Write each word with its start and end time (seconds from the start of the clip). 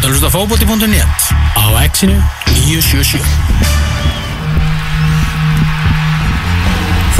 ert 0.00 0.08
að 0.08 0.14
hlusta 0.16 0.28
á 0.32 0.36
fókbóti.net 0.36 1.28
á 1.60 1.64
exinu 1.84 2.16
977 2.56 3.79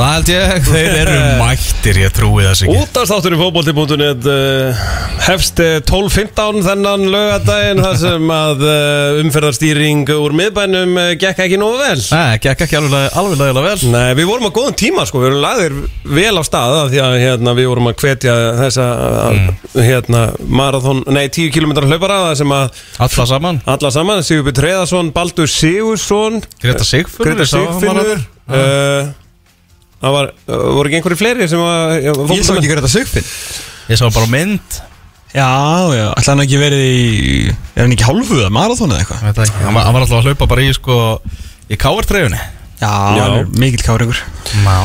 Það 0.01 0.15
held 0.15 0.31
ég, 0.33 0.53
þeir 0.65 0.95
eru 1.03 1.17
mættir, 1.43 1.99
ég 2.01 2.13
trúi 2.17 2.45
þess 2.47 2.63
ekki. 2.65 2.77
Útastáttur 2.81 3.35
í 3.37 3.41
fókbólti.net 3.41 4.29
uh, 4.33 4.85
hefst 5.27 5.61
eh, 5.61 5.75
12.15 5.85 6.63
þennan 6.65 7.05
lögadaginn 7.13 7.83
þar 7.85 7.99
sem 8.01 8.33
að 8.33 8.65
uh, 8.65 9.19
umferðarstýring 9.21 10.09
úr 10.15 10.37
miðbænum 10.41 10.97
uh, 10.97 11.11
gekk 11.21 11.45
ekki 11.45 11.61
nógu 11.61 11.83
vel. 11.83 11.99
Nei, 12.01 12.41
gekk 12.41 12.65
ekki 12.65 12.81
alveg, 12.81 13.07
alveg 13.21 13.43
lagðilega 13.43 13.67
vel. 13.75 13.93
Nei, 13.93 14.09
við 14.17 14.31
vorum 14.33 14.49
á 14.49 14.57
góðum 14.57 14.81
tíma 14.81 15.05
sko, 15.05 15.21
við 15.21 15.35
vorum 15.35 15.45
lagðir 15.45 15.79
vel 16.17 16.33
á 16.33 16.43
staða 16.49 16.83
því 16.89 17.05
að 17.05 17.21
hérna, 17.27 17.57
við 17.61 17.71
vorum 17.75 17.93
að 17.93 18.01
hvetja 18.01 18.41
þessa 18.65 18.91
mm. 19.37 19.55
hérna, 19.85 20.27
marathon, 20.49 21.05
nei 21.13 21.27
10 21.29 21.53
km 21.53 21.77
hlaupara 21.85 22.23
sem 22.41 22.57
að 22.57 22.71
Alla 23.05 23.33
saman. 23.37 23.61
Alla 23.69 23.93
saman, 23.93 24.25
Sigurbjörn 24.25 24.63
Treðarsson, 24.63 25.13
Baldur 25.13 25.51
Sigursson 25.51 26.41
Greta 26.57 26.89
Sigfinnur 26.89 27.35
Greta 27.37 27.51
Sigfinnur 27.53 29.19
Það 30.01 30.15
var, 30.17 30.31
uh, 30.49 30.61
voru 30.79 30.89
ekki 30.89 30.99
einhverju 31.01 31.19
fleiri 31.21 31.49
sem 31.51 31.61
var 31.61 31.99
Ég 32.01 32.45
sá 32.47 32.55
ekki 32.57 32.71
Greta 32.71 32.89
Sigfinn. 32.91 33.27
Ég 33.91 33.99
sá 34.01 34.07
bara 34.09 34.29
mynd. 34.33 34.79
Já, 35.31 35.47
já, 35.95 36.07
ætla 36.19 36.33
hann 36.33 36.43
ekki 36.43 36.59
verið 36.59 36.81
í 36.91 37.03
Er 37.77 37.85
hann 37.85 37.93
ekki 37.95 38.07
hálfuða 38.09 38.49
marathon 38.51 38.91
eða 38.91 39.05
eitthvað? 39.05 39.21
Veit 39.29 39.37
það 39.37 39.45
ekki. 39.47 39.61
Hann 39.67 39.77
var 39.77 39.85
hann 39.87 39.95
var 39.95 40.07
alltaf 40.07 40.17
að 40.19 40.27
hlaupa 40.31 40.49
bara 40.51 40.65
í 40.67 40.73
sko 40.75 40.97
Í 41.71 41.79
káartreyjunni. 41.79 42.41
Já, 42.81 42.89
Já. 42.89 43.21
hann 43.21 43.37
er 43.37 43.51
mikill 43.61 43.85
káringur 43.85 44.19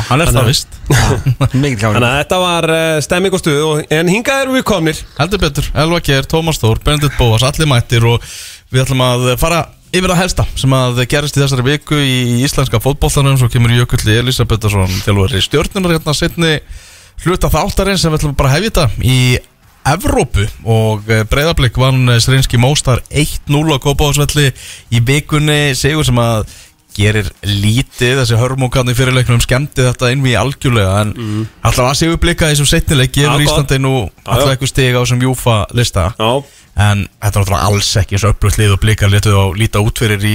Hann 0.06 0.20
er 0.22 0.30
það. 0.30 0.50
vist. 0.52 0.76
Mikill 0.86 1.40
Þannig 1.56 1.78
káringur 1.80 2.06
að 2.06 2.18
þetta 2.20 2.38
var 2.44 2.68
uh, 2.76 2.98
stemming 3.02 3.34
og 3.34 3.42
stuð 3.42 3.62
og, 3.64 3.80
En 3.96 4.12
hingað 4.12 4.42
erum 4.44 4.58
við 4.60 4.66
komnir. 4.68 5.00
Heldur 5.16 5.42
betur, 5.42 5.70
Elva 5.82 5.98
Geir, 6.04 6.28
Tómas 6.30 6.60
Þór, 6.62 6.78
Benedikt 6.84 7.16
Bóas, 7.18 7.42
allir 7.48 7.66
mættir 7.72 8.04
og 8.06 8.22
við 8.70 8.84
ætlum 8.84 9.02
að 9.06 9.26
fara 9.40 9.64
yfir 9.94 10.12
að 10.12 10.20
helsta 10.20 10.46
sem 10.58 10.72
að 10.76 11.02
gerist 11.10 11.36
í 11.38 11.42
þessari 11.42 11.66
viku 11.66 11.98
í 12.00 12.16
íslenska 12.46 12.80
fótbollanum 12.82 13.38
svo 13.40 13.50
kemur 13.52 13.74
Jökulli 13.74 14.18
Elisabethsson 14.20 14.90
þjálfur 15.04 15.36
í 15.36 15.42
stjórnunar 15.44 15.96
hérna 15.96 16.16
setni 16.16 16.54
hluta 17.24 17.50
þáttarinn 17.52 18.00
sem 18.00 18.12
við 18.12 18.20
ætlum 18.20 18.36
bara 18.38 18.52
að 18.52 18.58
hefja 18.58 18.72
þetta 18.72 19.06
í 19.06 19.18
Evrópu 19.86 20.42
og 20.66 21.06
breyðarblik 21.30 21.76
vann 21.78 22.10
Srinski 22.18 22.58
Móstar 22.58 23.04
1-0 23.06 23.60
á 23.70 23.78
Kópáðsvelli 23.78 24.48
í 24.90 25.02
vikunni 25.06 25.76
sigur 25.78 26.06
sem 26.08 26.18
að 26.18 26.48
gerir 26.96 27.28
lítið 27.44 28.20
þessi 28.22 28.38
hörmókan 28.40 28.90
í 28.90 28.96
fyrirleiknum 28.96 29.42
skemmti 29.44 29.84
þetta 29.84 30.10
inn 30.14 30.24
við 30.24 30.38
algjörlega 30.40 31.00
en 31.04 31.12
mm. 31.12 31.48
alltaf 31.68 31.90
að 31.90 31.98
séu 32.00 32.20
blikka 32.20 32.48
þessum 32.50 32.70
setnileik 32.70 33.12
gefur 33.14 33.34
Já, 33.34 33.36
gott. 33.36 33.46
Íslandi 33.46 33.80
nú 33.84 33.94
alltaf 34.24 34.54
eitthvað 34.54 34.72
stiga 34.72 34.98
á 34.98 35.02
þessum 35.04 35.24
Júfa 35.26 35.58
lista 35.76 36.06
Já, 36.16 36.30
En 36.76 37.06
þetta 37.08 37.30
er 37.40 37.42
náttúrulega 37.42 37.66
alls 37.70 37.90
ekki 38.02 38.16
eins 38.18 38.24
og 38.28 38.34
upplöðt 38.34 38.58
lið 38.60 38.74
og 38.74 38.80
blikar 38.82 39.08
letuð 39.12 39.36
á 39.40 39.44
líta 39.56 39.80
út 39.80 39.96
fyrir 40.02 40.26
í, 40.28 40.34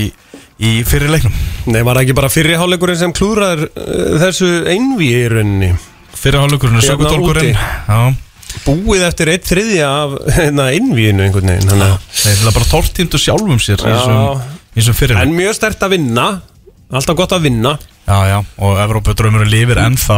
í 0.57 0.71
fyrir 0.89 1.11
leiknum. 1.13 1.35
Nei 1.69 1.81
var 1.85 1.99
það 1.99 2.05
ekki 2.07 2.15
bara 2.17 2.31
fyrri 2.33 2.55
hálfleikurinn 2.57 2.97
sem 3.03 3.13
klúðrar 3.13 3.61
uh, 3.67 4.17
þessu 4.23 4.49
einví 4.71 5.11
í 5.19 5.27
rauninni? 5.29 5.71
Fyrir 6.17 6.41
hálfleikurinn 6.41 6.79
er 6.79 6.85
Hérna 6.87 6.95
sökutólkurinn 6.95 7.51
úti. 7.53 7.69
Já, 7.87 8.27
Búið 8.65 9.03
eftir 9.07 9.29
eitt 9.31 9.45
þriðja 9.47 9.89
af 10.01 10.15
hérna, 10.39 10.65
einvíinu 10.75 11.23
einhvern 11.27 11.53
veginn 11.53 11.69
þannig 11.71 11.93
að- 11.93 12.07
þeir 12.23 12.41
er 12.49 12.55
bara 12.57 12.69
tóltíndu 12.73 13.21
sjálfum 13.21 13.61
sér 13.63 13.79
í 13.85 13.93
Já. 13.93 13.93
þessum- 14.01 14.57
í 14.75 14.79
þessum 14.81 14.97
fyrir 14.97 15.21
En 15.21 15.35
mjög 15.37 15.55
stert 15.59 15.85
að 15.87 15.93
vinna 15.95 16.25
Alltaf 16.91 17.15
gott 17.15 17.31
að 17.37 17.45
vinna. 17.45 17.77
Já, 18.03 18.17
já, 18.27 18.39
og 18.59 18.81
Evrópa 18.83 19.13
draumurinn 19.15 19.47
lifir 19.53 19.79
ennþá 19.79 20.17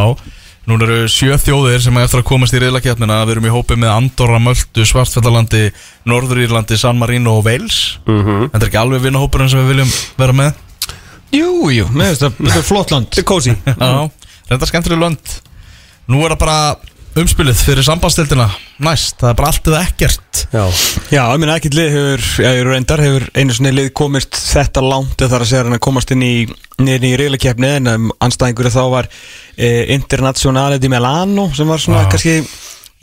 Nú 0.63 0.77
eru 0.79 1.01
sjö 1.11 1.35
þjóðir 1.35 1.81
sem 1.83 1.97
er 1.99 2.05
eftir 2.07 2.21
að 2.21 2.27
komast 2.29 2.55
í 2.55 2.59
reyðlakjarnina 2.63 3.17
Við 3.27 3.33
erum 3.33 3.47
í 3.49 3.51
hópi 3.51 3.75
með 3.75 3.91
Andorra, 3.97 4.37
Möldu, 4.39 4.85
Svartfjallalandi, 4.87 5.63
Norður-Írlandi, 6.07 6.77
San 6.79 7.01
Marino 7.01 7.33
og 7.39 7.47
Wales. 7.49 7.97
Mhm. 8.07 8.47
Þetta 8.53 8.61
er 8.61 8.69
ekki 8.69 8.79
alveg 8.79 9.03
vinnahópurinn 9.03 9.51
sem 9.51 9.59
við 9.59 9.73
viljum 9.73 9.91
vera 10.21 10.37
með? 10.39 10.53
Jú, 11.33 11.51
jú, 11.73 11.89
með 11.91 12.13
þetta 12.13 12.29
þetta 12.37 12.61
er 12.61 12.67
flott 12.69 12.93
land. 12.93 13.09
Þetta 13.11 13.23
er 13.23 13.29
kósi 13.33 13.55
Já, 13.83 13.91
reynda 14.51 14.69
skemmtileg 14.69 15.03
lönd. 15.03 15.35
Nú 16.07 16.23
er 16.23 16.35
það 16.35 16.43
bara 16.45 16.57
umspilið 17.19 17.59
fyrir 17.61 17.85
sambandstildina 17.85 18.47
næst, 18.83 19.19
það 19.21 19.29
er 19.29 19.37
bara 19.37 19.49
allt 19.51 19.67
eða 19.69 19.81
ekkert 19.85 20.41
Já, 20.53 20.63
Já, 21.13 21.21
ég 21.21 21.41
meina 21.41 21.55
ekkert 21.59 21.77
lið 21.77 21.89
hefur, 21.93 22.23
já, 22.41 22.49
ég 22.57 22.67
reyndar 22.67 23.03
hefur 23.03 23.25
einu 23.37 23.55
svona 23.55 23.73
lið 23.75 23.89
komist 23.97 24.37
þetta 24.39 24.83
langt 24.85 25.21
eða 25.21 25.33
þar 25.35 25.45
að 25.45 25.51
segja 25.51 25.63
hann 25.67 25.77
að 25.77 25.83
komast 25.85 26.13
inn 26.15 26.25
í 26.25 26.33
niður 26.81 27.05
í 27.09 27.11
reylakefni 27.21 27.69
en 27.77 27.91
um, 27.91 28.07
anstæðingur 28.23 28.71
þá 28.73 28.81
var 28.95 29.09
e, 29.09 29.69
Internazionale 29.93 30.79
di 30.81 30.89
Milano 30.91 31.49
sem 31.53 31.69
var 31.69 31.83
svona 31.83 32.05
Já. 32.05 32.09
kannski 32.15 32.37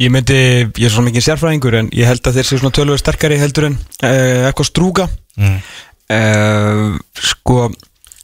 ég 0.00 0.12
myndi, 0.14 0.40
ég 0.66 0.88
er 0.88 0.94
svona 0.94 1.10
mikið 1.10 1.26
sérfræðingur 1.28 1.78
en 1.82 1.92
ég 1.94 2.10
held 2.10 2.26
að 2.26 2.40
þeir 2.40 2.48
séu 2.48 2.62
svona 2.62 2.74
tölvöður 2.80 3.04
sterkari 3.04 3.38
heldur 3.38 3.68
en 3.70 3.78
e, 4.02 4.10
eitthvað 4.48 4.70
strúga 4.72 5.06
mm. 5.38 5.56
e, 6.16 6.20
sko 7.30 7.68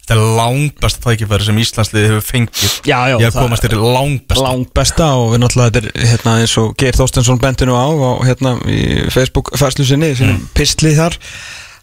Þetta 0.07 0.15
er 0.21 0.37
langt 0.39 0.77
besta 0.79 1.03
tækifæri 1.03 1.49
sem 1.49 1.57
Íslandsliði 1.59 2.11
hefur 2.13 2.23
fengið 2.23 2.75
Já, 2.87 2.99
já, 3.11 3.17
Ég 3.19 3.27
hef 3.27 3.35
komast 3.41 3.65
þér 3.67 3.77
langt 3.83 4.71
besta 4.77 5.09
og 5.19 5.33
við 5.33 5.43
náttúrulega 5.43 5.73
þetta 5.75 5.81
er 5.83 6.11
hérna, 6.13 6.35
eins 6.45 6.55
og 6.63 6.77
Geir 6.79 6.95
Þorstensson 6.95 7.43
bentinu 7.43 7.75
á 7.75 7.91
og 7.91 8.23
hérna 8.29 8.55
í 8.71 9.09
Facebook 9.11 9.51
færslu 9.59 9.87
sinni 9.89 10.13
í 10.15 10.19
sínum 10.21 10.45
pistli 10.55 10.95
þar 10.95 11.19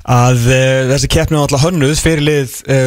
að 0.03 0.47
e, 0.51 0.63
þessi 0.89 1.09
keppni 1.11 1.37
var 1.37 1.45
alltaf 1.49 1.65
hönnuð 1.67 1.99
fyrir 1.99 2.23
lið 2.23 2.55
e, 2.71 2.79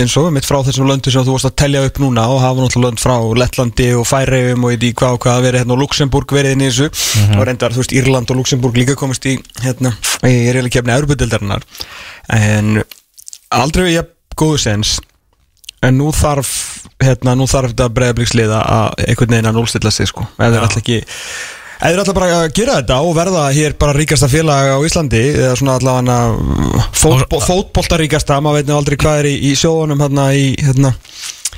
eins 0.00 0.16
og 0.20 0.30
mitt 0.32 0.48
frá 0.48 0.58
þessum 0.64 0.88
löndu 0.88 1.12
sem 1.12 1.24
þú 1.24 1.36
varst 1.36 1.48
að 1.48 1.54
telja 1.62 1.84
upp 1.88 2.00
núna 2.00 2.26
og 2.32 2.42
hafa 2.44 2.64
náttúrulega 2.64 2.92
lönd 2.92 3.04
frá 3.04 3.14
Lettlandi 3.44 3.92
og 3.96 4.08
Færeyjum 4.08 4.66
og 4.68 4.76
í 4.76 4.92
hvað 4.96 5.16
og 5.16 5.22
hvað 5.24 5.46
verið 5.46 5.64
hérna 5.64 5.76
og 5.76 5.82
Luxemburg 5.84 6.36
verið 6.36 6.56
inn 6.56 6.66
í 6.66 6.68
þessu. 6.68 6.90
Og 7.36 7.46
reyndar 7.48 7.76
þú 7.76 7.84
veist 7.84 7.96
Írland 7.96 8.32
og 8.32 8.40
Luxemburg 8.40 8.76
líka 8.76 8.98
komist 9.00 9.24
í 9.28 9.38
hérna 9.64 9.94
í 10.28 10.36
reyla 10.52 10.72
keppni 10.72 10.96
Európa-dildarinnar 10.96 11.64
en 12.36 12.84
aldrei 13.56 13.94
ég 13.94 14.15
góðu 14.38 14.62
sens 14.62 14.96
en 15.84 15.98
nú 16.00 16.08
þarf 16.14 16.50
hérna, 17.02 17.36
nú 17.36 17.46
þarf 17.50 17.74
þetta 17.74 17.90
breyðabliksliða 17.96 18.62
að 18.62 19.04
einhvern 19.06 19.36
veginn 19.36 19.50
að 19.50 19.58
núlstilla 19.58 19.92
sig 19.92 20.08
sko. 20.10 20.24
Ef 20.38 20.48
þeir 20.48 20.64
alltaf 20.64 20.80
ekki 20.80 20.98
ef 21.76 21.92
þeir 21.92 22.00
alltaf 22.00 22.16
bara 22.16 22.40
að 22.40 22.46
gera 22.56 22.78
þetta 22.80 22.98
og 23.04 23.14
verða 23.18 23.46
hér 23.52 23.76
bara 23.80 23.96
ríkasta 23.96 24.30
félag 24.32 24.72
á 24.72 24.78
Íslandi 24.88 25.22
eða 25.34 25.54
svona 25.60 25.76
allavega 25.76 26.88
fótbol, 26.96 27.42
fótboltaríkasta, 27.44 28.40
maður 28.40 28.62
veit 28.62 28.70
nú 28.70 28.78
aldrei 28.78 28.98
hvað 29.02 29.22
er 29.22 29.30
í, 29.32 29.36
í 29.50 29.54
sjóðunum 29.60 30.04
hérna 30.06 30.28
í 30.32 30.52
hérna, 30.64 30.94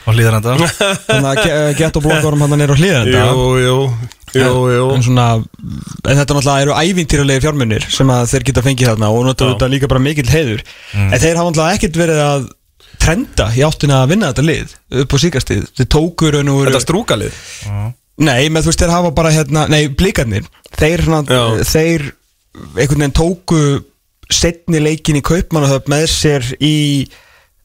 Og 0.08 0.14
hlýðar 0.16 0.38
þetta 0.38 0.92
hérna 1.12 1.32
gett 1.78 1.98
og 2.00 2.04
blokkarum 2.06 2.44
hérna 2.44 2.58
nýr 2.58 2.72
á 2.72 2.76
hlýðenda 2.80 3.24
jú, 3.28 3.46
jú, 3.62 3.78
jú, 4.34 4.52
jú. 4.72 4.84
en 4.96 5.04
svona 5.04 5.26
en 5.36 6.18
þetta 6.18 6.36
náttúrulega 6.36 6.64
eru 6.64 6.76
ævintýralegi 6.80 7.44
fjármunir 7.44 7.88
sem 7.92 8.12
að 8.12 8.30
þeir 8.32 8.46
geta 8.48 8.64
fengið 8.64 8.90
þarna 8.92 9.10
og 9.12 9.26
náttúrulega 9.28 9.70
líka 9.72 9.90
bara 9.90 10.02
mikill 10.02 10.28
heiður. 10.32 10.64
En 10.96 11.14
þeir 11.14 11.36
hafa 11.36 11.50
náttúrulega 11.50 11.76
ekkert 11.76 12.00
verið 12.00 12.22
að 12.24 12.48
trenda 12.98 13.48
í 13.56 13.62
áttina 13.66 14.02
að 14.02 14.12
vinna 14.14 14.32
þetta 14.32 14.46
lið 14.46 14.74
upp 15.02 15.14
á 15.14 15.16
síkastið, 15.24 15.66
þeir 15.78 15.90
tókur 15.94 16.38
og 16.40 16.46
nú 16.48 16.56
eru 16.62 16.72
Þetta 16.72 16.84
strúkalið? 16.86 17.38
Nei, 18.18 18.48
með 18.50 18.66
þú 18.66 18.72
veist, 18.72 18.82
þeir 18.82 18.94
hafa 18.96 19.12
bara 19.14 19.30
hérna, 19.30 19.68
nei, 19.70 19.84
blikarnir. 19.94 20.48
Þeir, 20.74 21.04
hérna, 21.04 21.20
Já. 21.30 21.42
þeir 21.70 22.08
einhvern 22.74 23.04
veginn 23.04 23.14
tóku 23.14 23.60
setni 24.28 24.80
leikin 24.82 25.20
í 25.20 25.24
Kaupmannahöf 25.24 25.86
með 25.88 26.08
sér 26.10 26.48
í 26.58 27.06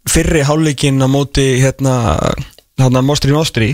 fyrri 0.09 0.43
hálfleikin 0.45 1.01
á 1.01 1.07
móti 1.09 1.47
hérna, 1.63 1.95
hérna 2.79 3.01
Mostri 3.05 3.33
Nostri. 3.33 3.73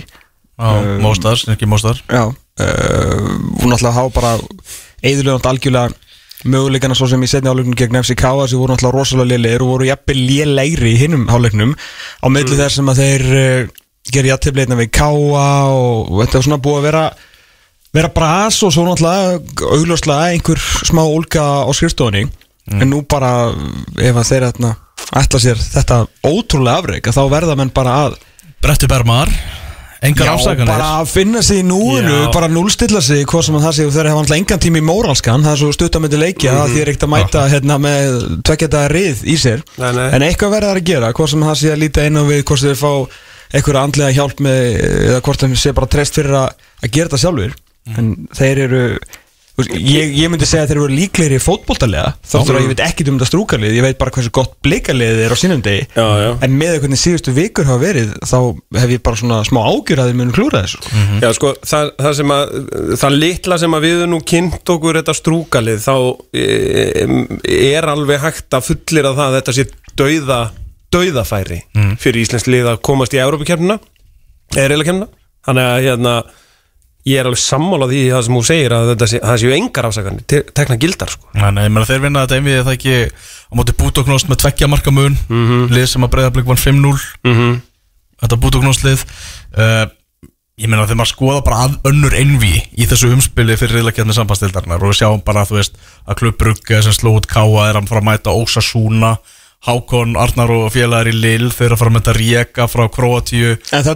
Já, 0.60 1.00
Móstar, 1.00 1.40
ekki 1.54 1.68
Móstar 1.72 2.02
Já, 2.12 2.26
uh, 2.28 3.28
hún 3.62 3.72
náttúrulega 3.72 3.96
hafa 3.96 4.12
bara 4.12 4.32
eðurlega 5.00 5.48
algjörlega 5.48 5.94
möguleikana 6.48 6.96
svo 6.96 7.10
sem 7.12 7.24
í 7.24 7.28
setni 7.28 7.50
hálfleiknum 7.50 7.78
gegn 7.78 8.00
FCK 8.00 8.24
sem 8.48 8.60
voru 8.60 8.74
náttúrulega 8.74 8.96
rosalega 8.96 9.34
lélegir 9.34 9.66
og 9.66 9.74
voru 9.74 9.90
jafnvel 9.90 10.22
lélegri 10.30 10.94
í 10.94 11.00
hinnum 11.02 11.28
hálfleiknum. 11.32 11.74
Á 12.24 12.28
milli 12.32 12.60
þess 12.60 12.80
sem 12.80 12.92
að 12.92 13.02
þeir 13.04 13.26
uh, 13.40 13.74
gerir 14.14 14.32
jafntefleitna 14.34 14.80
við 14.80 14.92
Káa 14.96 15.50
og, 15.74 16.14
þetta 16.22 16.40
er 16.40 16.48
svona 16.48 16.62
búið 16.64 16.80
að 16.80 16.88
vera 16.90 17.04
vera 17.96 18.12
bras 18.14 18.60
og 18.64 18.74
svo 18.74 18.86
náttúrulega 18.86 19.72
augljóslega 19.76 20.34
einhver 20.36 20.62
smá 20.88 21.02
ólga 21.04 21.46
á 21.66 21.72
skrifstofunni. 21.74 22.28
En 22.70 22.92
nú 22.92 23.02
bara 23.10 23.50
ef 23.98 24.14
að 24.14 24.28
þeir 24.30 24.44
ætla, 24.52 24.76
sér 25.42 25.58
þetta 25.58 26.04
ótrúlega 26.22 26.84
afreik 26.84 27.10
þá 27.10 27.24
verða 27.32 27.56
menn 27.58 27.74
bara 27.74 27.96
að 28.06 28.20
Brettu 28.62 28.90
Bermar 28.92 29.32
Engar 30.00 30.30
Já, 30.30 30.32
afsakanir 30.38 30.70
bara 30.70 30.90
að 31.02 31.10
finna 31.12 31.42
sig 31.44 31.60
í 31.60 31.64
núinu, 31.68 32.14
Já. 32.14 32.30
bara 32.32 32.48
núlstilla 32.48 33.02
sig 33.04 33.26
hvað 33.28 33.42
sem 33.50 33.58
að 33.60 33.66
það 33.66 33.74
sé 33.76 33.88
og 33.88 33.96
þeir 33.96 34.08
hafa 34.08 34.22
alltaf 34.24 34.38
engan 34.38 34.62
tíma 34.64 34.80
í 34.80 34.84
móralskan 34.88 35.44
það 35.44 35.52
er 35.52 35.60
svo 35.60 35.72
stuttamöndi 35.76 36.20
leikja 36.22 36.54
mm 36.54 36.60
-hmm. 36.60 36.72
því 36.72 36.82
er 36.82 36.92
ekkert 36.92 37.08
að 37.08 37.14
mæta 37.16 37.42
hérna, 37.52 37.78
með 37.84 38.20
tveggjata 38.48 38.84
rið 38.94 39.24
í 39.28 39.36
sér 39.36 39.66
Nei, 39.76 39.92
nei. 39.92 40.08
en 40.16 40.24
eitthvað 40.24 40.54
verða 40.56 40.70
þær 40.72 40.80
að 40.80 40.90
gera, 40.92 41.14
hvað 41.14 41.30
sem 41.30 41.44
það 41.50 41.60
sé 41.60 41.72
að 41.74 41.82
líta 41.84 42.06
inn 42.08 42.22
á 42.22 42.24
við 42.32 42.44
hvort 42.44 42.64
þeir 42.64 42.80
fá 42.80 42.94
einhverja 43.50 43.84
andlega 43.84 44.16
hjálp 44.16 44.40
með, 44.40 44.62
eða 45.10 45.22
hvort 45.26 45.40
þeir 45.44 45.58
sé 45.58 45.74
bara 45.74 45.92
treyst 45.92 46.16
fyrir 46.16 46.36
að, 46.38 46.50
að 46.84 46.92
gera 46.96 47.10
þetta 47.10 47.24
sjálfur 47.24 47.54
en 47.98 48.16
þeir 48.38 48.58
eru 48.68 48.84
ég, 49.68 50.14
ég 50.16 50.32
myndi 50.32 50.48
segja 50.48 50.66
að 50.66 50.72
þeir 50.72 50.80
eru 50.80 50.96
líklegri 50.96 51.40
fótboltalega 51.44 52.14
þáttur 52.24 52.58
að 52.60 52.64
ég 52.66 52.72
veit 52.72 52.84
ekkit 52.86 53.12
um 53.12 53.18
þetta 53.18 53.30
strúkalið 53.30 53.78
ég 53.78 53.86
veit 53.86 54.00
bara 54.00 54.14
hversu 54.16 54.32
gott 54.36 54.56
blikalið 54.66 55.22
er 55.26 55.36
á 55.36 55.38
sínum 55.40 55.64
degi. 55.66 55.88
Já, 55.96 56.06
já. 56.24 56.30
en 56.46 56.56
með 56.60 56.78
hvernig 56.84 57.02
síðustu 57.02 57.34
vikur 57.36 57.68
hafa 57.70 57.82
verið 57.84 58.16
þá 58.30 58.38
hef 58.80 58.94
ég 58.96 59.04
bara 59.06 59.22
svona 59.22 59.42
smá 59.48 59.62
ágjur 59.66 60.04
að 60.04 60.12
þeir 60.12 60.20
munu 60.22 60.36
klúra 60.36 60.64
þessu. 60.66 60.82
Já, 61.24 61.30
sko, 61.38 61.54
það, 61.72 61.92
það 62.00 62.18
sem 62.22 62.34
að 62.36 62.56
það 63.04 63.20
litla 63.26 63.60
sem 63.64 63.78
að 63.78 63.88
við 63.90 64.06
nú 64.10 64.22
kynnt 64.34 64.74
okkur 64.76 65.02
þetta 65.02 65.18
strúkalið 65.20 65.86
þá 65.86 65.96
e, 66.34 66.48
er 67.60 67.90
alveg 67.90 68.24
hægt 68.24 68.58
að 68.58 68.72
fullir 68.72 69.12
að 69.12 69.22
það 69.22 69.30
að 69.30 69.40
þetta 69.40 69.58
sé 69.60 69.70
dauða 70.00 70.42
dauðafæri 70.94 71.62
fyrir 72.02 72.24
Íslensk 72.24 72.50
lið 72.50 72.72
að 72.72 72.84
komast 72.86 73.14
í 73.14 73.22
Európa-kemna 73.22 73.78
eða 74.56 74.70
reyla-kemna 74.72 75.10
þannig 75.46 75.68
að 75.70 75.82
hérna 75.86 76.14
ég 77.08 77.20
er 77.22 77.26
alveg 77.30 77.40
sammála 77.40 77.88
því 77.90 78.00
það 78.12 78.24
sem 78.26 78.36
þú 78.36 78.42
segir 78.50 78.74
að 78.76 78.90
sé, 79.08 79.20
það 79.24 79.38
séu 79.44 79.54
engar 79.56 79.88
afsakarnir 79.90 80.26
te 80.28 80.42
tekna 80.58 80.76
gildar 80.82 81.10
sko. 81.14 81.30
Nei, 81.34 81.64
ég 81.64 81.72
meina 81.72 81.86
þeir 81.88 82.02
vinna 82.04 82.26
þetta 82.26 82.40
einvið 82.42 82.60
það 82.68 82.76
ekki 82.76 82.96
á 83.50 83.54
móti 83.56 83.76
bútóknost 83.80 84.28
með 84.30 84.42
tveggja 84.44 84.68
marka 84.70 84.92
mun? 84.92 85.16
Lið 85.72 85.88
sem 85.94 86.04
að 86.06 86.12
breyðarblik 86.18 86.50
vann 86.50 86.60
5-0 86.60 87.00
Mhm. 87.24 87.62
þetta 88.20 88.40
bútóknostlið 88.44 89.06
uh, 89.58 89.86
ég 90.60 90.68
meina 90.68 90.84
þegar 90.84 91.00
maður 91.00 91.14
skoða 91.16 91.44
bara 91.48 91.62
að 91.70 91.78
önnur 91.88 92.14
einví 92.20 92.52
í 92.76 92.86
þessu 92.86 93.14
umspili 93.16 93.56
fyrir 93.56 93.80
reyðlakjarni 93.80 94.14
sambandstildarnar 94.18 94.84
og 94.84 94.92
við 94.92 95.00
sjáum 95.00 95.22
bara 95.24 95.46
þú 95.48 95.56
veist 95.62 95.78
að 96.04 96.20
klubbrugge 96.20 96.82
sem 96.84 96.92
sló 96.98 97.14
út 97.16 97.30
káa 97.32 97.70
er 97.70 97.80
að 97.80 97.88
fara 97.88 98.02
að 98.04 98.10
mæta 98.12 98.36
Ósasúna 98.36 99.14
Hákon, 99.68 100.16
Arnar 100.16 100.54
og 100.56 100.70
félagar 100.72 101.10
í 101.12 101.16
Lill 101.18 101.50
þeir 101.52 101.66
eru 101.68 101.76
að 101.76 101.82
fara 101.82 101.92
að 101.92 101.98
mæta 101.98 102.14
Rijeka 102.16 102.68
frá 102.72 102.86
Kroatíu 102.96 103.58
að 103.76 103.90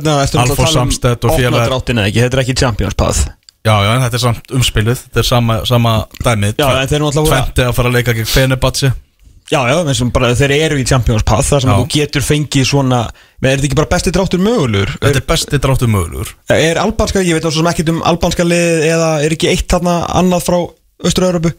Samstedt 0.73 1.23
og 1.23 1.37
félagar. 1.37 1.69
opnadráttina 1.69 2.09
ekki, 2.09 2.25
þetta 2.25 2.37
er 2.39 2.43
ekki 2.43 2.57
Champions 2.59 2.99
Path 2.99 3.23
Já, 3.63 3.77
já, 3.79 3.93
en 3.95 4.01
þetta 4.03 4.17
er 4.17 4.19
samt 4.25 4.49
umspilið. 4.51 5.01
Þetta 5.05 5.21
er 5.21 5.23
sama, 5.23 5.55
sama 5.63 5.91
dæmið. 6.19 6.57
Já, 6.59 6.65
Tventi 6.83 7.63
að 7.63 7.75
fara 7.77 7.87
að 7.87 7.95
leika 7.95 8.15
gegn 8.17 8.27
Fenebatsi 8.27 8.89
Já, 9.51 9.59
já, 9.67 10.09
bara 10.15 10.31
þeir 10.35 10.53
eru 10.55 10.77
í 10.79 10.85
Champions 10.87 11.23
Path 11.27 11.49
þar 11.51 11.63
sem 11.63 11.71
Já. 11.71 11.75
þú 11.75 11.87
getur 11.91 12.23
fengið 12.23 12.67
svona 12.67 12.99
er 13.43 13.57
þetta 13.57 13.67
ekki 13.67 13.77
bara 13.79 13.91
besti 13.91 14.13
dráttur 14.15 14.39
mögulegur? 14.43 14.93
Þetta 15.03 15.19
er 15.19 15.25
besti 15.27 15.59
dráttu 15.59 15.89
mögulegur. 15.91 16.31
Er 16.55 16.79
albanska, 16.79 17.23
ég 17.23 17.35
veit 17.37 17.43
svo 17.43 17.51
sem 17.59 17.69
ekkert 17.73 17.91
um 17.91 17.99
albanska 18.07 18.45
lið 18.47 18.85
eða 18.87 19.09
er 19.25 19.35
ekki 19.35 19.51
eitt 19.51 19.67
þarna 19.71 19.97
annað 20.15 20.47
frá 20.47 20.57
Östur-Európu 21.03 21.51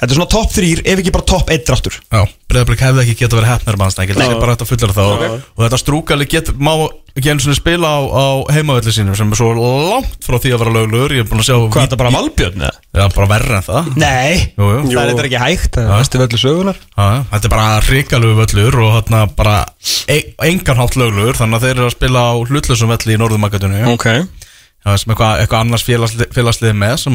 Þetta 0.00 0.14
er 0.14 0.16
svona 0.16 0.30
topp 0.32 0.52
þrýr, 0.54 0.80
ef 0.88 1.00
ekki 1.02 1.12
bara 1.12 1.26
topp 1.28 1.50
eitt 1.52 1.66
dráttur. 1.68 1.98
Já, 2.08 2.22
Breiðablik 2.50 2.80
hefði 2.82 3.02
ekki 3.04 3.14
getað 3.20 3.38
verið 3.38 3.50
hefnar 3.52 3.76
mannstæk 3.78 4.10
Það 4.16 4.30
er 4.32 4.38
bara 4.40 4.54
þetta 4.56 4.66
fullar 4.70 4.92
þá 4.96 5.02
Og 5.04 5.60
þetta 5.60 5.78
strúkali 5.78 6.26
get, 6.30 6.48
má 6.56 6.72
ekki 7.14 7.30
einu 7.30 7.42
svona 7.44 7.58
spila 7.58 7.88
á, 7.92 7.98
á 8.10 8.26
heimavelli 8.56 8.94
sínum 8.94 9.16
sem 9.18 9.30
er 9.30 9.38
svo 9.38 9.50
langt 9.54 10.24
frá 10.24 10.36
því 10.40 10.50
að 10.54 10.62
vera 10.64 10.72
löglugur 10.74 11.14
Ég 11.14 11.22
er 11.24 11.28
búin 11.30 11.42
að 11.42 11.48
sjá 11.50 11.56
Hvað 11.60 11.78
er 11.82 11.86
þetta 11.86 11.98
bara 12.00 12.12
valbjörn 12.16 12.64
eða? 12.64 12.74
Já, 12.90 13.04
bara 13.14 13.28
verra 13.30 13.58
en 13.60 13.66
það. 13.68 13.90
Nei, 14.00 14.32
Jú, 14.56 14.66
jú. 14.66 14.80
það 14.90 15.02
er 15.02 15.10
þetta 15.12 15.26
ekki 15.28 15.42
hægt 15.44 15.78
Það 15.78 15.90
er 15.90 16.00
bestu 16.00 16.22
völlu 16.22 16.40
sögunar 16.42 16.78
þetta 16.96 17.44
er 17.46 17.54
bara 17.54 17.66
hrikalegu 17.86 18.38
völlur 18.40 18.78
og 18.82 18.94
þarna 18.96 19.20
bara 19.38 19.56
e 20.10 20.18
engan 20.48 20.80
hátt 20.80 20.96
löglugur 20.98 21.38
þannig 21.38 21.60
að 21.60 21.66
þeir 21.66 21.76
eru 21.76 21.86
að 21.90 21.96
spila 21.98 22.24
á 22.24 22.34
hlutlusum 22.50 22.90
velli 22.94 23.14
í 23.14 23.20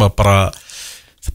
að 0.06 0.12
bara, 0.20 0.38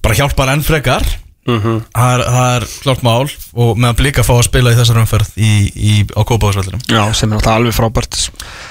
bara 0.00 0.14
hjálpar 0.20 0.52
enn 0.55 0.62
frekar 0.62 1.05
Mhm. 1.50 1.76
það, 1.97 2.12
er, 2.14 2.23
það 2.35 2.55
er 2.56 2.67
klárt 2.85 3.02
mál 3.06 3.31
og 3.64 3.79
meðan 3.81 3.99
blika 3.99 4.25
fá 4.26 4.32
að 4.37 4.47
spila 4.49 4.73
í 4.73 4.79
þessar 4.79 5.00
umferð 5.02 5.31
í, 5.37 5.52
í, 5.75 5.94
á 6.14 6.20
Kópavásvöldunum 6.23 6.82
Já, 6.87 7.02
sem 7.17 7.32
er 7.32 7.41
alltaf 7.41 7.56
alveg 7.58 7.76
frábært. 7.76 8.20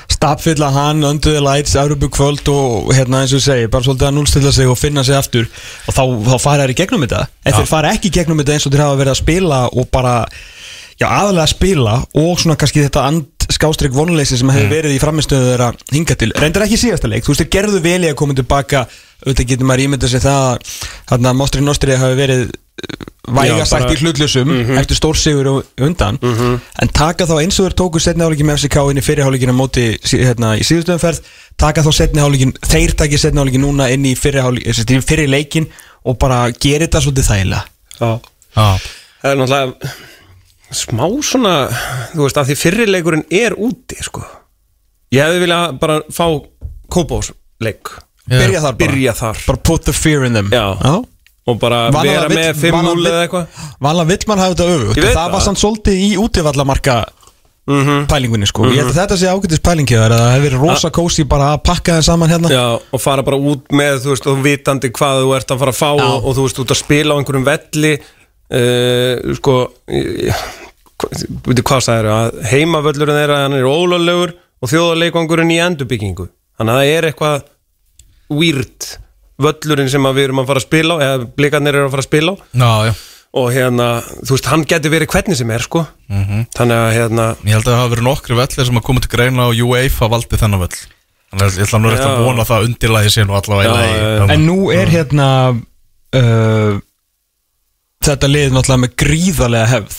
Stapfylla 0.10 0.70
hann, 0.76 1.04
önduði 1.08 1.42
lights, 1.44 1.76
Európu 1.80 2.10
kvöld 2.14 2.48
og 2.52 2.94
hérna 2.96 3.24
eins 3.24 3.34
og 3.38 3.44
segi, 3.44 3.68
bara 3.72 3.86
svolítið 3.86 4.10
að 4.10 4.16
núlstilla 4.18 4.54
sig 4.56 4.70
og 4.70 4.80
finna 4.80 5.04
sig 5.04 5.16
aftur 5.20 5.48
og 5.88 5.94
þá, 5.96 6.04
þá 6.30 6.38
fara 6.42 6.64
þær 6.66 6.74
í 6.76 6.80
gegnum 6.82 7.06
þetta. 7.06 7.26
En 7.46 7.58
þeir 7.60 7.70
fara 7.70 7.94
ekki 7.96 8.12
í 8.12 8.16
gegnum 8.20 8.40
þetta 8.42 8.56
eins 8.58 8.68
og 8.68 8.74
þeir 8.74 8.86
hafa 8.86 9.02
verið 9.04 9.14
að 9.16 9.22
spila 9.22 9.60
og 9.72 9.90
bara, 9.94 10.16
já 11.00 11.08
aðalega 11.08 11.46
að 11.46 11.54
spila 11.54 11.98
og 12.24 12.40
svona 12.42 12.58
kannski 12.60 12.84
þetta 12.88 13.06
and 13.10 13.28
skástrík 13.50 13.94
vonleysi 13.96 14.38
sem 14.38 14.50
hefur 14.54 14.70
verið 14.70 14.94
í 14.94 15.02
framistöðu 15.02 15.48
þeirra 15.52 15.70
hinga 15.90 16.16
til, 16.20 16.32
reyndar 16.38 16.66
ekki 16.68 16.78
síðasta 16.78 17.10
leik. 17.10 17.24
Þú 17.26 17.34
veist, 17.34 17.42
þeir 17.44 17.54
gerðu 17.56 17.80
vel 17.82 18.02
í 18.04 18.12
að 18.12 18.18
koma 18.20 18.36
tilbaka. 18.38 18.84
Auðvitað 19.24 19.50
getur 19.50 19.68
maður 19.68 19.86
ímyndað 19.88 20.12
sér 20.14 20.22
það 20.24 20.44
að 20.50 20.76
þarna 21.10 21.34
Mostri 21.36 21.64
Nostri 21.66 21.98
hafi 22.00 22.20
verið 22.20 22.44
væga 23.30 23.60
Já, 23.60 23.66
sagt 23.70 23.92
í 23.94 23.98
hlutlusum 24.02 24.50
eftir 24.80 24.98
stórsigur 24.98 25.48
og 25.52 25.84
undan. 25.86 26.18
En 26.82 26.90
taka 26.96 27.28
þá 27.30 27.36
eins 27.44 27.60
og 27.60 27.68
þeir 27.68 27.76
tóku 27.78 28.02
setni 28.02 28.24
hálfleikin 28.26 28.48
með 28.50 28.58
FCK 28.64 28.78
inn 28.90 29.02
í 29.02 29.06
fyrirhálfleikin 29.06 29.54
á 29.54 29.58
móti 29.60 29.84
hérna, 30.02 30.56
í 30.58 30.64
síðustu 30.66 30.96
umferð 30.96 31.20
taka 31.60 31.84
þá 31.86 31.92
setni 32.00 32.24
hálfleikin, 32.24 32.56
þeir 32.66 32.96
taki 32.98 33.20
setni 33.22 33.42
hálfleikin 33.44 33.66
núna 33.68 33.90
inn 33.94 34.06
í 34.10 34.16
fyrri, 34.18 34.42
hálfleikin, 34.42 35.06
fyrri 35.06 35.28
leikin 35.30 35.68
og 36.08 36.18
bara 36.22 36.46
gera 36.56 36.88
þetta 36.88 37.04
svolítið 37.06 37.30
þægilega. 37.30 37.64
Já. 38.00 38.12
Já, 38.56 38.68
Það 39.20 39.32
er 39.34 39.40
náttúrulega 39.44 39.94
smá 40.80 41.06
svona, 41.26 41.54
þú 42.14 42.24
veist, 42.24 42.38
að 42.40 42.50
því 42.50 42.56
fyrrileikurinn 42.64 43.24
er 43.36 43.56
úti, 43.60 43.98
sko. 44.06 44.22
Ég 45.12 45.26
hefði 45.26 45.42
viljað 45.44 45.80
bara 45.82 46.00
fá 46.14 46.26
kópásleik. 46.94 47.92
byrja 48.30 48.62
þar 48.62 48.76
bara, 48.78 48.80
Byrja 48.84 49.14
þar. 49.18 49.40
bara 49.48 49.58
put 49.66 49.84
the 49.86 49.94
fear 49.94 50.24
in 50.26 50.34
them. 50.34 50.50
Já. 50.54 50.78
Og 51.50 51.60
bara 51.62 51.80
vera 51.94 52.28
vill- 52.30 52.38
með 52.38 52.50
5-0 52.62 52.76
vanalega 52.78 53.14
eða 53.16 53.24
eitthvað. 53.28 53.64
Vanlega 53.88 54.12
vill 54.14 54.28
mann 54.32 54.44
hafa 54.44 54.56
þetta 54.56 54.68
öfugt. 54.76 55.00
Veit 55.02 55.16
það 55.16 55.32
var 55.32 55.40
það. 55.40 55.48
samt 55.48 55.62
svolítið 55.64 56.04
í 56.06 56.10
útivallamarka 56.26 56.98
Mhm. 57.70 58.06
pælingunni 58.10 58.48
sko. 58.50 58.64
Ég 58.66 58.80
held 58.82 58.90
að 58.96 59.00
þetta 59.04 59.18
sé 59.22 59.28
ágættis 59.30 59.60
pælingi 59.62 59.94
að 59.98 60.10
það 60.16 60.32
hefur 60.34 60.46
verið 60.50 60.64
rosa 60.64 60.90
kósi 60.90 61.26
bara 61.30 61.52
að 61.54 61.64
pakka 61.68 61.98
það 62.00 62.04
saman 62.08 62.30
hérna. 62.32 62.50
Já, 62.50 62.80
og 62.94 63.02
fara 63.02 63.22
bara 63.22 63.38
út 63.38 63.68
með, 63.70 64.00
þú 64.02 64.10
veist, 64.16 64.26
og 64.32 64.40
vitandi 64.42 64.90
hvað 64.90 65.20
þú 65.22 65.36
ert 65.38 65.52
að 65.54 65.60
fara 65.60 65.72
að 65.72 65.78
fá 65.78 65.92
og, 66.02 66.26
og 66.26 66.36
þú 66.36 66.46
veist, 66.48 66.60
út 66.64 66.74
að 66.74 66.80
spila 66.82 67.14
á 67.14 67.18
einhverjum 67.22 67.46
velli. 67.46 68.00
Uh, 68.50 69.36
sko 69.38 69.70
veitir 71.46 71.64
hvað 71.68 71.86
það 71.86 72.00
eru 72.02 72.12
að 72.16 72.40
heimavöllurinn 72.52 73.20
þeirra, 73.20 73.38
hann 73.46 73.54
er 73.60 73.68
ólöglegur 73.70 74.34
og 74.60 74.72
þjóðarleikvangurinn 74.72 75.54
í 75.54 75.60
endurbyggingu. 75.64 76.26
Þannig 76.60 76.74
að 76.74 76.82
það 76.82 76.94
er 76.98 77.08
eitthvað 77.12 77.44
weird 78.40 78.90
völlurinn 79.40 79.90
sem 79.92 80.06
að 80.10 80.18
við 80.20 80.28
erum 80.30 80.42
að 80.44 80.50
fara 80.52 80.62
að 80.64 80.68
spila 80.68 80.96
á 80.96 80.98
eða 81.06 81.30
blikarnir 81.40 81.78
eru 81.80 81.88
að 81.88 81.94
fara 81.96 82.04
að 82.06 82.10
spila 82.10 82.34
á. 82.34 82.36
Já, 82.64 82.72
já. 82.90 82.94
Og 83.40 83.52
hérna, 83.54 83.88
þú 84.26 84.34
veist, 84.34 84.48
hann 84.50 84.64
getur 84.66 84.90
verið 84.96 85.12
hvernig 85.14 85.38
sem 85.38 85.52
er, 85.54 85.62
sko. 85.62 85.84
Þannig 86.10 86.78
að 86.80 86.94
hérna 86.96 87.26
Ég 87.46 87.54
held 87.54 87.68
að 87.68 87.70
það 87.70 87.78
hafa 87.84 87.92
verið 87.94 88.08
nokkri 88.10 88.38
vellir 88.40 88.66
sem 88.72 88.80
að 88.82 88.86
koma 88.88 89.04
til 89.06 89.12
greina 89.14 89.46
og 89.52 89.60
UEFA 89.70 90.10
valdi 90.10 90.40
þennan 90.42 90.64
völl. 90.64 90.80
Þannig 91.30 91.46
að 91.46 91.60
ég 91.60 91.68
ætla 91.70 91.80
nú 91.84 91.92
rétt 91.94 92.06
að 92.08 92.24
vona 92.26 92.46
það 92.50 92.64
undirlæði 92.72 93.12
sér 93.14 93.28
nú 93.30 93.36
allavega 93.38 93.70
í 93.70 93.90
Já. 93.94 94.06
Þannig- 94.24 94.34
En 94.34 94.46
nú 94.50 94.58
er 94.74 94.90
hérna 94.96 95.28
uh, 96.18 96.80
Þetta 98.10 98.30
lið 98.32 98.54
náttúrulega 98.56 98.82
með 98.86 98.94
gríðarlega 99.04 99.70
hefð 99.76 99.98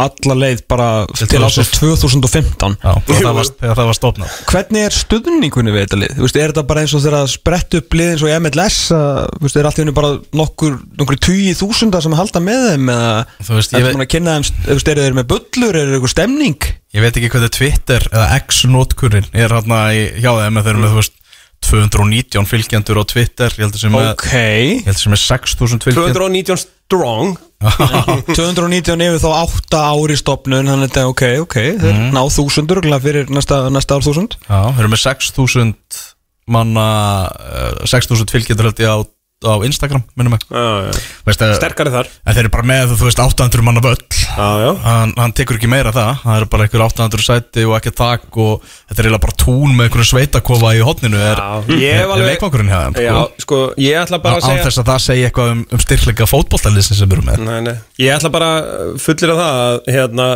Alla 0.00 0.34
leið 0.40 0.62
bara 0.72 0.86
Til 1.12 1.42
ásins 1.44 1.68
2000. 1.76 2.22
2015 2.24 2.76
Já, 2.80 2.92
það 3.04 3.34
var, 3.36 3.48
þegar 3.60 3.76
það 3.76 3.88
var 3.90 3.96
stofnað 3.98 4.36
Hvernig 4.48 4.86
er 4.88 4.94
stuðningunni 4.96 5.74
við 5.74 5.82
þetta 5.84 5.98
lið? 6.00 6.14
Þú 6.16 6.24
veist, 6.24 6.38
er 6.40 6.54
þetta 6.54 6.64
bara 6.70 6.84
eins 6.86 6.94
og 6.96 7.02
þegar 7.04 7.16
að 7.18 7.26
sprett 7.34 7.76
upp 7.76 7.96
lið 8.00 8.12
eins 8.14 8.24
og 8.24 8.32
MLS 8.40 8.78
að, 8.96 9.20
þú 9.36 9.44
veist, 9.44 9.58
er 9.60 9.68
allt 9.68 9.76
í 9.78 9.82
henni 9.84 9.94
bara 10.00 10.12
nokkur, 10.40 10.78
nokkur 11.02 11.20
tugi 11.28 11.52
þúsunda 11.60 12.00
sem 12.06 12.16
halda 12.16 12.40
með 12.48 12.64
þeim 12.70 12.92
eða 12.96 13.12
Þú 13.44 13.58
veist, 13.58 13.76
ég 13.76 13.78
er 13.78 13.88
veit- 13.90 13.92
þeim, 13.92 14.48
þú 14.64 14.76
veist, 14.78 14.92
eru 14.94 15.04
þeir 15.06 15.18
með 15.20 15.28
bullur, 15.34 15.76
er 15.76 15.84
þeir 15.92 15.98
eitthvað 15.98 16.14
stemning? 16.16 16.68
Ég 16.96 17.04
veit 17.04 17.16
ekki 17.20 17.30
hvernig 17.36 17.52
Twitter 17.56 18.08
eða 18.12 18.40
X-notkurinn 18.46 19.28
er 19.32 19.52
hérna 19.58 19.82
hjá 19.92 20.32
þeim 20.40 20.56
en 20.56 20.64
þeir 20.64 20.72
eru 20.74 20.82
með, 20.86 20.92
þú 20.96 21.00
veist, 21.02 21.18
219 21.66 22.46
fylgjendur 22.50 23.00
á 23.00 23.04
Twitter 23.08 23.50
Ég 23.56 23.64
held 23.64 23.76
að 23.76 23.82
sem 23.84 23.92
með, 23.94 24.10
Ok. 24.12 24.28
ég 24.32 24.84
held 24.86 24.96
að 24.96 25.02
sem 25.02 25.12
með 25.14 25.22
6000 25.24 25.84
fylgjendur. 25.86 26.16
219 26.18 26.62
strong. 26.62 27.36
219 28.36 29.04
yfir 29.06 29.20
þá 29.22 29.28
8 29.46 29.82
ári 29.92 30.16
stopnun 30.18 30.66
þannig 30.68 30.82
að 30.82 30.90
þetta 30.90 31.02
er 31.04 31.12
ok, 31.12 31.24
ok 31.44 31.56
Mhm. 31.78 32.08
ná 32.16 32.22
þúsundur 32.34 32.82
fyrir 33.04 33.30
næsta, 33.30 33.60
næsta 33.70 33.94
ár 33.96 34.02
þúsund. 34.06 34.36
Já, 34.48 34.60
þeir 34.74 34.82
eru 34.82 34.92
með 34.92 35.02
6000 35.06 35.74
manna, 36.52 36.86
uh, 37.30 37.86
6000 37.86 38.30
fylgjendur 38.34 38.66
held 38.68 38.82
ég 38.82 38.90
á, 38.90 38.98
á 39.46 39.54
Instagram, 39.66 40.02
minnum 40.18 40.34
að, 40.36 40.98
sterkari 41.58 41.90
þar. 41.94 42.10
En 42.26 42.34
þeir 42.34 42.44
eru 42.44 42.50
bara 42.50 42.66
með, 42.66 42.96
þú 42.98 43.06
veist, 43.08 43.22
800 43.22 43.62
manna 43.62 43.80
völl. 43.80 43.96
Hann, 44.36 45.12
hann 45.18 45.32
tekur 45.36 45.58
ekki 45.58 45.68
meira 45.70 45.92
það 45.94 46.22
það 46.22 46.36
er 46.40 46.46
bara 46.52 46.66
einhver 46.66 46.84
800 46.86 47.24
sæti 47.26 47.64
og 47.68 47.74
ekki 47.78 47.92
þak 47.98 48.38
og 48.42 48.64
þetta 48.64 48.96
er 48.96 49.08
eiginlega 49.08 49.22
bara 49.26 49.36
tún 49.42 49.74
með 49.76 49.88
einhverju 49.88 50.08
sveitakofa 50.10 50.72
í 50.78 50.82
hotninu 50.86 51.20
er, 51.20 51.40
Já, 51.42 51.78
ég 51.78 51.96
hef 51.96 52.02
er, 52.02 52.04
er 52.06 52.12
alveg- 52.16 52.30
leikvangurinn 52.32 52.72
hjá 52.72 52.80
þeim 52.82 53.06
Já, 53.06 53.16
sko. 53.44 53.60
ég 53.84 53.98
ætla 54.02 54.20
bara 54.24 54.38
án 54.38 54.42
að 54.42 54.48
segja 54.50 54.66
þess 54.68 54.82
að 54.82 54.90
það 54.92 55.02
segja 55.06 55.30
eitthvað 55.30 55.54
um, 55.54 55.64
um 55.76 55.82
styrkleika 55.86 56.28
fótbolltaliðsin 56.32 57.00
sem 57.02 57.16
erum 57.16 57.28
með 57.28 57.42
nei, 57.46 57.58
nei. 57.68 57.74
Ég 58.02 58.14
ætla 58.16 58.32
bara 58.34 58.52
fullir 59.02 59.34
að 59.34 59.42
það 59.42 59.58
að 59.66 59.90
hérna, 59.96 60.28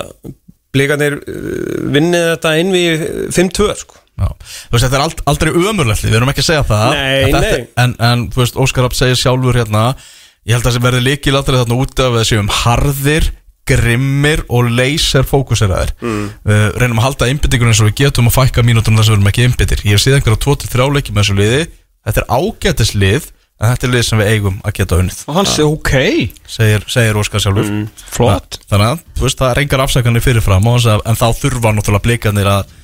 blikarnir 0.77 1.19
uh, 1.23 1.87
vinnið 1.97 2.27
þetta 2.35 2.55
inn 2.61 2.75
við 2.75 3.07
5-2 3.37 3.71
sko. 3.85 4.03
Já. 4.17 4.31
þú 4.33 4.73
veist 4.73 4.85
þetta 4.87 4.97
er 4.97 5.03
ald, 5.05 5.19
aldrei 5.29 5.51
ömurlegt 5.53 6.05
við 6.07 6.15
erum 6.17 6.31
ekki 6.33 6.41
að 6.41 6.47
segja 6.49 6.63
það 6.65 6.95
Nei, 6.97 7.33
nei. 7.35 7.67
en, 7.83 7.91
en 8.01 8.23
þú 8.33 8.41
veist 8.41 8.55
Óskar 8.65 8.87
Rapp 8.87 8.95
segir 8.97 9.19
sjálfur 9.21 9.59
hérna 9.61 9.83
ég 10.49 10.55
held 10.57 10.63
að 10.63 10.71
það 10.71 10.77
sem 10.79 10.85
verði 10.87 11.03
líkilatrið 11.05 11.61
þarna 11.61 11.77
úti 11.85 12.05
af 12.07 12.17
þessi 12.17 12.39
um 12.41 12.49
harðir 12.63 13.27
grimmir 13.67 14.45
og 14.49 14.71
laser 14.71 15.27
fókuseraðir 15.27 15.95
mm. 16.01 16.27
uh, 16.47 16.69
reynum 16.79 17.01
að 17.01 17.09
halda 17.09 17.31
einbyttingur 17.31 17.71
eins 17.73 17.83
og 17.83 17.91
við 17.91 17.99
getum 18.05 18.31
að 18.31 18.37
fækka 18.39 18.65
mínútur 18.67 18.95
þess 18.95 19.09
að 19.09 19.15
við 19.15 19.19
erum 19.19 19.31
ekki 19.33 19.47
einbyttir 19.47 19.83
ég 19.85 19.97
hef 19.97 20.05
síðan 20.05 20.21
einhverja 20.21 20.43
2-3 20.47 20.89
leiki 20.97 21.15
með 21.15 21.25
þessu 21.25 21.39
liði. 21.41 21.65
Þetta 22.07 22.23
er 22.23 22.31
ágætis 22.39 22.95
lið 22.95 23.29
en 23.57 23.71
þetta 23.73 23.87
er 23.87 23.93
lið 23.95 24.05
sem 24.07 24.21
við 24.21 24.33
eigum 24.35 24.57
að 24.63 24.75
geta 24.77 24.99
unnið. 25.01 25.21
Og 25.27 25.39
hann 25.39 25.49
sé 25.49 25.67
ok. 25.67 25.93
Segir, 26.57 26.85
segir 26.93 27.21
Óskar 27.21 27.43
sjálfur. 27.43 27.71
Flott. 28.13 28.59
Þannig 28.71 28.91
að 28.93 29.05
þú 29.17 29.27
veist, 29.27 29.41
það 29.41 29.63
engar 29.63 29.85
afsakanir 29.87 30.25
fyrirfram 30.25 30.69
og, 30.71 30.83
að, 30.93 31.05
en 31.09 31.19
þá 31.19 31.27
þurfa 31.41 31.73
náttúrulega 31.75 32.07
blikarnir 32.07 32.51
að 32.53 32.75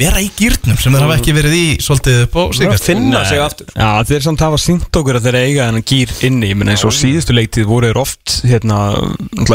vera 0.00 0.22
í 0.22 0.30
gýrnum 0.36 0.78
sem 0.80 0.94
þeir 0.94 1.04
hafa 1.04 1.18
ekki 1.18 1.34
verið 1.36 1.56
í 1.56 1.64
svolítið 1.84 2.22
upp 2.24 2.38
á 2.40 2.42
síkast 2.56 2.86
finna 2.88 3.24
sig 3.28 3.42
aftur. 3.42 3.72
Já, 3.74 3.90
þeir 4.08 4.26
samt 4.26 4.44
hafa 4.46 4.60
sínt 4.60 5.00
okkur 5.00 5.18
að 5.20 5.28
þeir 5.28 5.40
eiga 5.40 5.66
þennan 5.68 5.88
gýr 5.92 6.14
inni, 6.28 6.52
ég 6.52 6.60
menn 6.60 6.72
eins 6.72 6.86
og 6.88 6.96
síðustu 6.96 7.36
leiktið 7.36 7.68
voru 7.70 7.90
þeir 7.90 8.00
oft, 8.00 8.38
hérna, 8.48 8.80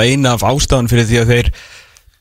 eina 0.05 0.35
af 0.35 0.45
ástæðan 0.45 0.91
fyrir 0.91 1.09
því 1.09 1.21
að 1.23 1.33
þeir 1.33 1.51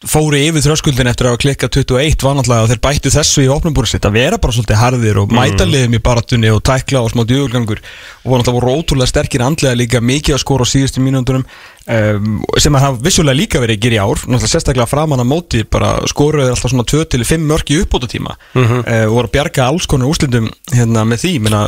fóru 0.09 0.39
yfir 0.39 0.63
þröskuldin 0.65 1.09
eftir 1.11 1.27
að 1.27 1.35
hafa 1.35 1.43
klikkað 1.45 1.73
21 1.79 2.25
var 2.25 2.37
náttúrulega 2.39 2.65
að 2.65 2.73
þeir 2.73 2.83
bættu 2.87 3.13
þessu 3.15 3.45
í 3.45 3.51
opnumbúru 3.53 3.89
sitt 3.91 4.07
að 4.09 4.17
vera 4.19 4.39
bara 4.41 4.57
svolítið 4.57 4.81
harðir 4.81 5.21
og 5.23 5.35
mæta 5.35 5.67
liðum 5.69 5.97
í 5.97 6.01
baratunni 6.05 6.51
og 6.53 6.63
tækla 6.67 7.03
og 7.05 7.13
smá 7.13 7.25
djúvulgangur. 7.29 7.83
Og 8.25 8.29
voru 8.29 8.43
náttúrulega 8.43 8.61
voru 8.61 8.77
ótrúlega 8.79 9.11
sterkir 9.11 9.45
andlega 9.47 9.79
líka 9.79 10.03
mikið 10.05 10.37
að 10.37 10.43
skora 10.45 10.69
á 10.69 10.73
síðustu 10.73 11.05
mínúndunum 11.05 11.45
um, 11.45 12.39
sem 12.61 12.79
að 12.79 12.87
hafa 12.87 13.05
vissulega 13.09 13.41
líka 13.41 13.63
verið 13.63 13.79
að 13.79 13.85
gera 13.87 13.99
í 13.99 14.03
ár 14.05 14.25
náttúrulega 14.25 14.53
sérstaklega 14.55 14.91
framan 14.91 15.25
að 15.25 15.31
móti 15.33 15.65
bara 15.69 15.97
skoruðu 16.11 16.49
þeir 16.49 16.57
alltaf 16.57 16.75
svona 16.75 16.89
2-5 16.95 17.47
mörk 17.51 17.75
í 17.75 17.81
uppbóta 17.83 18.11
tíma 18.11 18.37
uh, 18.37 19.05
og 19.09 19.19
voru 19.19 19.29
að 19.29 19.35
bjarga 19.39 19.69
alls 19.69 19.89
konar 19.91 20.11
úslindum 20.13 20.51
hérna 20.73 21.05
með 21.09 21.27
því, 21.27 21.37
menna 21.45 21.67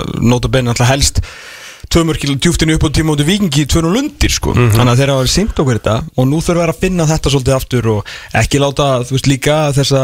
mörkil 2.06 2.36
djúftinu 2.36 2.76
upp 2.76 2.86
á 2.86 2.90
tíma 2.92 3.14
út 3.14 3.22
í 3.22 3.28
vikingi 3.28 3.64
í 3.64 3.68
tvönu 3.70 3.92
lundir 3.94 4.32
sko. 4.32 4.54
Þannig 4.56 4.92
að 4.92 5.02
þeir 5.02 5.12
hafa 5.12 5.22
verið 5.22 5.34
sýnt 5.34 5.60
okkur 5.62 5.78
þetta 5.78 5.94
og 6.16 6.26
nú 6.30 6.40
þurfum 6.40 6.62
við 6.62 6.72
að 6.72 6.80
finna 6.82 7.06
þetta 7.10 7.32
svolítið 7.32 7.56
aftur 7.56 7.92
og 7.94 8.16
ekki 8.42 8.62
láta 8.62 8.88
þú 9.06 9.16
veist 9.16 9.30
líka 9.30 9.60
þessa 9.76 10.02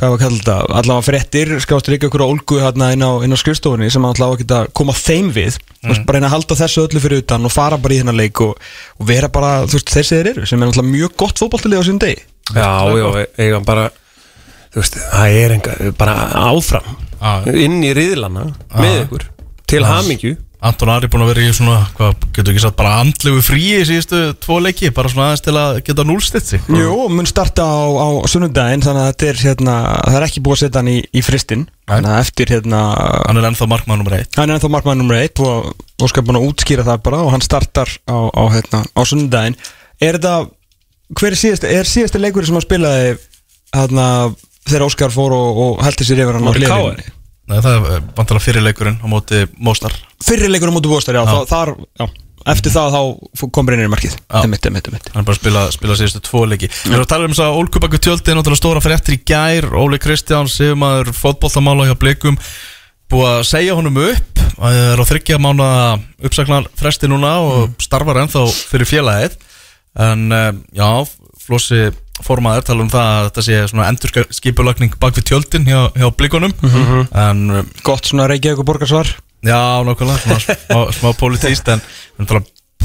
hvað 0.00 0.08
var 0.08 0.16
að 0.16 0.22
kalla 0.22 0.38
þetta, 0.40 0.56
allavega 0.80 1.04
fréttir 1.04 1.50
skástur 1.60 1.96
ekki 1.96 2.08
okkur 2.08 2.22
á 2.24 2.32
olgu 2.32 2.60
hérna 2.62 2.86
inn 2.94 3.04
á, 3.04 3.20
inn 3.20 3.36
á 3.36 3.38
skrifstofunni 3.40 3.90
sem 3.92 4.06
allavega 4.08 4.40
geta 4.40 4.60
koma 4.72 4.94
þeim 4.96 5.28
við. 5.34 5.58
Mm. 5.84 6.04
bara 6.08 6.16
reyna 6.16 6.30
að 6.30 6.36
halda 6.38 6.56
þessu 6.56 6.84
öllu 6.86 7.02
fyrir 7.04 7.20
utan 7.20 7.44
og 7.44 7.52
fara 7.52 7.76
bara 7.80 7.96
í 7.96 8.00
þennan 8.00 8.16
leik 8.16 8.40
og, 8.44 8.56
og 8.96 9.08
vera 9.08 9.28
bara 9.32 9.66
þú 9.68 9.76
veist 9.76 9.92
þessi 9.92 10.16
þeir 10.16 10.30
eru 10.32 10.48
sem 10.48 10.62
er 10.62 10.70
allavega 10.70 10.94
mjög 10.94 11.16
gott 11.20 11.40
fótballtilið 11.40 11.80
á 11.80 11.88
sín 11.88 12.00
degi. 12.00 12.24
Já, 12.54 12.70
já, 12.96 13.26
eiga 13.38 13.60
bara 13.64 13.90
Þú 14.70 14.82
veist, 14.84 14.96
það 15.02 15.36
er 15.40 15.54
enga, 15.56 15.72
bara 15.98 16.14
áfram 16.46 16.86
Já. 17.20 17.32
Inn 17.58 17.80
í 17.82 17.90
riðlana 17.96 18.46
Með 18.78 19.00
ykkur 19.04 19.24
Til 19.70 19.82
hamingju 19.86 20.36
Anton 20.60 20.90
Ari 20.92 21.08
búin 21.08 21.22
að 21.24 21.30
vera 21.32 21.42
í 21.46 21.52
svona, 21.56 21.78
hvað 21.96 22.24
getur 22.36 22.52
ekki 22.52 22.62
satt 22.66 22.76
bara 22.76 22.98
andlegu 23.00 23.40
fríi 23.40 23.78
í 23.80 23.84
síðustu 23.88 24.18
tvo 24.44 24.58
leiki 24.60 24.90
bara 24.92 25.08
svona 25.08 25.30
aðeins 25.30 25.44
til 25.46 25.54
að 25.56 25.78
geta 25.86 26.04
núlstitt 26.04 26.50
sig. 26.50 26.66
Jú, 26.68 26.96
mun 27.08 27.28
starta 27.28 27.64
á, 27.64 27.80
á 27.96 28.08
sunnudaginn 28.28 28.84
þannig 28.84 29.06
að 29.06 29.08
þetta 29.08 29.28
er 29.30 29.40
hérna, 29.40 29.76
það 30.04 30.18
er 30.18 30.26
ekki 30.26 30.42
búið 30.44 30.58
að 30.58 30.62
setja 30.66 30.82
hann 30.82 30.90
í, 30.92 30.98
í 31.16 31.22
fristin 31.24 31.64
þannig 31.88 32.12
að 32.12 32.24
eftir 32.26 32.52
hérna 32.52 32.80
hann 33.24 33.40
er 33.40 33.48
ennþá 33.48 33.68
markmann 33.72 34.02
nummer 34.02 34.16
1 34.18 34.36
hann 34.36 34.52
er 34.52 34.58
ennþá 34.58 34.70
markmann 34.74 35.00
nummer 35.00 35.16
1 35.18 35.40
og 35.46 35.70
Óskar 36.04 36.22
er 36.22 36.28
búin 36.28 36.40
að 36.42 36.48
útskýra 36.50 36.84
það 36.86 37.00
bara 37.08 37.22
og 37.24 37.32
hann 37.34 37.44
startar 37.44 37.90
á, 38.04 38.18
á, 38.28 38.42
hérna, 38.52 38.82
á 38.84 39.00
sunnudaginn. 39.08 39.56
Er 40.00 40.18
þetta, 40.20 40.34
hver 41.16 41.32
er 41.32 41.40
síðast 41.40 41.66
er 41.68 41.88
síðasti 41.88 42.20
leikurinn 42.20 42.50
sem 42.50 42.60
hann 42.60 42.66
spilaði 42.66 43.16
hérna, 43.76 44.06
þegar 44.68 44.86
Óskar 44.90 45.12
fór 45.16 45.34
og, 45.36 45.64
og 45.64 45.82
heldur 45.88 46.08
sér 46.08 46.22
yfir 46.24 46.36
hann 46.36 46.48
á 46.48 46.52
hliðinni? 46.52 47.08
Nei, 47.50 47.58
það 47.64 47.86
er 47.96 48.02
vantilega 48.16 48.44
fyrirleikurinn 48.46 48.98
á 49.02 49.06
móti 49.10 49.44
Móstar 49.58 49.94
fyrri 50.22 50.50
leikurinn 50.50 50.74
á 50.74 50.76
móti 50.78 50.90
Óskar, 50.94 51.18
já, 51.18 51.24
Já. 51.26 51.40
þar 51.50 51.72
já, 51.98 52.06
eftir 52.54 52.72
það 52.72 52.94
þá 52.96 53.46
kom 53.52 53.66
Brynir 53.68 53.88
í 53.88 53.92
markið. 53.92 54.14
Já. 54.16 54.42
emitt, 54.46 54.66
emitt, 54.70 54.90
emitt 54.90 55.08
hann 55.12 55.22
er 55.22 55.26
bara 55.28 55.36
að 55.36 55.40
spila, 55.42 55.64
spila 55.74 55.96
síðustu 55.98 56.22
tvo 56.24 56.44
leiki. 56.48 56.70
Við 56.70 56.94
erum 56.94 57.04
að 57.04 57.10
tala 57.12 57.26
um 57.28 57.34
þess 57.34 57.44
að 57.44 57.58
Ólkubaku 57.60 58.00
tjöldi 58.00 58.32
er 58.32 58.38
náttúrulega 58.38 58.60
stóra 58.62 58.82
fréttir 58.84 59.16
í 59.16 59.22
gær. 59.28 59.66
Óli 59.76 59.98
Kristján, 60.00 60.48
sigumæður 60.50 61.12
fótbollamála 61.18 61.88
hjá 61.90 61.96
Blikum 62.00 62.38
búið 63.10 63.30
að 63.32 63.40
segja 63.50 63.74
honum 63.76 63.98
upp. 64.06 64.44
Það 64.54 64.78
er 64.84 65.02
á 65.02 65.04
þryggja 65.10 65.40
mánu 65.42 65.66
uppsaknar 66.28 66.68
fresti 66.78 67.10
núna 67.10 67.32
og 67.42 67.74
starfar 67.82 68.22
ennþá 68.22 68.44
fyrir 68.70 68.88
félagið. 68.88 69.36
En 69.98 70.28
eh, 70.32 70.52
já, 70.78 70.88
Flossi 71.42 71.88
formaður 72.26 72.68
tala 72.68 72.84
um 72.84 72.92
það 72.92 73.10
að 73.16 73.26
þetta 73.28 73.44
sé 73.46 73.58
svona 73.70 73.88
endurskipulagning 73.92 74.94
bak 75.00 75.18
við 75.18 75.28
tjöldin 75.30 75.66
hjá, 75.68 75.80
hjá 75.96 76.08
Blikunum. 76.16 76.54
En 77.10 77.42
eh, 77.58 77.74
gott 77.86 78.08
svona 78.10 78.28
Reykjavík 78.30 78.62
og 78.62 78.70
borgarsvar 78.70 79.12
Já, 79.40 79.80
nákvæmlega, 79.86 80.36
smá, 80.36 80.80
smá 80.92 81.12
politíst 81.22 81.68
en 81.72 81.80
en 82.20 82.28
tala, 82.28 82.42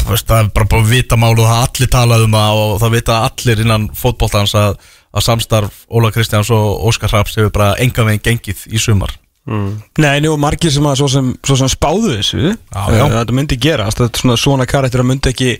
veist, 0.07 0.27
það 0.29 0.45
er 0.45 0.51
bara 0.55 0.69
búin 0.71 0.85
að 0.85 0.93
vita 0.93 1.17
mál 1.19 1.33
og 1.33 1.43
það 1.43 1.65
allir 1.65 1.91
talað 1.91 2.23
um 2.27 2.37
það 2.37 2.61
og 2.61 2.77
það 2.83 2.95
vita 2.95 3.17
allir 3.27 3.63
innan 3.65 3.89
fótboltans 3.97 4.55
að, 4.59 4.77
að 5.11 5.27
samstarf 5.27 5.83
Óla 5.91 6.13
Kristjáns 6.15 6.51
og 6.55 6.87
Óskar 6.87 7.11
Hraps 7.11 7.35
hefur 7.39 7.51
bara 7.55 7.75
enga 7.83 8.07
veginn 8.07 8.23
gengið 8.23 8.65
í 8.71 8.79
sumar. 8.79 9.11
Nei, 9.45 10.15
nú 10.25 10.31
margir 10.41 10.73
sem 10.73 10.85
að 10.89 11.03
svo 11.03 11.07
sem, 11.11 11.27
svo 11.45 11.53
sem 11.59 11.69
spáðu 11.69 12.15
þessu 12.15 12.39
Já, 12.49 12.81
já. 12.89 13.03
Þetta 13.13 13.35
myndi 13.37 13.57
gerast 13.61 13.99
Þetta 13.99 14.21
svona, 14.23 14.37
svona 14.41 14.65
karakter 14.65 15.03
að 15.03 15.09
myndi 15.11 15.29
ekki 15.29 15.51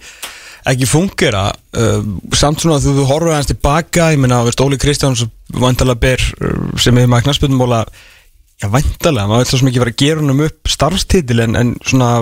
ekki 0.72 0.90
fungera 0.90 1.46
uh, 1.54 2.02
samt 2.36 2.64
svona 2.64 2.80
að 2.80 3.00
þú 3.00 3.08
horfur 3.10 3.34
aðeins 3.34 3.52
tilbaka 3.52 4.12
ég 4.16 4.22
meina, 4.22 4.42
veist, 4.48 4.62
Óli 4.64 4.80
Kristjáns 4.82 5.26
vantalega 5.54 6.02
ber 6.02 6.22
uh, 6.40 6.68
sem 6.82 6.98
hefur 6.98 7.12
maður 7.12 7.28
knarsbyrnumóla 7.30 7.82
já, 8.62 8.70
vantalega, 8.74 9.28
maður 9.30 9.44
vil 9.44 9.52
svo 9.52 9.62
sem 9.62 9.72
ekki 9.72 9.84
vera 9.84 9.96
að 9.96 10.02
gera 10.02 10.24
honum 10.24 10.46
upp 10.48 10.72
starfstitil 10.76 11.44
en, 11.46 11.60
en 11.60 11.76
svona 11.86 12.14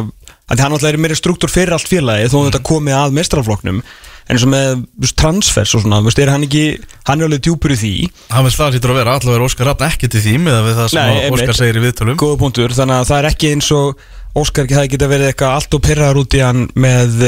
að 0.51 0.59
hann 0.59 0.75
alltaf 0.75 0.89
er 0.91 1.00
meiri 1.00 1.17
struktúr 1.17 1.51
fyrir 1.51 1.75
allt 1.75 1.88
félagi 1.88 2.31
þó 2.31 2.41
að 2.41 2.50
þetta 2.50 2.67
komið 2.67 3.00
að 3.00 3.15
mestrarfloknum 3.19 3.79
en 4.23 4.38
eins 4.38 4.43
og 4.45 4.51
með 4.53 4.83
transfers 5.19 5.73
og 5.75 5.83
svona, 5.83 6.00
veist, 6.03 6.19
er 6.19 6.31
hann 6.31 6.45
ekki 6.45 6.65
hann 7.07 7.19
er 7.19 7.27
alveg 7.27 7.43
djúpur 7.43 7.73
í 7.75 7.79
því? 7.79 7.93
Hann 8.31 8.47
veist 8.47 8.59
það 8.59 8.77
sýtur 8.77 8.93
að 8.93 9.00
vera, 9.01 9.15
allavega 9.17 9.39
er 9.39 9.45
Óskar 9.47 9.67
Hraps 9.67 9.88
ekki 9.89 10.09
til 10.12 10.21
því 10.23 10.35
með 10.45 10.69
það 10.69 10.91
sem 10.93 11.09
Nei. 11.09 11.25
Óskar 11.35 11.59
segir 11.59 11.79
í 11.79 11.83
viðtölum. 11.83 12.19
Góða 12.21 12.39
punktur, 12.39 12.75
þannig 12.77 13.01
að 13.01 13.09
það 13.09 13.19
er 13.19 13.29
ekki 13.33 13.51
eins 13.57 13.71
og 13.75 14.05
Óskar 14.39 14.63
ekki 14.63 14.77
það 14.79 14.88
geta 14.93 15.09
verið 15.12 15.31
eitthvað 15.31 15.57
allt 15.57 15.75
og 15.75 15.83
pyrraður 15.83 16.21
út 16.23 16.38
í 16.38 16.43
hann 16.43 16.63
með 16.79 17.19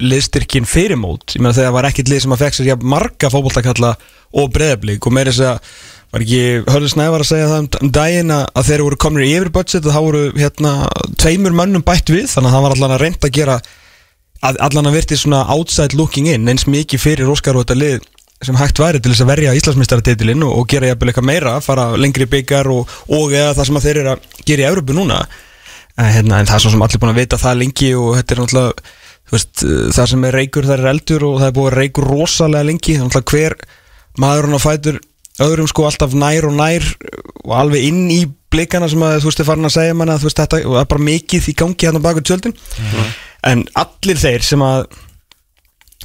liðstyrkin 0.00 0.68
fyrirmót 0.68 1.36
ég 1.36 1.42
meina 1.42 1.56
þegar 1.56 1.74
var 1.76 1.88
ekkit 1.90 2.12
lið 2.12 2.24
sem 2.24 2.34
að 2.36 2.44
fekk 2.44 2.58
sér 2.58 2.86
marga 2.94 3.30
fótboltakalla 3.32 3.96
og 4.32 4.52
breðablík 4.54 5.06
og 5.06 5.14
meira 5.14 5.32
þess 5.32 5.50
að 5.50 5.74
var 6.12 6.24
ekki 6.24 6.40
Hörður 6.68 6.92
Snævar 6.92 7.24
að 7.24 7.30
segja 7.30 7.50
það 7.50 7.62
um, 7.62 7.68
um 7.80 7.92
daginn 7.96 8.32
að 8.36 8.66
þeir 8.68 8.82
voru 8.84 8.98
komnir 9.00 9.26
í 9.26 9.34
yfir 9.36 9.52
budget 9.52 9.86
og 9.86 9.94
þá 9.94 10.00
voru 10.04 10.24
hérna 10.36 10.72
tveimur 11.20 11.56
mönnum 11.56 11.84
bætt 11.86 12.12
við 12.12 12.26
þannig 12.32 12.50
að 12.50 12.56
það 12.56 12.66
var 12.66 12.74
allan 12.76 12.96
að 12.96 13.04
reynda 13.04 13.28
að 13.28 13.38
gera 13.38 13.60
að, 14.42 14.58
allan 14.66 14.90
að 14.90 14.98
virti 14.98 15.18
svona 15.20 15.44
outside 15.54 15.96
looking 15.96 16.28
in 16.32 16.48
eins 16.52 16.66
mikið 16.68 17.04
fyrir 17.06 17.32
Óskar 17.32 17.56
og 17.56 17.64
þetta 17.64 17.78
lið 17.80 18.10
sem 18.42 18.58
hægt 18.58 18.80
væri 18.82 19.00
til 19.00 19.12
þess 19.12 19.24
að 19.24 19.30
verja 19.30 19.54
Íslandsmeistaratitilinn 19.56 20.44
og, 20.46 20.54
og 20.58 20.68
gera 20.70 20.90
jafnvel 20.90 21.12
eitthvað 21.12 21.28
meira, 21.28 21.54
fara 21.62 21.92
lengri 21.96 22.26
byggar 22.30 22.68
og, 22.72 22.90
og 23.08 23.34
eða 23.36 23.54
það 23.58 23.68
sem 23.68 23.80
þeir 23.84 24.00
eru 24.02 24.14
að 24.14 24.40
gera 24.48 24.64
í 24.64 24.66
Európu 24.66 24.96
núna. 24.96 25.20
En, 25.94 26.08
hérna, 26.10 26.40
en 26.40 26.48
það 26.50 26.56
er 26.56 26.64
svo 26.64 26.72
sem 26.74 26.82
allir 26.82 27.02
búin 27.02 27.12
að 27.12 27.20
vita 27.20 27.38
það 27.38 27.60
lengi 27.60 27.92
og 27.94 28.16
þetta 28.18 28.34
er 28.34 28.42
náttúrulega 28.42 28.90
veist, 29.32 29.62
það 29.96 30.10
sem 30.12 30.26
er 30.28 30.36
reykur 30.38 30.68
það 30.68 30.78
er 30.78 30.90
eldur 30.92 31.26
og 31.28 31.38
það 31.40 31.48
er 31.48 31.56
búið 31.56 31.70
að 31.70 31.78
reykur 31.78 32.08
rosalega 32.10 32.68
lengi. 32.68 32.98
Þannig 33.00 33.18
að 33.18 33.32
hver 33.32 33.56
maðurinn 34.22 34.58
á 34.58 34.60
fætur 34.62 35.00
öðrum 35.42 35.70
sko 35.70 35.86
alltaf 35.88 36.14
nær 36.18 36.46
og 36.48 36.56
nær 36.58 36.88
og 37.42 37.54
alveg 37.56 37.86
inn 37.88 38.04
í 38.12 38.20
blikana 38.52 38.90
sem 38.92 39.02
að 39.02 39.22
þú 39.22 39.30
veist 39.30 39.40
er 39.40 39.48
farin 39.48 39.68
að 39.68 39.76
segja 39.78 39.96
manna 39.96 40.18
þú 40.20 40.28
veist 40.28 40.42
þetta 40.42 40.60
er 40.60 40.90
bara 40.90 41.06
mikið 41.08 41.48
í 41.48 41.56
gangi 41.62 41.88
hérna 41.88 42.04
baka 42.04 42.24
tjöldin. 42.24 42.56
En 43.48 43.64
allir 43.80 44.20
þeir 44.20 44.44
sem 44.46 44.62
að 44.62 44.84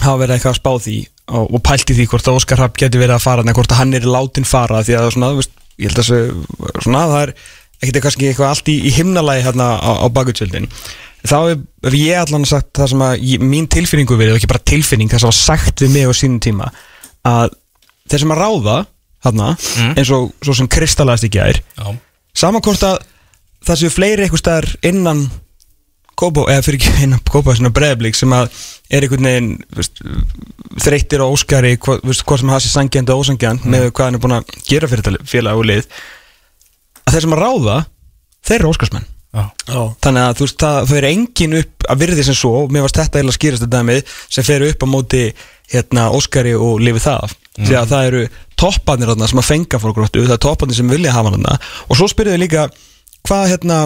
hafa 0.02 0.20
verið 0.22 0.38
eitthvað 0.38 0.54
að 0.54 0.60
spá 0.62 0.72
því 0.88 0.98
og, 1.28 1.54
og 1.58 1.64
pælt 1.66 1.92
í 1.92 1.98
því 1.98 2.08
hvort 2.12 2.30
að 2.30 2.40
Óskar 2.40 2.62
Rapp 2.62 2.78
geti 2.80 3.02
verið 3.02 3.18
að 3.18 3.26
fara 3.26 3.44
en 3.44 3.56
hvort 3.58 3.74
að 3.74 3.82
hann 3.82 3.96
er 3.98 4.08
látin 4.08 4.48
fara 4.48 4.84
því 4.86 4.98
að 5.00 5.10
svona, 5.16 5.32
veist, 5.38 5.56
ég 5.78 5.92
held 5.92 6.02
að 6.04 6.10
svona, 6.86 7.04
það 7.12 7.24
er 7.24 7.34
ekkert 7.78 8.00
eitthvað 8.00 8.48
allt 8.52 8.72
í, 8.72 8.78
í 8.88 8.94
himnalagi 8.96 9.46
hérna 9.46 9.70
á, 9.78 9.92
á 10.02 10.08
bakutjöldin 10.14 10.70
þá 11.30 11.38
hef, 11.52 11.96
ég 11.96 12.20
allan 12.22 12.46
sagt 12.48 12.74
það 12.78 12.92
sem 12.94 13.04
að 13.08 13.26
ég, 13.28 13.44
mín 13.44 13.70
tilfinningu 13.72 14.20
verið 14.20 14.38
ekki 14.38 14.52
bara 14.52 14.68
tilfinning 14.74 15.12
það 15.12 15.24
sem 15.24 15.32
var 15.32 15.40
sagt 15.40 15.84
við 15.84 15.96
mig 15.96 16.08
á 16.08 16.14
sínum 16.18 16.40
tíma 16.44 16.70
að 17.28 17.58
þeir 18.08 18.24
sem 18.24 18.36
að 18.36 18.42
ráða 18.44 18.78
hérna, 19.26 19.50
eins 19.98 20.14
og 20.14 20.30
svo 20.46 20.56
sem 20.58 20.70
kristallast 20.72 21.28
ekki 21.28 21.42
er 21.44 21.60
Já, 21.60 21.90
saman 22.38 22.64
hvort 22.64 22.86
að 22.88 23.02
það 23.68 23.82
séu 23.82 23.94
fleiri 23.94 24.26
eitthvað 24.26 24.44
staðar 24.44 24.72
innan 24.88 25.28
Kópó, 26.18 26.48
eða 26.50 26.64
fyrir 26.66 26.80
ekki 26.82 27.06
innan 27.06 27.22
Kópó 27.30 27.54
svona 27.54 27.70
breðablík 27.74 28.16
sem 28.18 28.32
að 28.34 28.48
er 28.90 29.06
einhvern 29.06 29.28
veginn 29.28 29.50
veist, 29.78 30.00
þreyttir 30.82 31.22
og 31.22 31.36
óskari 31.36 31.76
hvað, 31.78 32.00
veist, 32.08 32.24
hvað 32.26 32.42
sem 32.42 32.54
það 32.54 32.64
sé 32.64 32.72
sangjandi 32.72 33.14
og 33.14 33.22
ósangjand 33.22 33.68
með 33.70 33.92
hvað 33.92 34.08
hann 34.08 34.18
er 34.18 34.24
búin 34.24 34.38
að 34.40 34.56
gera 34.66 34.90
fyrir 34.90 35.06
þetta 35.06 35.30
félag 35.30 35.62
og 35.62 35.70
lið 35.70 35.86
að 37.04 37.14
þeir 37.14 37.26
sem 37.28 37.38
að 37.38 37.44
ráða 37.44 37.78
þeir 38.50 38.58
eru 38.60 38.72
óskarsmenn 38.72 39.08
þannig 40.04 40.24
að 40.24 40.40
þú 40.40 40.48
veist 40.48 40.64
það, 40.64 40.94
er 40.98 41.10
engin 41.12 41.60
upp 41.60 41.88
að 41.92 42.02
virði 42.04 42.26
sem 42.28 42.38
svo 42.38 42.64
mér 42.72 42.86
varst 42.86 43.00
þetta 43.02 43.22
eða 43.22 43.36
skýrast 43.36 43.64
þetta 43.64 43.78
dæmið 43.78 44.16
sem 44.38 44.48
fer 44.48 44.66
upp 44.68 44.86
á 44.86 44.88
móti 44.90 45.24
hérna 45.72 46.10
Óskari 46.16 46.56
og 46.56 46.82
lifi 46.84 47.04
það 47.04 47.28
af. 47.28 47.38
Því 47.58 47.78
að 47.78 47.92
það 47.92 48.10
eru 48.10 48.26
topparnir 48.58 49.12
þarna 49.12 49.30
sem 49.30 49.42
að 49.42 49.48
fenga 49.48 49.80
fólk 49.82 49.98
gróttu, 49.98 50.26
það 50.26 50.36
er 50.38 50.44
topparnir 50.46 50.78
sem 50.78 50.92
vilja 50.92 51.16
hafa 51.16 51.34
þarna 51.34 51.56
og 51.88 51.98
svo 51.98 52.10
spyrðu 52.12 52.36
þið 52.36 52.44
líka 52.44 52.68
hvað 53.28 53.50
hérna 53.54 53.80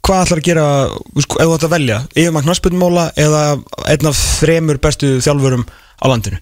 hvað 0.00 0.22
ætlar 0.24 0.40
að 0.40 0.46
gera, 0.46 0.66
ef 0.90 1.26
þú 1.30 1.40
ætlar 1.44 1.66
að 1.68 1.74
velja 1.74 1.98
yfirmann 2.14 2.46
knarsbyrnumóla 2.46 3.08
eða 3.20 3.42
einn 3.90 4.10
af 4.10 4.22
þremur 4.40 4.80
bestu 4.82 5.16
þjálfurum 5.24 5.66
á 5.66 6.04
landinu 6.08 6.40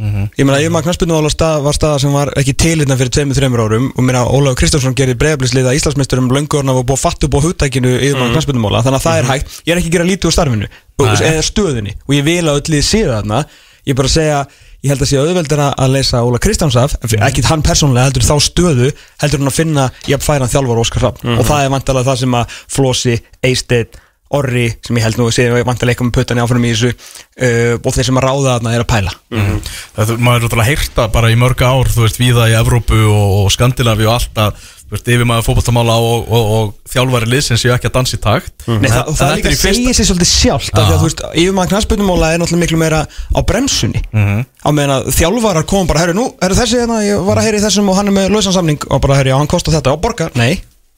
Ég 0.00 0.46
meina, 0.48 0.56
yfirmaður 0.58 0.86
knaspinu 0.86 1.18
stað, 1.30 1.58
var 1.66 1.76
staða 1.76 1.98
sem 2.00 2.14
var 2.16 2.30
ekki 2.40 2.54
til 2.58 2.78
hérna 2.80 2.96
fyrir 2.96 3.12
2-3 3.12 3.50
árum 3.60 3.90
og 3.92 4.06
meina, 4.06 4.22
Ólafur 4.24 4.56
Kristjánsson 4.62 4.96
gerir 4.96 5.18
breyflisliða 5.20 5.74
Íslandsmeisturum 5.76 6.30
löngurna 6.32 6.72
og 6.72 6.86
búið 6.88 6.96
að 6.96 7.02
fatta 7.02 7.28
upp 7.28 7.36
á 7.36 7.44
hugtækinu 7.44 7.92
yfirmaður 7.98 8.32
mm. 8.32 8.36
þannig 8.86 8.98
að 8.98 9.04
það 9.04 9.20
er 9.20 9.28
hægt, 9.28 9.52
ég 9.68 9.74
er 9.74 9.82
ekki 9.82 9.90
að 9.92 9.96
gera 9.98 10.08
lítið 10.08 10.30
úr 10.30 10.36
starfinu 10.38 10.70
eða 11.12 11.44
stöðunni 11.46 11.94
og 12.08 12.14
ég 12.16 12.26
vil 12.26 12.40
að 12.40 12.58
öll 12.58 12.72
liði 12.72 12.86
séu 12.88 13.10
þarna. 13.12 13.42
Ég 13.82 13.98
bara 13.98 14.10
segja, 14.14 14.38
ég 14.80 14.92
held 14.92 15.02
að 15.02 15.10
sé 15.10 15.20
auðveldara 15.20 15.68
að 15.76 15.96
leysa 15.96 16.22
Óla 16.24 16.40
Kristjáns 16.42 16.78
af, 16.78 16.96
mm. 17.02 17.26
ekki 17.28 17.44
hann 17.50 17.64
persónulega 17.66 18.08
heldur 18.08 18.26
þá 18.26 18.36
stöðu, 18.46 18.92
heldur 19.22 19.42
hann 19.42 19.52
að 19.52 19.58
finna 19.58 19.88
er 22.00 22.08
það 22.08 22.22
sem 22.22 22.38
að 22.38 22.56
Eisteinn 23.42 24.00
Orri, 24.32 24.66
sem 24.86 24.96
ég 24.96 25.04
held 25.06 25.18
nú 25.20 25.26
að 25.28 25.34
sé 25.36 25.48
vantalega 25.52 25.92
eitthvað 25.92 26.08
með 26.08 26.16
puttan 26.18 26.38
í 26.40 26.44
áfram 26.44 26.64
í 26.64 26.72
þessu 26.72 26.92
uh, 26.92 27.74
og 27.82 27.96
þeir 27.96 28.06
sem 28.08 28.20
að 28.20 28.26
ráða 28.28 28.54
þarna 28.56 28.74
er 28.76 28.84
að 28.84 28.90
pæla. 28.94 29.12
Það, 29.96 30.12
maður 30.18 30.38
er 30.38 30.46
náttúrulega 30.46 30.70
heyrta 30.70 31.08
bara 31.12 31.32
í 31.32 31.36
mörg 31.40 31.60
ár 31.68 31.90
þú 31.92 32.06
veist, 32.06 32.20
víða 32.22 32.48
í 32.48 32.56
Evrópu 32.60 32.96
og, 33.12 33.34
og 33.42 33.50
Skandinavi 33.52 34.06
og 34.08 34.14
allt 34.16 34.40
að, 34.46 34.56
þú 34.82 34.96
veist, 34.96 35.10
yfir 35.14 35.28
maður 35.28 35.46
fótballtamála 35.48 35.94
og, 36.00 36.26
og, 36.32 36.50
og 36.56 36.92
þjálfari 36.92 37.28
liðsins 37.32 37.62
séu 37.64 37.72
ekki 37.76 37.88
að 37.90 37.94
dansa 37.98 38.16
í 38.16 38.22
takt. 38.24 38.52
Nei, 38.68 38.88
það, 38.92 39.04
og 39.12 39.16
það 39.16 39.20
þetta 39.20 39.36
líka 39.36 39.48
er 39.48 39.52
í 39.52 39.60
fyrsta- 39.60 39.76
segir 39.82 39.96
sér 40.00 40.08
svolítið 40.10 40.32
sjálft 40.32 40.72
af 40.76 40.84
því 40.88 40.92
að 40.96 41.00
þú 41.02 41.06
veist, 41.08 41.22
yfirmann 41.44 41.70
knastbyrnumóla 41.72 42.32
er 42.34 42.42
náttúrulega 42.42 42.64
miklu 42.66 42.80
meira 42.82 43.00
á 43.08 43.40
bremsunni. 43.48 44.00
Á 44.12 44.68
meðan 44.72 44.96
að 44.98 45.08
þjálfarar 45.16 45.68
kom 45.72 45.88
bara, 45.88 46.04
herru, 46.04 46.16
nú, 46.18 46.26
herru 46.44 46.56
þessi 46.60 46.80
hérna, 46.82 47.00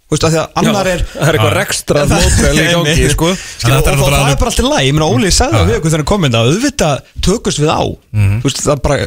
að 0.05 0.13
í 0.13 0.13
er 0.13 0.13
þetta 0.13 0.13
þú 0.13 0.15
veist, 0.15 0.25
af 0.25 0.33
því 0.35 0.41
að 0.41 0.49
annar 0.61 0.87
er 0.87 1.05
Það 1.15 1.29
er 1.29 1.35
eitthvað 1.39 1.55
rekstra 1.59 2.03
Það- 2.05 2.25
mótel 2.25 2.55
í 2.55 2.67
gangi, 2.75 3.07
sko. 3.15 3.29
Þetta 3.65 3.91
er 3.91 3.95
og, 3.95 4.03
og 4.05 4.13
það 4.15 4.33
er 4.35 4.41
bara 4.43 4.51
alltaf 4.53 4.67
læg, 4.69 4.83
ég 4.85 4.95
meina 4.99 5.09
Óli 5.15 5.31
sagði 5.33 5.55
það 5.59 5.71
við 5.71 5.79
okkur 5.79 5.91
þegar 5.95 6.03
hann 6.05 6.11
kom 6.13 6.25
inn 6.29 6.37
að 6.39 6.51
auðvitað 6.51 6.99
tökust 7.25 7.59
við 7.65 7.71
á. 7.73 7.83
Þú 8.13 8.45
veist, 8.45 8.61
það 8.65 8.75
er 8.77 8.83
bara 8.85 8.99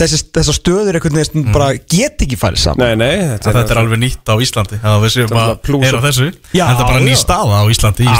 þessi, 0.00 0.18
þessar 0.32 0.56
stöður 0.56 0.96
einhvern 0.96 1.18
veginn 1.20 1.52
bara 1.52 1.66
get 1.76 2.22
ekki 2.24 2.36
farið 2.40 2.62
saman. 2.62 2.80
Nei, 2.80 2.94
nei, 2.96 3.16
þetta 3.36 3.52
Þetta 3.52 3.74
er 3.74 3.80
alveg 3.82 4.00
nýtt 4.00 4.30
á 4.32 4.34
Íslandi 4.40 4.78
að 4.80 5.02
við 5.04 5.12
séum 5.12 5.28
Þetta 5.28 5.42
er 5.44 5.50
að 5.50 5.84
heyra 5.84 5.98
og- 6.00 6.06
þessu. 6.08 6.28
Já, 6.56 6.64
Þetta 6.70 6.80
er 6.80 6.88
bara 6.88 7.02
ný 7.04 7.16
staða 7.20 7.58
á 7.60 7.64
Íslandi 7.68 8.00
í 8.00 8.14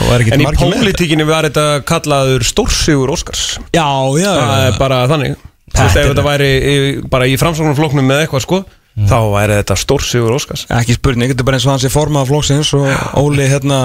og 0.00 0.08
er 0.16 0.24
ekki 0.24 0.32
En 0.32 0.40
í 0.40 0.46
þetta. 0.48 0.62
pólitíkinni 0.64 1.26
var 1.28 1.42
þetta 1.50 1.66
kallaður 1.84 2.46
stórsigur 2.48 3.12
Óskars. 3.12 3.44
Já, 3.76 3.84
já, 4.16 4.32
er 4.72 4.78
bara 4.80 5.02
þannig. 5.12 5.36
Þú 5.36 5.76
Þetta 5.76 5.84
veist, 5.84 5.96
ef 5.96 6.00
er- 6.06 6.14
þetta 6.14 6.24
væri 6.24 6.50
í, 6.56 7.08
bara 7.10 7.24
í 7.28 7.36
framsóknarfloknum 7.36 8.06
með 8.08 8.24
eitthvað 8.24 8.46
sko 8.48 8.64
Þá 8.96 9.18
væri 9.28 9.56
þetta 9.58 9.76
stórsigur 9.76 10.32
Óskars. 10.32 10.62
Ekki 10.72 10.94
spurning, 10.96 11.28
þetta 11.28 11.44
er 11.44 11.48
bara 11.50 11.58
eins 11.58 11.66
og 11.68 11.74
hann 11.74 11.82
sé 11.82 11.90
formað 11.92 12.30
flóksins 12.30 12.70
og 12.78 12.86
Óli 13.20 13.44
hérna 13.44 13.80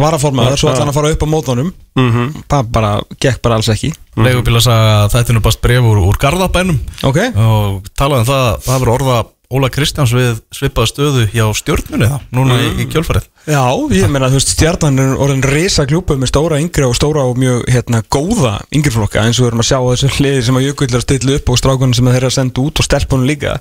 varaformaður, 0.00 0.58
svo 0.58 0.72
ætla 0.72 0.82
hann 0.82 0.90
að 0.90 0.98
fara 0.98 1.12
upp 1.14 1.22
á 1.22 1.28
mótónum 1.30 1.70
það 2.50 2.72
bara, 2.74 2.90
gekk 3.22 3.38
bara 3.44 3.60
alls 3.60 3.70
ekki. 3.70 3.92
Leigubíla 4.18 4.62
sagði 4.64 4.96
að 4.96 5.06
þetta 5.14 5.30
er 5.30 5.38
nú 5.38 5.44
bara 5.44 5.62
bref 5.62 5.86
úr, 5.92 6.02
úr 6.08 6.18
Garðabænum. 6.18 6.80
Ok, 7.06 7.20
og 7.38 7.86
talaði 7.94 8.24
um 8.24 8.28
það 8.32 8.50
það 8.66 8.74
hefur 8.74 8.92
orða 8.96 9.22
Óla 9.54 9.68
Kristjáns 9.70 10.10
við 10.16 10.38
svipaða 10.56 10.88
stöðu 10.90 11.24
hjá 11.30 11.44
stjórnunni 11.54 12.08
það, 12.10 12.22
núna 12.34 12.56
í, 12.58 12.68
í 12.82 12.86
kjölfarið. 12.90 13.26
Já, 13.46 13.60
ég 13.94 14.08
meina 14.10 14.30
þú 14.32 14.38
veist 14.40 14.54
stjarnan 14.54 14.98
er 14.98 15.12
orðin 15.20 15.44
risa 15.46 15.84
klúpa 15.86 16.16
með 16.18 16.32
stóra 16.32 16.58
yngri 16.58 16.86
og 16.88 16.96
stóra 16.96 17.26
og 17.28 17.38
mjög 17.38 17.60
hérna 17.70 18.00
góða 18.08 18.56
yngriflokka 18.74 19.22
eins 19.22 19.38
og 19.38 19.44
við 19.44 19.50
erum 19.52 19.62
að 19.62 19.68
sjá 19.68 19.78
á 19.78 19.90
þessu 19.92 20.10
hliði 20.16 20.46
sem 20.48 20.58
að 20.58 20.66
Jökull 20.66 20.88
er 20.88 20.98
að 20.98 21.04
stilla 21.06 21.36
upp 21.38 21.52
og 21.52 21.60
strákunum 21.60 21.94
sem 21.94 22.08
þeir 22.08 22.18
eru 22.22 22.30
að 22.32 22.36
senda 22.40 22.64
út 22.64 22.80
og 22.80 22.88
stelpunum 22.88 23.28
líka 23.28 23.58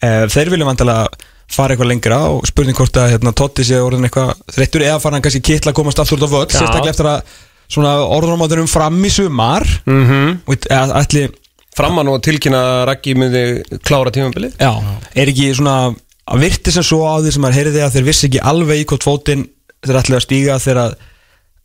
þeir 0.00 0.50
vilja 0.54 0.68
vantilega 0.68 1.28
fara 1.50 1.74
eitthvað 1.74 1.90
lengra 1.90 2.18
og 2.30 2.46
spurning 2.48 2.76
hvort 2.78 2.98
að 3.00 3.14
hérna, 3.16 3.34
Totti 3.36 3.66
sé 3.66 3.80
orðin 3.82 4.06
eitthvað 4.06 4.34
þreyttur 4.54 4.84
eða 4.86 5.00
fara 5.02 5.18
hann 5.18 5.24
kannski 5.24 5.42
kittla 5.42 5.72
að 5.72 5.80
komast 5.80 6.02
aftur 6.02 6.20
út 6.20 6.30
völl 6.30 6.46
Já. 6.46 6.60
sérstaklega 6.60 6.94
eftir 6.94 7.08
að 7.10 7.32
svona 7.70 7.94
orðunumáturum 8.06 8.68
fram 8.70 8.98
í 9.04 9.10
sumar. 9.10 9.66
Mm 9.86 10.04
-hmm. 10.06 10.38
og 10.46 10.68
eða, 10.70 11.02
ætli 11.02 11.28
Framan 11.76 12.08
og 12.10 12.22
tilkynna 12.22 12.60
að 12.60 12.86
Raggi 12.88 13.14
myndi 13.14 13.42
klára 13.86 14.10
tímabilið? 14.10 14.56
Já, 14.58 14.72
er 15.14 15.30
ekki 15.30 15.52
svona 15.54 15.94
að 16.26 16.42
virti 16.42 16.72
sem 16.74 16.82
svo 16.82 17.06
á 17.06 17.22
því 17.22 17.32
sem 17.32 17.42
maður 17.42 17.58
heyrði 17.58 17.84
að 17.84 17.94
þeir 17.94 18.08
vissi 18.08 18.26
ekki 18.26 18.42
alveg 18.52 18.82
í 18.82 18.88
hvort 18.90 19.06
fótinn 19.06 19.46
þeir 19.86 20.00
ætlaði 20.02 20.18
að 20.18 20.26
stíga 20.26 20.58
þegar 20.58 20.96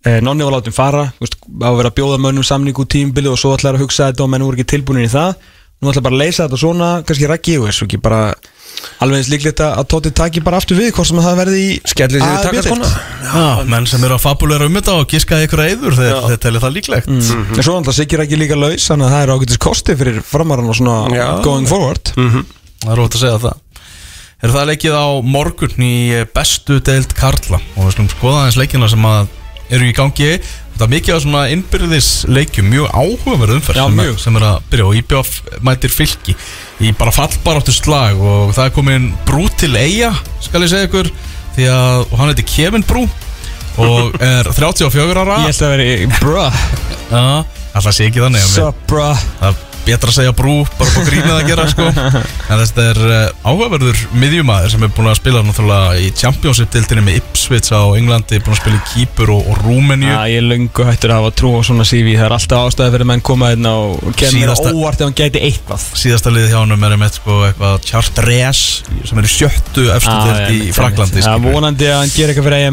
e, 0.06 0.22
nonni 0.22 0.46
var 0.46 0.56
látin 0.56 0.76
fara, 0.76 1.08
þú 1.18 1.26
veist, 1.26 1.38
á 1.42 1.70
að 1.70 1.78
vera 1.80 1.92
að 1.92 1.98
bjóða 2.00 2.22
mönnum 2.22 2.48
samning 2.48 2.78
úr 2.78 2.90
tímbili 2.90 3.32
og 3.32 3.40
svo 3.42 3.56
ætlaði 3.56 3.80
að 3.80 3.86
hugsa 3.86 4.10
þetta 4.12 4.26
og 4.26 4.32
menn 4.32 4.46
voru 4.46 4.60
ekki 4.60 4.72
tilbúinir 4.76 5.10
í 5.10 5.14
það 5.14 5.36
nú 5.82 5.92
ætlaði 5.92 6.06
bara 6.08 6.16
að 6.16 6.22
leysa 6.24 6.46
þetta 6.46 6.60
svona, 6.62 6.90
kannski 7.08 7.30
rækki 7.32 7.56
og 7.60 7.68
þessu 7.70 7.88
ekki 7.88 8.00
bara 8.04 8.22
alveg 9.02 9.22
eins 9.22 9.30
líklegt 9.32 9.62
að 9.64 9.74
að 9.80 9.88
Tóti 9.92 10.12
taki 10.16 10.42
bara 10.46 10.60
aftur 10.60 10.78
við 10.80 10.92
hvort 10.96 11.08
sem 11.10 11.20
það 11.24 11.38
verði 11.40 11.60
í 11.64 11.70
Skellir 11.90 12.22
sér 12.22 12.28
A 12.28 12.32
í 12.32 12.36
eða 12.36 12.52
B-deild. 12.52 12.66
takaskona 12.66 12.90
Já, 13.26 13.64
menn 13.72 13.88
sem 13.90 14.04
eru 14.08 14.18
að 14.18 14.24
fabulera 14.26 14.68
um 14.68 14.78
þetta 14.80 14.96
og 15.00 15.08
giskaði 15.14 15.48
ykkur 15.48 15.64
eður 15.66 15.98
þeir, 16.00 16.18
þeir 16.30 16.42
telja 16.46 16.64
það 16.66 16.76
líklegt. 16.76 17.12
En 17.12 17.22
svo 17.26 17.78
náttúrulega 17.78 17.96
Siggi 18.00 18.20
Rækki 18.22 18.40
líka 18.40 18.58
laus 18.60 18.88
þannig 18.92 19.08
að 19.08 19.16
það 19.16 19.24
er 19.26 19.34
ágætis 19.36 19.62
kosti 19.66 19.96
fyrir 20.00 20.20
framarann 20.28 20.72
og 20.74 20.78
svona 20.80 20.98
Já. 21.16 21.28
going 21.46 21.70
forward. 21.72 22.12
Það 22.16 22.92
er 22.92 23.02
rót 23.02 23.16
að 23.18 23.24
segja 23.26 23.40
það. 23.48 23.62
Er 24.46 24.52
það 24.54 24.68
leikið 24.70 24.96
á 25.00 25.06
morgun 25.26 25.86
í 25.88 25.96
bestu 26.36 26.80
deild 26.86 27.16
Karla? 27.18 27.62
Og 27.80 27.88
við 27.88 27.96
slum 27.96 28.12
skoða 28.12 28.44
aðeins 28.44 28.60
leikina 28.60 28.92
sem 28.92 29.08
að 29.10 29.32
eru 29.74 29.88
í 29.90 29.96
gangi 29.98 30.32
Þetta 30.76 30.84
er 30.86 30.92
mikið 30.92 31.16
af 31.16 31.22
svona 31.24 31.42
innbyrðis 31.56 32.08
leikjum 32.28 32.66
mjög 32.68 32.90
áhugaverð 32.92 33.54
umferð 33.56 33.78
Já, 33.80 33.86
sem, 33.88 34.00
er, 34.04 34.18
sem 34.26 34.40
er 34.42 34.46
að 34.50 34.58
byrja 34.74 34.88
og 34.90 34.98
IBF 35.00 35.30
mætir 35.64 35.94
fylki 35.96 36.36
í 36.84 36.92
bara 37.00 37.14
fallbaráttu 37.16 37.72
slag 37.72 38.20
og 38.20 38.52
það 38.58 38.68
er 38.68 38.74
komin 38.76 39.06
brú 39.30 39.46
til 39.56 39.72
eiga 39.80 40.10
skal 40.44 40.66
ég 40.66 40.74
segja 40.74 40.90
ykkur 40.90 41.08
því 41.56 41.70
að 41.72 42.04
hann 42.20 42.32
heitir 42.34 42.50
Kevin 42.52 42.84
Brú 42.84 43.06
og 43.80 44.18
er 44.34 44.48
34 44.52 45.16
ára. 45.24 45.38
Ég 45.46 45.54
held 45.54 45.64
að 45.64 45.72
veri, 45.78 45.88
bruh, 46.20 46.60
Já, 47.12 47.24
alltaf 47.76 47.96
sé 47.96 48.10
ekki 48.10 48.24
þannig 48.24 48.44
en 48.44 48.52
við- 48.52 48.60
sup 48.60 48.84
bruh. 48.92 49.24
Það 49.40 49.64
betra 49.86 50.10
að 50.12 50.18
segja 50.20 50.34
brú 50.36 50.56
bara 50.80 50.92
på 50.96 51.04
grínið 51.08 51.34
að 51.36 51.48
gera 51.50 51.66
sko. 51.72 51.86
En 52.52 52.60
þetta 52.62 52.84
er 52.92 53.00
uh, 53.06 53.48
áhugaverður 53.50 54.02
miðjumæður 54.22 54.70
sem 54.76 54.84
er 54.86 54.92
búin 54.96 55.10
að 55.10 55.18
spila 55.20 55.42
náttúrulega 55.46 55.96
í 56.02 56.12
Championship-dildinni 56.20 57.04
með 57.08 57.20
Ipswich 57.22 57.72
á 57.74 57.82
Englandi 57.98 58.40
búin 58.46 58.56
að 58.56 58.62
spila 58.62 58.78
í 58.78 58.84
Kýpur 58.92 59.32
og, 59.34 59.48
og 59.54 59.62
Rúmeníu. 59.66 60.10
Já, 60.12 60.20
ég 60.30 60.42
er 60.42 60.48
löngu 60.50 60.86
hættur 60.90 61.14
að 61.16 61.22
hafa 61.24 61.32
trú 61.40 61.54
á 61.58 61.62
svona 61.66 61.88
CV 61.88 62.14
Það 62.20 62.28
er 62.28 62.36
alltaf 62.38 62.70
ástæði 62.70 62.94
fyrir 62.96 63.10
menn 63.12 63.24
koma 63.26 63.52
inn 63.56 63.70
og 63.70 63.98
kemur 64.20 64.36
Síðasta- 64.36 64.74
óvart 64.76 65.02
ef 65.02 65.10
hann 65.10 65.18
gæti 65.18 65.42
eitthvað. 65.50 65.88
Síðasta 66.04 66.34
liðið 66.36 66.54
hjá 66.54 66.60
hann 66.62 66.76
er 66.76 67.00
með 67.02 67.18
sko, 67.20 67.40
eitthvað 67.50 67.90
Chartres 67.90 68.62
sem 69.06 69.20
er 69.22 69.26
í 69.26 69.34
sjöttu 69.34 69.88
efstu 69.96 70.14
Ah, 70.16 70.46
í 70.52 70.72
Fraklandi. 70.76 71.22
Já, 71.26 71.34
vonandi 71.42 71.90
að 71.90 72.00
hann 72.04 72.14
gerir 72.16 72.36
eitthvað 72.36 72.50
fyrir 72.50 72.66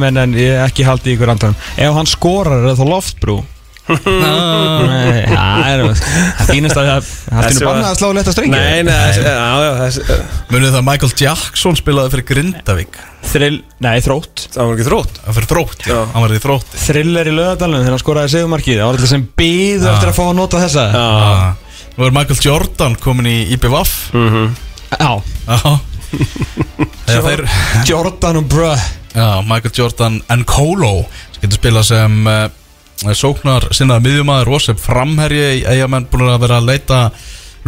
ekki 3.93 5.33
það 5.33 5.43
það 5.43 5.69
er 5.73 5.83
það 5.93 6.51
fínast 6.53 6.77
að 6.79 6.89
það 6.89 7.11
Það 7.33 7.39
var- 7.43 7.69
bannað 7.69 7.89
að 7.91 7.99
slá 8.01 8.09
leta 8.19 8.33
strengi. 8.35 8.53
Nei, 8.53 8.83
nei, 8.83 9.09
Munið 10.53 10.75
það 10.77 10.85
Michael 10.89 11.13
Jackson 11.23 11.77
spilaði 11.79 12.13
fyrir 12.15 12.27
Grindavík? 12.33 12.99
Nei, 13.83 13.97
þrótt. 14.05 14.47
Það 14.53 14.63
var 14.67 14.75
ekki 14.77 14.87
þrótt. 14.89 15.15
Það 15.25 15.37
fyrir 15.39 15.51
þrótt, 15.53 15.87
Já. 15.87 15.99
hann 16.13 16.23
var 16.27 16.33
í 16.35 16.41
þrótt 16.43 16.71
Þrill 16.83 17.17
er 17.23 17.27
í 17.31 17.35
lögadalunum 17.37 17.83
þegar 17.85 17.95
hann 17.97 18.03
skoraði 18.03 18.33
segumarkið 18.35 18.77
Það 18.81 18.87
var 18.89 18.97
alltaf 18.99 19.13
sem 19.13 19.25
býðu 19.39 19.87
Já. 19.87 19.93
eftir 19.95 20.11
að 20.13 20.19
fá 20.19 20.25
að 20.27 20.35
nota 20.41 20.63
þessa. 20.67 20.85
Já. 20.93 21.07
Nú 21.97 22.07
er 22.09 22.15
Michael 22.17 22.41
Jordan 22.43 22.95
komin 23.01 23.27
í 23.31 23.37
IBVF 23.57 23.93
Já, 24.93 25.13
Já. 25.49 25.79
Jordan 27.89 28.37
og 28.43 28.49
bruh. 28.53 28.83
Já, 29.15 29.41
Michael 29.45 29.73
Jordan 29.77 30.19
Nkolo 30.41 30.93
sem 31.35 31.43
getur 31.45 31.59
spilað 31.59 31.85
sem 31.89 32.15
uh, 32.29 32.47
sóknar 33.19 33.69
sinnaði 33.75 34.09
miðjumæður 34.09 34.63
sem 34.63 34.79
framherji 34.79 35.63
eigamenn 35.67 36.09
búin 36.11 36.31
að 36.31 36.45
vera 36.45 36.61
að 36.61 36.69
leita 36.71 37.01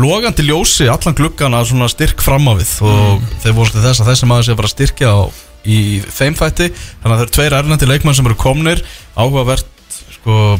logandi 0.01 0.47
ljósi 0.47 0.89
allan 0.91 1.17
gluggan 1.19 1.55
að 1.55 1.69
svona 1.71 1.91
styrk 1.91 2.23
fram 2.25 2.49
á 2.51 2.53
við 2.59 2.73
og 2.87 3.27
þeir 3.45 3.57
voru 3.59 3.85
þess 3.85 4.03
að 4.03 4.11
þessi 4.11 4.31
maður 4.31 4.47
sé 4.47 4.55
að 4.55 4.65
að 4.65 4.73
styrkja 4.73 5.13
á, 5.15 5.21
í 5.65 5.79
þeim 6.07 6.39
fætti 6.39 6.71
þannig 6.71 7.05
að 7.05 7.15
það 7.15 7.23
eru 7.25 7.35
tveir 7.37 7.57
erlendi 7.59 7.89
leikmenn 7.89 8.17
sem 8.19 8.27
eru 8.29 8.37
komnir. 8.41 8.83
Áhugavert 9.15 9.71
sko 10.19 10.59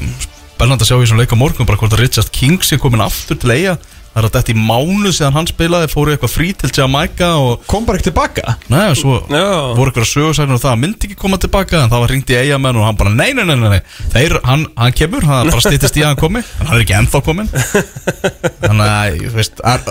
spennandi 0.55 0.87
að 0.87 0.91
sjá 0.91 0.97
í 1.03 1.09
svona 1.11 1.25
leik 1.25 1.35
á 1.35 1.39
morgun 1.39 1.69
bara 1.69 1.81
hvort 1.81 1.97
að 1.97 2.05
Richard 2.05 2.31
King 2.35 2.63
sé 2.65 2.79
komin 2.81 3.03
aftur 3.05 3.39
til 3.41 3.53
eiga 3.53 3.75
það 4.15 4.21
er 4.23 4.29
að 4.29 4.35
þetta 4.39 4.53
í 4.55 4.57
mánu 4.63 5.11
síðan 5.13 5.35
hann 5.35 5.49
spilaði 5.51 5.89
fóru 5.91 6.13
eitthvað 6.15 6.33
frí 6.35 6.49
til 6.61 6.71
Jamaica 6.77 7.31
og 7.43 7.65
Kom 7.71 7.85
bara 7.89 7.99
ekki 7.99 8.09
tilbaka 8.13 8.55
Nei, 8.71 8.95
svo 8.99 9.17
Já. 9.27 9.43
voru 9.75 9.91
eitthvað 9.91 10.07
sögursæknir 10.13 10.55
og 10.59 10.63
það 10.63 10.79
myndi 10.85 11.09
ekki 11.11 11.19
koma 11.19 11.41
tilbaka 11.43 11.83
en 11.83 11.91
það 11.91 12.05
var 12.05 12.15
ringt 12.15 12.31
í 12.31 12.39
eigamenn 12.39 12.79
og 12.79 12.87
hann 12.87 13.01
bara 13.01 13.11
nei, 13.15 13.33
nei, 13.35 13.45
nei, 13.49 13.57
nei, 13.59 13.73
nei. 13.75 13.83
Þeir, 14.15 14.37
hann, 14.47 14.65
hann 14.79 14.95
kemur, 14.95 15.27
hann 15.27 15.51
bara 15.51 15.65
stýttist 15.67 15.99
í 15.99 16.05
að 16.07 16.13
hann 16.13 16.23
komi 16.23 16.45
en 16.45 16.71
hann 16.71 16.79
er 16.79 16.87
ekki 16.87 16.97
ennþá 17.01 17.23
komin 17.27 17.51
Þannig 17.51 18.87
að, 18.87 19.19
þú 19.27 19.35
veist 19.41 19.63
er, 19.75 19.85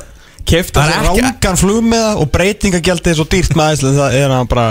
Kefti 0.44 0.76
Það 0.76 0.90
er 0.92 1.06
ekki- 1.08 1.22
rángan 1.28 1.60
flugmiða 1.60 2.10
og 2.20 2.32
breytingagjaldið 2.34 3.12
er 3.14 3.20
svo 3.20 3.28
dýrt 3.32 3.54
með 3.60 3.76
æslu 3.78 3.92
Það 3.96 4.18
er 4.20 4.34
hann 4.36 4.50
bara 4.52 4.66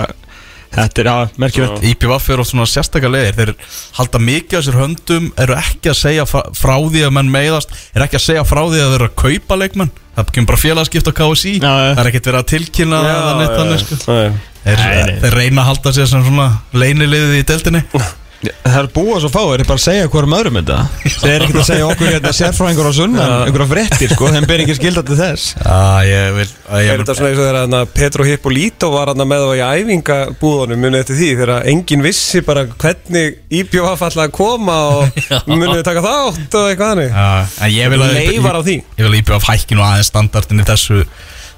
Þetta 0.73 1.01
er, 1.03 1.07
já, 1.09 1.15
merkjulegt 1.43 1.83
IPVF 1.91 2.29
er 2.33 2.41
oft 2.41 2.49
svona 2.49 2.65
sérstakar 2.69 3.11
leiðir 3.13 3.35
þeir 3.37 3.51
halda 3.99 4.21
mikið 4.25 4.57
á 4.57 4.61
sér 4.65 4.77
höndum 4.79 5.27
eru 5.43 5.57
ekki 5.59 5.91
að 5.91 5.99
segja 5.99 6.25
frá, 6.25 6.73
því 6.89 7.03
að 7.05 7.13
menn 7.19 7.29
meiðast 7.33 7.75
er 7.93 8.05
ekki 8.07 8.17
að 8.17 8.25
segja 8.25 8.45
frá 8.49 8.63
því 8.63 8.79
að 8.81 8.87
þeir 8.95 8.97
eru 8.97 9.09
að 9.11 9.19
kaupa 9.21 9.59
leikmenn 9.61 9.91
það 10.17 10.31
kemur 10.33 10.49
bara 10.53 10.61
félagskipt 10.63 11.09
á 11.09 11.13
KSI 11.19 11.53
Já, 11.59 11.69
já. 11.69 11.91
það 11.93 12.01
er 12.03 12.09
ekkert 12.11 12.31
verið 12.31 12.41
að 12.41 12.49
tilkynna 12.53 13.03
það 13.05 13.29
neitt 13.43 13.55
þannig 13.59 13.83
sko. 13.83 13.99
Nei. 14.09 14.41
þeir, 14.63 14.81
Nei, 14.83 14.97
nei. 15.11 15.15
þeir 15.23 15.37
reyna 15.39 15.61
að 15.63 15.69
halda 15.71 15.93
sér 15.99 16.09
sem 16.13 16.25
svona 16.25 16.49
leiniliðið 16.73 17.37
í 17.37 17.45
deltinni 17.53 17.83
Það 18.43 18.77
er 18.79 18.87
búið 18.91 19.19
svo 19.23 19.29
fá, 19.31 19.41
er 19.53 19.61
bara 19.63 19.79
að 19.79 19.83
segja 19.83 20.07
hverjum 20.11 20.33
öðrum 20.35 20.57
þetta. 20.59 20.77
Það 21.13 21.29
er 21.33 21.43
ekkert 21.45 21.59
að 21.61 21.67
segja 21.69 21.85
okkur 21.87 22.09
hérna 22.09 22.31
sérfræðingur 22.35 22.89
á 22.89 22.93
sunnan 22.97 23.33
einhverja 23.45 23.67
fréttir 23.69 24.11
sko, 24.13 24.29
þeim 24.33 24.47
ber 24.49 24.63
ekki 24.63 24.75
skilda 24.77 25.03
til 25.07 25.17
þess. 25.19 25.45
Já, 25.59 25.77
ég 26.09 26.37
vil 26.37 26.47
að 26.49 26.83
ég 26.83 26.91
Er 26.93 27.03
þetta 27.03 27.15
svona 27.17 27.29
eins 27.31 27.39
og 27.39 27.45
þegar 27.47 27.59
hana, 27.61 27.81
Petro 27.93 28.27
Hippolito 28.27 28.89
var 28.93 29.13
hana 29.13 29.27
með 29.29 29.45
á 29.47 29.51
í 29.53 29.63
æfingabúðunum 29.83 30.83
munið 30.83 31.03
eftir 31.03 31.19
því 31.21 31.29
þegar 31.39 31.69
enginn 31.73 32.05
vissi 32.05 32.43
bara 32.45 32.65
hvernig 32.67 33.37
IBF 33.61 34.03
ætlaði 34.09 34.25
að 34.27 34.35
koma 34.39 34.79
og 34.97 35.21
munið 35.51 35.83
taka 35.87 36.03
þátt 36.03 36.57
og 36.59 36.67
eitthvað 36.71 36.91
hannig 36.93 37.13
Já, 37.13 37.29
en 37.63 37.75
ég 37.77 37.93
vil 37.93 38.01
að 38.03 38.17
Leifar 38.17 38.59
á 38.59 38.61
því. 38.65 38.77
Ég 38.99 39.07
vil 39.07 39.21
íbjöða 39.21 39.47
hækkinu 39.53 39.85
aðeins 39.85 40.11
standardin 40.11 40.63
í 40.63 40.67
þessu 40.67 41.05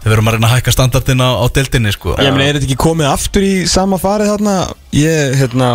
við 0.05 0.15
erum 0.15 0.29
að 0.29 0.37
reyna 0.37 0.49
að 0.49 0.55
hækka 0.59 0.73
standardin 0.75 1.23
á, 1.25 1.29
á 1.41 1.45
deildinni 1.55 1.93
sko. 1.95 2.15
Ég 2.21 2.33
meina, 2.35 2.49
er 2.49 2.59
þetta 2.59 2.69
ekki 2.69 2.81
komið 2.85 3.09
aftur 3.09 3.45
í 3.45 3.53
sama 3.69 3.97
farið 4.01 4.31
þarna? 4.35 4.55
Ég, 4.95 5.35
hérna, 5.41 5.69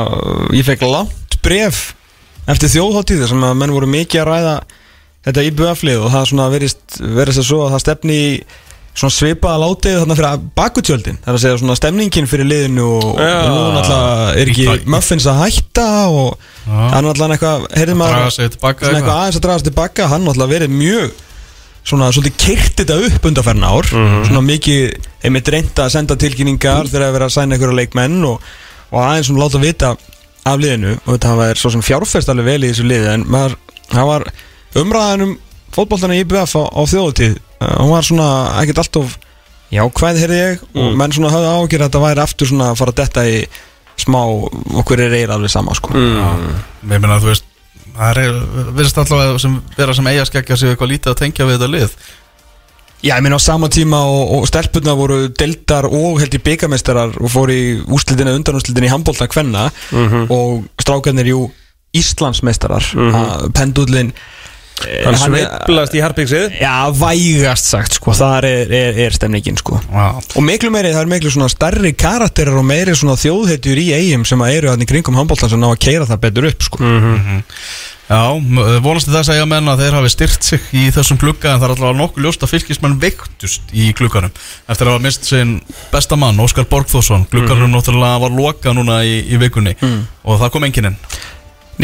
ég 0.54 0.66
fekk 0.68 0.86
langt 0.86 1.38
bref 1.42 1.90
eftir 2.50 2.72
þjóðháttíð 2.72 3.26
sem 3.30 3.46
að 3.46 3.58
menn 3.58 3.74
voru 3.74 3.88
mikið 3.90 4.22
að 4.22 4.28
ræða 4.30 4.56
þetta 5.26 5.44
í 5.44 5.52
BF-lið 5.58 6.02
og 6.04 6.12
það 6.14 6.26
svona 6.30 6.50
verist 6.52 6.98
verist 7.00 7.42
að 7.42 7.48
svo 7.50 7.62
að 7.66 7.74
það 7.74 7.84
stefni 7.84 8.18
í 8.18 8.34
svona 9.00 9.14
svipaða 9.14 9.60
látið 9.62 9.98
þarna 10.00 10.16
fyrir 10.18 10.46
bakutjöldin. 10.58 11.18
Það 11.22 11.30
er 11.30 11.36
að 11.36 11.42
segja 11.44 11.58
svona 11.60 11.76
stemningin 11.78 12.28
fyrir 12.28 12.48
liðinu 12.48 12.86
og, 12.98 13.20
Já. 13.22 13.34
og 13.38 13.50
nú 13.54 13.60
náttúrulega 13.76 14.24
er 14.40 14.50
ekki 14.50 14.90
Muffins 14.90 15.28
að 15.30 15.42
hætta 15.44 15.86
og 16.10 16.46
hann 16.66 17.06
náttúrulega 17.06 17.36
eitthvað, 17.38 17.66
sig 18.34 18.50
tilbaka 18.56 18.82
svona 18.82 18.98
eitthvað. 18.98 18.98
eitthvað 18.98 19.20
aðeins 19.20 19.38
að 19.38 19.44
draga 19.46 19.62
sig 19.62 19.68
tilbaka 19.70 20.08
hann 20.10 20.26
náttúrulega 20.26 20.54
verið 20.56 20.74
mjög 20.74 21.22
svona 21.86 22.10
svolítið 22.12 22.38
kyrt 22.44 22.80
þetta 22.82 22.98
upp 23.08 23.28
undanferðin 23.30 23.68
ár. 23.68 23.90
Svona 24.28 24.42
mikið, 24.46 25.08
einmitt 25.24 25.50
reynda 25.52 25.86
að 25.86 25.94
senda 25.96 26.16
tilkynningar 26.20 26.90
þegar 26.90 27.08
að 27.08 27.16
vera 27.18 27.28
að 27.30 27.36
sæna 27.36 27.56
einhverja 27.56 27.78
leikmenn 27.80 28.24
og, 28.28 28.48
og 28.90 28.98
aðeins 29.04 29.30
svona 29.30 29.44
láta 29.44 29.62
vita 29.62 29.92
af 30.50 30.60
liðinu. 30.60 30.96
Og 31.04 31.14
þetta 31.14 31.36
var 31.40 31.60
svo 31.60 31.72
sem 31.74 31.84
fjárfest 31.84 32.32
alveg 32.32 32.50
vel 32.52 32.60
í 32.64 32.72
þessu 32.72 32.88
liði 32.88 33.14
en 33.14 33.26
maður, 33.30 33.56
það 33.90 34.10
var 34.12 34.28
umræðan 34.80 35.26
um 35.26 35.38
fótboltana 35.74 36.16
í 36.18 36.22
IBF 36.24 36.54
á, 36.58 36.62
á 36.66 36.82
þjóðutíð 36.90 37.34
uh, 37.38 37.74
hún 37.80 37.92
var 37.94 38.06
svona 38.06 38.28
ekkert 38.60 38.82
alltof 38.84 39.16
jákvæð 39.70 40.22
heyrði 40.24 40.38
ég 40.40 40.64
og 40.74 40.96
menn 40.98 41.14
svona 41.14 41.30
höfðu 41.30 41.50
ágjör 41.54 41.84
að 41.84 41.86
þetta 41.86 42.02
væri 42.02 42.22
aftur 42.24 42.50
svona 42.50 42.70
að 42.72 42.80
fara 42.80 42.94
að 42.94 43.02
detta 43.04 43.26
í 43.30 43.36
smá 44.00 44.18
okkur 44.80 45.02
er 45.04 45.14
eiginlega 45.14 45.36
alveg 45.36 45.52
sama 45.52 45.76
sko. 45.76 45.92
Ég 45.94 46.90
meina 46.90 47.18
að 47.18 47.26
þú 47.26 47.30
veist 47.30 47.46
Það 47.96 48.22
er, 48.22 48.40
virðist 48.76 48.98
allavega 49.03 49.38
sem, 49.42 49.61
vera 49.76 49.94
sem 49.96 50.11
eiga 50.11 50.24
skeggja 50.29 50.57
sig 50.57 50.72
eitthvað 50.72 50.92
lítið 50.94 51.12
að 51.12 51.20
tengja 51.22 51.46
við 51.48 51.57
þetta 51.59 51.70
lið. 51.74 51.94
Já, 53.00 53.14
ég 53.16 53.22
meina 53.24 53.38
á 53.40 53.42
sama 53.42 53.70
tíma 53.72 54.03
og, 54.05 54.35
og 54.37 54.48
stelpurna 54.48 54.92
voru 54.96 55.20
deildar 55.33 55.88
og 55.88 56.20
held 56.20 56.35
í 56.37 56.42
byggameistarar 56.44 57.16
og 57.16 57.33
fóru 57.33 57.57
í 57.57 57.64
úslitina, 57.88 58.35
undanúslitina 58.37 58.90
í 58.90 58.92
handbólta 58.92 59.29
kvenna 59.31 59.70
og 60.29 60.66
strákarnir 60.81 61.33
jú 61.33 61.46
Íslandsmeistarar. 61.96 62.85
Mm 62.94 63.12
-hmm. 63.12 63.53
pendullin 63.53 64.12
Hann 64.80 65.14
hann 65.14 65.18
sveiflast 65.20 65.94
í 65.96 66.00
harpiksið 66.02 66.54
Já, 66.60 66.74
vægast 66.96 67.68
sagt 67.72 67.98
sko, 67.98 68.14
þar 68.16 68.46
er, 68.48 68.72
er, 68.72 69.00
er 69.06 69.16
stemningin 69.16 69.58
sko. 69.60 69.78
Wow. 69.92 70.20
Og 70.36 70.44
miklu 70.46 70.70
meiri, 70.72 70.94
það 70.94 71.04
er 71.04 71.10
miklu 71.14 71.32
svona 71.34 71.50
starri 71.52 71.92
karakterar 71.98 72.56
og 72.60 72.64
meiri 72.68 72.94
svona 72.96 73.18
þjóðhetjur 73.20 73.80
í 73.82 73.88
eigum 73.98 74.24
sem 74.28 74.40
að 74.46 74.56
eru 74.58 74.72
hann 74.72 74.84
í 74.84 74.88
kringum 74.88 75.18
handbóltan 75.20 75.52
sem 75.52 75.60
ná 75.60 75.68
að 75.72 75.80
keira 75.84 76.08
það 76.08 76.22
betur 76.26 76.48
upp 76.50 76.68
sko. 76.68 76.80
Já, 78.10 78.34
m- 78.34 78.80
vonast 78.82 79.06
til 79.06 79.14
þess 79.14 79.30
að 79.30 79.36
eiga 79.38 79.46
menn 79.46 79.68
að 79.70 79.84
þeir 79.84 79.94
hafi 80.00 80.08
styrt 80.10 80.42
sig 80.48 80.64
í 80.74 80.88
þessum 80.90 81.18
glugga 81.22 81.52
en 81.52 81.60
það 81.62 81.66
er 81.68 81.74
allavega 81.76 81.98
nokkuð 82.00 82.24
ljóst 82.24 82.42
að 82.42 82.50
fylgismenn 82.56 82.96
veiktust 83.04 83.70
í 83.70 83.92
glugganum. 83.94 84.32
Eftir 84.66 84.88
að 84.90 84.96
hafa 84.96 85.04
mist 85.04 85.28
sinn 85.30 85.52
besta 85.92 86.18
mann, 86.18 86.40
Óskar 86.42 86.66
Borgþórsson 86.72 87.28
glugganum 87.30 87.70
náttúrulega 87.70 88.18
var 88.24 88.34
loka 88.34 88.74
núna 88.74 89.04
í, 89.06 89.20
í 89.30 89.38
vikunni. 89.38 89.76
Og 90.26 90.40
það 90.42 90.50
kom 90.56 90.66
enginn 90.66 90.90
inn 90.90 90.98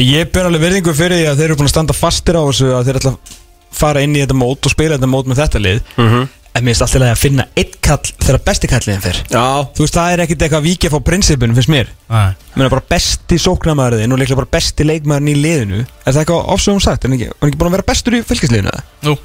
ég 0.03 0.31
ber 0.35 0.49
alveg 0.49 0.61
verðingu 0.67 0.95
fyrir 0.97 1.21
því 1.23 1.29
að 1.31 1.37
þeir 1.41 1.49
eru 1.51 1.59
búin 1.61 1.69
að 1.71 1.75
standa 1.77 1.95
fastir 1.97 2.37
á 2.37 2.43
þessu 2.47 2.73
að 2.77 2.89
þeir 2.89 2.99
ætla 3.01 3.13
að 3.15 3.37
fara 3.77 4.03
inn 4.05 4.17
í 4.17 4.23
þetta 4.25 4.37
mót 4.39 4.67
og 4.67 4.73
spila 4.73 4.97
þetta 4.97 5.09
mót 5.13 5.31
með 5.31 5.41
þetta 5.45 5.63
lið. 5.63 5.81
En 6.57 6.65
mér 6.65 6.73
finnst 6.73 6.85
alltaf 6.87 7.03
að 7.05 7.19
finna 7.21 7.45
eitt 7.61 7.75
kall 7.85 8.01
þegar 8.17 8.39
besti 8.47 8.69
kalliðin 8.71 9.03
fer. 9.05 9.19
Já, 9.29 9.43
Þú 9.77 9.83
veist, 9.85 9.97
það 9.99 10.13
er 10.15 10.23
ekkit 10.25 10.45
eitthvað 10.47 10.63
að 10.63 10.69
víkja 10.71 10.91
frá 10.95 11.01
prinsipun 11.05 11.53
finnst 11.59 11.69
mér. 11.69 11.91
Nei. 12.09 12.31
Mér 12.57 12.65
er 12.69 12.73
bara 12.73 12.87
besti 12.95 13.37
sóknarmæðurinn 13.45 14.15
og 14.17 14.21
líklega 14.23 14.39
bara 14.41 14.49
besti 14.57 14.87
leikmæðurinn 14.89 15.29
í 15.29 15.35
liðinu. 15.43 15.83
Er 15.85 16.17
það 16.17 16.23
eitthvað 16.23 16.49
ofsögum 16.57 16.81
sagt? 16.81 17.05
Er 17.05 17.13
hann 17.13 17.19
ekki, 17.19 17.29
ekki 17.45 17.61
búin 17.61 17.69
að 17.69 17.77
vera 17.77 17.87
bestur 17.93 18.17
í 18.17 18.23
fylgisliðinu? 18.31 18.73
Nú, 19.05 19.17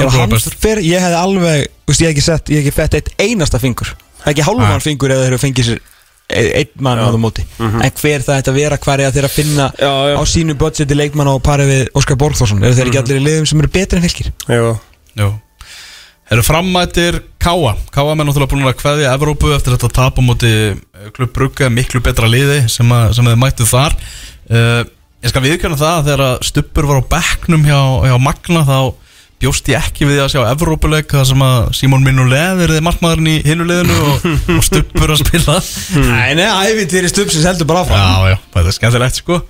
hann 0.00 0.08
hann 0.08 0.16
var 0.22 0.32
bestur. 0.32 0.56
fer, 0.64 0.80
ég 0.80 1.04
hefði 1.04 1.20
alveg, 1.20 1.68
þú 1.84 1.92
veist, 1.92 2.00
ég 2.00 2.08
hef 2.08 2.14
ekki 2.16 2.24
sett, 2.24 2.48
ég 2.48 2.64
hef 2.64 2.64
ekki 2.64 2.76
fett 2.80 2.96
eitt 3.02 3.12
einasta 3.20 3.60
fingur. 3.60 3.92
Það 4.22 4.30
er 4.30 4.32
ekki 4.32 4.48
hálfum 4.48 4.64
Nei. 4.64 4.72
mann 4.72 4.86
fingur 4.86 5.12
eða 5.12 5.26
þeir 5.26 5.34
eru 5.36 5.42
fengið 5.44 5.68
sér 5.74 5.84
einn 6.32 6.72
mann 6.82 6.98
á 6.98 7.06
það 7.06 7.20
móti 7.22 7.44
En 7.62 7.92
hver 8.00 8.24
það 8.26 8.38
ætti 8.40 8.50
að 8.52 8.56
vera, 8.58 8.78
hvar 8.82 9.00
er 9.04 9.12
þeir 9.14 9.28
að 9.28 9.34
finna 9.36 9.66
Já, 9.78 9.90
já. 10.10 10.16
á 10.18 10.22
sínu 10.26 10.56
budgeti 10.58 10.96
leikmann 10.98 11.30
á 11.30 11.34
pari 11.38 11.66
við 11.70 11.82
Óskar 11.94 12.18
Borgþórsson? 12.18 12.64
Eru 12.66 12.74
þeir 12.74 12.90
ekki 12.90 13.00
allir 13.02 13.20
í 13.20 13.26
liðum 13.28 13.46
sem 13.46 13.62
eru 13.62 13.70
betri 13.76 14.00
en 14.00 14.06
fylgir? 14.08 14.32
já. 14.50 14.62
Jú 15.22 15.28
Eru 16.26 16.42
framættir 16.42 17.20
Káa 17.38 17.76
Káa 17.94 18.16
með 18.18 18.26
náttúrulega 18.32 18.50
búin 18.50 18.66
að 18.66 18.78
kveðja 18.80 19.12
Evrópu 19.14 19.52
eftir 19.54 19.76
þetta 19.76 19.92
tap 19.94 20.18
á 20.18 20.22
móti 20.26 20.50
klubb 21.14 21.30
Brugge 21.36 21.68
miklu 21.70 22.00
betra 22.02 22.26
liði 22.26 22.64
sem, 22.72 22.90
að, 22.90 23.12
sem 23.14 23.28
þeir 23.30 23.38
mættu 23.38 23.66
þar. 23.70 23.94
Uh, 24.50 24.82
Ég 25.24 25.30
skal 25.32 25.42
viðkjöna 25.46 25.78
það 25.78 25.94
að 25.94 26.04
þegar 26.08 26.22
að 26.26 26.34
Stubbur 26.50 26.86
var 26.90 26.98
á 27.02 27.10
bekknum 27.14 27.62
hjá, 27.66 27.78
hjá 28.10 28.16
Magna 28.22 28.60
þá 28.66 28.78
bjóst 29.42 29.68
ég 29.68 29.80
ekki 29.80 30.08
við 30.08 30.22
að 30.24 30.32
sjá 30.32 30.40
Evrópuleik 30.48 31.10
þar 31.12 31.28
sem 31.28 31.42
að 31.44 31.70
Simon 31.76 32.04
Minolet 32.06 32.56
verði 32.60 32.82
markmaðurinn 32.86 33.32
í 33.34 33.36
hinu 33.44 33.66
liðinu 33.68 33.96
og, 34.08 34.28
og 34.56 34.62
Stubbur 34.64 35.12
að 35.12 35.22
spila. 35.24 35.58
Nei, 36.12 36.36
nei, 36.38 36.46
ævintýri 36.70 37.12
stupsins 37.12 37.48
heldur 37.48 37.68
bara 37.68 37.84
áfram. 37.84 38.00
Já, 38.00 38.32
já, 38.32 38.38
þetta 38.56 38.72
er 38.72 38.78
skemmtilegt 38.80 39.20
sko. 39.20 39.42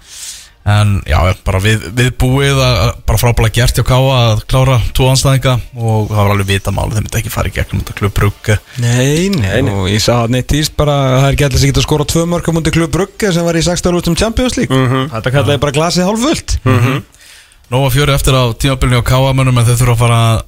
En 0.66 0.96
já, 1.07 1.20
bara 1.46 1.61
við, 1.62 1.85
við 1.94 2.09
búið 2.18 2.59
að 2.59 2.79
að 2.83 2.88
bara 3.07 3.20
frábæla 3.22 3.51
gert 3.55 3.77
hjá 3.79 3.85
Káa 3.87 4.14
að 4.16 4.40
klára 4.51 4.81
tvo 4.99 5.07
anstæðinga 5.12 5.53
og 5.79 6.09
það 6.11 6.18
var 6.18 6.33
alveg 6.33 6.49
vita 6.49 6.72
máli 6.75 6.96
þeir 6.96 7.05
myndi 7.05 7.20
ekki 7.20 7.31
fara 7.31 7.53
í 7.53 7.55
gegnum 7.55 7.85
þetta 7.85 7.94
klubb 8.01 8.16
Brugge. 8.16 8.57
Nei, 8.83 9.29
nei, 9.31 9.61
og 9.70 9.87
ég 9.87 10.03
sá 10.03 10.25
að 10.25 10.35
neitt 10.35 10.51
týst 10.51 10.75
bara 10.75 10.96
að 11.05 11.14
það 11.20 11.29
er 11.29 11.37
ekki 11.37 11.46
allir 11.46 11.62
sem 11.62 11.70
geta 11.70 11.85
að 11.85 11.87
skora 11.87 12.09
tvö 12.11 12.25
mörg 12.33 12.51
á 12.51 12.53
múndi 12.59 12.75
klub 12.75 12.90
Brugge 12.99 13.31
sem 13.37 13.46
var 13.46 13.61
í 13.61 13.62
16 13.62 14.01
úrstum 14.01 14.18
Champions 14.18 14.59
League. 14.59 14.81
Þetta 15.14 15.35
kallaði 15.37 15.62
bara 15.62 15.77
glasið 15.79 16.11
hálf 16.11 16.27
fullt 16.27 16.59
Nóa 17.72 17.88
fjöri 17.90 18.14
eftir 18.14 18.37
á 18.38 18.46
tímabilinu 18.55 19.02
á 19.02 19.05
Káa 19.07 19.33
mönnum 19.35 19.57
en 19.59 19.66
þeir 19.66 19.81
þurfa 19.81 19.96
að 19.96 20.02
fara 20.05 20.20
að 20.26 20.44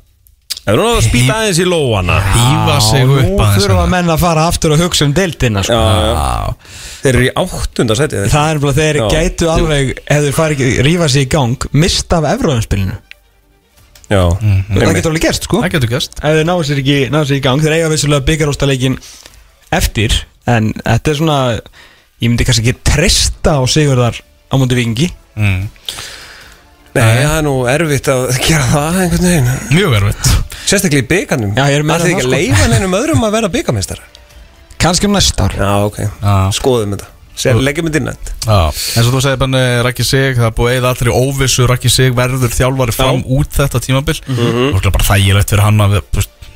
Það 0.68 0.74
er 0.74 0.78
nú 0.78 0.87
að 0.88 0.98
spýta 1.07 1.35
aðeins 1.38 1.59
í 1.59 1.64
lóana 1.64 2.16
hýfa 2.28 2.74
sig 2.85 3.04
upp 3.09 3.24
nú 3.24 3.38
aðeins 3.40 3.62
þurfa 3.64 3.76
hérna. 3.78 3.92
menn 3.94 4.12
að 4.12 4.20
fara 4.20 4.42
aftur 4.50 4.74
og 4.74 4.83
hugsa 4.83 5.07
um 5.09 5.14
deildina 5.16 5.62
sko. 5.64 5.78
Já, 5.78 6.02
já. 6.04 6.74
Þeir 7.02 7.11
eru 7.14 7.24
í 7.24 7.31
áttunda 7.42 7.96
seti 7.96 8.20
Það 8.35 8.50
er 8.52 8.61
bara 8.64 8.74
þeir 8.76 8.98
Já. 8.98 9.07
gætu 9.14 9.48
alveg 9.48 9.92
ef 9.96 10.26
þeir 10.26 10.37
fari 10.37 10.59
ekki 10.59 10.85
rífa 10.85 11.09
sig 11.09 11.24
í 11.24 11.31
gang 11.33 11.66
mista 11.72 12.20
af 12.20 12.28
Evróðanspilinu 12.35 12.98
Já, 14.09 14.22
Það 14.38 14.94
getur 14.98 15.11
alveg 15.11 15.24
gerst 15.24 15.48
sko. 15.48 15.62
Það 15.64 15.74
getur 15.78 15.92
gæst 15.94 16.20
ef 16.20 16.37
þeir 16.38 16.46
náðu 16.48 16.68
sér 16.68 16.83
ekki, 16.85 16.98
náðu 17.12 17.31
sér 17.31 17.40
í 17.40 17.44
gang 17.48 17.64
þeir 17.64 17.76
eiga 17.78 17.90
vissulega 17.92 18.26
byggaróstaleikin 18.28 19.00
eftir 19.81 20.20
en 20.48 20.70
þetta 20.85 21.12
er 21.12 21.18
svona 21.18 21.40
ég 21.57 22.28
myndi 22.28 22.46
kannski 22.48 22.68
ekki 22.68 22.87
treysta 22.92 23.57
á 23.57 23.62
Sigurðar 23.68 24.20
á 24.20 24.54
múndi 24.61 24.78
vikingi 24.78 25.11
mm. 25.37 25.68
Nei, 26.98 27.18
það 27.24 27.34
er 27.38 27.44
nú 27.46 27.54
erfitt 27.72 28.08
að 28.12 28.24
gera 28.44 28.64
það 28.72 29.00
einhvern 29.04 29.28
veginn. 29.28 29.50
Mjög 29.74 29.96
erfitt. 30.00 30.30
Sérstaklega 30.68 31.04
í 31.04 31.08
byggarnum 31.12 31.52
Já, 31.56 31.62
ég 31.70 31.76
er 31.78 31.84
að 31.84 31.87
meina 31.88 31.98
Það 31.98 32.08
er 32.08 32.14
ekki 32.14 32.24
það, 32.24 32.24
að 32.24 32.32
sko. 32.32 32.38
leifa 32.38 32.72
neinum 32.74 32.96
öðrum 32.98 33.22
að 33.28 33.37
vera 33.38 33.52
byggarmeistar 33.54 34.02
kannski 34.78 35.08
um 35.08 35.14
næsta 35.16 35.46
ár. 35.48 35.54
Já, 35.58 35.70
ok, 35.88 35.96
Já. 36.22 36.34
skoðum 36.54 36.92
þetta. 36.94 37.08
Sér, 37.38 37.58
Leggjum 37.62 37.87
þetta 37.87 37.98
inn 38.00 38.08
nætt 38.11 38.30
Já, 38.48 38.58
eins 38.98 39.06
og 39.06 39.12
þú 39.14 39.20
segir 39.22 39.38
benni 39.38 39.61
Raki 39.87 40.04
Sig, 40.06 40.34
það 40.38 40.48
er 40.48 40.54
búið 40.58 40.76
eða 40.80 40.90
allir 40.92 41.11
í 41.11 41.14
óvissu. 41.22 41.66
Raki 41.70 41.90
Sig 41.94 42.14
verður 42.18 42.50
þjálfari 42.54 42.94
fram 42.96 43.22
út 43.38 43.52
þetta 43.54 43.80
tímabil. 43.84 44.16
Og 44.26 44.78
það 44.80 44.88
er 44.90 44.94
bara 44.98 45.06
þægilegt 45.12 45.54
fyrir 45.54 45.62
hann 45.64 45.84
að 45.87 45.96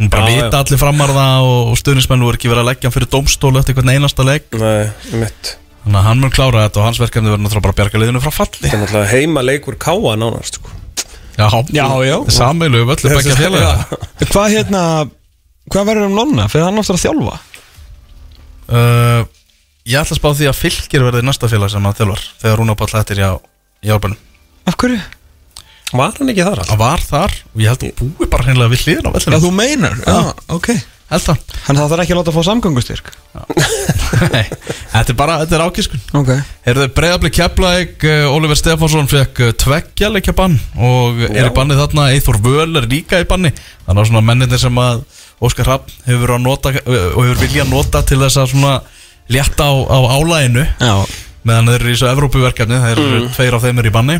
hún 0.03 0.11
bara 0.11 0.27
Já, 0.27 0.43
vita 0.43 0.63
allir 0.65 0.81
framar 0.83 1.13
það 1.15 1.47
og, 1.53 1.59
og 1.73 1.79
stuðnismenn 1.79 2.25
voru 2.27 2.39
ekki 2.41 2.51
verið 2.51 2.65
að 2.65 2.71
leggja 2.73 2.89
hann 2.91 2.97
fyrir 2.97 3.11
dómstólu 3.15 3.61
eftir 3.63 3.77
hvern 3.79 3.93
einasta 3.95 4.27
legg. 4.27 4.49
Nei, 4.59 4.91
mitt 5.23 5.53
þannig 5.83 5.99
að 6.01 6.07
hann 6.09 6.21
mun 6.23 6.33
klára 6.35 6.65
þetta 6.67 6.81
og 6.83 6.87
hans 6.89 7.01
verkefni 7.03 7.31
verður 7.33 7.43
náttúrulega 7.47 7.65
bara 7.67 7.75
að 7.75 7.81
bjarga 7.81 8.03
liðinu 8.03 8.23
frá 8.23 8.33
falli 8.37 8.63
Það 8.63 8.75
er 8.77 8.83
náttúrulega 8.85 9.13
heima 9.17 9.43
leikur 9.47 9.77
káa 9.83 10.13
nánast 10.21 10.59
sko. 10.61 10.75
Já, 11.39 11.47
Já, 11.73 11.87
já. 12.07 12.17
Sameilu 12.31 12.83
um 12.85 12.93
öllu 12.93 13.13
bekkja 13.17 13.37
félaga 13.39 13.73
Hvað 14.33 14.53
hérna 14.59 14.83
Hvað 15.73 15.87
verður 15.89 16.09
um 16.11 16.17
nonna? 16.19 16.45
Fyrir 16.53 16.67
hann 16.69 16.79
aftur 16.83 16.99
að 16.99 17.05
þjálfa? 17.07 17.39
uh, 18.69 19.23
Ég 19.89 19.99
ætla 19.99 20.15
að 20.15 20.21
spá 20.21 20.29
því 20.39 20.49
að 20.53 20.59
fylgir 20.61 21.03
verði 21.09 21.25
næsta 21.27 21.49
félag 21.51 21.73
sem 21.73 21.87
að 21.89 21.99
þjálfar 22.03 22.23
þegar 22.45 22.61
Rúna 22.61 22.77
Páll 22.79 22.93
hættir 22.95 23.23
í, 23.23 23.29
í 23.83 23.93
árbænum 23.95 24.21
Af 24.71 24.77
hverju? 24.79 25.01
Var 25.93 26.15
hann 26.21 26.31
ekki 26.33 26.45
þar 26.47 26.61
alltaf? 26.63 26.71
Það 26.71 26.83
var 26.85 27.03
þar 27.09 27.35
og 27.53 27.63
ég 27.65 27.73
held 27.73 27.83
að 27.89 27.97
búi 27.99 28.29
bara 28.33 28.47
hreinlega 28.47 28.73
við 28.73 28.85
hliðin 28.87 29.09
á 29.09 29.11
Já, 29.11 29.17
vellinu 29.19 29.41
þú 29.43 29.51
meinar 29.59 29.97
Já, 30.07 30.21
ok 30.55 30.69
Held 31.13 31.25
það. 31.27 31.41
Hann 31.67 31.77
það 31.79 31.91
þarf 31.93 32.03
ekki 32.07 32.15
að 32.15 32.19
láta 32.23 32.33
að 32.33 32.37
fá 32.39 32.45
samgöngustyrk? 32.49 33.11
Nei, 34.33 34.45
Þetta 34.93 35.13
er 35.13 35.17
bara, 35.19 35.35
þetta 35.43 35.57
er 35.59 35.65
ákiskun. 35.67 36.03
Ok. 36.21 36.31
Heyrðu, 36.67 36.87
breyðabli 36.97 37.31
Keflæk, 37.37 38.07
Oliver 38.33 38.59
Stefánsson 38.59 39.09
fekk 39.11 39.43
uh, 39.47 39.51
tveggja 39.63 40.11
leikja 40.13 40.35
bann 40.37 40.57
og 40.77 41.21
er 41.29 41.49
í 41.49 41.53
banni 41.57 41.77
þarna, 41.79 42.09
Eithor 42.17 42.39
Völ 42.45 42.71
er 42.81 42.89
líka 42.91 43.21
í 43.23 43.29
banni. 43.29 43.53
Þannig 43.87 44.03
að 44.05 44.11
svona 44.11 44.25
menninir 44.31 44.61
sem 44.63 44.81
að 44.83 45.05
Óskar 45.43 45.67
Hrapp 45.71 45.89
hefur 46.07 46.35
að 46.37 46.45
nota 46.45 46.73
uh, 46.77 46.99
og 47.17 47.25
hefur 47.27 47.41
vilja 47.45 47.65
að 47.67 47.73
nota 47.73 48.03
til 48.07 48.21
þess 48.25 48.41
að 48.45 48.53
svona 48.55 48.75
létta 49.33 49.69
á, 49.69 49.73
á 49.89 49.99
álæginu 50.19 50.65
Já. 50.81 50.95
Meðan 51.47 51.73
þeir 51.73 51.81
eru 51.81 51.91
í 51.91 51.95
þessu 51.97 52.11
Evrópuverkefni 52.13 52.79
þeir 52.85 53.01
eru 53.03 53.21
Mm. 53.23 53.31
tveir 53.35 53.57
af 53.59 53.65
þeim 53.65 53.81
eru 53.83 53.91
í 53.91 53.95
banni. 53.97 54.19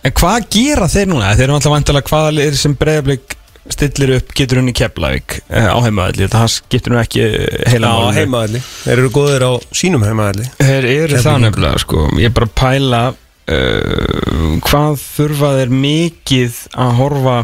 En 0.00 0.14
hvað 0.16 0.46
gera 0.54 0.88
þeir 0.90 1.10
núna? 1.12 1.34
Þeir 1.36 1.44
eru 1.46 1.54
alltaf 1.58 1.74
vantilega 1.74 2.08
hvaða 2.10 2.32
liðir 2.34 2.56
sem 2.58 2.74
breyðablík 2.80 3.36
stillir 3.68 4.14
upp 4.16 4.30
getur 4.38 4.60
hún 4.62 4.70
í 4.70 4.74
Keflavík 4.76 5.34
uh, 5.50 5.68
á 5.76 5.78
heimaðalli, 5.84 6.28
það 6.32 6.46
skiptir 6.54 6.94
nú 6.94 7.00
ekki 7.02 7.20
eh, 7.26 7.64
heila 7.74 7.90
málinu. 7.92 8.16
heimaðalli 8.16 8.62
Þeir 8.64 8.94
eru 9.02 9.10
góðir 9.14 9.44
á 9.44 9.52
sínum 9.76 10.06
heimaðalli 10.06 10.46
Þeir 10.60 10.88
eru 10.94 11.20
það 11.20 11.38
nefnilega 11.44 11.82
sko. 11.84 12.06
Ég 12.22 12.30
er 12.30 12.36
bara 12.38 12.48
að 12.48 12.54
pæla 12.62 13.02
uh, 13.10 14.56
Hvað 14.66 14.98
þurfa 15.04 15.52
þeir 15.58 15.74
mikið 15.84 16.60
að 16.86 16.94
horfa 17.02 17.36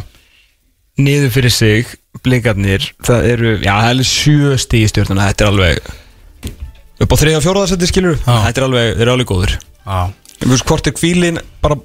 niður 1.07 1.33
fyrir 1.37 1.53
sig 1.53 1.95
blikarnir 2.25 2.87
Það 3.05 3.27
eru, 3.35 3.51
já 3.61 3.73
það 3.75 3.85
er 3.85 3.95
alveg 3.95 4.09
sjö 4.11 4.55
stíð 4.65 4.87
stjórnuna 4.95 5.27
Þetta 5.31 5.45
er 5.45 5.53
alveg 5.53 5.91
upp 7.05 7.13
á 7.13 7.17
þriða 7.21 7.43
fjóraðarsætti 7.45 7.91
skilur 7.91 8.17
Já. 8.17 8.37
Þetta 8.49 8.63
er 8.63 8.67
alveg, 8.71 8.87
þeir 8.97 9.05
eru 9.05 9.15
alveg 9.19 9.29
góður 9.35 9.53
Já, 9.59 9.99
Ég 10.41 10.49
veist 10.53 10.67
hvort 10.69 10.89
er 10.89 10.95
kvílin 10.97 11.43
bara 11.65 11.77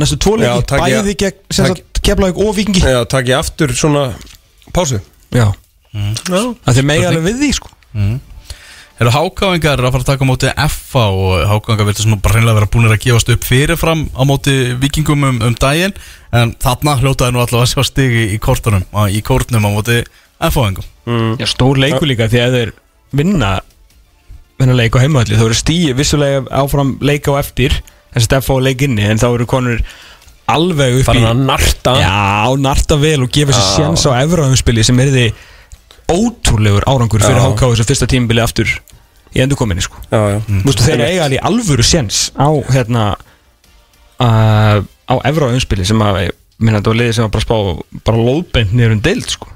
næstu 0.00 0.16
tvo 0.24 0.38
Já, 0.40 0.54
leiki 0.56 0.68
takk 0.72 0.86
ég- 0.88 1.04
Bæði 1.04 1.16
gegn 1.20 1.82
Keflavík 2.04 2.38
og 2.44 2.54
Vikingi 2.56 2.82
Já, 2.84 3.00
takk 3.08 3.30
ég 3.32 3.38
aftur 3.40 3.72
svona 3.76 4.06
pásu. 4.74 5.00
Já, 5.34 5.48
Já, 5.94 6.40
það 6.66 6.78
þeir 6.78 6.86
megi 6.90 7.06
alveg 7.08 7.26
við 7.28 7.42
því 7.42 7.50
sko. 7.58 7.70
Eru 9.02 9.10
hákáingar 9.10 9.80
að 9.82 9.90
fara 9.90 10.02
að 10.04 10.06
taka 10.06 10.22
á 10.22 10.30
móti 10.30 10.50
FA 10.70 11.04
og 11.10 11.40
hákáingar 11.50 11.88
viltu 11.88 12.04
svona 12.04 12.20
bara 12.22 12.36
hreinlega 12.36 12.58
vera 12.60 12.68
búinir 12.70 12.92
að 12.94 13.00
gefast 13.02 13.30
upp 13.34 13.46
fyrirfram 13.48 14.04
á 14.14 14.22
móti 14.28 14.54
vikingum 14.78 15.24
um, 15.26 15.40
um 15.48 15.56
daginn 15.58 15.94
en 16.34 16.52
þarna 16.62 16.94
hljótaði 17.00 17.34
nú 17.34 17.42
allavega 17.42 17.64
að 17.66 17.72
sjá 17.72 17.86
stigi 17.88 18.22
í 18.36 18.38
kortunum, 18.42 18.84
á- 18.94 19.10
í 19.10 19.18
kórnum 19.26 19.66
á 19.66 19.70
móti 19.74 19.96
FA-ingum 20.38 20.86
Já, 21.42 21.46
stór 21.50 21.80
leikur 21.82 22.06
líka 22.06 22.28
því 22.30 22.42
að 22.44 22.54
þeir 22.58 22.72
vinna 23.18 23.50
vinna 24.62 24.78
leik 24.78 24.94
á 24.94 25.02
heimaðalli 25.02 25.40
þá 25.42 25.46
eru 25.48 25.58
stíi 25.58 25.90
vissulega 25.98 26.44
áfram 26.62 26.94
leik 27.02 27.26
á 27.26 27.34
eftir 27.42 27.74
þessi 28.14 28.28
stefn 28.30 28.54
á 28.62 28.64
leik 28.70 28.86
inni 28.86 29.10
en 29.10 29.18
þá 29.18 29.26
eru 29.34 29.46
konur 29.50 29.82
alveg 30.50 31.00
upp 31.00 31.08
farin 31.08 31.24
í 31.24 31.28
að 31.30 31.42
narta. 31.48 31.94
Já, 32.00 32.54
narta 32.60 32.98
vel 33.00 33.18
og 33.24 33.30
gefa 33.34 33.54
sér 33.56 33.68
sjans 33.78 34.06
á 34.08 34.12
efraðumspili 34.20 34.84
sem 34.86 35.00
er 35.04 35.12
því 35.14 35.26
ótrúlegur 36.14 36.84
árangur 36.90 37.24
fyrir. 37.24 37.40
HK 37.40 37.70
þessu 37.72 37.86
fyrsta 37.88 38.08
tímabili 38.10 38.42
aftur 38.44 38.70
í 39.34 39.42
endurkominni 39.44 39.84
sko. 39.84 40.00
Já, 40.10 40.20
já. 40.36 40.38
Þú 40.46 40.68
veist, 40.68 40.84
þeir 40.84 41.04
eiga 41.08 41.24
alveg 41.28 41.46
alvöru 41.50 41.86
sjens 41.86 42.26
á 42.36 42.48
hérna 42.70 43.06
uh, 44.20 44.78
á 44.84 45.14
efraðumspili 45.30 45.86
sem 45.88 46.04
að 46.04 46.20
minna 46.62 46.78
þetta 46.80 46.92
var 46.92 47.00
liðið 47.00 47.16
sem 47.16 47.26
var 47.26 47.34
bara 47.34 47.46
spá 47.46 47.56
bara 48.06 48.24
lóðbent 48.28 48.76
niður 48.76 48.96
um 48.96 49.02
deild 49.04 49.32
sko. 49.32 49.50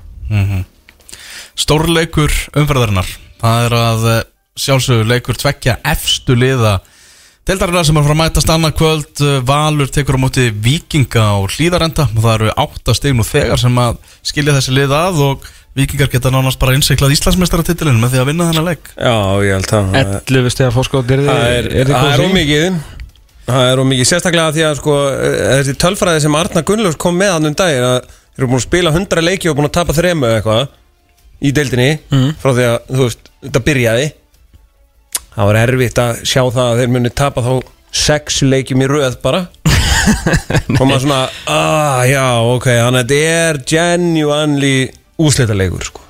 Stórleikur 1.59 2.35
umferðarinnar. 2.59 3.09
Það 3.39 3.65
er 3.67 3.75
að 3.79 4.07
eh, 4.11 4.23
sjálfsögur 4.59 5.09
leikur 5.11 5.39
tveggja 5.39 5.79
efstu 5.87 6.35
liða 6.39 6.79
Deildarinnar 7.49 7.87
sem 7.89 7.97
er 7.97 8.03
að 8.03 8.09
fara 8.11 8.15
að 8.17 8.21
mætast 8.21 8.51
annað 8.53 8.73
kvöld 8.77 9.21
eh, 9.25 9.37
Valur 9.49 9.89
tekur 9.93 10.19
á 10.21 10.21
móti 10.21 10.49
vikinga 10.53 11.23
og 11.41 11.47
hlýðarenda 11.55 12.05
og 12.11 12.19
það 12.21 12.35
eru 12.35 12.51
átta 12.61 12.95
stig 12.99 13.15
nú 13.17 13.25
þegar 13.25 13.61
sem 13.63 13.79
að 13.81 13.97
skilja 14.29 14.57
þessi 14.59 14.75
lið 14.77 14.93
að 14.99 15.23
og 15.25 15.47
vikingar 15.79 16.11
geta 16.13 16.33
nánast 16.35 16.61
bara 16.61 16.75
innsiklað 16.77 17.15
Íslandsmeistaratitilin 17.17 17.97
með 18.03 18.13
því 18.17 18.21
að 18.21 18.29
vinna 18.29 18.49
þennan 18.51 18.69
leik. 18.69 18.91
Já, 18.99 19.15
ég 19.47 19.55
held 19.57 19.69
það 19.71 19.97
11 20.29 20.53
stegar 20.53 20.75
fórskótt 20.77 21.13
er 21.17 21.25
Það 21.25 21.49
er, 21.55 21.71
er 21.89 22.25
ómikið 22.27 22.79
Það 23.49 23.67
er 23.73 23.81
ómikið, 23.81 24.09
sérstaklega 24.11 24.53
því 24.59 24.65
að 24.69 24.79
sko, 24.83 24.95
eh, 25.09 25.37
þessi 25.63 25.77
tölfræði 25.81 26.25
sem 26.27 26.35
Arna 26.37 26.65
Gunnlaugs 26.69 27.01
kom 27.01 27.17
með 27.17 27.33
hann 27.39 27.49
um 27.49 27.57
daginn 27.57 27.87
að 27.89 27.99
þeir 28.13 28.43
eru 28.43 28.51
búin 28.53 28.61
að 28.61 28.67
spila 28.67 28.93
100 28.93 29.25
leiki 29.25 29.49
og 29.49 29.57
búin 29.57 29.71
að 29.71 29.77
tapa 29.79 29.97
þremu 29.97 30.29
eða 30.29 30.43
eitthvað 30.43 30.67
í 31.49 31.55
deildinni 31.57 31.91
Mhm. 32.13 32.35
frá 32.43 32.51
því 32.53 32.67
að 32.69 32.77
þú 32.93 33.07
veist, 33.07 33.31
þetta 33.47 33.65
byrjaði 33.71 34.07
það 35.39 35.51
var 35.51 35.61
erfitt 35.63 36.01
að 36.03 36.25
sjá 36.27 36.43
það 36.43 36.65
að 36.65 36.81
þeir 36.81 36.93
muni 36.97 37.15
tapa 37.15 37.45
þá 37.47 37.53
sex 37.95 38.43
leikjum 38.43 38.83
í 38.85 38.91
röð 38.91 39.21
bara. 39.23 39.47
Og 40.79 40.85
maður 40.85 41.05
svona, 41.05 41.23
ah 41.53 42.03
já, 42.09 42.27
ok 42.49 42.69
þannig 42.69 43.01
að 43.01 43.15
þetta 43.15 43.39
er 43.39 43.63
genuinely 43.71 44.75
úslitaleikur 45.21 45.89
sko. 45.89 46.05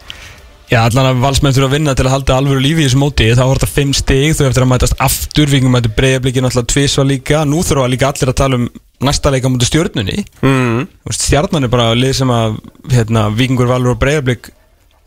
Já, 0.68 0.82
allan 0.82 1.06
að 1.08 1.22
valsmenn 1.22 1.54
þurfa 1.56 1.68
að 1.70 1.74
vinna 1.78 1.94
til 1.96 2.04
að 2.04 2.12
halda 2.12 2.34
alvöru 2.36 2.60
lífi 2.60 2.82
í 2.82 2.88
þessu 2.88 2.98
móti 3.00 3.28
þá 3.32 3.44
er 3.46 3.60
þetta 3.62 3.70
5 3.72 3.94
stig, 4.02 4.34
þau 4.36 4.48
eftir 4.50 4.66
að 4.66 4.70
mætast 4.74 4.98
aftur 5.00 5.48
vingum 5.48 5.72
mætu 5.72 5.92
breyðablikin 5.96 6.44
alltaf 6.44 6.68
tvisva 6.68 7.06
líka. 7.08 7.40
Nú 7.48 7.62
þurfa 7.64 7.88
líka 7.88 8.10
allir 8.10 8.32
að 8.34 8.38
tala 8.42 8.60
um 8.60 8.68
næsta 9.04 9.30
leika 9.32 9.50
mútið 9.50 9.70
stjórnunni 9.70 10.24
mm. 10.42 10.86
stjarnan 11.14 11.66
er 11.66 11.70
bara 11.72 11.92
lið 11.94 12.16
sem 12.18 12.30
að 12.34 12.56
hérna, 12.90 13.28
vikingur 13.30 13.70
valur 13.70 13.94
og 13.94 14.00
breyðablik 14.02 14.50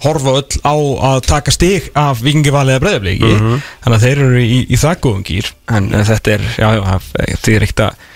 horfa 0.02 0.32
öll 0.40 0.60
á 0.66 0.76
að 1.12 1.20
taka 1.30 1.54
stig 1.54 1.90
af 1.98 2.22
vikingi 2.26 2.54
valið 2.54 2.78
eða 2.78 2.84
breyðabliki 2.86 3.32
þannig 3.84 3.98
að 3.98 4.06
þeir 4.06 4.22
eru 4.26 4.42
í, 4.46 4.60
í 4.66 4.80
það 4.82 4.96
góðum 5.06 5.26
gýr 5.28 5.52
en, 5.78 5.92
en 5.94 6.08
þetta 6.10 6.34
er, 6.38 6.48
já, 6.58 6.68
já, 6.78 6.82
það 7.12 7.52
er 7.56 7.66
ekkert 7.68 7.84
að 7.88 8.08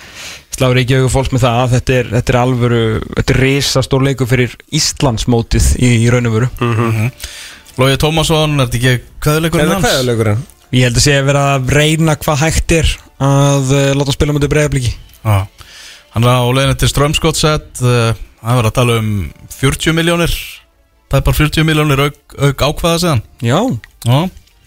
slá 0.56 0.70
reykjavíku 0.72 1.12
fólks 1.12 1.34
með 1.36 1.44
það 1.44 1.58
að 1.62 1.74
þetta 1.76 1.96
er, 2.00 2.10
þetta 2.16 2.32
er 2.32 2.38
alvöru, 2.40 2.82
þetta 3.18 3.34
er 3.36 3.40
risastór 3.44 4.06
leikur 4.08 4.30
fyrir 4.32 4.54
Íslandsmótið 4.80 5.66
í, 5.84 5.90
í 6.06 6.10
raun 6.14 6.30
og 6.30 6.36
veru. 6.38 6.50
Lógi 7.76 7.98
Tómasson, 8.00 8.54
er 8.64 8.70
þetta 8.70 8.80
ekki 8.80 8.94
kveðuleikurinn 9.26 9.66
Er 9.66 9.74
það 9.74 9.76
hans? 9.82 9.90
kveðuleikurinn? 9.90 10.46
Ég 10.76 10.88
held 10.88 11.00
að 11.02 11.04
sé 11.06 11.18
að 11.20 11.28
vera 11.28 11.42
að 11.58 11.74
reyna 11.76 12.16
hvað 12.24 12.40
hægt 12.46 12.76
er 12.78 12.94
að 13.26 13.74
uh, 13.76 13.90
láta 14.00 14.16
spila 14.16 14.36
mútið 14.38 14.54
breyðabliki 14.56 14.94
Já, 14.96 15.36
hann 16.16 16.24
er 16.24 16.40
á 16.40 16.48
leiðinu 16.56 16.78
til 16.80 16.90
Strömskottsett 16.94 17.84
uh, 17.84 18.16
hann 18.46 18.60
var 18.62 18.70
að 18.72 18.78
tala 18.80 18.96
um 19.02 19.12
40 19.60 19.96
miljónir 20.00 20.34
það 21.12 21.20
er 21.20 21.26
bara 21.30 21.40
40 21.42 21.70
miljónir 21.70 22.04
auk, 22.08 22.20
auk 22.40 22.66
ákvaða 22.70 23.02
síðan. 23.04 23.24
Já, 23.46 23.60
Já, 24.06 24.20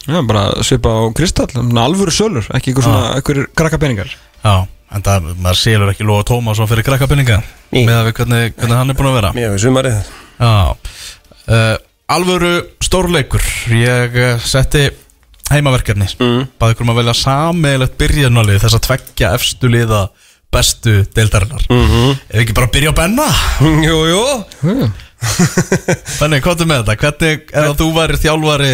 já, 0.08 0.18
bara 0.26 0.48
svipa 0.66 0.90
á 0.90 1.02
Kristall 1.14 1.52
alvöru 1.78 2.10
sölur, 2.10 2.48
ekki 2.56 2.72
eitthvað 2.72 2.88
svona 2.88 3.14
eitthvað 3.14 3.44
krakka 3.54 3.78
peningar 3.78 4.10
já 4.42 4.66
en 4.94 5.04
það, 5.04 5.32
maður 5.38 5.60
sélur 5.60 5.92
ekki 5.92 6.06
Lógi 6.06 6.28
Tómasson 6.30 6.68
fyrir 6.70 6.86
krakkapinninga 6.86 7.40
Ný. 7.74 7.82
með 7.82 7.94
að 7.94 8.06
við 8.08 8.14
hvernig, 8.20 8.54
hvernig 8.56 8.78
hann 8.80 8.92
er 8.92 8.98
búin 8.98 9.10
að 9.10 9.18
vera. 9.18 9.32
Mjög 9.36 9.50
við 9.54 9.64
sumarið. 9.64 9.98
Já, 10.38 10.54
uh, 11.56 11.74
alvöru 12.16 12.52
stórleikur. 12.84 13.50
Ég 13.76 14.16
uh, 14.16 14.30
setti 14.40 14.86
heimaverkefni. 15.52 16.08
Mm. 16.20 16.46
bæði 16.60 16.84
um 16.84 16.94
að 16.94 17.02
velja 17.02 17.16
sameigilegt 17.16 17.98
byrjanalið 18.00 18.64
þess 18.64 18.78
að 18.78 18.86
tveggja 18.88 19.34
efstu 19.36 19.72
liða 19.72 20.06
bestu 20.52 21.02
deildarinnar. 21.16 21.68
Mm 21.68 21.84
-hmm. 21.84 22.16
ef 22.30 22.40
ekki 22.42 22.56
bara 22.56 22.72
byrja 22.72 22.94
á 22.96 23.00
benna? 23.02 23.28
Jú, 23.88 23.98
jú 24.08 24.88
Þannig, 26.18 26.42
hvað 26.44 26.62
er 26.62 26.68
með 26.70 26.84
þetta? 26.86 26.94
Hvernig, 27.02 27.48
ef 27.58 27.72
þú 27.80 27.86
væri 27.96 28.18
þjálfari 28.22 28.70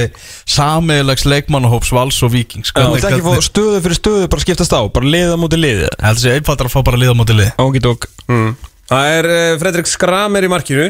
sameigilegs 0.55 1.25
leikmannahóps 1.25 1.93
Vals 1.95 2.19
og 2.27 2.35
Víkings 2.35 2.73
Þú 2.75 2.83
hvernig, 2.83 3.01
ætti 3.01 3.09
ekki 3.17 3.25
að 3.25 3.39
fá 3.39 3.47
stöðu 3.47 3.81
fyrir 3.87 3.99
stöðu 3.99 4.29
bara 4.35 4.45
skiptast 4.45 4.75
á, 4.77 4.81
bara 4.93 5.09
liða 5.09 5.39
mútið 5.41 5.63
liðið 5.65 5.97
Heldur 6.05 6.21
þessi 6.21 6.35
einfaldar 6.35 6.69
að 6.69 6.75
fá 6.75 6.83
bara 6.85 7.01
liða 7.01 7.17
móti 7.17 7.37
lið. 7.39 7.51
Ágætt 7.57 7.89
og 7.89 8.07
mm. 8.29 8.51
Það 8.91 9.11
er 9.15 9.29
uh, 9.33 9.55
Fredrik 9.63 9.89
Skram 9.89 10.37
er 10.37 10.47
í 10.47 10.51
markinu 10.53 10.89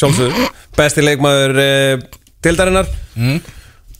Sjálfsögur 0.00 0.52
Besti 0.78 1.04
leikmaður 1.04 1.60
uh, 1.60 2.06
Dildarinnar 2.46 2.88
mm. 3.18 3.42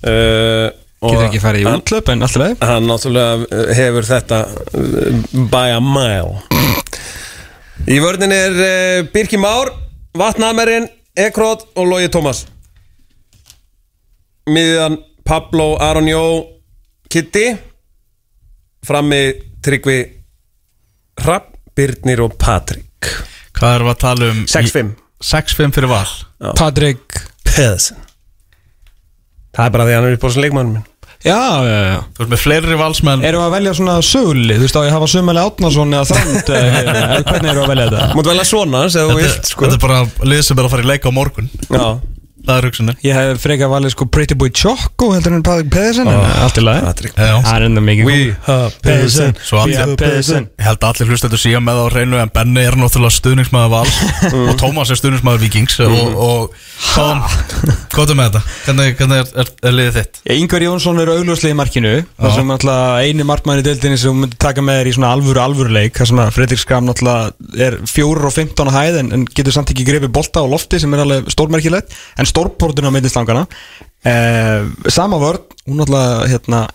uh, 0.09 0.69
getur 1.05 1.27
ekki 1.27 1.43
farið 1.43 1.67
í 1.67 1.69
útlöp 1.69 2.09
en 2.15 2.25
alltaf 2.25 2.43
leið 2.43 2.65
hann 2.65 2.89
náttúrulega 2.89 3.67
hefur 3.77 4.09
þetta 4.09 4.41
uh, 4.49 5.21
By 5.53 5.77
a 5.77 5.83
mile. 5.85 6.41
Í 7.95 8.01
vörðin 8.03 8.35
er 8.35 8.57
uh, 8.57 9.05
Birki 9.13 9.39
Már 9.41 9.71
Vatnamerinn 10.19 10.89
Ekrót 11.15 11.67
og 11.79 11.87
Logi 11.87 12.09
Tómas. 12.11 12.47
Miðan 14.51 14.99
Pablo 15.25 15.77
Aron 15.79 16.09
Jó 16.09 16.23
Kitty 17.11 17.57
Frammi 18.87 19.33
Tryggvi 19.63 19.99
Rapp, 21.27 21.55
Birnir 21.77 22.23
og 22.25 22.35
Patrik. 22.39 23.11
Hvað 23.59 23.75
erum 23.75 23.89
við 23.89 23.95
að 23.95 24.03
tala 24.03 24.31
um? 24.33 24.43
6-5 24.51 24.93
6-5 25.29 25.75
fyrir 25.75 25.91
Val. 25.91 26.13
Patrik. 26.59 27.19
Pedersen. 27.45 27.99
Það 29.55 29.65
er 29.67 29.75
bara 29.75 29.87
því 29.87 29.95
að 29.95 29.99
hann 29.99 30.09
er 30.09 30.19
upp 30.19 30.25
á 30.25 30.29
þessu 30.29 30.45
leikmannum 30.45 30.79
minn 30.79 30.98
Já, 31.27 31.39
já, 31.67 31.79
já. 31.83 31.97
Þú 32.15 32.23
ert 32.25 32.31
með 32.31 32.43
fleiri 32.45 32.77
valsmenn. 32.79 33.25
Erum 33.27 33.43
við 33.43 33.49
að 33.49 33.55
velja 33.57 33.73
svona 33.75 33.97
söguli, 34.07 34.55
þú 34.55 34.67
veist 34.69 34.79
á 34.79 34.83
ég 34.87 34.95
hafa 34.95 35.09
Sumali 35.11 35.43
Átnason 35.43 35.97
eða 35.99 36.05
Þrand 36.13 36.53
eða 36.59 36.93
hvernig 37.33 37.51
erum 37.51 37.59
við 37.59 37.65
að 37.65 37.73
velja 37.73 37.89
þetta? 37.89 38.05
Mátt 38.19 38.31
velja 38.31 38.47
svona 38.53 38.85
ef 38.87 38.95
þú 38.99 39.19
vilt 39.19 39.51
sko. 39.51 39.67
þetta 39.67 39.81
er 39.81 39.83
bara 39.89 40.31
lið 40.31 40.45
sem 40.47 40.61
er 40.63 40.69
að 40.69 40.77
fara 40.77 40.87
í 40.87 40.91
leika 40.93 41.11
á 41.11 41.19
morgun. 41.19 41.51
Já 41.67 41.89
Það 42.47 42.55
er 42.55 42.67
hugsunin 42.69 42.99
Ég 43.05 43.19
hef 43.19 43.43
frekar 43.43 43.71
valið 43.73 43.95
sko 43.95 44.07
Pretty 44.13 44.37
Boy 44.39 44.53
Choco 44.55 45.11
heldur 45.15 45.37
en 45.37 45.45
Patrik 45.47 45.71
Pedersen 45.73 46.09
en 46.11 46.21
allt 46.45 46.61
í 46.61 46.65
lagi. 46.65 47.11
Það 47.19 47.51
er 47.55 47.67
enda 47.67 47.83
mikið 47.85 48.09
We 48.09 48.19
have 48.47 48.71
Pedersen. 48.85 49.35
Svo 49.43 49.65
We 49.69 49.77
have 49.79 49.97
Pedersen. 50.01 50.49
Ég 50.59 50.69
held 50.69 50.83
að 50.83 50.89
allir 50.93 51.13
hlustendur 51.13 51.43
síðan 51.43 51.67
með 51.67 51.83
á 51.83 51.87
hreinu 51.93 52.23
En 52.23 52.33
Benni 52.35 52.65
er 52.65 52.79
náttúrulega 52.79 53.17
stuðningsmaður 53.19 53.75
Vals. 53.75 53.99
Og 54.33 54.55
Tómas 54.61 54.93
er 54.93 55.01
stuðningsmaður 55.01 55.45
Víkings. 55.45 55.79
Og, 55.85 56.19
og 56.19 56.57
Tom, 56.95 57.21
hvað 57.95 58.13
er 58.13 58.19
með 58.19 58.29
þetta? 58.29 58.43
Hvernig, 58.65 58.93
hvernig 58.99 59.21
er, 59.23 59.31
er, 59.43 59.51
er 59.67 59.75
liðið 59.75 59.97
þitt? 59.99 60.21
Já, 60.23 60.33
Ingvar 60.39 60.65
Jónsson 60.65 61.03
er 61.03 61.11
augljóslega 61.15 61.55
í 61.55 61.59
markinu. 61.59 61.95
Þar 62.19 62.35
sem 62.37 62.53
alltaf 62.55 63.01
eini 63.03 63.27
markmann 63.27 63.63
í 63.63 63.65
deildinni 63.67 63.99
sem 63.99 64.15
myndi 64.23 64.39
taka 64.41 64.63
með 64.65 64.81
þér 64.81 64.91
í 64.91 64.95
svona 64.97 65.11
alvöru 65.17 65.43
alvöru 65.43 65.75
leik. 65.75 65.97
Þar 65.99 66.11
sem 66.13 66.23
að 66.23 66.31
Fredrik 66.37 66.63
Skram 66.63 66.91
alltaf 66.93 67.59
er 67.67 67.79
4 67.83 68.29
og 68.31 68.35
15 68.35 68.71
á 68.71 68.73
hæð 68.79 69.01
en, 69.03 69.27
getur 69.35 69.57
samt 69.57 69.73
ekki 69.75 69.87
grefið 69.89 70.13
bolta 70.15 70.45
á 70.45 70.47
lofti 70.51 70.81
sem 70.83 70.95
er 70.95 71.03
alveg 71.03 71.33
stórmerkilegt. 71.35 71.99
En 72.19 72.28
stórportinu 72.31 72.91
á 72.91 72.95
myndistangana 72.95 73.47
eh, 74.05 74.67
sama 74.93 75.19
vörn, 75.23 75.45
hún 75.69 75.85
alltaf 75.85 76.29
hérna, 76.31 76.67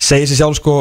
segir 0.00 0.30
sér 0.30 0.44
sjálf 0.44 0.62
sko 0.62 0.78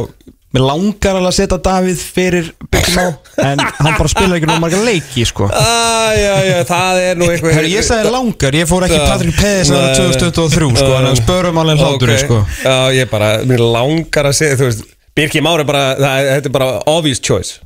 Mér 0.54 0.68
langar 0.68 1.16
alveg 1.18 1.32
að 1.32 1.34
setja 1.40 1.58
Davíð 1.66 2.02
fyrir 2.14 2.50
Byggjum 2.70 2.98
á 3.02 3.06
En 3.50 3.62
hann 3.64 3.96
bara 3.98 4.10
spilar 4.12 4.38
ekki 4.38 4.46
náttúrulega 4.46 4.62
marga 4.62 4.82
leiki 4.86 5.24
sko. 5.26 5.48
Æjæjæ, 5.50 6.60
það 6.70 7.00
er 7.02 7.18
nú 7.18 7.30
eitthvað 7.34 7.56
Herru, 7.58 7.72
ég 7.72 7.88
sagði 7.88 8.12
langar, 8.14 8.58
ég 8.60 8.70
fór 8.70 8.86
ekki 8.86 9.00
Já. 9.00 9.06
Patrik 9.10 9.40
Peðis 9.40 9.72
ára 9.74 9.88
Nei. 9.88 9.96
2023 9.98 10.70
sko 10.78 10.92
En 11.00 11.18
spörum 11.18 11.58
alveg 11.64 11.82
hlátur 11.82 12.14
Ok. 12.14 12.22
sko. 12.22 12.38
Já, 12.62 12.76
ég 12.94 13.10
bara, 13.10 13.32
mér 13.50 13.66
langar 13.66 14.30
að 14.30 14.84
Birki 15.18 15.42
Már 15.46 15.62
er 15.62 15.70
bara 15.70 15.82
það, 15.98 16.30
Þetta 16.36 16.52
er 16.52 16.54
bara 16.60 16.70
obvious 16.90 17.22
choice. 17.22 17.58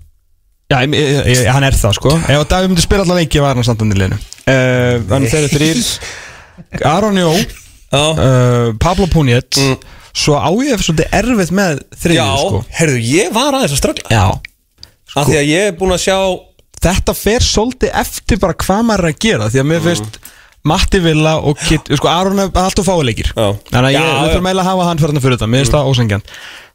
Já, 0.71 0.81
ég, 0.83 0.95
ég, 0.95 1.27
ég, 1.31 1.43
hann 1.51 1.63
er 1.63 1.75
það 1.79 1.93
sko. 1.95 2.15
Ef 2.27 2.47
Davíð 2.51 2.71
myndi 2.71 2.83
spila 2.83 3.03
allar 3.03 3.19
leiki 3.21 3.39
var 3.43 3.55
hann 3.55 3.67
samt 3.67 3.83
hann 3.83 3.91
í 3.91 3.99
liðinu. 3.99 4.17
Uh, 4.47 4.97
Þannig 5.11 5.31
þeir 5.31 5.43
eru 5.45 5.51
þrýr 5.53 5.83
Aron 6.87 7.17
Jó 7.21 7.31
uh, 7.33 8.73
Pablo 8.81 9.07
Puniet 9.11 9.57
Svo 10.17 10.37
á 10.39 10.49
ég 10.65 10.81
svolítið 10.81 11.13
erfitt 11.13 11.51
með 11.53 11.81
þriðju 12.01 12.17
já. 12.17 12.29
sko. 12.41 12.61
Herðu, 12.79 13.01
ég 13.05 13.33
var 13.35 13.57
aðeins 13.57 13.75
að 13.75 13.81
ströggla 13.83 14.09
Já. 14.09 14.25
Af 15.17 15.27
því 15.29 15.37
að 15.37 15.51
ég 15.51 15.67
er 15.67 15.75
búin 15.77 15.93
að 15.93 16.03
sjá 16.07 16.17
Þetta 16.77 17.13
fer 17.17 17.45
svolítið 17.45 17.93
eftir 18.01 18.41
bara 18.41 18.57
hvað 18.57 18.81
maður 18.87 19.05
er 19.05 19.13
að 19.13 19.21
gera 19.27 19.51
Því 19.53 19.61
að 19.61 19.69
mér 19.71 19.85
finnst 19.85 20.19
Matti 20.67 20.99
Villa 21.03 21.35
og 21.39 21.61
Kit 21.67 21.91
Sko 21.99 22.09
Aron 22.11 22.41
er 22.41 22.49
alltaf 22.49 22.89
fáileikir 22.89 23.29
Já. 23.31 23.45
Þannig 23.69 23.87
að 23.91 23.95
ég, 23.95 24.09
þurfum 24.17 24.49
eiginlega 24.49 24.65
að 24.65 24.71
hafa 24.71 24.89
hann 24.89 25.01
fyrir 25.03 25.13
þetta 25.13 25.25
fyrir 25.25 25.37
þetta 25.37 25.51
Mér 25.53 25.63
finnst 25.63 25.77
það 25.77 25.91
ósengjan 25.93 26.25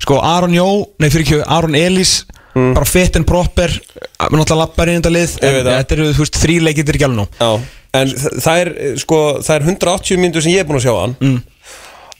Sko 0.06 0.20
Aron 0.32 0.56
Jó, 0.56 0.68
nei 1.02 1.10
fyrir 1.10 1.26
ekki 1.26 1.42
Aron 1.58 1.78
Elís 1.78 2.14
Bara 2.54 2.86
fit 2.88 3.18
and 3.18 3.28
proper 3.28 3.74
Mér 3.74 4.38
náttúrulega 4.38 4.62
lappar 4.62 4.90
í 4.92 4.96
þetta 4.98 5.12
lið 5.12 5.36
En 5.42 5.54
það. 5.58 5.70
þetta 5.72 5.96
eru, 5.98 6.10
þú 6.12 6.24
veist, 6.26 6.42
þrý 6.42 6.58
leikir 6.68 6.88
Þetta 6.92 7.50
er 7.50 7.62
ekki 7.92 8.02
alveg 8.02 8.36
en 8.36 8.42
það 8.42 8.60
er 8.64 8.70
eh, 8.76 8.94
sko, 9.02 9.18
það 9.44 9.56
er 9.56 9.66
180 9.68 10.20
myndur 10.22 10.42
sem 10.44 10.52
ég 10.54 10.62
er 10.64 10.68
búin 10.68 10.80
að 10.80 10.86
sjá 10.88 10.94
hann 11.00 11.16
mm. 11.20 11.40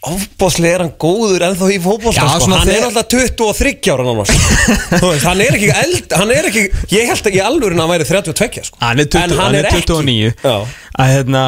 Ofbáslega 0.03 0.75
er 0.75 0.83
hann 0.83 0.95
góður 0.99 1.45
ennþá 1.47 1.67
í 1.71 1.77
fótbolta 1.79 2.25
Já, 2.27 2.41
sko. 2.43 2.51
Hann 2.51 2.67
er 2.67 2.73
þegar- 2.75 2.87
alltaf 2.89 3.07
23 3.13 3.91
ára 3.93 4.15
veist, 4.19 5.27
Hann 5.29 5.43
er 5.45 5.55
ekki 5.55 5.69
eld 5.79 6.15
Hann 6.19 6.33
er 6.35 6.49
ekki, 6.49 6.65
ég 6.91 7.07
held 7.13 7.29
í 7.31 7.39
alvörin 7.39 7.79
að 7.79 7.85
hann 7.87 7.93
væri 7.93 8.07
32 8.09 8.65
sko. 8.67 8.81
Hann 8.83 8.99
er, 8.99 9.07
20, 9.07 9.23
En 9.23 9.39
hann 9.39 9.55
er 9.61 9.69
ekki. 9.71 9.85
29 9.87 10.33
Já, 10.43 10.57
Að 10.99 11.13
hérna, 11.13 11.45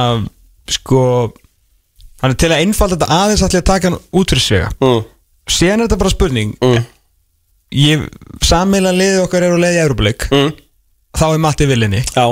sko 0.77 1.01
Hann 2.23 2.31
er 2.31 2.39
til 2.45 2.53
að 2.55 2.63
einfalda 2.63 2.95
þetta 3.01 3.19
aðeins 3.25 3.43
allir 3.49 3.59
að 3.65 3.67
taka 3.73 3.91
hann 3.91 3.99
út 4.23 4.31
fyrir 4.37 4.47
svega 4.47 4.71
mm. 4.79 5.03
Síðan 5.59 5.83
er 5.83 5.89
þetta 5.89 6.01
bara 6.05 6.15
spurning 6.15 6.55
Mm. 6.63 6.87
Ég, 7.75 8.07
sammeila 8.47 8.93
liðið 8.95 9.25
okkar 9.27 9.43
er 9.49 9.59
á 9.59 9.59
leiði 9.67 9.83
Európa-leik 9.83 10.29
Mm. 10.31 10.55
Þá 11.19 11.25
er 11.33 11.43
Matti 11.43 11.67
villinni 11.67 12.05
Já, 12.07 12.29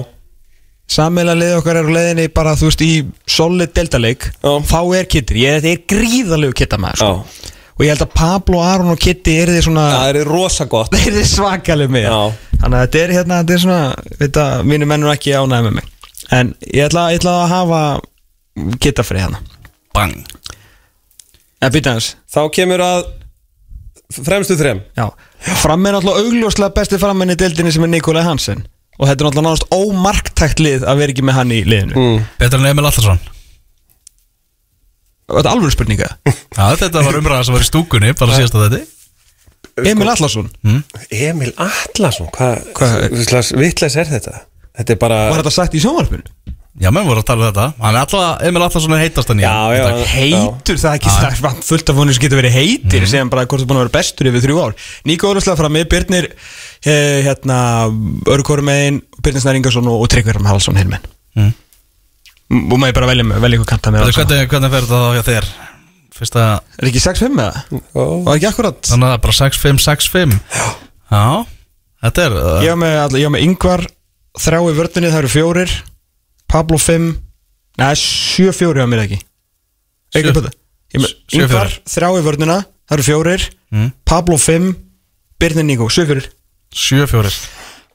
Sammeila 0.93 1.35
liðið 1.39 1.57
okkar 1.61 1.79
er 1.81 1.89
á 1.89 1.95
leiðinni 1.97 2.27
bara 2.35 2.53
þú 2.59 2.69
veist 2.69 2.83
í 2.85 2.91
solid 3.31 3.73
deltaleik 3.77 4.27
Já. 4.29 4.53
Þá 4.69 4.79
er 4.99 5.09
Kittir, 5.15 5.39
ég 5.41 5.59
þetta 5.63 5.73
er 5.73 5.83
gríðalegu 5.93 6.57
kittamæður 6.59 7.01
sko. 7.03 7.51
Og 7.73 7.85
ég 7.87 7.95
held 7.95 8.05
að 8.05 8.13
Pablo, 8.13 8.61
Aron 8.61 8.93
og 8.93 8.99
Kitti 9.01 9.35
er 9.41 9.49
þið 9.55 9.63
svona 9.65 9.87
Það 9.95 10.19
er 10.21 10.29
rosa 10.29 10.67
gott 10.71 10.93
Þeir 10.93 11.09
eru 11.15 11.25
svakaleg 11.37 11.95
með. 11.95 12.05
Já. 12.11 12.51
Þannig 12.63 12.77
að 12.77 12.85
þetta 12.85 13.01
er 13.05 13.15
hérna, 13.17 13.39
þetta 13.41 13.57
er 13.57 13.63
svona 13.65 14.19
Veit 14.21 14.41
að 14.45 14.67
mínu 14.73 14.89
mennur 14.91 15.15
ekki 15.15 15.33
ánægð 15.39 15.67
með 15.69 15.75
mig. 15.79 15.89
En 16.37 16.53
ég 16.69 16.85
ætla, 16.87 17.07
ég 17.15 17.23
ætla 17.23 17.33
að 17.41 17.49
hafa 17.55 17.81
Kittafrið 18.85 19.25
hérna. 19.25 19.41
Bang. 19.97 20.21
En 21.63 21.73
býta 21.75 21.97
hans 21.97 22.13
Þá 22.33 22.41
kemur 22.59 22.85
að 22.85 23.03
fremstu 24.13 24.59
þrem. 24.61 24.83
Já, 24.99 25.07
fram 25.63 25.87
er 25.89 25.95
náttúrulega 25.97 26.27
augljóslega 26.27 26.75
besti 26.77 26.99
frammenn 27.01 27.33
í 27.33 27.37
deildinni 27.41 27.73
sem 27.73 27.87
er 27.87 27.93
Nikolai 27.95 28.25
Hansen 28.27 28.67
og 28.99 29.09
þetta 29.09 29.19
er 29.19 29.27
náttúrulega 29.29 29.47
nánast 29.49 29.69
ómarktækt 29.73 30.61
lið 30.63 30.85
að 30.89 30.99
vera 31.03 31.15
ekki 31.15 31.25
með 31.27 31.39
hann 31.39 31.53
í 31.57 31.61
liðinu. 31.67 31.95
Mm. 31.97 32.25
Betur 32.43 32.61
en 32.63 32.71
Emil 32.73 32.85
Allarsson 32.89 33.21
Þetta 35.33 35.47
er 35.49 35.53
alveg 35.55 35.73
spurninga 35.73 36.09
Já, 36.59 36.65
þetta 36.83 37.03
var 37.07 37.17
umræða 37.21 37.45
sem 37.49 37.55
var 37.57 37.65
í 37.65 37.69
stúkunni 37.69 38.11
Bara 38.19 38.37
síðast 38.37 38.57
að 38.59 38.67
þetta 38.69 39.89
Emil 39.89 40.09
Allarsson, 40.13 40.51
Emil 41.09 41.53
Atlasson 41.65 42.29
Hvað 42.35 42.67
Hvað- 42.77 43.07
hva, 43.31 43.41
vitleis 43.63 43.97
er 43.97 44.11
þetta? 44.11 44.43
Þetta 44.77 44.93
er 44.93 44.99
bara 45.01 45.21
var 45.31 45.41
þetta 45.41 45.55
sagt 45.55 45.77
í 45.79 45.81
sjónvarpinu? 45.81 46.27
Já, 46.81 46.89
menn 46.89 47.05
voru 47.05 47.21
að 47.21 47.27
tala 47.29 47.43
um 47.45 47.49
þetta. 47.51 47.65
Hann 47.83 47.97
er 47.97 48.01
alltaf, 48.01 48.43
Emil 48.49 48.63
Allarsson 48.65 48.95
er 48.97 49.03
heitast 49.03 49.29
hann 49.29 49.41
í 49.43 49.45
Já, 49.45 49.57
já, 49.77 49.83
já. 49.85 50.05
Heitur 50.09 50.79
það 50.81 50.95
ekki, 50.97 51.11
það 51.13 51.35
er 51.51 51.59
fullt 51.69 51.91
af 51.93 51.99
honum 52.01 52.17
sem 52.17 52.23
getur 52.25 52.41
verið 52.41 52.55
heitir 52.57 53.05
sem 53.11 53.29
bara 53.33 53.45
hvort 53.45 53.61
það 53.61 53.69
búin 53.69 53.81
að 53.81 53.85
vera 53.85 53.95
bestur 53.99 54.31
yfir 54.31 54.45
þrjú 54.47 54.61
ár. 54.63 54.73
Níko 55.11 55.33
Óluslega 55.35 55.59
frammi, 55.61 55.83
Birnir 55.93 56.31
eh, 56.33 57.19
hérna, 57.29 57.59
Örgóru 58.33 58.65
megin 58.65 59.03
Birnir 59.21 59.45
Snær 59.45 59.59
Ingarsson 59.61 59.91
og, 59.93 60.01
og 60.07 60.09
Tryggver 60.15 60.41
Halsson 60.49 60.81
hinn 60.81 60.95
menn. 60.95 61.05
Mm. 61.37 61.53
og 62.73 62.75
maður 62.81 62.97
bara 63.03 63.13
velja, 63.13 63.29
velja 63.45 63.61
ykkur 63.61 63.69
kanta 63.75 63.93
með 63.93 64.03
Hvernig, 64.09 64.17
hvernig, 64.19 64.49
hvernig 64.53 64.73
fer 64.75 64.89
þetta 64.89 64.99
þá 65.05 65.15
hjá 65.17 65.23
þér? 65.29 65.47
Fyrst 66.13 66.35
að 66.41 66.51
Er 66.83 66.89
ekki 66.91 67.01
6-5 67.05 67.37
með 67.39 67.55
það? 67.55 67.87
Var 68.27 68.35
ekki 68.35 68.49
akkurat? 68.51 68.81
Þannig 68.89 69.07
að 69.07 69.13
það 69.13 69.17
er 69.17 69.23
bara 69.29 69.39
6-5, 69.39 69.81
6-5 69.87 70.35
Já. 71.13 71.25
Þetta 72.05 72.27
er 72.27 72.37
uh, 72.37 72.59
Ég 72.65 72.75
var 72.75 72.81
með, 72.83 72.99
all- 73.05 73.17
ég 73.23 73.29
var 73.31 73.35
með 73.37 73.47
Yngvar 73.47 73.85
þrjá 74.43 74.61
í 74.61 74.77
vördunni, 74.77 75.13
það 75.13 75.23
eru 75.23 75.33
fjórir 75.33 75.75
Pablo 76.53 76.79
5 76.79 77.13
Nei, 77.81 77.95
7-4 77.97 78.83
var 78.83 78.91
mér 78.93 79.07
ekki? 79.07 79.19
Yngvar 81.33 81.73
þrjá 81.89 82.09
í 82.19 82.23
vörduna, 82.27 82.59
það 82.85 82.99
eru 82.99 83.07
fjórir. 83.07 83.45
Mm. 83.73 83.87
Pablo 84.05 84.37
5 84.37 84.75
Birnir 85.41 85.65
Níko, 85.65 85.89
7-4 85.89 86.27
7-4 86.77 87.33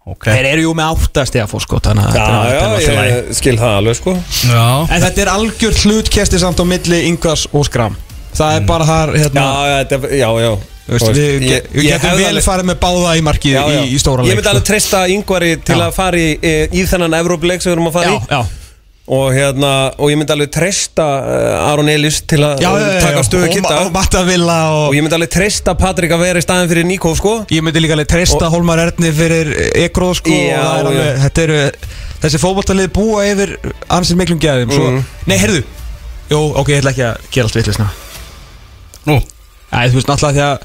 Ok. 0.07 0.29
Þeir 0.31 0.47
eru 0.53 0.63
jú 0.63 0.71
með 0.77 0.93
áttast 0.95 1.35
eða 1.35 1.49
fór 1.51 1.63
sko 1.65 1.79
Þannig 1.83 2.05
að 2.07 2.15
Já, 2.15 2.23
þetta 2.23 2.47
er- 2.47 2.67
alltaf 2.71 3.07
ég 3.11 3.37
skil 3.37 3.57
það 3.59 3.73
alveg 3.81 3.97
sko. 3.99 4.13
Já. 4.47 4.65
En 4.95 5.01
þetta 5.03 5.21
er 5.25 5.31
algjör 5.33 5.79
hlutkesti 5.83 6.39
samt 6.39 6.61
á 6.63 6.65
milli 6.65 6.99
Yngvars 7.09 7.43
og 7.51 7.65
Skram. 7.67 7.97
Það 8.37 8.55
er 8.55 8.65
bara 8.69 8.87
þar 8.87 9.11
hérna, 9.17 9.43
já, 9.67 9.75
þetta, 9.83 10.11
já, 10.15 10.29
já 10.45 10.51
veist, 10.87 11.09
Við, 11.17 11.41
Ég- 11.47 11.67
við 11.73 11.83
ég 11.83 11.97
getum 11.97 12.17
vel 12.17 12.29
alveg- 12.31 12.45
farið 12.47 12.69
með 12.71 12.77
báða 12.83 13.15
í 13.17 13.23
markið 13.27 13.53
Já, 13.57 13.63
já. 13.73 13.81
í, 13.83 13.95
í 13.95 13.99
stóra 13.99 14.23
leik 14.23 14.31
Ég 14.31 14.37
myndi 14.37 14.47
sko. 14.47 14.53
alveg 14.55 14.67
treysta 14.69 15.01
yngvari 15.11 15.51
til 15.63 15.75
Já. 15.77 15.87
að 15.87 15.93
fara 15.97 16.17
í, 16.17 16.29
í, 16.39 16.53
þennan 16.87 17.17
Evrópuleik 17.19 17.61
sem 17.61 17.71
við 17.71 17.75
erum 17.77 17.89
að 17.91 17.97
fara 17.99 18.11
Já, 18.11 18.15
í 18.15 18.31
já 18.31 18.45
og, 19.07 19.31
hérna, 19.31 19.69
og 20.03 20.09
ég 20.11 20.17
myndi 20.19 20.33
alveg 20.35 20.49
treysta 20.51 21.03
uh, 21.23 21.69
Aron 21.71 21.87
Elís 21.87 22.17
til 22.27 22.41
að 22.43 22.59
Já, 22.59 22.71
já, 22.75 22.87
já, 22.91 23.01
taka 23.05 23.21
stöðu 23.23 23.47
kitta 23.53 23.75
Og 23.85 23.93
og 23.95 24.89
og 24.89 24.95
ég 24.97 25.01
myndi 25.05 25.15
alveg 25.15 25.31
treysta 25.31 25.75
Patrik 25.79 26.11
að 26.11 26.19
vera 26.25 26.39
í 26.39 26.43
staðin 26.43 26.67
fyrir 26.67 26.83
Níko 26.89 27.13
sko 27.15 27.45
Ég 27.49 27.63
myndi 27.63 27.79
líka 27.79 27.95
alveg 27.95 28.09
treysta 28.11 28.49
Hólmar 28.51 28.79
Erni 28.83 29.11
fyrir 29.15 29.53
Ekróð 29.87 30.17
sko 30.19 30.29
Já, 30.35 30.59
og 30.59 30.67
það 30.67 30.75
er 30.75 30.83
já. 30.83 30.89
alveg, 30.91 31.21
Þetta 31.23 31.45
eru 31.47 31.71
Þessi 32.17 32.41
fótballtalið 32.43 32.91
búa 32.97 33.23
yfir 33.31 33.55
ansið 33.95 34.19
miklum 34.19 34.39
gæðum 34.43 34.71
svo, 34.75 34.87
Mhm. 34.91 35.03
Nei, 35.31 35.37
heyrðu 35.39 35.63
Jú, 36.29 36.39
ok, 36.59 36.67
ég 36.75 36.81
ætla 36.83 36.91
ekki 36.91 37.05
að 37.07 37.17
gera 37.31 37.45
allt 37.47 37.55
vitlisna 37.61 37.87
Nú 39.07 39.21
Æ, 39.71 39.87
þú 39.87 40.01
veist 40.01 40.07
náttúrulega 40.11 40.35
því 40.35 40.43
að 40.51 40.57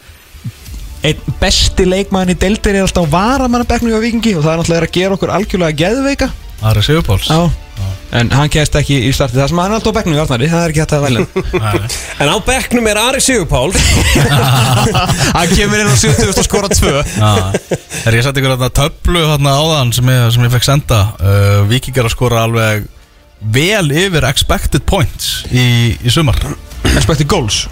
Einn 1.02 1.34
besti 1.40 1.84
leikmann 1.88 2.30
í 2.30 2.36
deildir 2.38 2.76
er 2.78 2.86
alltaf 2.86 3.08
varamannabeknu 3.10 3.90
á 3.90 3.98
vikingi 4.02 4.36
og 4.38 4.44
það 4.44 4.52
er 4.52 4.60
náttúrulega 4.60 4.86
að 4.86 4.96
gera 4.96 5.16
okkur 5.16 5.32
algjörlega 5.34 5.78
geðveika. 5.80 6.28
Ari 6.62 6.82
Sigurpáls. 6.86 7.26
Já. 7.26 7.50
En 8.12 8.28
hann 8.36 8.50
kemst 8.52 8.74
ekki 8.76 8.98
í 9.08 9.10
startið. 9.16 9.40
Það 9.40 9.48
sem 9.50 9.60
hann 9.62 9.72
er 9.72 9.78
alltaf 9.78 9.94
á 9.94 9.96
bekknum 9.96 10.14
í 10.14 10.20
Arnari 10.20 10.48
Það 10.52 10.64
er 10.66 10.72
ekki 10.74 10.82
hægt 10.82 10.92
að 10.92 11.04
velja. 11.06 11.22
En 12.20 12.30
á 12.30 12.36
bekknum 12.44 12.88
er 12.92 13.00
Ari 13.00 13.22
Sigurpál 13.24 13.72
Hann 15.38 15.54
kemur 15.56 15.80
inn 15.80 15.90
á 15.90 15.96
70 15.96 16.30
og 16.36 16.46
skora 16.46 16.68
2 16.68 16.92
Já. 16.92 17.32
Þegar 18.02 18.18
ég 18.18 18.26
setti 18.28 18.42
ykkur 18.44 18.54
þarna 18.54 18.70
töflu 18.76 19.24
áðan 19.32 19.94
sem 19.96 20.12
ég, 20.12 20.26
sem 20.36 20.46
ég 20.46 20.54
fekk 20.54 20.68
senda? 20.68 21.00
Uh, 21.18 21.64
Víkingar 21.72 22.06
að 22.10 22.14
skora 22.14 22.44
alveg 22.44 22.86
vel 23.56 23.88
yfir 24.04 24.28
expected 24.28 24.84
points 24.86 25.32
í, 25.50 25.96
í 25.98 26.12
sumar. 26.12 26.38
Expected 26.92 27.26
goals. 27.32 27.64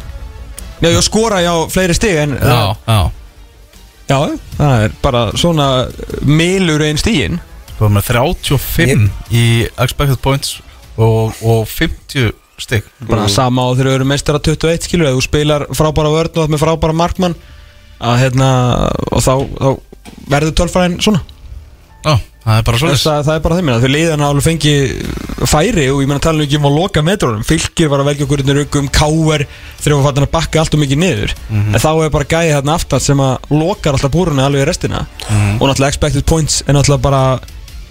Já, 0.81 0.89
ég 0.89 1.03
skora 1.05 1.45
já 1.45 1.53
fleiri 1.71 1.95
stig 1.95 2.17
en 2.25 2.39
Já, 2.41 2.73
já 2.89 3.01
Já, 4.11 4.19
það 4.59 4.85
er 4.85 4.97
bara 5.05 5.23
svona 5.39 5.69
milur 6.27 6.83
einn 6.83 6.99
stígin 6.99 7.39
Þú 7.77 7.87
var 7.87 7.93
með 7.95 8.09
35 8.11 9.05
í 9.33 9.45
expected 9.81 10.19
points 10.21 10.57
og, 11.01 11.37
og 11.41 11.63
50 11.71 12.33
stygg 12.61 12.89
bara 13.09 13.29
sama 13.33 13.65
á 13.65 13.73
þegar 13.73 13.89
við 13.89 13.97
erum 14.01 14.11
meistara 14.13 14.43
21 14.43 14.85
skilur 14.85 15.09
eða 15.09 15.17
þú 15.17 15.25
spilar 15.25 15.65
frábæra 15.79 16.11
vörn 16.13 16.43
og 16.43 16.51
með 16.53 16.65
frábæra 16.65 16.97
markmann 16.97 17.39
að 18.01 18.19
hérna 18.25 18.51
og 19.09 19.23
þá, 19.25 19.33
þá 19.63 19.71
verður 20.33 20.57
tölfræðin 20.61 20.99
svona. 21.05 21.23
Já, 22.05 22.15
það 22.51 22.61
er 22.61 22.67
bara 22.67 22.81
svolítið 22.83 23.11
að, 23.13 23.21
það 23.29 23.37
er 23.37 23.45
bara 23.45 23.59
þeim 23.59 23.69
minna 23.69 23.83
þau 23.83 23.91
liðan 23.95 24.25
alveg 24.27 24.47
fengi 24.47 24.75
færi 25.51 25.85
og 25.91 26.01
ég 26.03 26.11
meina 26.11 26.23
tala 26.25 26.45
ekki 26.45 26.59
um 26.59 26.67
að 26.69 26.77
loka 26.77 27.05
metrónum. 27.07 27.47
Fylgir 27.47 27.91
var 27.93 28.03
að 28.03 28.11
velja 28.11 28.27
okkur 28.27 28.43
innur 28.45 28.61
um 28.81 28.91
káver 28.93 29.47
þegar 29.81 29.97
við 29.97 30.09
fattum 30.09 30.27
að 30.27 30.35
bakka 30.35 30.61
allt 30.65 30.77
og 30.77 30.83
mikið 30.83 31.01
niður. 31.05 31.37
En 31.51 31.79
þá 31.81 31.91
er 31.95 32.13
bara 32.17 32.29
gæði 32.35 32.53
hérna 32.57 32.77
aftan 32.77 33.05
sem 33.07 33.23
að 33.25 33.55
lokar 33.55 33.97
alltaf 33.97 34.13
búrunni 34.15 34.45
alveg 34.45 34.67
í 34.67 34.69
restina. 34.69 35.07
Og 35.61 35.65
náttúrulega 35.71 35.95
expected 35.95 36.27
points 36.29 36.61
er 36.67 36.77
náttúrulega 36.77 37.07
bara 37.07 37.23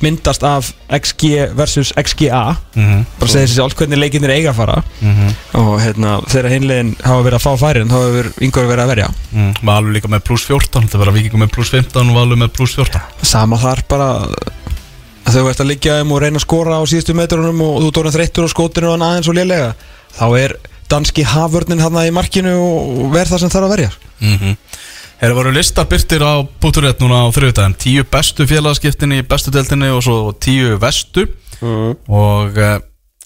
myndast 0.06 0.44
af 0.48 0.72
XG 0.96 1.50
versus 1.58 1.92
XGA 1.98 2.56
Mhm, 2.76 3.06
bara 3.20 3.32
segir 3.32 3.50
sér 3.50 3.56
sjálf 3.60 3.76
hvernig 3.80 4.00
leikinnir 4.00 4.32
eiga 4.34 4.52
að 4.54 4.56
fara. 4.56 4.84
Mhm, 5.02 5.34
og 5.60 5.82
hérna 5.82 6.14
þegar 6.28 6.50
hinlegin 6.54 6.96
hafa 7.04 7.24
verið 7.24 7.40
að 7.40 7.46
fá 7.46 7.58
færin 7.60 7.90
þá 7.92 7.98
hefur 8.00 8.32
yngvar 8.42 8.70
verið 8.72 8.84
að 8.84 8.92
verja. 8.94 9.10
Mm. 9.34 9.54
Valur 9.64 9.94
líka 9.94 10.08
með 10.08 10.24
pluss 10.24 10.46
14 10.46 10.88
Þetta 10.88 11.02
verða 11.04 11.16
Víkingur 11.18 11.44
með 11.44 11.52
pluss 11.52 11.70
15 11.70 12.10
og 12.10 12.16
Valur 12.16 12.38
með 12.38 12.54
pluss 12.56 12.76
14 12.76 13.02
sama 13.22 13.58
þar 13.58 13.84
bara 13.88 14.10
að 15.30 15.36
þau 15.36 15.50
ert 15.50 15.62
að 15.62 15.70
liggja 15.70 16.02
um 16.02 16.12
og 16.16 16.22
reyna 16.24 16.40
að 16.40 16.46
skora 16.48 16.80
á 16.80 16.84
síðustu 16.90 17.14
metrunum 17.18 17.62
og 17.62 17.82
þú 17.84 17.92
dórið 17.98 18.18
þreyttur 18.18 18.48
á 18.48 18.50
skotinu 18.50 18.90
og 18.94 19.02
aðeins 19.02 19.30
og 19.30 19.38
lélega 19.38 19.74
þá 20.18 20.26
er 20.40 20.56
danski 20.90 21.24
hafvörnin 21.24 21.84
hann 21.84 22.00
í 22.02 22.12
markinu 22.14 22.56
og 22.58 23.12
verð 23.14 23.36
það 23.36 23.44
sem 23.44 23.54
þarf 23.54 23.68
að 23.68 23.76
verja. 23.76 23.92
Mm 24.20 24.56
Þeir 25.20 25.34
voru 25.36 25.52
listar 25.52 25.84
byrtir 25.92 26.24
á 26.24 26.40
Búturrétt 26.64 27.02
núna 27.04 27.26
á 27.28 27.34
þriðutæðin 27.36 27.74
Tíu 27.76 28.06
bestu 28.08 28.46
félagaskiptin 28.48 29.18
í 29.18 29.24
bestu 29.28 29.52
deltinni 29.52 29.90
og 29.92 30.00
svo 30.06 30.32
tíu 30.32 30.78
vestu. 30.80 31.26
Og 31.60 32.56
uh, 32.56 32.78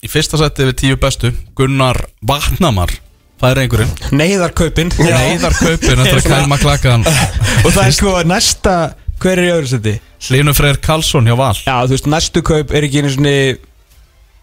í 0.01 0.09
fyrsta 0.09 0.39
seti 0.41 0.65
við 0.71 0.77
tíu 0.81 0.97
bestu 0.97 1.29
Gunnar 1.53 1.99
Vatnamar 2.25 2.95
Það 3.37 3.51
er 3.51 3.61
einhverjum? 3.61 3.93
Neyðarkaupin. 4.17 4.89
Neiðar 5.03 5.57
kaupin 5.59 6.01
eftir 6.01 6.17
að 6.17 6.29
kæma 6.31 6.57
klakkan. 6.61 7.05
Og 7.65 7.69
það 7.69 7.83
er 7.85 7.95
sko 7.99 8.15
næsta 8.25 8.75
Hver 9.21 9.37
er 9.37 9.45
í 9.45 9.53
öðru 9.53 9.69
seti? 9.75 9.93
Hlínu 10.23 10.55
Freyr 10.57 10.79
Karlsson 10.81 11.29
hjá 11.29 11.35
Val. 11.37 11.53
Já, 11.61 11.75
þú 11.85 11.93
veist, 11.93 12.09
næstu 12.09 12.41
kaup 12.47 12.73
er 12.73 12.87
ekki 12.87 13.03
einu 13.03 13.13
svona 13.13 13.35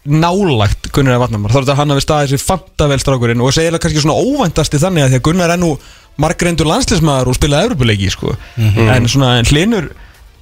nálagt 0.08 0.88
Gunnar 0.94 1.16
eða 1.16 1.24
Vatnamar. 1.26 1.52
Þá 1.52 1.56
er 1.58 1.64
þetta 1.64 1.74
að 1.74 1.80
hann 1.82 1.94
hafi 1.94 2.04
staðið 2.06 2.30
sér 2.34 2.44
fantavel 2.44 3.00
strákurinn 3.02 3.42
og 3.44 3.52
segja 3.52 3.78
kannski 3.80 4.00
svona 4.04 4.16
óvæntasti 4.16 4.80
þannig 4.80 5.04
að 5.04 5.10
því 5.12 5.18
að 5.20 5.24
Gunnar 5.28 5.54
er 5.54 5.60
nú 5.60 5.72
margreindur 6.20 6.68
landslismæður 6.68 7.32
og 7.32 7.36
spilaði 7.36 7.68
Evropuleiki 7.68 8.12
sko. 8.12 8.36
en 8.56 9.08
svona 9.08 9.34
en 9.40 9.48
hlinur 9.50 9.90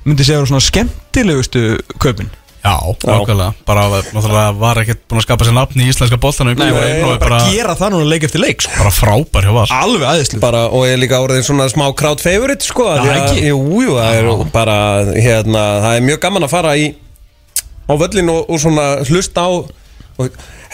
myndi 0.07 0.25
segja 0.27 0.45
svona 0.47 0.63
skemmtilegustu 0.65 1.65
kaupin. 1.99 2.31
Já, 2.59 2.75
nákvæmlega. 3.07 3.53
Bara 3.67 3.83
náttúrulega 4.13 4.55
var 4.59 4.81
ekkert 4.83 5.03
búin 5.09 5.21
að 5.21 5.27
skapa 5.29 5.47
sér 5.47 5.55
nafn 5.55 5.79
í 5.83 5.87
íslenska 5.89 6.19
boltanum. 6.21 6.57
Nei, 6.59 6.67
er 6.75 7.05
bara, 7.05 7.19
bara, 7.23 7.39
gera 7.53 7.75
það 7.79 7.93
núna 7.95 8.09
leik 8.11 8.27
eftir 8.27 8.43
leik 8.43 8.63
sko. 8.65 8.73
bara 8.79 8.91
frábær 8.95 9.47
hjá 9.47 9.53
Val. 9.55 9.67
Alveg 9.79 10.07
aðeinslu 10.11 10.41
bara, 10.43 10.65
og 10.75 10.87
er 10.87 10.99
líka 10.99 11.21
orðin 11.23 11.47
svona 11.47 11.69
smá 11.71 11.87
crowd 11.97 12.21
favorite 12.23 12.67
sko, 12.67 12.89
Já, 12.97 13.03
því 13.03 13.13
að- 13.13 13.21
ekki? 13.23 13.45
jú, 13.47 13.61
jú, 13.87 13.95
það 13.95 14.19
er 14.19 14.51
bara 14.53 14.79
hérna, 15.15 15.63
það 15.87 15.93
er 15.97 16.07
mjög 16.11 16.21
gaman 16.27 16.49
að 16.49 16.55
fara 16.57 16.75
í 16.77 16.89
á 17.89 17.93
völlin 17.97 18.31
og, 18.33 18.51
og 18.51 18.61
svona 18.61 18.87
hlusta 19.09 19.47
á 19.49 19.51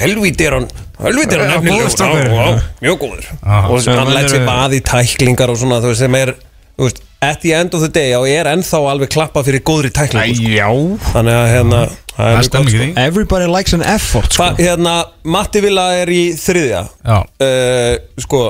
helvíti 0.00 0.46
er 0.48 0.58
hann 0.58 0.68
helvíti 1.04 1.36
er 1.36 1.44
hann 1.44 1.64
nefnilegur, 1.64 2.60
mjög 2.82 3.00
góður. 3.02 3.28
Og 3.44 3.88
hann 3.88 4.14
lætt 4.14 4.32
sér 4.32 4.46
bað 4.48 4.78
í 4.78 4.82
tæklingar 4.84 5.52
og 5.52 5.60
svona 5.60 5.80
þú 5.84 5.92
veist, 5.92 6.02
sem 6.04 6.18
er 6.18 6.34
þú 6.74 6.88
veist, 6.88 7.02
at 7.24 7.40
the 7.44 7.54
end 7.56 7.74
of 7.76 7.84
the 7.84 7.90
day 7.92 8.14
og 8.18 8.26
er 8.28 8.48
ennþá 8.50 8.80
alveg 8.90 9.12
klappað 9.14 9.48
fyrir 9.50 9.64
góðri 9.64 9.92
tæklingu 9.94 10.36
sko. 10.38 10.50
Já 10.58 10.68
þannig 11.14 11.38
að 11.38 11.48
hérna 11.54 11.82
er 12.14 12.50
gott, 12.50 12.70
því. 12.70 12.90
Everybody 13.00 13.48
likes 13.50 13.76
an 13.76 13.82
effort 13.82 14.34
sko. 14.34 14.50
sko. 14.50 14.62
hérna, 14.62 14.98
Matti 15.24 15.62
Villa 15.64 15.88
er 16.02 16.12
í 16.12 16.22
þriðja. 16.38 16.84
Já, 17.04 17.18
uh, 17.46 17.94
sko 18.26 18.44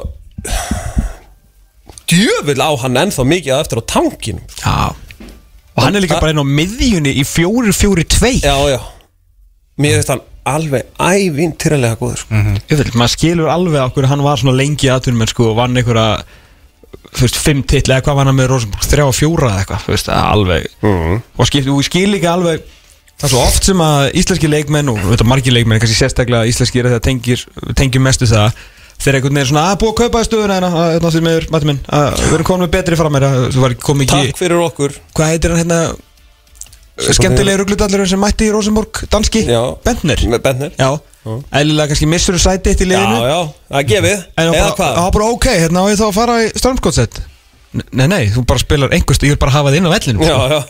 djöfull 2.10 2.60
á 2.60 2.70
hann 2.84 3.00
ennþá 3.00 3.24
mikið 3.28 3.56
eftir 3.56 3.80
á 3.80 3.82
tankinum 3.88 4.44
Já 4.60 4.92
Og 5.74 5.82
hann 5.82 5.98
er 5.98 6.04
líka 6.04 6.20
bara 6.22 6.34
inn 6.34 6.42
á 6.42 6.46
miðjunni 6.46 7.16
í 7.18 7.24
fjóri 7.26 7.74
fjóri 7.74 8.06
tvei 8.06 8.36
já, 8.38 8.54
já. 8.70 8.78
Mér 9.80 9.98
finnst 9.98 10.12
hann 10.14 10.22
alveg 10.44 10.86
ævintýralega 11.00 11.98
góður 11.98 12.20
sko. 12.20 12.40
Ég 12.70 12.78
veit, 12.78 12.94
maður 12.94 13.14
skilur 13.16 13.50
alveg 13.50 13.80
okkur 13.88 14.08
hann 14.10 14.22
var 14.24 14.38
svona 14.40 14.56
lengi 14.58 14.90
aðtunum 14.92 15.24
en 15.24 15.32
sko 15.32 15.50
og 15.50 15.58
vann 15.58 15.76
einhverja 15.80 16.22
þú 17.14 17.26
veist, 17.26 17.40
fimm 17.40 17.64
titli 17.66 17.94
eða 17.94 18.04
hvað 18.06 18.18
var 18.20 18.30
hann 18.30 18.38
með 18.38 18.50
Rosenborg? 18.52 18.86
Þrjá 18.90 19.04
og 19.08 19.16
fjóra 19.16 19.50
eða 19.50 19.64
eitthvað, 19.64 19.84
þú 19.86 19.94
veist, 19.94 20.08
er 20.10 20.30
alveg. 20.34 20.68
Og 21.38 21.48
skil, 21.48 21.64
og 21.70 21.80
ég 21.82 21.88
skil 21.88 22.08
líka 22.12 22.32
alveg 22.34 22.64
það 23.14 23.26
er 23.28 23.32
svo 23.32 23.42
oft 23.46 23.68
sem 23.68 23.82
að 23.84 24.04
íslenski 24.20 24.50
leikmenn 24.50 24.90
og 24.90 25.02
þetta 25.12 25.26
margir 25.30 25.54
leikmenn, 25.54 25.80
kannski 25.82 25.98
sérstaklega 25.98 26.50
íslenskir 26.50 26.88
þegar 26.88 27.02
tengir, 27.04 27.44
tengjum 27.78 28.04
mestu 28.04 28.26
það 28.30 28.58
þeir 29.02 29.18
einhvern 29.18 29.38
veginn 29.38 29.50
svona 29.50 29.66
að 29.70 29.78
búið 29.82 29.92
að 29.92 30.00
kaupa 30.00 30.22
í 30.22 30.28
stöðuna 30.28 30.58
hérna, 30.58 30.70
að 30.80 30.92
hérna 30.94 31.12
því 31.14 31.22
meður, 31.26 31.46
mætti 31.54 31.70
minn, 31.70 31.80
að 31.98 32.20
við 32.22 32.36
erum 32.38 32.48
komin 32.50 32.64
með 32.64 32.74
betri 32.76 32.98
fram 33.00 33.18
kom 33.84 34.04
ekki, 34.04 34.12
takk 34.14 34.40
fyrir 34.40 34.64
okkur. 34.64 34.98
Hvað 35.14 35.32
heitir 35.32 35.54
hann 35.54 35.62
hérna? 35.64 35.80
Skemmtilegi 36.94 37.58
ruglutallurinn 37.58 38.06
sem 38.06 38.22
mætti 38.22 38.46
í 38.46 38.52
Rosenborg, 38.54 39.02
danski, 39.10 39.42
já. 39.50 39.60
Bentner? 39.84 40.20
Með 40.30 40.64
Já, 40.78 40.90
eðlilega 41.58 41.90
kannski 41.90 42.06
missur 42.06 42.38
þú 42.38 42.42
sæti 42.44 42.70
eitt 42.70 42.84
í 42.84 42.86
já, 42.86 42.92
liðinu? 42.92 43.20
Já, 43.26 43.38
það 43.72 43.80
er 43.80 43.88
gefið. 43.90 44.24
Það 44.36 44.50
eða 44.54 44.74
hvað? 44.78 44.90
það 44.94 45.06
var 45.08 45.14
bara 45.18 45.30
ok, 45.34 45.46
hérna 45.58 45.82
á 45.82 45.84
ég 45.90 45.98
þá 45.98 46.04
að 46.06 46.18
fara 46.20 46.36
í 46.44 46.50
stormskottsett 46.54 47.22
Nei, 47.74 48.06
nei, 48.06 48.28
þú 48.30 48.44
bara 48.46 48.62
spilar 48.62 48.92
einhverst, 48.94 49.24
ég 49.26 49.34
vil 49.34 49.40
bara 49.42 49.56
hafa 49.56 49.72
það 49.72 49.80
inn 49.80 49.88
á 49.90 49.94
vellinu 49.96 50.28
já, 50.28 50.36
já 50.52 50.60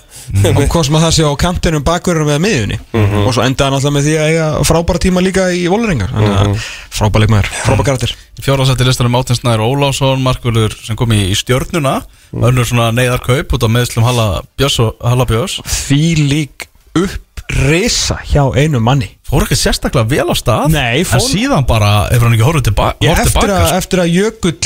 Og 0.45 0.61
hvað 0.72 0.85
sem 0.89 0.97
að 0.99 1.03
það 1.05 1.12
sé 1.16 1.25
á 1.29 1.33
kantinum, 1.45 1.83
bakverðunum 1.85 2.31
eða 2.33 2.43
miðjunni. 2.45 2.79
Mhm. 2.95 3.27
Og 3.27 3.35
svo 3.37 3.43
endaði 3.45 3.64
hann 3.68 3.77
alltaf 3.79 3.93
með 3.97 4.07
því 4.09 4.14
að 4.18 4.29
eiga 4.31 4.47
frábæra 4.64 5.03
tíma 5.05 5.22
líka 5.25 5.45
í 5.53 5.64
Vólaringar 5.68 6.11
Þannig 6.14 6.35
Mhm. 6.35 6.55
að 6.55 6.68
frábæra 6.99 7.25
leikmaður, 7.25 7.51
frábæra 7.64 7.85
karakter. 7.91 8.14
Í 8.39 8.43
fjórðarsætti 8.47 8.87
listanum 8.89 9.14
Átins 9.20 9.41
Snær 9.43 9.61
Ólásson 9.61 10.22
Markulur 10.22 10.72
sem 10.85 10.97
kom 10.97 11.11
í, 11.12 11.20
í 11.31 11.35
stjörnuna. 11.37 12.03
Önnur 12.35 12.64
svona 12.66 12.91
neyðar 12.93 13.20
kaup 13.22 13.53
út 13.53 13.62
á 13.62 13.68
meðslum 13.68 14.05
Halla 14.09 14.43
Björns 14.59 14.79
og 14.81 14.97
Halla 15.05 15.25
Björns. 15.27 15.61
Því 15.62 16.03
lík 16.29 16.66
upprisa 16.97 18.16
hjá 18.27 18.45
einu 18.57 18.81
manni. 18.81 19.11
Fór 19.29 19.45
ekki 19.47 19.57
sérstaklega 19.59 20.09
vel 20.09 20.29
á 20.31 20.35
stað 20.37 20.68
Nei, 20.75 21.03
fór- 21.05 21.20
en 21.20 21.29
síðan 21.29 21.66
bara 21.66 22.09
hefur 22.11 22.29
hann 22.29 22.37
ekki 22.37 22.47
horfð 22.47 22.64
tilbaka, 22.70 22.97
eftir, 23.01 23.31
tilbaka 23.33 23.57
að, 23.59 23.66
sko. 23.68 23.77
eftir 23.77 24.03
að 24.05 24.12
jökull, 24.14 24.59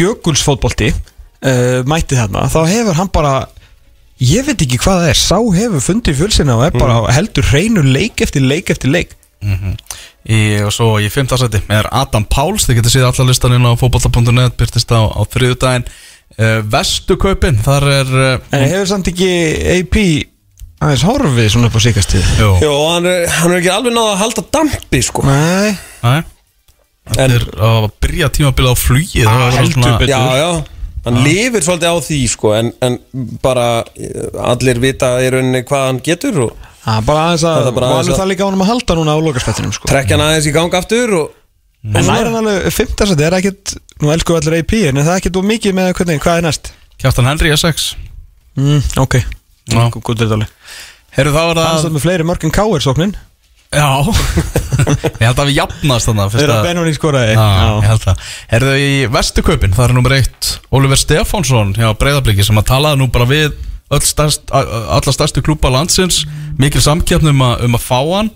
jökulsfótbolti 0.00 0.88
uh, 0.92 1.82
mætti 1.88 2.18
þarna 2.18 2.46
Þá 2.50 2.60
hefur 2.68 2.98
hann 3.00 3.10
bara 3.12 3.34
Ég 4.20 4.44
veit 4.44 4.60
ekki 4.66 4.76
hvað 4.82 4.98
það 5.00 5.08
er. 5.14 5.18
Sá 5.20 5.36
hefur 5.56 5.80
fundið 5.80 6.18
fjölsina 6.18 6.56
og 6.58 6.64
er 6.66 6.74
bara 6.76 6.98
Mm. 7.00 7.12
heldur 7.16 7.46
hreinu 7.50 7.82
leik 7.86 8.20
eftir 8.20 8.42
leik 8.44 8.68
eftir 8.70 8.90
leik. 8.92 9.14
Í, 10.28 10.60
og 10.60 10.68
svo 10.76 10.98
í 11.00 11.06
fimmtarsætti 11.08 11.62
er 11.72 11.86
Adam 11.96 12.26
Páls, 12.28 12.66
þið 12.68 12.76
getur 12.80 12.92
síðan 12.92 13.08
allar 13.14 13.28
listan 13.30 13.54
inn 13.56 13.64
á 13.64 13.72
fótbolta.net 13.80 14.56
byrtist 14.60 14.90
á, 14.92 15.00
á 15.08 15.20
þriðudaginn 15.32 15.86
uh, 15.88 16.58
Vestu 16.68 17.16
kaupin, 17.16 17.56
þar 17.64 17.86
er 17.88 18.10
uh, 18.12 18.34
En 18.52 18.66
hefur 18.68 18.90
samt 18.90 19.08
ekki 19.08 19.30
AP 19.78 19.96
aðeins 20.84 21.06
horfið 21.08 21.48
svona 21.54 21.70
upp 21.70 21.78
á 21.80 21.84
síkastíð 21.86 22.28
Jó, 22.42 22.50
hann 22.92 23.08
er, 23.08 23.24
hann 23.32 23.54
er 23.54 23.62
ekki 23.62 23.72
alveg 23.72 23.96
náða 23.96 24.12
að 24.12 24.20
halda 24.26 24.44
dampi 24.58 25.00
sko. 25.08 25.24
Nei. 25.24 25.72
Nei, 26.04 26.20
þetta 27.08 27.24
En- 27.24 27.34
er 27.38 27.48
að 27.70 27.88
byrja 28.04 28.28
tímabilið 28.36 28.76
á 28.76 28.82
flugi 28.84 29.24
það 29.24 29.40
var 29.46 29.56
heldur 29.56 29.72
svona- 29.80 29.98
betur. 30.04 30.12
Já, 30.12 30.20
já 30.44 30.50
Hann 31.04 31.20
lifir 31.24 31.62
svolítið 31.64 31.92
á 31.92 31.96
því 32.04 32.18
sko 32.28 32.50
En, 32.58 32.72
en 32.84 32.98
bara 33.42 33.68
eh, 33.96 34.26
allir 34.52 34.80
vita 34.82 35.14
í 35.24 35.30
rauninni 35.32 35.62
hvað 35.68 35.86
hann 35.86 36.00
getur 36.04 36.40
og 36.46 36.56
Það 36.84 36.96
er 36.98 37.06
bara 37.08 37.22
aðeins 37.28 37.44
að 37.48 37.56
Það 37.60 37.68
er 37.70 37.76
bara 37.78 37.88
aðeins 37.94 38.10
að- 38.10 38.18
það 38.20 38.30
líka 38.32 38.48
ánum 38.50 38.64
að 38.64 38.70
halda 38.72 38.96
núna 38.98 39.14
á 39.16 39.18
lokaspettinum 39.24 39.72
sko. 39.76 39.88
trekkja 39.88 40.16
hann 40.18 40.26
aðeins 40.26 40.48
í 40.50 40.52
gang 40.56 40.74
aftur 40.80 41.14
og 41.22 41.36
En 41.80 42.04
næra 42.04 42.28
hann 42.28 42.36
alveg 42.44 42.68
fimmtarsætti 42.76 43.24
er 43.24 43.36
ekkit 43.38 43.74
Nú 44.04 44.12
elsku 44.12 44.36
allir 44.36 44.58
AP 44.60 44.72
En 44.90 45.00
það 45.00 45.12
er 45.14 45.20
ekkit 45.22 45.36
of 45.40 45.48
mikið 45.48 45.76
með 45.80 45.92
hvernig 45.96 46.20
Hvað 46.20 46.40
er 46.42 46.46
næst? 46.50 46.72
Kjartan 47.00 47.30
Henry 47.32 47.52
S6 47.56 47.90
Mm, 48.60 48.80
ok. 48.98 49.14
Góð 49.70 50.20
er 50.20 50.26
þetta 50.26 50.46
Herru 51.16 51.30
þá 51.32 51.38
er 51.40 51.54
Hann 51.54 51.58
það 51.60 51.78
stað 51.84 51.92
með 51.94 52.02
fleiri 52.04 52.24
mörg 52.26 52.44
en 52.44 52.50
K.R. 52.52 52.82
sóknin 52.84 53.12
Já. 53.70 53.86
Ég 55.20 55.26
held 55.28 55.40
að 55.42 55.48
við 55.50 55.56
jafnast 55.60 56.08
þannig 56.08 56.32
Þegar 56.34 56.52
að 56.56 56.64
Benóni 56.66 56.94
skoraði. 56.96 57.34
Já, 57.36 57.48
ég 57.78 57.88
held 57.90 58.04
það. 58.06 58.22
Herðu 58.50 58.72
í 58.82 58.92
vestu 59.14 59.44
kaupin, 59.46 59.74
það 59.76 59.84
er 59.86 59.94
nummer 59.98 60.14
eitt 60.16 60.48
Oliver 60.74 60.98
Stefánsson 60.98 61.74
hjá 61.78 61.90
Breiðabliki 62.00 62.46
sem 62.46 62.58
að 62.58 62.66
talaði 62.72 62.98
nú 63.02 63.10
bara 63.14 63.28
við 63.30 63.52
öll 63.90 64.02
stærst, 64.06 64.50
alla 64.54 65.14
stærstu 65.14 65.42
klúpa 65.46 65.70
landsins 65.74 66.22
mikil 66.58 66.82
samkjöfn 66.82 67.30
um, 67.30 67.44
að- 67.46 67.64
um 67.68 67.78
að 67.78 67.84
fá 67.86 67.98
hann. 68.16 68.32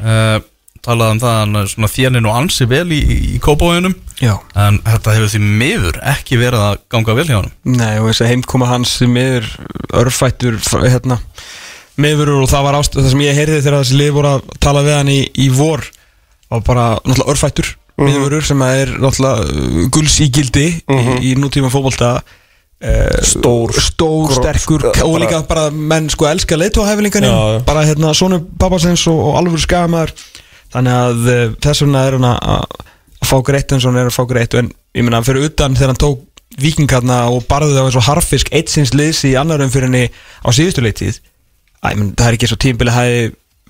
Uh, 0.00 0.38
talaði 0.80 1.12
um 1.18 1.20
það 1.20 1.34
að 1.34 1.40
hann 1.44 1.70
svona 1.74 1.88
þénin 1.92 2.28
og 2.30 2.36
ansi 2.40 2.66
vel 2.70 2.86
í, 2.96 3.00
í, 3.34 3.38
kópáðunum 3.44 3.92
Já. 4.20 4.32
En 4.56 4.78
þetta 4.86 5.12
hefur 5.16 5.28
því 5.34 5.40
miður 5.60 5.98
ekki 6.08 6.38
verið 6.40 6.62
að 6.70 6.78
ganga 6.94 7.16
vel 7.18 7.26
hjá 7.28 7.36
hann 7.42 7.50
Nei 7.68 7.98
og 8.00 8.06
þess 8.08 8.22
að 8.24 8.30
heimkoma 8.32 8.68
hans 8.70 8.94
því 9.00 9.08
miður 9.12 9.48
örfættur 10.00 10.56
hérna 10.86 11.18
miðurur 12.04 12.42
og 12.44 12.50
það 12.50 12.66
var 12.68 12.78
ást 12.80 12.96
það 12.98 13.10
sem 13.12 13.22
ég 13.26 13.38
heyrði 13.38 13.60
þegar 13.64 13.78
þessi 13.82 13.98
lið 14.00 14.12
voru 14.16 14.32
að 14.34 14.50
tala 14.64 14.82
við 14.86 14.96
hann 14.98 15.12
í, 15.12 15.20
í 15.44 15.48
vor 15.54 15.84
og 16.50 16.64
bara 16.66 16.86
náttúrulega 17.04 17.32
örfættur 17.34 17.70
miðurur 18.00 18.44
sem 18.46 18.62
að 18.64 18.82
er 18.82 18.92
náttúrulega 19.02 19.46
uh, 19.46 19.80
gulls 19.92 20.18
í 20.24 20.28
gildi 20.32 20.66
í, 20.72 21.00
í 21.30 21.34
nútíma 21.38 21.70
fótbolta 21.72 22.12
uh, 22.20 23.18
Stór. 23.26 23.74
stór, 23.76 24.32
sterkur 24.38 24.86
bara- 24.88 25.04
og 25.08 25.18
líka 25.20 25.42
bara 25.48 25.66
menn 25.70 26.08
sko 26.12 26.28
elska 26.30 26.56
já. 27.28 27.64
bara 27.68 27.84
hérna 27.84 28.14
sonu 28.16 28.40
pappasins 28.58 29.04
og, 29.12 29.20
og 29.30 29.36
alveg 29.42 29.60
skamaður 29.66 30.14
þannig 30.72 30.96
að 30.96 31.28
uh, 31.28 31.44
þess 31.60 31.84
vegna 31.84 32.06
er 32.08 32.18
hann 32.18 32.30
að 32.30 33.28
fá 33.30 33.36
greitt 33.44 33.72
eins 33.76 33.84
og 33.84 33.92
hann 33.92 34.00
er 34.00 34.08
að 34.10 34.16
fá 34.16 34.24
greitt 34.30 34.56
en 34.56 34.72
ég 34.96 35.04
meina 35.04 35.20
fyrir 35.26 35.50
utan 35.50 35.76
þegar 35.76 35.92
hann 35.92 36.00
tók 36.06 36.26
vikingarna 36.60 37.20
og 37.30 37.44
barði 37.50 37.76
það 37.76 37.86
eins 37.90 37.98
og 38.00 38.06
harfisk 38.08 38.48
eitt 38.56 38.72
sinns 38.72 38.94
liðs 38.96 39.20
í 39.28 39.36
annar 39.38 39.62
umfyrinni 39.62 40.08
á 40.10 40.48
síðustu 40.50 40.82
leittíð 40.82 41.20
Æ, 41.80 41.88
menn, 41.96 42.10
það 42.18 42.26
er 42.28 42.36
ekki 42.36 42.50
svo 42.50 42.58
tímbilið 42.60 42.96
hafi 42.96 43.20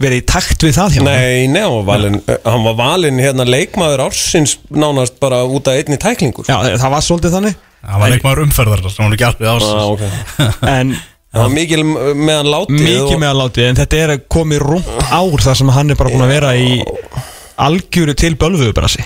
verið 0.01 0.23
í 0.23 0.27
takt 0.27 0.65
við 0.65 0.77
það 0.79 0.95
hjá 0.97 1.01
honum. 1.03 1.13
Nei, 1.13 1.47
nei, 1.53 1.61
hann 1.63 1.77
var 1.77 1.87
valinn, 1.91 2.21
hann 2.47 2.65
var 2.65 2.77
valinn 2.79 3.21
hérna 3.21 3.47
leikmaður 3.47 4.07
ársins 4.09 4.57
nánast 4.73 5.21
bara 5.23 5.43
út 5.45 5.69
af 5.71 5.77
einni 5.77 5.99
tæklingur 6.01 6.49
Já, 6.49 6.57
það 6.81 6.95
var 6.97 7.05
svolítið 7.07 7.37
þannig. 7.37 7.59
Það 7.81 8.03
var 8.03 8.15
eitthvað 8.15 8.43
umferðar 8.47 8.85
sem 8.89 9.05
hann 9.05 9.17
ekki 9.17 9.29
alveg 9.29 9.51
ásins 9.55 9.73
ah, 9.73 9.89
okay. 9.95 10.11
en 10.77 10.95
Það 11.31 11.45
var 11.45 11.53
mikil 11.55 11.83
meðan 11.87 12.49
látið 12.51 12.81
mikið 12.83 13.13
og- 13.15 13.21
með 13.23 13.29
að 13.31 13.41
látið 13.41 13.67
en 13.69 13.77
þetta 13.79 13.99
er 14.05 14.13
komið 14.35 14.63
rúmt 14.67 14.89
ár 15.15 15.45
þar 15.45 15.59
sem 15.61 15.69
hann 15.77 15.93
er 15.95 15.99
bara 16.01 16.11
búin 16.11 16.25
að 16.27 16.33
vera 16.35 16.55
í 16.59 16.73
algjöru 17.61 18.17
til 18.19 18.33
bölvuðubrasi. 18.41 19.05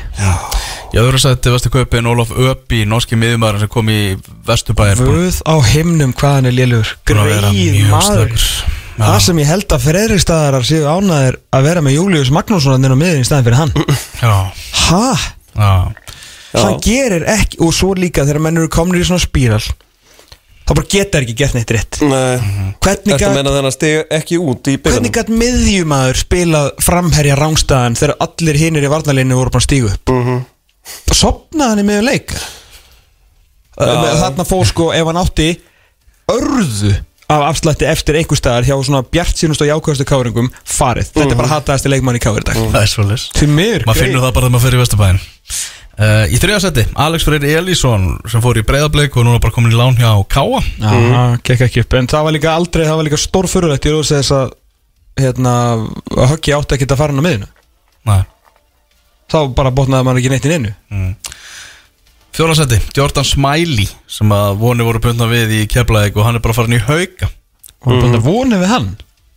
Í 0.94 1.00
öðru 1.02 1.18
sætti 1.20 1.50
vestu 1.52 1.72
kaupin 1.74 2.06
Ólaf 2.06 2.30
Öpi, 2.30 2.84
norski 2.88 3.18
miðumæður 3.18 3.64
sem 3.64 3.70
kom 3.74 3.90
í 3.90 3.98
Vesturbæðir 4.46 5.02
Vöð 5.02 5.40
á 5.42 5.54
himnum 5.74 6.14
hvað 6.14 6.38
hann 6.38 6.48
er 6.48 6.54
að 6.54 6.72
vera 6.78 7.50
Greið 7.50 7.84
maður. 7.90 8.48
Það 8.98 9.18
sem 9.24 9.38
ég 9.42 9.48
held 9.50 9.72
að 9.74 9.84
Freyristaðarar 9.88 10.66
séu 10.66 10.84
ánæðir 10.86 11.38
að 11.56 11.64
vera 11.66 11.80
með 11.82 11.96
Július 11.96 12.30
Magnússon 12.34 12.84
inn 12.84 12.94
á 12.94 12.98
miðin 13.00 13.24
í 13.24 13.26
staðin 13.26 13.46
fyrir 13.48 13.58
hann. 13.58 13.72
Já, 14.22 14.34
Ha? 14.84 15.06
Já, 15.54 15.72
hann 16.60 16.76
gerir 16.84 17.24
ekki 17.30 17.58
og 17.64 17.72
svo 17.74 17.94
líka 17.98 18.22
þegar 18.26 18.42
menn 18.44 18.60
eru 18.60 18.68
komnir 18.70 19.02
í 19.02 19.06
svona 19.08 19.22
spíral 19.22 19.62
þá 20.64 20.70
bara 20.72 20.86
geta 20.88 21.20
ekki 21.20 21.34
gert 21.36 21.54
neitt 21.56 21.72
rétt. 21.74 21.98
Nei, 22.06 22.38
hvernig 22.80 23.10
þetta 23.10 23.18
gat, 23.20 23.34
meina 23.36 23.50
þennan 23.52 23.74
steg 23.74 24.12
ekki 24.18 24.38
út 24.40 24.70
í 24.70 24.76
hvernig 24.80 25.12
gat 25.12 25.28
miðjumæður 25.28 26.20
spilað 26.22 26.68
framherja 26.86 27.34
rángstæðan 27.40 27.98
þegar 28.00 28.14
allir 28.28 28.60
hinir 28.62 28.86
í 28.86 28.92
varnalínu 28.94 29.36
voru 29.40 29.50
bara 29.52 29.60
að 29.64 29.66
stígu 29.68 29.90
upp? 29.92 30.08
Mm 30.14 30.22
Mhm. 30.22 30.38
-hmm. 30.38 31.14
sopnaði 31.16 31.68
hann 31.70 31.82
í 31.82 31.86
miður 31.88 32.06
leik. 32.10 32.32
Þarna 33.76 34.44
fór 34.46 34.64
sko 34.68 34.92
ef 34.94 35.06
hann 35.08 35.16
átti 35.20 35.48
örðu 36.30 36.94
af 37.34 37.44
afslætti 37.50 37.86
eftir 37.90 38.18
einhver 38.20 38.38
staðar 38.38 38.66
hjá 38.68 38.74
svona 38.86 39.02
bjart 39.06 39.40
sínust 39.40 39.62
og 39.64 39.70
jákvæðastu 39.70 40.06
káringum 40.08 40.50
farið, 40.64 41.12
þetta 41.14 41.34
er 41.34 41.40
bara 41.40 41.52
hataðasti 41.52 41.92
leikmann 41.92 42.18
í 42.18 42.22
káir 42.22 42.42
í 42.42 42.48
dag. 42.48 42.58
Það 42.74 42.80
er 42.80 42.92
svolítið 42.92 43.24
til 43.38 43.48
miður, 43.52 43.86
Maður 43.88 44.02
finnur 44.02 44.24
það 44.24 44.34
bara 44.36 44.44
þegar 44.44 44.54
maður 44.54 44.66
fyrir 44.66 44.78
í 44.78 44.82
Vesturbæðin 44.82 45.22
uh, 45.98 46.24
Í 46.28 46.40
þriða 46.42 46.60
seti, 46.64 46.84
Alex 47.06 47.28
Freyr 47.28 47.46
Elísson 47.54 48.06
sem 48.32 48.44
fór 48.44 48.60
í 48.60 48.66
breyðableik 48.68 49.16
og 49.18 49.28
núna 49.28 49.42
bara 49.42 49.56
komin 49.56 49.74
í 49.74 49.78
lán 49.78 49.98
hjá 49.98 50.10
Káa 50.30 50.60
Já, 50.60 50.90
það 50.90 51.38
gekk 51.50 51.66
ekki 51.68 51.84
upp. 51.84 51.98
En 52.00 52.10
það 52.10 52.28
var 52.28 52.36
líka 52.38 52.54
aldrei, 52.54 52.84
það 52.88 53.00
var 53.00 53.08
líka 53.08 53.22
stórfurulegt 53.24 53.88
Ég 53.88 53.98
er 53.98 54.08
þess 54.12 54.36
að 54.36 54.54
hérna, 55.20 55.54
höggi 56.34 56.56
átti 56.56 56.80
að 56.84 56.98
fara 56.98 57.14
hann 57.14 57.22
á 57.22 57.26
miðinu 57.26 57.50
Nei. 58.04 58.22
Þá 59.30 59.38
bara 59.56 59.72
botnaði 59.74 60.06
maður 60.06 60.20
ekki 60.20 60.32
neitt 60.34 60.48
inn 60.48 60.56
innu 60.58 60.74
Fjóra 60.92 61.43
seti, 62.34 62.80
Jordan 62.96 63.26
Smiley 63.26 63.86
sem 64.10 64.34
að 64.34 64.58
voni 64.58 64.86
voru 64.86 65.00
bundna 65.02 65.28
við 65.30 65.54
í 65.60 65.62
Keflavík 65.70 66.18
og 66.18 66.26
hann 66.26 66.38
er 66.38 66.42
bara 66.44 66.56
farin 66.56 66.76
í 66.76 66.82
hauka. 66.82 67.30
Og 67.84 67.94
mm. 67.94 68.02
bara 68.02 68.22
vonið 68.24 68.62
við 68.64 68.72
hann? 68.72 68.90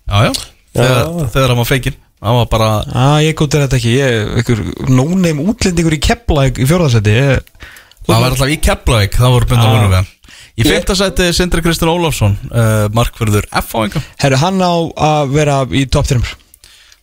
Já, 0.08 0.18
já, 0.26 0.32
þegar, 0.74 1.32
þegar 1.36 1.54
hann 1.54 1.62
var 1.62 1.70
feikin. 1.70 1.98
Hann 2.18 2.38
var 2.40 2.50
bara, 2.50 2.70
Já, 2.90 3.08
ég 3.28 3.38
góti 3.38 3.62
þetta 3.62 3.78
ekki. 3.78 3.96
Ég, 4.00 4.30
einhver 4.40 4.90
nóneim 4.90 5.42
útlendingur 5.46 5.98
í 5.98 6.02
Keflæk 6.02 6.62
í 6.64 6.66
fjórðarsæti 6.70 7.14
ég, 7.14 7.66
það 8.08 8.16
var 8.16 8.32
alltaf 8.32 8.54
í 8.54 8.60
Keflavík 8.66 9.20
það 9.20 9.36
voru 9.36 9.52
bundna 9.52 9.72
vonum 9.76 9.92
við 9.92 10.00
hann. 10.02 10.14
Í 10.58 10.66
fymta 10.66 10.96
seti, 10.98 11.30
Sindri 11.38 11.62
Kristinn 11.62 11.92
Ólafsson 11.92 12.34
uh, 12.50 12.88
markverður 12.98 13.46
F-fáinga 13.60 14.02
Herru, 14.18 14.40
hann 14.42 14.58
á 14.58 14.74
að 15.06 15.36
vera 15.36 15.60
í 15.70 15.84
top 15.86 16.10
3 16.10 16.18
Samkvæmt 16.18 16.47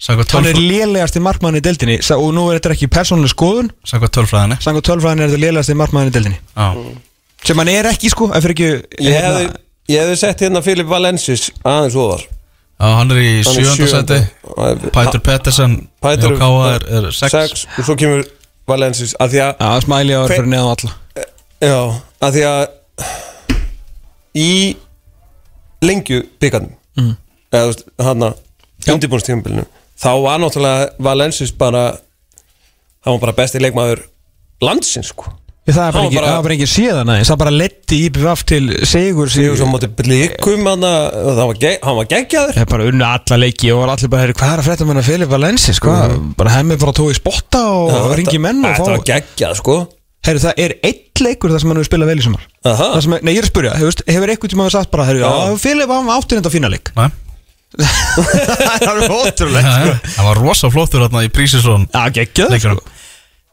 Hann 0.04 0.18
er 0.20 0.24
tölfræ- 0.24 0.60
lélegasti 0.68 1.20
markmann 1.22 1.56
í 1.56 1.60
deildinni 1.64 1.96
Og 2.18 2.32
nú 2.34 2.48
er 2.50 2.58
þetta 2.58 2.74
ekki 2.74 2.88
persónuleg 2.92 3.30
skoðun. 3.30 3.70
Samkvæmt 3.86 4.12
tölfræðinni. 4.16 4.56
Sangu 4.60 4.80
tölfræðin 4.84 5.22
er 5.22 5.28
þetta 5.30 5.42
lélegasti 5.46 5.74
markmann 5.78 6.08
í 6.10 6.12
deildinni. 6.12 6.38
Já, 6.56 6.74
Sem 7.44 7.58
hann 7.58 7.68
er 7.68 7.84
ekki 7.92 8.10
sko 8.10 8.30
Ef 8.34 8.42
fyrir 8.44 8.54
ekki 8.56 9.04
Ég 9.04 9.20
hefði, 9.22 9.48
ég 9.94 10.00
hefði 10.04 10.16
sett 10.18 10.40
hérna 10.44 10.62
Filip 10.64 10.86
Valensis 10.90 11.50
aðeins 11.64 11.94
ofar. 11.96 12.24
Já, 12.80 12.86
hann 12.98 13.10
er 13.14 13.20
í 13.22 13.30
Hann 13.44 13.54
sjönda 13.54 13.86
seti 13.86 14.18
sjöunda. 14.18 14.90
Pætur 14.92 15.20
Pettersen 15.20 15.76
Pætur 16.02 16.34
er, 16.42 16.86
er 16.98 17.10
sex. 17.12 17.30
sex 17.32 17.66
Og 17.78 17.84
svo 17.86 17.96
kemur 17.96 18.24
Valensis 18.68 19.14
að 19.20 19.34
því 19.36 19.42
að 19.60 19.80
smæli 19.86 20.12
á 20.16 20.20
að 20.20 20.26
Hver- 20.28 20.36
fyrir 20.40 20.50
neðan 20.50 20.74
alla. 20.74 20.92
Já, 21.64 21.80
að 22.20 22.32
því 22.34 22.42
að 22.50 22.66
í 24.34 24.76
lengju 25.84 26.22
byggarnum 26.42 26.74
mm. 26.98 27.14
eða 27.54 27.74
hann 28.08 28.26
að 28.26 28.40
undirbúnstíðumbilinu 28.94 29.64
þá 30.04 30.10
var 30.24 30.42
náttúrulega 30.42 30.90
Valensis 31.08 31.54
bara 31.58 31.84
hann 33.04 33.16
var 33.16 33.22
bara 33.28 33.38
besti 33.40 33.60
leikmaður 33.62 34.04
landsins 34.64 35.10
sko. 35.12 35.32
Ég, 35.64 35.72
það 35.72 35.86
er 35.88 35.94
Hann 35.96 36.04
var 36.04 36.12
bara- 36.12 36.28
það 36.28 36.34
var 36.36 36.42
bara 36.44 36.54
ekki 36.58 36.66
síðan 36.68 37.08
aðeins 37.08 37.28
Það 37.30 37.38
bara 37.40 37.52
letti 37.56 37.98
IBVF 38.04 38.40
til 38.50 38.64
sigur 38.84 39.30
Sigur 39.32 39.54
svo 39.56 39.64
móti 39.70 39.88
blikum 39.96 40.66
hann 40.68 40.82
að 40.84 41.14
það 41.38 41.46
var, 41.48 41.54
ge 41.62 41.70
hann 41.86 41.96
var 41.96 42.08
geggjaður. 42.10 42.52
Það 42.58 42.60
er 42.66 42.68
bara 42.74 42.88
unna 42.90 43.08
alla 43.16 43.38
leiki 43.40 43.70
og 43.72 43.78
var 43.80 43.92
allir 43.94 44.10
bara 44.12 44.34
Hvað 44.36 44.52
er 44.52 44.60
að 44.60 44.68
frétta 44.68 44.84
með 44.90 45.00
Filip 45.08 45.30
Valensis 45.32 45.80
hvað? 45.80 46.18
Bara 46.36 46.52
hemmi 46.58 46.76
bara 46.84 46.92
tói 47.00 47.14
spotta 47.16 47.62
og 47.72 47.94
Já, 47.94 48.02
ringi 48.20 48.42
menn 48.44 48.60
og 48.60 48.76
Þetta 48.76 48.90
var 48.90 49.00
fá 49.00 49.08
geggjað 49.14 49.56
sko. 49.62 49.78
Heyri, 50.24 50.40
það 50.44 50.60
er 50.66 50.76
eitt 50.84 51.20
leikur 51.24 51.52
þar 51.52 51.60
sem 51.64 51.68
hann 51.72 51.80
hefur 51.80 51.88
spilað 51.90 52.12
vel 52.12 52.20
í 52.20 52.24
sumar. 52.28 52.44
Aha. 52.68 52.90
Það 52.96 53.02
sem, 53.08 53.16
Nei, 53.24 53.32
ég 53.34 53.40
er 53.40 53.44
að 53.48 53.52
spyrja, 53.54 53.72
hefur, 53.80 54.04
hefur 54.12 54.30
eitthvað 54.36 54.52
tíma 54.54 54.68
sagt 54.72 54.90
bara. 54.92 55.04
Já, 55.16 55.32
Filip 55.64 55.88
hann 55.96 56.12
áttir 56.12 56.40
þetta 56.42 56.52
fína 56.52 56.70
leik. 56.72 56.92
Nei, 56.96 57.08
Það 57.78 58.84
er 58.90 59.10
ótrúlegt 59.10 59.70
sko. 59.70 59.94
hann 60.18 60.28
var 60.28 60.38
rosa 60.40 60.70
flottur 60.72 61.02
hérna 61.06 61.24
í 61.26 61.30
Prísisson 61.34 61.88
Já, 61.90 62.04
geggjað 62.14 62.54
sko. 62.62 62.76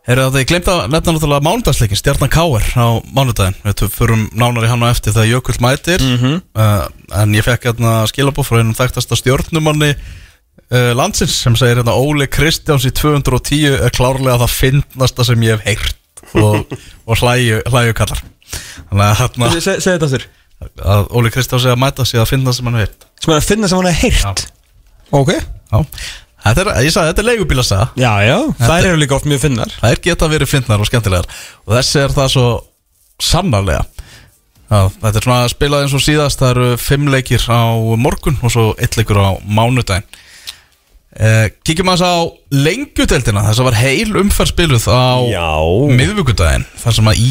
Herra 0.07 0.23
þetta, 0.31 0.41
ég 0.41 0.47
glemt 0.49 0.69
að 0.71 0.79
nefna 0.89 1.13
náttúrulega 1.13 1.45
mánudagsleikin 1.45 1.99
Stjarnan 1.99 2.31
Káar 2.33 2.63
á 2.73 2.85
mánudaginn. 3.13 3.57
Við 3.67 3.83
förum 3.93 4.23
nánar 4.33 4.65
í 4.65 4.71
hann 4.71 4.81
á 4.81 4.89
eftir 4.89 5.13
þegar 5.13 5.29
Jökull 5.29 5.59
mætir. 5.61 6.01
Mhm. 6.01 6.39
uh, 6.57 6.87
En 7.21 7.35
ég 7.37 7.45
fekk 7.45 7.67
hérna 7.69 7.91
skilabóð 8.09 8.47
frá 8.49 8.57
einum 8.63 8.73
þekktasta 8.77 9.17
stjórnumanni 9.19 9.91
uh, 9.93 10.91
landsins 10.97 11.35
sem 11.43 11.53
segir 11.59 11.77
hérna 11.83 11.93
Óli 11.93 12.25
Kristjáns 12.33 12.87
í 12.89 12.93
210 12.97 13.77
er 13.77 13.93
klárlega 13.93 14.39
það 14.41 14.55
fyndnasta 14.57 15.27
sem 15.29 15.45
ég 15.45 15.59
hef 15.61 15.69
heyrt. 15.69 15.97
Og, 16.33 16.65
og 17.05 17.21
hlæju, 17.21 17.61
hlæju 17.69 17.93
kallar. 18.01 18.25
Þannig 18.89 19.05
að 19.05 19.15
hérna 19.21 19.51
Se- 19.61 19.79
Segðu 19.85 19.97
þetta 19.99 20.11
þurr 20.15 20.27
að 20.97 21.07
Óli 21.17 21.29
Kristjáns 21.33 21.63
er 21.69 21.75
að 21.77 21.81
mæta 21.85 22.05
sig 22.09 22.19
að 22.21 22.29
finna 22.33 22.53
sem 22.57 22.65
hann 22.69 22.81
heyrt 22.81 23.05
Sem 23.21 23.33
er 23.33 23.37
að 23.39 23.47
finna 23.47 23.69
sem 23.69 23.77
hann 23.81 23.91
hefur 23.93 24.25
heyrt. 24.25 24.45
Ok. 25.11 25.31
Já, 25.35 25.79
þetta 26.47 26.63
er, 26.63 26.69
ég 26.87 26.93
sagði, 26.95 27.11
þetta 27.11 27.21
er 27.21 27.27
leigubílasaga. 27.29 27.87
Já, 28.01 28.11
já, 28.25 28.37
þær 28.63 28.87
eru 28.89 29.01
líka 29.01 29.17
oft 29.17 29.27
mjög 29.29 29.43
finnar. 29.45 29.73
Það 29.77 29.93
er 29.95 30.01
geta 30.07 30.29
verið 30.31 30.49
fyndnar 30.55 30.81
og 30.81 30.89
skemmtilegar. 30.89 31.27
Og 31.67 31.75
þessi 31.77 32.01
er 32.01 32.15
það 32.15 32.31
svo 32.33 32.45
sannarlega. 33.21 33.85
Já, 34.71 34.87
Þetta 35.03 35.19
er 35.19 35.25
svona 35.27 35.51
spilað 35.51 35.85
eins 35.85 35.93
og 35.97 36.03
síðast. 36.05 36.41
Það 36.41 36.53
eru 36.55 36.67
fimm 36.79 37.09
leikir 37.11 37.43
á 37.51 37.75
morgun 37.99 38.37
Og 38.39 38.53
svo 38.53 38.69
eitt 38.79 38.95
leikur 38.95 39.19
á 39.19 39.35
mánudaginn. 39.43 40.05
Eh, 41.11 41.49
Kíkjum 41.67 41.89
aðeins 41.91 42.07
á 42.07 42.15
lengjudeldina 42.55 43.41
Þess 43.49 43.59
að 43.59 43.67
var 43.67 43.75
heil 43.81 44.13
umferð 44.21 44.53
spiluð 44.53 44.85
á 44.87 45.19
Já. 45.27 45.49
miðvikudaginn 45.91 46.63
Þar 46.79 46.95
sem 46.95 47.09
að 47.11 47.25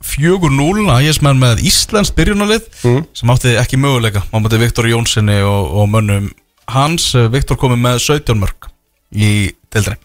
Ía 0.00 0.32
vann 0.40 0.56
ægi 0.56 0.80
4-0 0.80 0.92
ægismenn 0.96 1.40
með 1.40 1.60
Íslands 1.68 2.10
byrjunarlið 2.16 2.68
sem 3.12 3.30
átti 3.32 3.52
ekki 3.60 3.76
möguleika 3.76 4.22
á 4.24 4.36
mæti 4.40 4.58
Viktor 4.60 4.88
Jónssoni 4.88 5.42
og, 5.44 5.74
og 5.76 5.88
mönnum 5.92 6.30
hans. 6.72 7.14
Eh, 7.14 7.28
Viktor 7.28 7.58
komið 7.60 7.82
með 7.84 7.98
17 8.06 8.38
mörg 8.40 8.70
í 9.12 9.52
deildinni. 9.72 10.00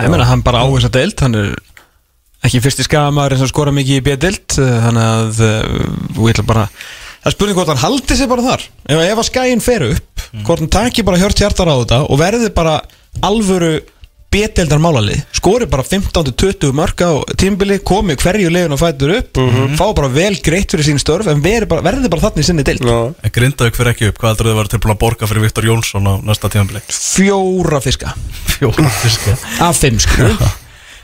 Ég 0.00 0.12
meina, 0.12 0.26
hann 0.28 0.42
bara 0.44 0.60
á 0.60 0.66
þess 0.68 0.88
að 0.88 0.96
deild 0.96 1.22
Hann 1.24 1.36
er 1.40 1.52
ekki 2.44 2.60
fyrsti 2.60 2.84
skagamæður 2.84 3.40
sem 3.40 3.48
skora 3.48 3.72
mikið 3.72 4.00
í 4.00 4.04
B-deild 4.04 4.56
Þannig 4.58 5.06
að 5.06 5.38
Við 6.18 6.32
ætlum 6.34 6.48
bara 6.50 6.66
Það 6.68 7.30
er 7.30 7.34
spurning 7.34 7.56
hvort 7.56 7.70
hann 7.72 7.80
haldi 7.80 8.16
sig 8.16 8.28
bara 8.28 8.44
þar. 8.44 8.64
Ef, 8.92 9.00
að 9.16 9.22
skæin 9.30 9.64
fer 9.64 9.86
upp 9.88 10.26
Hvort 10.44 10.60
hann 10.60 10.72
taki 10.76 11.04
bara 11.06 11.20
hjört 11.22 11.40
hjartar 11.40 11.72
á 11.72 11.76
þetta 11.80 12.02
Og 12.10 12.20
verði 12.20 12.52
bara 12.54 12.76
alvöru 13.24 13.78
B-deildar 14.36 14.80
málalið. 14.82 15.22
Skori 15.36 15.68
bara 15.70 15.84
15-20 15.86 16.74
mörg 16.76 17.00
á 17.00 17.12
tímbili 17.40 17.78
Komi 17.86 18.16
hverju 18.20 18.50
leiðun 18.52 18.74
og 18.76 18.80
fætur 18.82 19.14
upp 19.16 19.40
Fá 19.78 19.86
bara 19.96 20.10
vel 20.12 20.34
greitt 20.44 20.74
fyrir 20.74 20.88
sín 20.90 21.00
störf 21.00 21.28
En 21.30 21.40
verði 21.44 21.68
bara, 21.70 21.84
verði 21.86 22.10
bara 22.12 22.26
þannig 22.26 22.48
sinni 22.48 22.64
Já. 22.66 22.98
En 23.22 23.32
Grindavík 23.32 23.78
fyrir 23.78 23.92
ekki 23.94 24.10
upp, 24.10 24.20
hvað 24.20 24.34
heldur 24.34 24.50
þau 24.50 24.58
var 24.58 24.70
tilbúin 24.72 24.94
að 24.96 25.00
borga 25.04 25.30
fyrir 25.30 25.46
Viktor 25.46 25.68
Jónsson 25.68 26.10
á 26.10 26.14
næsta 26.26 26.50
tímanbili? 26.52 26.82
Fjóra 26.92 27.80
fiska. 27.84 28.12
Fjóra 28.56 28.92
fiska. 29.00 29.36
Af 29.64 29.80
fimm 29.80 29.98
skru 30.02 30.30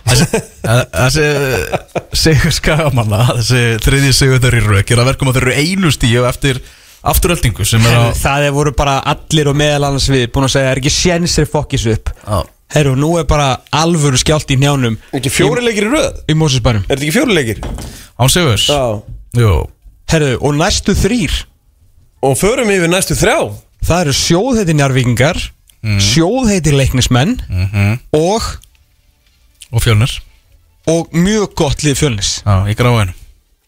Þessi, 0.02 1.26
sigur 2.18 2.54
skagamanna, 2.54 3.20
þessi 3.38 3.60
þriðji 3.84 4.14
sigur 4.16 4.56
rauk 4.66 4.90
er 4.90 5.02
að 5.02 5.10
verkum 5.12 5.30
að 5.30 5.38
þeir 5.38 5.46
eru 5.46 5.60
einu 5.62 5.92
stíu 5.94 6.24
eftir 6.26 6.58
afturöldingu 7.06 7.66
sem 7.66 7.86
er 7.86 7.98
að 8.00 8.18
Það 8.18 8.48
er 8.48 8.56
voru 8.56 8.72
bara 8.78 8.96
allir 9.12 9.50
og 9.52 9.56
meðal 9.58 9.88
annars 9.90 10.08
við 10.10 10.26
Búin 10.34 10.48
að 10.48 10.56
segja, 10.56 10.72
er 10.74 10.82
ekki 10.82 10.94
sénsir 10.94 11.48
fokkis 11.50 11.86
upp? 11.94 12.10
Já. 12.26 12.42
Herru, 12.72 12.94
nú 12.96 13.10
er 13.20 13.26
bara 13.28 13.60
alvöru 13.76 14.16
skjált 14.20 14.48
í 14.54 14.56
njánum 14.60 14.96
Ekki 15.12 15.30
fjóri 15.32 15.60
leikir 15.64 15.88
í 15.88 15.92
röð? 15.92 16.20
Í 16.32 16.36
Mósusbænum 16.40 16.84
Er 16.88 16.96
þetta 16.96 17.04
ekki 17.04 17.14
fjóri 17.18 17.36
leikir? 17.36 17.60
Án 18.16 18.30
Sigurs? 18.32 18.66
Já. 18.70 19.02
Jú, 19.36 19.52
Herru, 20.12 20.30
og 20.40 20.54
næstu 20.56 20.94
þrýr 20.96 21.34
Og 22.22 22.36
förum 22.38 22.70
yfir 22.70 22.86
næstu 22.92 23.16
þrjá. 23.18 23.38
Það 23.82 24.00
eru 24.04 24.12
sjóðheiti 24.14 24.76
njarvíkingar 24.78 25.38
mm. 25.82 25.98
Sjóðheiti 26.06 26.74
leiknismenn 26.76 27.36
Mhm. 27.50 27.96
Og 28.14 28.42
og 29.72 29.80
fjölnir. 29.80 30.12
Og 30.86 31.08
mjög 31.16 31.54
gott 31.56 31.80
lið 31.82 31.94
fjölnis. 31.96 32.42
Já, 32.44 32.66
í 32.68 32.74
gráinu 32.76 33.12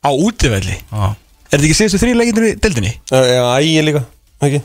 Á 0.05 0.11
útivelli. 0.13 0.77
Já, 0.93 1.15
Er 1.53 1.59
þetta 1.61 1.65
ekki 1.69 1.77
síðustu 1.79 2.01
þrý 2.03 2.15
leikindur 2.19 2.45
í 2.49 2.55
deildinni? 2.61 2.91
Já, 3.11 3.43
ægi 3.61 3.83
líka. 3.87 4.01
Ekki 4.43 4.61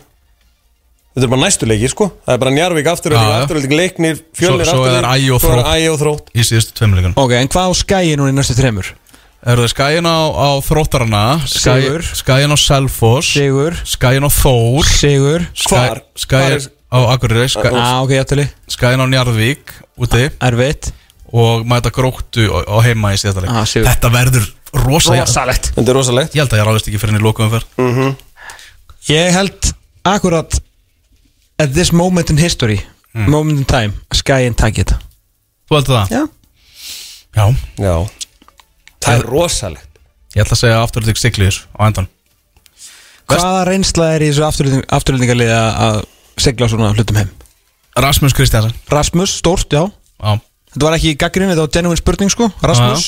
Þetta 1.10 1.26
er 1.26 1.32
bara 1.34 1.42
næstu 1.42 1.66
leikir 1.68 1.90
sko. 1.92 2.06
Það 2.26 2.36
er 2.36 2.42
bara 2.44 2.52
Njarvík 2.54 2.88
afturölding, 2.92 3.32
afturölding, 3.44 3.74
leiknir 3.76 4.20
Fjölnir 4.38 4.68
Svo- 4.70 4.76
svo 4.78 4.86
er 4.86 5.08
Ægi 5.10 5.32
og 5.34 5.42
Þrótt. 5.42 5.60
er 5.60 5.70
ægi 5.74 5.88
og 5.90 6.00
þrótt. 6.00 6.28
í 6.36 6.46
síðustu 6.46 6.76
tveimleikunum 6.78 7.18
Ok, 7.18 7.32
en 7.34 7.48
hvað 7.50 7.66
á 7.66 7.74
skæi 7.74 8.16
núna 8.16 8.30
í 8.30 8.36
næstu 8.38 8.56
þremur? 8.56 8.92
Eru 9.48 9.64
þið 9.64 9.72
skæin 9.74 10.06
á, 10.06 10.20
á 10.36 10.50
þróttarana? 10.60 11.24
Sigur. 11.48 12.04
Skæin 12.04 12.52
á 12.52 12.58
Selfoss. 12.60 13.34
Sigur. 13.34 13.74
Skæin 13.88 14.28
á 14.28 14.30
Þór. 14.30 14.84
Sigur. 14.86 15.48
Skæin 15.56 16.52
er- 16.60 16.70
á 16.92 17.00
Akureyri 17.16 17.48
Skæ- 17.48 17.72
ah, 17.74 18.04
Skæin 18.68 19.00
á 19.00 19.06
Njarðvík 19.08 19.66
úti. 19.98 20.30
Erfitt. 20.42 20.92
Og 21.32 21.66
mæta 21.66 21.90
gróttu 21.90 22.50
á, 22.52 22.68
á 22.68 22.78
heima 22.84 23.14
í 23.14 23.18
síðasta 23.18 23.42
leik. 23.42 23.50
Ah. 23.50 23.64
Þetta 23.64 24.10
verður 24.12 24.46
rosa 24.74 25.14
Rosalegt. 25.16 25.72
Þetta 25.76 25.90
er 25.90 25.96
rosalegt. 25.96 26.34
Ég 26.36 26.42
held 26.44 26.54
að 26.54 26.60
ég 26.60 26.68
ráðist 26.68 26.88
ekki 26.90 27.00
fyrir 27.00 27.14
henni 27.14 27.24
lókum 27.26 27.50
fyrr 27.50 28.16
Ég 29.10 29.32
held 29.32 29.74
akkurat 30.06 30.60
At 31.60 31.74
this 31.76 31.92
moment 31.92 32.32
in 32.32 32.40
history 32.40 32.80
Moment 33.14 33.60
in 33.60 33.66
time 33.68 33.94
Skæin 34.16 34.56
takk 34.58 34.80
þetta 34.82 35.00
Þú 35.70 35.78
heldur 35.78 35.98
það? 36.00 36.14
Já. 36.14 36.24
Já. 37.36 37.46
Já. 37.78 37.96
Það 39.00 39.14
er 39.20 39.28
rosalegt. 39.30 40.00
Ég 40.34 40.44
ætla 40.44 40.56
að 40.56 40.62
segja 40.64 40.80
afturölding 40.84 41.20
Sigliðis 41.20 41.60
á 41.78 41.82
endan 41.88 42.08
Hvaða 43.30 43.66
reynsla 43.70 44.08
er 44.16 44.26
í 44.26 44.32
þessu 44.32 44.46
afturlendingarliði 44.98 45.54
að 45.54 46.00
segla 46.42 46.70
svona 46.72 46.90
hlutum 46.96 47.20
heim? 47.20 47.30
Rasmus 48.00 48.34
Kristjansen 48.34 48.74
Rasmus, 48.90 49.36
stórt, 49.42 49.70
já. 49.70 49.84
Já. 50.18 50.40
Þetta 50.74 50.86
var 50.86 50.98
ekki 50.98 51.16
gaggrinni, 51.20 51.54
þetta 51.54 51.66
var 51.66 51.74
genuine 51.76 52.00
spurning 52.00 52.34
sko. 52.34 52.50
Rasmus, 52.66 53.06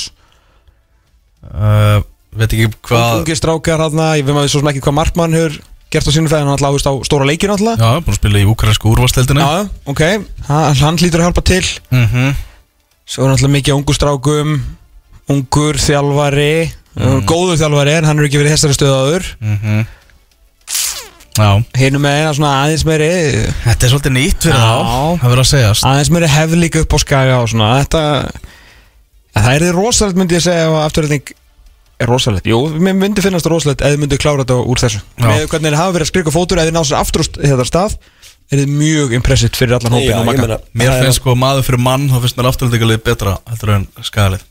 uh, 1.49 2.01
Veit 2.31 2.53
ekki 2.53 2.69
hvað 2.87 3.17
ungi 3.19 3.35
strákar 3.35 3.81
hann 3.83 4.01
Ég 4.19 4.25
veit 4.25 4.35
maður 4.35 4.53
svo 4.53 4.61
sem 4.61 4.69
ekki 4.71 4.83
hvað 4.85 4.97
markmann 5.01 5.35
hefur 5.35 5.57
gert 5.91 6.07
á 6.07 6.11
sínum 6.11 6.29
fæðin 6.31 6.47
Hann 6.47 6.55
alltaf 6.55 6.71
áhust 6.71 6.89
á 6.89 6.93
stóra 7.07 7.27
leikir 7.27 7.51
alltaf 7.53 7.79
Já, 7.79 7.89
búin 8.01 8.13
að 8.15 8.19
spila 8.19 8.41
í 8.41 8.47
úkransku 8.49 8.91
úrvasteldinu 8.93 9.41
Já, 9.43 9.69
ok, 9.91 10.03
hann, 10.47 10.75
hann 10.81 10.99
hlýtur 11.01 11.21
að 11.21 11.27
hjálpa 11.29 11.43
til 11.51 11.65
mm 11.91 12.05
-hmm. 12.11 12.35
Svo 13.05 13.25
er 13.25 13.31
náttúrulega 13.33 13.55
mikið 13.57 13.75
ungu 13.75 13.93
strákum 13.97 14.53
Ungur 15.31 15.75
þjálfari 15.79 16.53
mm. 16.95 17.25
Góður 17.27 17.59
þjálfari 17.61 17.97
en 17.97 18.05
hann 18.09 18.19
er 18.19 18.25
ekki 18.29 18.39
verið 18.41 18.51
í 18.51 18.55
þessari 18.55 18.77
stöðaður 18.79 19.23
Mhm. 19.41 19.85
Já 21.39 21.63
Hinum 21.79 22.01
með 22.03 22.17
eina 22.19 22.33
svona 22.35 22.55
aðeins 22.65 22.83
meiri 22.85 23.11
Þetta 23.63 23.85
er 23.85 23.91
svolítið 23.91 24.13
nýtt 24.17 24.41
fyrir 24.43 24.57
Já. 24.59 24.71
þá 24.83 25.19
Það 25.21 25.29
verður 25.29 25.43
að 25.43 25.51
segjast 25.51 25.85
Aðeins 25.87 26.09
meiri 26.11 26.27
hefð 26.27 26.55
líka 26.59 26.81
upp 26.83 26.91
á 26.91 26.97
skaga 26.99 27.37
og 27.39 27.47
svona 27.49 27.69
Þetta 27.79 28.01
Það 29.31 29.53
er 29.55 29.61
þið 29.65 29.71
rosalegt 29.77 30.17
myndi 30.19 30.35
ég 30.35 30.43
segja 30.43 30.65
ef 30.67 30.73
afturhalding 30.81 31.31
er 31.31 31.40
rosalegt. 32.09 32.47
Jú, 32.49 32.61
mér 32.81 32.97
myndi 32.97 33.23
finnast 33.23 33.45
það 33.45 33.53
rosalegt 33.55 33.83
þið 33.85 34.01
myndi 34.01 34.19
klára 34.21 34.45
þetta 34.45 34.57
úr 34.65 34.81
þessu. 34.81 35.03
Með 35.21 35.45
hvernig 35.51 35.71
þið 35.71 35.79
hafa 35.81 35.95
verið 35.97 36.07
að 36.07 36.11
skrika 36.11 36.33
fótur 36.33 36.61
ef 36.61 36.69
þið 36.69 36.75
ná 36.77 36.83
sér 36.87 36.99
aftur 37.01 37.25
þetta 37.37 37.67
stað 37.69 37.97
er 38.51 38.61
þið 38.61 38.73
mjög 38.75 39.13
impressið 39.15 39.55
fyrir 39.55 39.77
allan 39.77 39.95
hópin 39.95 40.17
og 40.17 40.27
makka 40.27 40.59
Mér 40.75 40.97
finnst 40.99 41.21
sko 41.21 41.35
maður 41.39 41.67
fyrir 41.67 41.83
mann 41.85 42.09
þá 42.11 42.17
finnst 42.23 42.39
mér 42.39 42.49
afturöldingalið 42.51 43.03
betra 43.05 43.37
heldur 43.47 43.73
en 43.77 43.87
skagalið 44.03 44.43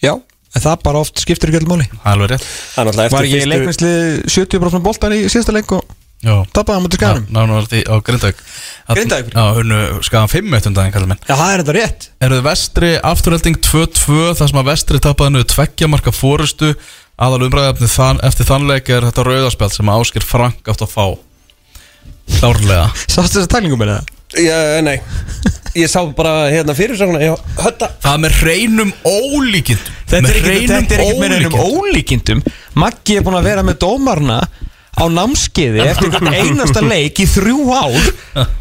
Já, 0.00 0.14
en 0.16 0.64
það 0.64 0.82
bara 0.86 1.02
oft 1.04 1.22
skiptir 1.22 1.52
ekki 1.52 1.60
öll 1.60 1.68
Það 1.68 2.00
er 2.00 2.12
alveg 2.14 2.32
rétt. 2.32 2.46
Það 2.74 2.90
Var 2.90 3.02
eftir 3.04 3.28
ekki 3.28 3.50
leikminnslið 3.52 3.98
70% 4.34 4.86
boltan 4.86 5.14
í 5.14 5.20
síðasta 5.28 5.54
leik 5.54 5.74
og 5.76 5.84
Tapaði 6.20 6.76
hann 6.76 6.84
mútið 6.84 7.00
skaganum? 7.00 7.28
Ná, 7.32 7.38
var 7.48 7.66
þetta 7.70 7.80
á 7.88 7.96
Grindavík. 8.04 8.40
Grindavík? 8.92 9.30
Já, 9.32 9.44
húnu 9.56 9.78
skagan 10.04 10.28
5 10.28 10.56
eftir 10.58 10.74
daginn 10.76 10.92
kallar 10.92 11.08
menn 11.08 11.22
Já, 11.24 11.32
það 11.32 11.52
er 11.52 11.62
þetta 11.62 11.76
rétt. 11.78 12.08
Eruðu 12.26 12.44
vestri 12.44 12.90
afturölding 13.08 13.56
2-2 13.64 14.18
þar 14.36 14.50
sem 14.52 14.60
að 14.60 14.68
vestri 14.68 15.00
tapaði 15.00 15.32
nú 15.32 15.44
tveggja 15.48 15.88
marka 15.88 16.12
fórustu 16.12 16.74
aðal 17.20 17.46
umræðafni 17.48 17.88
þann, 17.88 18.20
eftir 18.28 18.48
þannleik 18.48 18.92
er 18.92 19.08
þetta 19.08 19.24
rauðarspjald 19.30 19.76
sem 19.78 19.92
Áskir 19.96 20.28
Frank 20.28 20.68
átt 20.68 20.84
að 20.84 20.92
fá. 20.92 21.06
Klárlega. 22.36 22.86
Sástu 23.12 23.40
þessa 23.40 23.54
tælingum 23.56 23.80
með 23.80 23.94
það? 23.96 24.14
Já, 24.44 24.58
nei. 24.84 24.98
Ég 25.80 25.88
sá 25.90 26.02
bara 26.16 26.50
hérna 26.50 26.74
fyrir 26.76 26.98
svona 26.98 27.20
Það 28.02 28.22
með 28.24 28.40
hreinum 28.42 28.92
ólíkindum. 29.06 30.00
Þetta 30.10 30.30
er 30.30 30.38
ekkert 30.40 30.90
með 30.90 31.04
ólíkindum. 31.06 31.60
ólíkindum. 31.64 32.42
Maggi 32.78 33.16
er 33.16 33.24
búin 33.26 33.38
að 33.38 33.48
vera 33.50 33.64
með 33.66 33.80
dómarna 33.84 34.40
á 35.00 35.04
námskeiði 35.08 35.86
eftir 35.86 36.16
einasta 36.40 36.82
leik 36.84 37.22
í 37.24 37.26
þrjú 37.30 37.64
ár 37.72 38.10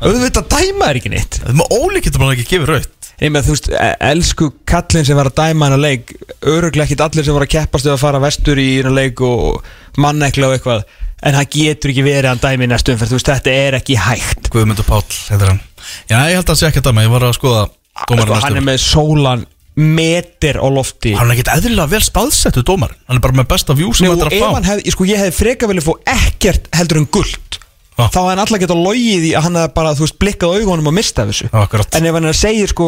auðvitað 0.05 0.47
dæma 0.55 0.89
er 0.89 1.01
ekki 1.01 1.11
neitt. 1.13 1.41
Það 1.41 1.51
er 1.51 1.59
með 1.59 1.75
ólíkindum 1.75 2.23
að 2.23 2.31
hann 2.31 2.39
ekki 2.39 2.49
gefið 2.55 2.73
raut 2.73 2.95
Ég 3.19 3.33
með 3.35 3.49
þú 3.49 3.55
veist, 3.55 3.65
e- 3.75 3.95
elsku 4.13 4.47
kallinn 4.69 5.07
sem 5.07 5.17
var 5.19 5.27
að 5.27 5.39
dæma 5.41 5.67
hennar 5.67 5.81
leik 5.83 6.13
öruglega 6.47 6.85
ekkit 6.87 7.01
allir 7.03 7.25
sem 7.27 7.35
voru 7.35 7.47
að 7.49 7.51
keppast 7.57 7.87
við 7.89 7.95
að 7.97 8.03
fara 8.05 8.21
vestur 8.23 8.61
í 8.63 8.67
hennar 8.77 8.95
leik 8.95 9.23
og 9.27 9.65
mannekla 9.99 10.47
og 10.47 10.55
eitthvað 10.55 10.85
en 11.19 11.35
það 11.35 11.49
getur 11.57 11.91
ekki 11.91 12.05
verið 12.05 12.29
að 12.31 12.43
dæmi 12.45 12.63
í 12.63 12.69
næstu 12.71 12.93
umferð, 12.93 13.11
þú 13.11 13.17
veist, 13.17 13.31
þetta 13.33 13.55
er 13.65 13.75
ekki 13.81 13.97
hægt. 13.99 14.47
Guðmundur 14.53 14.87
Páll, 14.87 15.03
heitir 15.27 15.51
hann. 15.51 15.59
Já, 16.07 16.15
ég 16.31 16.37
held 16.37 16.45
að 16.45 16.51
það 16.53 16.59
sé 16.61 16.69
ekki 16.69 16.79
að 16.79 16.87
dæma, 16.87 17.03
ég 17.03 17.11
var 17.11 17.25
að 17.27 17.35
skoða 17.35 17.65
sko, 17.99 18.19
hann 18.45 18.59
er 18.61 18.67
með 18.69 18.79
sólan 18.85 19.43
meter 19.79 20.59
á 20.59 20.67
lofti. 20.67 21.13
Hann 21.15 21.31
er 21.31 21.37
ekkit 21.37 21.51
eðlilega 21.53 21.91
vel 21.93 22.01
staðsettu 22.03 22.63
dómar 22.67 22.95
Hann 23.07 23.19
er 23.19 23.23
bara 23.23 23.37
með 23.39 23.49
besta 23.53 23.75
vjú 23.77 23.93
sem 23.95 24.07
Nei, 24.07 24.13
þetta 24.13 24.27
er 24.27 24.35
ef 24.35 24.45
að 24.45 24.55
hann 24.57 24.67
fá 24.67 24.73
hef, 24.73 24.91
sko, 24.95 25.07
ég 25.07 25.21
hefði 25.23 25.37
freka 25.37 25.69
velið 25.71 25.87
fó 25.87 25.93
ekkert 26.13 26.69
heldur 26.75 27.01
en 27.01 27.07
guld 27.15 27.59
Já. 27.95 28.05
þá 28.07 28.19
hefði 28.19 28.29
hann 28.33 28.43
alltaf 28.43 28.63
getað 28.65 28.83
logið 28.83 29.27
í 29.29 29.33
að 29.35 29.47
hann 29.47 29.59
hefði 29.59 29.73
bara, 29.79 29.95
þú 29.95 30.05
veist, 30.05 30.19
blikkað 30.19 30.51
á 30.51 30.57
augunum 30.59 30.91
og 30.91 30.95
mistað 30.99 31.31
þessu. 31.33 31.49
Akkurat. 31.63 31.95
en 31.95 32.09
ef 32.09 32.17
hann 32.17 32.27
er 32.27 32.35
að 32.35 32.39
segja, 32.39 32.69
sko, 32.71 32.87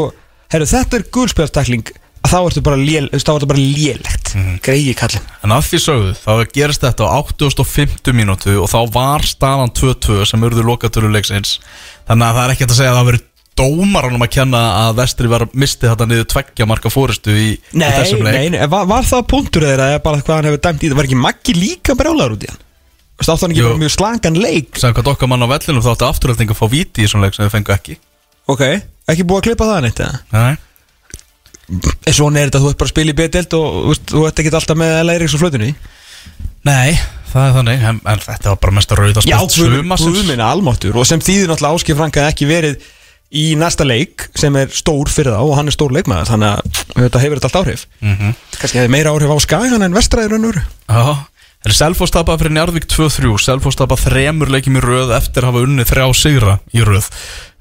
herru, 0.51 0.69
þetta 0.71 0.99
er 0.99 1.07
guldspjálstakling 1.15 1.91
þá 2.31 2.37
ertu 2.45 2.63
bara, 2.63 2.79
lél, 2.79 3.07
þú 3.09 3.17
veist, 3.17 3.27
þá 3.27 3.33
ertu 3.33 3.49
bara 3.49 3.63
lélegt. 3.63 4.31
Mm. 4.37 4.59
greiði 4.63 4.93
kallinn. 4.99 5.25
En 5.43 5.55
að 5.55 5.65
því 5.67 5.79
sögðu, 5.83 6.13
þá 6.21 6.31
gerist 6.55 6.85
þetta 6.85 7.07
á 7.07 7.11
8050 7.17 8.15
mínútu 8.15 8.55
og 8.61 8.69
þá 8.71 8.79
var 8.93 9.25
staðan 9.27 9.73
2-2 9.75 10.21
sem 10.29 10.47
urðu 10.47 10.63
lokatölu 10.67 11.11
leiksins. 11.11 11.57
Þannig 12.07 12.29
að 12.29 12.37
það 12.37 12.45
er 12.45 12.53
ekki 12.53 12.65
hægt 12.65 12.75
að 12.75 12.79
segja 12.79 12.91
að 12.91 12.95
það 12.95 13.01
hafi 13.01 13.11
verið 13.11 13.27
dómaranum 13.59 14.23
að 14.25 14.31
kenna 14.37 14.61
að 14.87 14.95
vestri 15.01 15.29
var 15.31 15.43
mistið 15.53 15.91
þetta 15.91 16.07
niður 16.07 16.27
tveggja 16.31 16.67
marka 16.69 16.91
fóristu 16.93 17.33
í, 17.35 17.49
í 17.59 17.77
Nei, 17.81 17.89
þessum 17.97 18.23
leik? 18.25 18.35
nei, 18.37 18.49
nei, 18.55 18.61
var, 18.71 18.87
var 18.89 19.05
það 19.07 19.25
punktur 19.33 19.65
eða 19.67 19.89
bara 20.03 20.21
hvað 20.23 20.37
hann 20.39 20.49
hefur 20.49 20.63
dæmt 20.67 20.85
í 20.85 20.89
það? 20.91 20.97
Var 21.01 21.09
ekki 21.09 21.19
Maggi 21.21 21.55
líka 21.57 21.95
brjálaður 21.99 22.37
út 22.37 22.45
í 22.47 22.51
hann? 22.51 22.61
Þú 23.21 23.21
veist, 23.21 23.33
átti 23.35 23.45
hann 23.45 23.53
ekki 23.55 23.61
Jú. 23.65 23.75
mjög 23.83 23.93
slangan 23.97 24.39
leik? 24.41 24.81
Sæðan 24.81 25.11
okkar 25.13 25.29
mann 25.29 25.45
á 25.45 25.51
vellinum 25.51 25.83
þá 25.85 25.91
átti 25.93 26.07
afturhalding 26.07 26.53
að 26.55 26.57
fá 26.61 26.65
víti 26.71 27.03
í 27.03 27.05
þessum 27.05 27.21
leik 27.25 27.35
sem 27.37 27.45
þau 27.45 27.53
fengu 27.53 27.75
ekki. 27.75 27.97
Ok, 28.49 28.63
ekki 29.13 29.27
búið 29.29 29.41
að 29.43 29.47
klippa 29.49 29.67
það 29.69 29.81
neitt 29.85 30.01
eða? 30.01 30.21
Nei, 30.33 30.53
En 31.71 32.15
svona 32.15 32.41
er 32.41 32.49
þetta, 32.49 32.59
þú 32.63 32.69
ert 32.71 32.79
bara 32.81 32.89
að 32.89 32.91
spila 32.95 33.11
í 33.13 33.15
B-delt 33.15 33.53
og 33.55 33.67
þú 33.71 33.91
veist, 33.91 34.07
þú 34.11 34.23
ert 34.27 34.39
ekki 34.41 34.51
alltaf 34.57 34.79
með 34.81 34.95
L.A. 35.05 35.13
Eriks 35.15 35.35
og 35.37 35.43
flötunni? 35.43 35.69
Nei 36.67 36.97
það 37.31 37.45
er 37.45 37.53
þannig 37.55 37.85
En, 37.89 37.99
en 38.11 38.23
þetta 38.25 38.51
var 38.51 38.59
bara 38.65 38.75
mest 38.75 38.91
að 38.91 38.99
rauða 39.01 39.23
Já, 39.23 39.37
spilt 39.47 39.71
guð 39.71 40.09
guð 40.11 40.25
minna 40.27 40.49
almáttur 40.51 40.97
og 40.99 41.07
sem 41.07 41.21
þýðir 41.23 41.47
náttúrulega 41.51 41.79
Áskif 41.79 41.99
Franka 42.01 42.25
ekki 42.27 42.49
verið 42.49 42.83
í 43.31 43.43
næsta 43.55 43.85
leik 43.87 44.27
sem 44.35 44.55
er 44.59 44.71
stór 44.75 45.09
fyrir 45.11 45.35
þá 45.35 45.41
og 45.45 45.53
hann 45.55 45.71
er 45.71 45.75
stór 45.75 45.93
leikmaður 45.95 46.31
þannig 46.33 46.51
að 46.51 46.79
þetta 46.97 47.21
hefur 47.23 47.39
þetta 47.39 47.49
allt 47.49 47.59
áhrif. 47.61 47.85
Mm 48.01 48.15
-hmm. 48.17 48.39
kannski 48.59 48.81
hefði 48.81 48.91
meira 48.91 49.13
áhrif 49.13 49.31
á 49.31 49.37
Skagan 49.39 49.85
en 49.87 49.95
úr 50.49 50.59
Já, 50.91 51.05
er 51.65 51.73
Selfoss 51.77 52.11
tapað 52.11 52.43
fyrir 52.43 52.55
Njarðvík 52.57 52.87
2-3 52.91 53.37
Selfoss 53.39 53.79
tapað 53.79 54.05
þremur 54.07 54.51
leikjum 54.51 54.77
í 54.77 54.83
röð 54.83 55.15
eftir 55.15 55.43
að 55.43 55.51
hafa 55.51 55.65
unnið 55.65 55.91
þrjá 55.91 56.13
sigra 56.13 56.59
í 56.73 56.83
röð. 56.83 57.07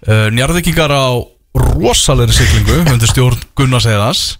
Uh, 0.07 0.29
Njarðvíkingar 0.35 0.91
á 0.91 1.23
rosalegri 1.55 2.35
siglingu 2.35 2.83
undir 2.93 3.11
stjórn 3.11 3.39
Gunnars 3.55 3.87
Eðas 3.87 4.39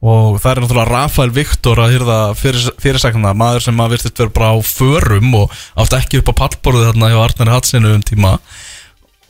og 0.00 0.38
það 0.40 0.50
er 0.50 0.60
náttúrulega 0.62 0.88
Rafael 0.88 1.32
Viktor 1.36 1.80
að 1.80 1.94
hýrða 1.94 2.18
fyrir, 2.36 2.68
fyrirsakna 2.80 3.34
maður 3.36 3.66
sem 3.66 3.80
að 3.84 3.96
virtist 3.96 4.20
vera 4.20 4.32
bara 4.32 4.52
á 4.56 4.58
förum 4.64 5.34
og 5.42 5.56
átti 5.76 5.98
ekki 5.98 6.20
upp 6.22 6.32
á 6.32 6.40
pallborðu 6.40 6.86
þarna 6.88 7.10
hjá 7.12 7.18
Arnari 7.20 7.52
Hatsinu 7.52 7.92
um 7.98 8.04
tíma 8.08 8.38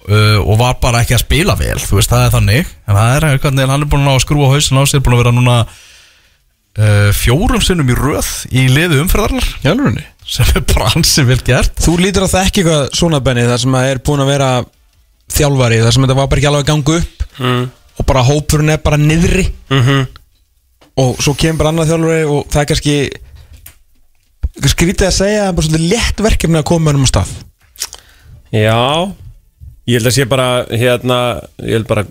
uh, 0.09 0.39
og 0.41 0.59
var 0.61 0.79
bara 0.83 1.03
ekki 1.05 1.17
að 1.17 1.25
spila 1.25 1.57
vel 1.59 1.79
þú 1.83 1.99
veist, 1.99 2.13
það 2.13 2.27
er 2.27 2.35
þannig. 2.37 2.75
En 2.87 2.99
það 2.99 3.15
er 3.15 3.41
hvernig 3.45 3.71
hann 3.73 3.87
er 3.87 3.91
búin 3.91 4.05
að 4.05 4.09
ná 4.09 4.15
að 4.15 4.25
skrúa 4.27 4.51
hausin 4.55 4.81
á 4.81 4.85
sér 4.89 5.05
búin 5.05 5.17
að 5.17 5.23
vera 5.25 5.35
núna 5.37 5.57
uh, 5.67 7.11
fjórum 7.17 7.65
sinnum 7.65 7.91
í 7.91 7.99
röð 7.99 8.31
í 8.51 8.67
liðu 8.73 9.03
umferðarnar 9.05 9.51
Jálfurinni 9.65 10.07
sem 10.31 10.47
er 10.55 10.63
bara 10.71 10.93
hansi 10.95 11.27
vel 11.27 11.41
gert. 11.43 11.75
Þú 11.83 11.97
lítur 11.99 12.29
að 12.29 12.37
það 12.37 12.47
ekki 12.47 12.63
eitthvað 12.63 12.95
svona 13.01 13.19
benni 13.25 13.49
þar 13.49 13.65
sem 13.65 13.75
að 13.75 13.89
er 13.91 14.05
búin 14.07 14.23
að 14.23 14.31
vera 14.31 14.51
þjálfari 15.35 15.83
þar 15.83 15.97
sem 15.97 16.07
þetta 16.07 16.19
var 16.21 16.31
bara 16.31 16.43
ekki 16.43 16.51
alveg 16.51 16.65
að 16.65 16.71
ganga 16.71 16.99
upp. 17.01 17.27
Mm. 17.41 17.69
og 18.01 18.07
bara 18.09 18.23
hópurinn 18.25 18.73
er 18.75 18.81
bara 18.85 18.99
niðri. 19.01 19.47
Mm 19.73 20.09
og 21.01 21.21
svo 21.23 21.35
kemur 21.39 21.63
bara 21.63 21.73
annað 21.73 21.93
þjálfari 21.93 22.25
og 22.29 22.47
það 22.51 22.63
er 22.63 22.69
kannski 22.71 22.95
skrítið 24.71 25.09
að 25.09 25.17
segja 25.17 25.41
að 25.41 25.45
það 25.45 25.51
er 25.51 25.57
bara 25.57 25.67
svolítið 25.67 25.93
létt 25.95 26.23
verkefni 26.27 26.61
að 26.61 26.69
koma 26.71 26.95
um 26.97 27.09
stað. 27.09 27.33
Já 28.51 28.81
Ég 29.91 29.99
held 29.99 30.11
að 30.11 30.17
sé 30.17 30.27
bara 30.31 30.49
hérna 30.71 31.19
Ég 31.65 31.75
held 31.79 31.89
bara, 31.91 32.05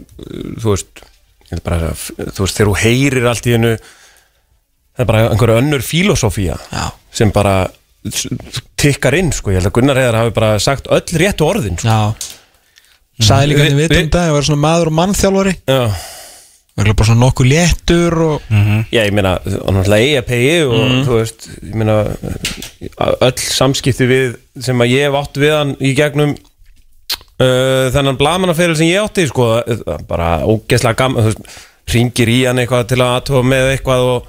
þú 0.59 0.73
veist 0.73 1.03
Ég 1.49 1.53
held 1.55 1.63
bara, 1.65 1.91
þú 1.95 2.43
veist, 2.45 2.57
þegar 2.59 2.71
þú 2.71 2.77
heyrir 2.84 3.27
allt 3.32 3.47
í 3.49 3.55
hennu 3.55 3.73
Það 3.80 5.03
er 5.05 5.09
bara 5.13 5.21
einhverja 5.32 5.61
önnur 5.63 5.84
filosófía 5.86 6.57
Já. 6.73 6.86
sem 7.15 7.32
bara 7.36 7.53
tikkar 8.80 9.15
inn, 9.19 9.30
sko. 9.36 9.51
Ég 9.51 9.59
held 9.59 9.69
að 9.69 9.73
Gunnar 9.75 9.97
Heiðar 9.99 10.17
hafi 10.21 10.32
bara 10.36 10.49
sagt 10.63 10.86
öll 10.91 11.17
réttu 11.19 11.43
orðin 11.47 11.75
sko. 11.80 11.88
Já. 11.88 12.30
Sæði 13.19 13.49
líka 13.51 13.63
Vi- 13.65 13.69
við 13.69 13.80
vitum 13.82 13.95
vi- 13.95 14.03
þetta 14.05 14.21
að 14.23 14.34
vera 14.36 14.47
svona 14.47 14.63
maður 14.63 14.91
og 14.91 14.95
mannþjálfari. 14.99 15.53
Já, 15.67 15.82
Verður 16.80 16.95
bara 16.95 17.07
svona 17.09 17.25
nokkuð 17.25 17.47
léttur 17.51 18.13
og 18.23 18.41
Já, 18.95 19.01
ég 19.03 19.11
meina, 19.11 19.34
og 19.36 19.73
náttúrulega 19.75 20.11
EAPI 20.13 20.43
og 20.63 20.93
þú 21.07 21.17
veist, 21.17 21.47
ég 21.59 21.75
meina 21.75 21.97
öll 23.19 23.41
samskipti 23.43 24.07
við 24.07 24.38
sem 24.63 24.80
að 24.80 24.93
ég 24.93 25.07
hef 25.09 25.17
átt 25.19 25.39
við 25.43 25.51
hann 25.57 25.73
í 25.84 25.91
gegnum 25.97 26.38
uh, 27.40 27.88
þennan 27.96 28.20
blamanafeyrir 28.20 28.78
sem 28.80 28.92
ég 28.92 29.04
átti, 29.04 29.28
sko, 29.30 29.52
uh, 29.60 29.96
bara 30.10 30.40
ógeðslega 30.48 31.00
gaman, 31.00 31.32
ringir 31.90 32.30
í 32.32 32.42
hann 32.46 32.62
eitthvað 32.62 32.92
til 32.92 33.00
að 33.02 33.16
aðtóa 33.18 33.46
með 33.48 33.72
eitthvað 33.74 34.06
og 34.10 34.28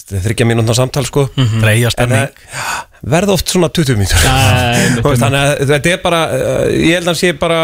þetta 0.00 0.16
er 0.18 0.24
þryggja 0.26 0.48
mínútna 0.50 0.76
samtal, 0.76 1.04
sko. 1.08 1.26
Stemning 1.34 2.26
það 2.26 2.50
já, 2.54 2.66
verða 3.14 3.36
oft 3.36 3.52
svona 3.52 3.70
20 3.72 4.00
mínútur. 4.00 4.26
Þannig 5.22 5.40
að 5.40 5.64
þetta 5.70 5.94
er 5.94 6.02
bara 6.04 6.20
uh, 6.34 6.66
ég 6.74 6.98
held 6.98 7.06
að 7.06 7.12
hann 7.12 7.20
sé 7.22 7.32
bara 7.40 7.62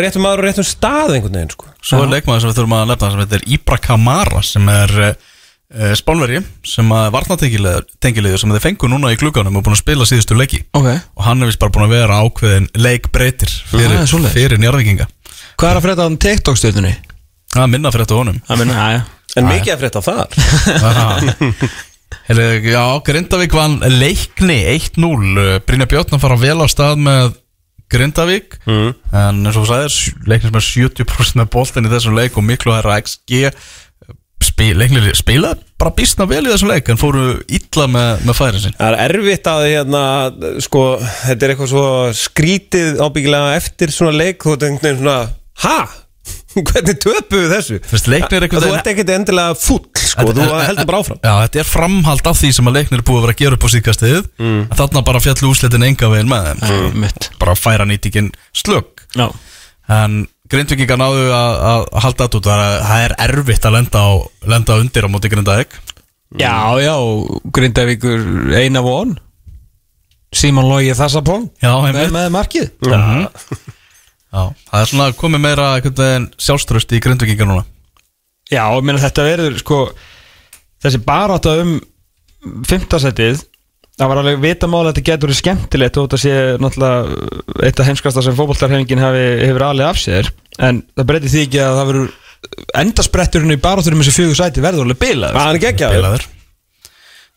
réttum 0.00 0.26
maður 0.26 0.42
og 0.42 0.48
réttum 0.48 0.68
stað 0.68 1.14
einhvern 1.18 1.38
veginn, 1.38 1.54
sko. 1.54 1.70
Svo 1.84 2.02
er 2.02 2.12
leikmaður 2.16 2.44
sem 2.44 2.52
við 2.52 2.58
þurfum 2.60 2.76
að 2.80 2.90
nefna 2.92 3.12
sem 3.12 3.24
heitir 3.24 3.48
Ibra 3.58 3.80
Kamara 3.84 4.44
sem 4.46 4.68
er 4.72 4.98
uh, 5.74 5.92
spánverji 5.98 6.40
sem 6.66 6.92
að 6.94 7.10
varnatengilegur 7.16 8.40
sem 8.40 8.54
þeir 8.54 8.64
fengu 8.64 8.90
núna 8.90 9.12
í 9.14 9.18
klukkanum 9.20 9.58
og 9.58 9.66
búin 9.66 9.76
að 9.76 9.82
spila 9.82 10.06
síðustu 10.08 10.38
leiki. 10.38 10.62
Ok. 10.76 10.88
Og 11.18 11.26
hann 11.26 11.42
er 11.42 11.50
vist 11.50 11.60
bara 11.62 11.74
búin 11.74 11.86
að 11.88 11.96
vera 11.98 12.20
ákveðin 12.24 12.70
leikbreytir 12.78 13.52
fyrir, 13.70 13.98
Ah, 14.04 14.30
fyrir 14.34 14.62
njárvikinga 14.62 15.08
Hvað 15.54 15.70
er 15.70 15.78
að 15.78 15.84
frétta 15.86 16.06
á 16.06 16.10
TikTok 16.24 16.58
stöðunni? 16.58 16.94
Það 17.54 17.62
er 17.62 17.70
minna 17.70 17.90
fyrir 17.94 18.06
þetta 18.08 18.18
honum. 18.18 18.38
Það 18.48 18.62
minna, 18.62 18.74
já, 18.74 18.86
já. 18.96 19.02
En 19.34 19.50
mikið 19.50 19.74
að 19.74 19.82
frétta 19.82 20.00
þar? 20.04 20.28
Heyrðu, 22.24 22.72
Já, 22.72 22.82
Grindavík 23.04 23.54
vann 23.54 23.80
leikni 24.00 24.58
1-0 24.72 25.58
Brynja 25.66 25.88
Björn 25.90 26.20
fara 26.22 26.38
vel 26.40 26.56
á 26.62 26.66
stað 26.70 27.02
með 27.04 27.34
Grindavík. 27.92 28.56
Mm. 28.64 28.94
En 29.12 29.42
eins 29.44 29.58
og 29.58 29.66
þú 29.66 29.70
sagðir, 29.70 29.96
leiknir 30.30 30.50
sem 30.50 30.58
er 30.58 30.68
70% 31.04 31.40
með 31.42 31.50
boltin 31.52 31.86
í 31.86 31.92
þessum 31.92 32.16
leik 32.16 32.38
og 32.40 32.46
miklu 32.46 32.72
herra 32.74 32.96
XG 33.02 33.50
Spil, 34.44 34.84
spilaði 35.16 35.64
bara 35.80 35.92
býstna 35.96 36.26
vel 36.30 36.44
í 36.44 36.52
þessum 36.52 36.70
leik 36.70 36.88
en 36.92 37.00
fóru 37.00 37.24
illa 37.48 37.88
með, 37.90 38.22
með 38.28 38.38
færin 38.38 38.62
sin 38.62 38.76
Það 38.78 38.94
er 38.94 39.16
erfitt 39.18 39.50
að 39.50 39.66
hérna, 39.70 40.04
sko, 40.64 40.84
þetta 41.24 41.46
er 41.46 41.54
eitthvað 41.54 41.72
svo 41.72 41.84
skrítið 42.18 43.02
ábyggilega 43.02 43.58
eftir 43.58 43.92
svona 43.94 44.14
leik 44.16 44.44
þú 44.44 44.54
ert 44.54 44.66
einhvern 44.68 44.86
veginn 44.86 45.02
svona, 45.02 45.18
ha? 45.64 45.78
Hvernig 46.54 47.00
töpuðu 47.02 47.48
þessu? 47.50 47.80
Fyrst 47.90 48.08
er 48.08 48.46
Þú 48.52 48.70
ert 48.70 48.90
ekkert 48.92 49.10
endilega 49.16 49.56
full, 49.58 49.80
sko, 49.98 50.28
þú 50.30 50.44
heldur 50.62 50.86
bara 50.88 51.00
áfram. 51.02 51.18
Já, 51.18 51.32
þetta 51.42 51.60
er 51.60 51.68
framhald 51.68 52.30
af 52.30 52.38
því 52.38 52.52
sem 52.54 52.70
að 52.70 52.78
leiknir 52.78 53.02
er 53.02 53.06
búið 53.08 53.18
að 53.18 53.26
vera 53.26 53.34
að 53.34 53.42
gera 53.42 53.58
upp 53.58 53.66
á 53.66 53.74
síðkastið 53.74 54.20
mm. 54.38 54.60
Þarna 54.78 55.02
bara 55.10 55.22
fjallu 55.24 55.50
úslitin 55.50 55.88
enga 55.88 56.12
veginn 56.12 56.30
með 56.30 56.52
þeim. 56.62 57.00
Mitt 57.02 57.28
Bara 57.42 57.56
færa 57.58 57.88
nýtingin 57.90 58.30
slögg 58.54 59.04
En 59.92 60.22
grindvikingar 60.52 60.98
náðu 61.00 61.24
að, 61.32 61.54
að 61.70 61.84
halda 62.04 62.26
þetta 62.26 62.40
út 62.40 62.48
Það 62.50 63.02
er- 63.04 63.14
er 63.24 63.34
erfitt 63.38 63.64
að 63.68 63.76
lenda, 63.78 64.00
á, 64.04 64.12
lenda 64.54 64.76
undir 64.82 65.06
á 65.06 65.12
móti 65.12 65.30
grindaðeg 65.32 65.76
Já, 66.34 66.54
já, 66.82 66.94
Grindavíkur 67.54 68.24
eina 68.58 68.80
von. 68.82 69.12
Símon 70.34 70.66
Lógi 70.66 70.90
Þassapong 70.98 71.44
Já, 71.62 71.70
með, 71.84 72.08
með 72.10 72.30
markið. 72.34 72.70
Já. 72.82 73.28
Já, 74.34 74.40
það 74.66 74.80
er 74.80 74.88
svona 74.90 75.06
komið 75.14 75.42
meira 75.44 75.68
sjálfströst 76.42 76.90
í 76.96 76.98
grindvikingar 77.04 77.46
núna. 77.46 77.62
Já, 78.50 78.64
ég 78.74 78.82
meina 78.82 78.98
þetta 78.98 79.26
verður 79.28 79.60
sko 79.62 79.78
þessi 80.82 80.98
barátta 81.06 81.52
um 81.62 81.76
fimmtasettið 82.66 83.44
það 83.94 84.10
var 84.10 84.20
alveg 84.20 84.42
vitamáli 84.42 84.90
að 84.90 84.92
þetta 84.92 85.06
getur 85.08 85.30
verið 85.30 85.40
skemmtilegt 85.40 85.98
og 86.00 86.06
þetta 86.08 86.20
sé 86.24 86.34
náttúrulega 86.62 87.66
eitt 87.68 87.80
af 87.80 87.88
heimskasta 87.90 88.24
sem 88.26 88.36
fótboltarhefingin 88.38 89.02
hefur 89.04 89.66
alveg 89.68 89.90
af 89.90 90.00
sér. 90.02 90.30
En 90.58 90.82
það 90.94 91.10
breytir 91.10 91.32
því 91.34 91.42
ekki 91.46 91.60
að 91.62 91.78
það 91.78 91.90
verður 91.90 92.14
endaspretturinn 92.80 93.54
í 93.54 93.60
barátturum 93.62 94.02
þessi 94.02 94.16
fjögur 94.18 94.40
sæti 94.40 94.64
verður 94.64 94.88
alveg 94.88 95.02
bilaður. 95.04 95.38
Það 95.38 95.50
er 95.50 95.60
ekki 95.60 95.70
ekki 95.70 95.86
að 95.86 95.94
Bilaður. 95.98 96.26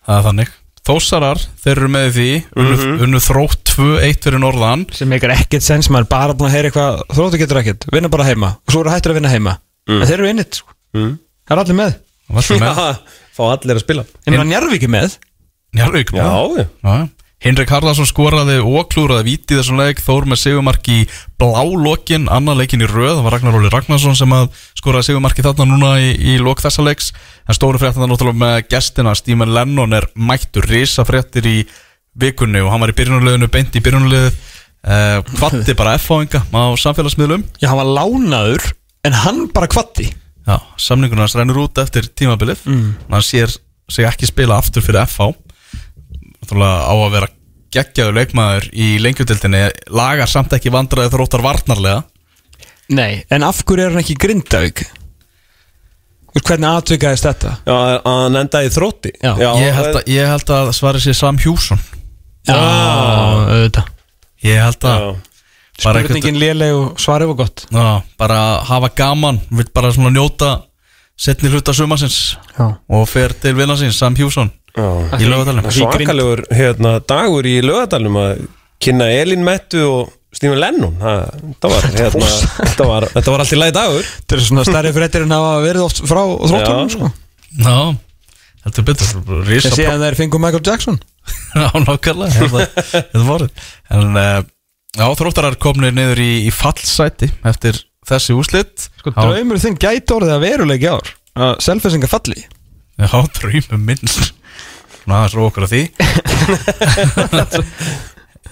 Það 0.07 0.17
er 0.17 0.25
þannig. 0.29 0.55
Þósarar, 0.87 1.41
þeir 1.59 1.73
eru 1.73 1.87
með 1.91 2.05
því 2.15 2.27
unnu, 2.63 2.89
unnu 3.03 3.19
þrótt 3.19 3.73
2-1 3.73 4.21
fyrir 4.23 4.39
norðan. 4.39 4.85
Sem 4.95 5.09
meikar 5.11 5.33
ekkert 5.35 5.65
sens, 5.65 5.89
maður 5.91 6.05
er 6.05 6.11
bara 6.13 6.35
búin 6.37 6.47
að 6.47 6.55
heyra 6.55 6.69
eitthvað 6.71 7.01
þróttu 7.11 7.41
getur 7.41 7.59
ekkert, 7.59 7.87
vinna 7.91 8.11
bara 8.13 8.27
heima. 8.29 8.53
Og 8.63 8.71
svo 8.71 8.85
eru 8.85 8.93
hættir 8.93 9.11
að 9.11 9.19
vinna 9.19 9.33
heima. 9.33 9.57
En 9.91 10.05
þeir 10.07 10.21
eru 10.21 10.29
innit, 10.31 10.61
sko. 10.61 10.71
það 10.95 11.57
er 11.57 11.63
allir 11.65 11.79
með. 11.81 11.97
Fá 13.37 13.43
allir 13.51 13.75
að 13.75 13.83
spila. 13.83 14.07
Ég 14.23 14.31
meina 14.31 14.47
Njarvík 14.47 14.87
er 14.87 14.93
með 14.95 15.19
Njarvík 15.77 16.11
Já, 16.17 16.27
já. 16.57 16.65
Já. 16.83 17.07
Henrik 17.45 17.69
Harðarsson 17.69 18.07
skoraði 18.09 18.55
og 18.65 18.87
klúraði 18.89 19.27
víti 19.27 19.53
í 19.53 19.57
þessum 19.59 19.77
leik 19.77 19.99
Þór 20.01 20.25
með 20.25 20.39
sigumark 20.41 20.87
í 20.89 21.03
blálokkin 21.37 22.25
annan 22.33 22.57
leikin 22.57 22.81
í 22.81 22.87
röð, 22.89 23.19
það 23.19 23.25
var 23.27 23.35
Ragnar 23.35 23.57
Óli 23.59 23.69
Ragnarsson 23.69 24.17
sem 24.17 24.33
að 24.33 24.47
skoraði 24.79 25.11
sigumarki 25.11 25.45
þarna 25.45 25.67
núna 25.69 25.91
í, 26.01 26.15
í 26.17 26.39
lok 26.41 26.63
þessa 26.65 26.81
leiks, 26.87 27.11
en 27.45 27.57
stóru 27.57 27.77
fréttan 27.77 28.01
það 28.01 28.09
náttúrulega 28.09 28.41
með 28.41 28.57
gestina, 28.73 29.13
Stímen 29.13 29.53
Lennon 29.53 29.93
er 29.99 30.09
mættur 30.17 30.65
risa 30.65 31.05
fréttir 31.05 31.45
í 31.45 31.55
vikunni 32.17 32.63
og 32.65 32.71
hann 32.73 32.81
var 32.81 32.95
í 32.95 32.97
byrjunuleginu, 32.97 33.51
beint 33.53 33.77
í 33.77 33.85
byrjunulegið 33.85 34.33
uh, 34.33 35.21
kvatti 35.37 35.77
bara 35.77 35.93
F-fáinga 36.01 36.41
á 36.41 36.61
samfélagsmiðlum. 36.81 37.45
Já, 37.61 37.69
hann 37.69 37.83
var 37.83 37.93
lánaður 38.01 38.71
en 39.05 39.21
hann 39.21 39.45
bara 39.53 39.69
kvatti 39.69 40.09
Já, 40.47 40.57
samningunum 40.79 41.27
hans 41.27 41.35
rennur 41.37 41.67
út 41.67 41.77
eftir 41.83 42.09
tímabilið. 42.17 42.65
Mm. 42.65 42.95
hann 43.13 43.25
sér 43.29 43.53
sig 43.91 44.07
ekki 44.09 44.25
spila 44.25 44.57
aftur 44.57 44.81
fyrir 44.81 45.05
FH 45.05 45.27
Náttúrulega 45.27 45.56
á 46.53 46.95
að 46.95 47.11
vera 47.15 47.29
geggjaður 47.73 48.15
leikmaður 48.15 48.69
í 48.73 48.87
lengjutildinni 49.03 49.63
lagar 49.91 50.29
samt 50.31 50.55
ekki 50.55 50.71
vandræði 50.73 51.11
þróttar 51.13 51.43
varnarlega. 51.43 52.03
Nei, 52.87 53.23
en 53.29 53.43
af 53.43 53.59
hverju 53.67 53.83
er 53.83 53.91
hann 53.91 54.03
ekki 54.03 54.15
veist, 54.15 54.85
Hvernig 56.37 56.69
atvikaðist 56.69 57.25
þetta? 57.25 57.51
Já, 57.65 57.73
að 57.73 58.19
hann 58.21 58.39
endaði 58.43 58.69
í 58.69 58.73
þrótti. 58.75 59.11
Já. 59.23 59.31
ég, 59.57 59.71
held 59.73 59.95
að, 59.95 60.03
ég 60.13 60.27
held 60.29 60.51
að 60.53 60.67
svari 60.77 61.01
sér 61.01 61.17
Sam 61.17 61.39
Hjússon. 61.41 61.79
Já, 62.47 62.55
auðvitað. 62.55 63.89
Ég 64.45 64.61
held 64.61 64.85
að 64.87 65.01
Já. 65.01 65.09
Spurningin 65.77 66.39
léleg 66.41 66.73
og 66.73 67.01
svarið 67.01 67.31
var 67.33 67.39
gott. 67.43 67.65
Já, 67.69 68.01
bara 68.17 68.37
hafa 68.65 68.89
gaman 68.97 69.41
vill 69.49 69.67
bara 69.73 69.91
svona 69.93 70.09
njóta 70.13 70.51
setni 71.17 71.49
hluta 71.49 71.73
sumarsins 71.73 72.37
Já. 72.55 72.77
og 72.89 73.05
fer 73.09 73.33
til 73.37 73.53
vinna 73.57 73.75
síns 73.77 73.97
Sam 73.97 74.15
Hjússon 74.17 74.49
Já. 74.77 74.89
í 75.17 75.29
lögadalum 75.29 75.67
Svakalegur 75.73 76.43
hérna, 76.53 76.97
dagur 77.09 77.49
í 77.49 77.57
lögadalum 77.65 78.19
að 78.21 78.45
kynna 78.83 79.09
Elín 79.09 79.45
Mettu 79.45 79.81
og 79.87 80.13
Stífin 80.37 80.59
Lennon. 80.61 80.97
Það, 81.01 81.21
það, 81.63 81.71
var, 81.71 81.85
hérna, 81.95 82.31
þetta, 82.57 82.85
var, 82.85 83.05
þetta 83.15 83.31
var 83.33 83.41
allt 83.41 83.53
í 83.55 83.57
lagi 83.57 83.73
dagur. 83.73 84.09
Þetta 84.17 84.35
er 84.35 84.41
svona 84.45 84.65
stærri 84.67 84.91
fréttir 84.93 85.23
en 85.25 85.33
hafa 85.33 85.53
verið 85.63 85.85
oft 85.87 86.01
frá 86.03 86.19
þróttunum 86.21 86.91
sko. 86.93 87.09
Já, 87.57 87.77
heldur 88.67 88.87
betur. 88.91 89.13
Ég 89.15 89.47
Rísa 89.47 89.71
sé 89.73 89.87
að 89.89 90.03
þeir 90.05 90.19
fengu 90.19 90.41
Michael 90.43 90.65
Jackson. 90.67 90.99
Já, 91.57 91.71
nákvæmlega 91.83 92.35
þetta, 92.35 92.83
þetta 92.91 93.23
vorið 93.27 93.65
En 93.93 94.19
uh, 94.19 94.41
já, 94.95 95.05
þróttarar 95.19 95.57
komnir 95.61 95.95
niður 95.95 96.21
í, 96.23 96.31
í 96.47 96.51
fallsæti 96.53 97.29
eftir 97.47 97.81
þessi 98.07 98.35
úslit 98.37 98.87
Sko, 99.01 99.13
draumur 99.15 99.59
þinn 99.61 99.79
gæti 99.79 100.15
orðið 100.15 100.35
að 100.37 100.45
veruleiki 100.45 100.91
ár 100.91 101.11
að 101.37 101.57
selfisinga 101.65 102.09
falli 102.11 102.45
Já, 102.97 103.13
draumum 103.37 103.83
minn. 103.85 104.13
Ná, 105.07 105.13
það 105.13 105.23
er 105.23 105.31
svo 105.33 105.47
okkur 105.47 105.67
að 105.67 105.73
því. 105.73 105.83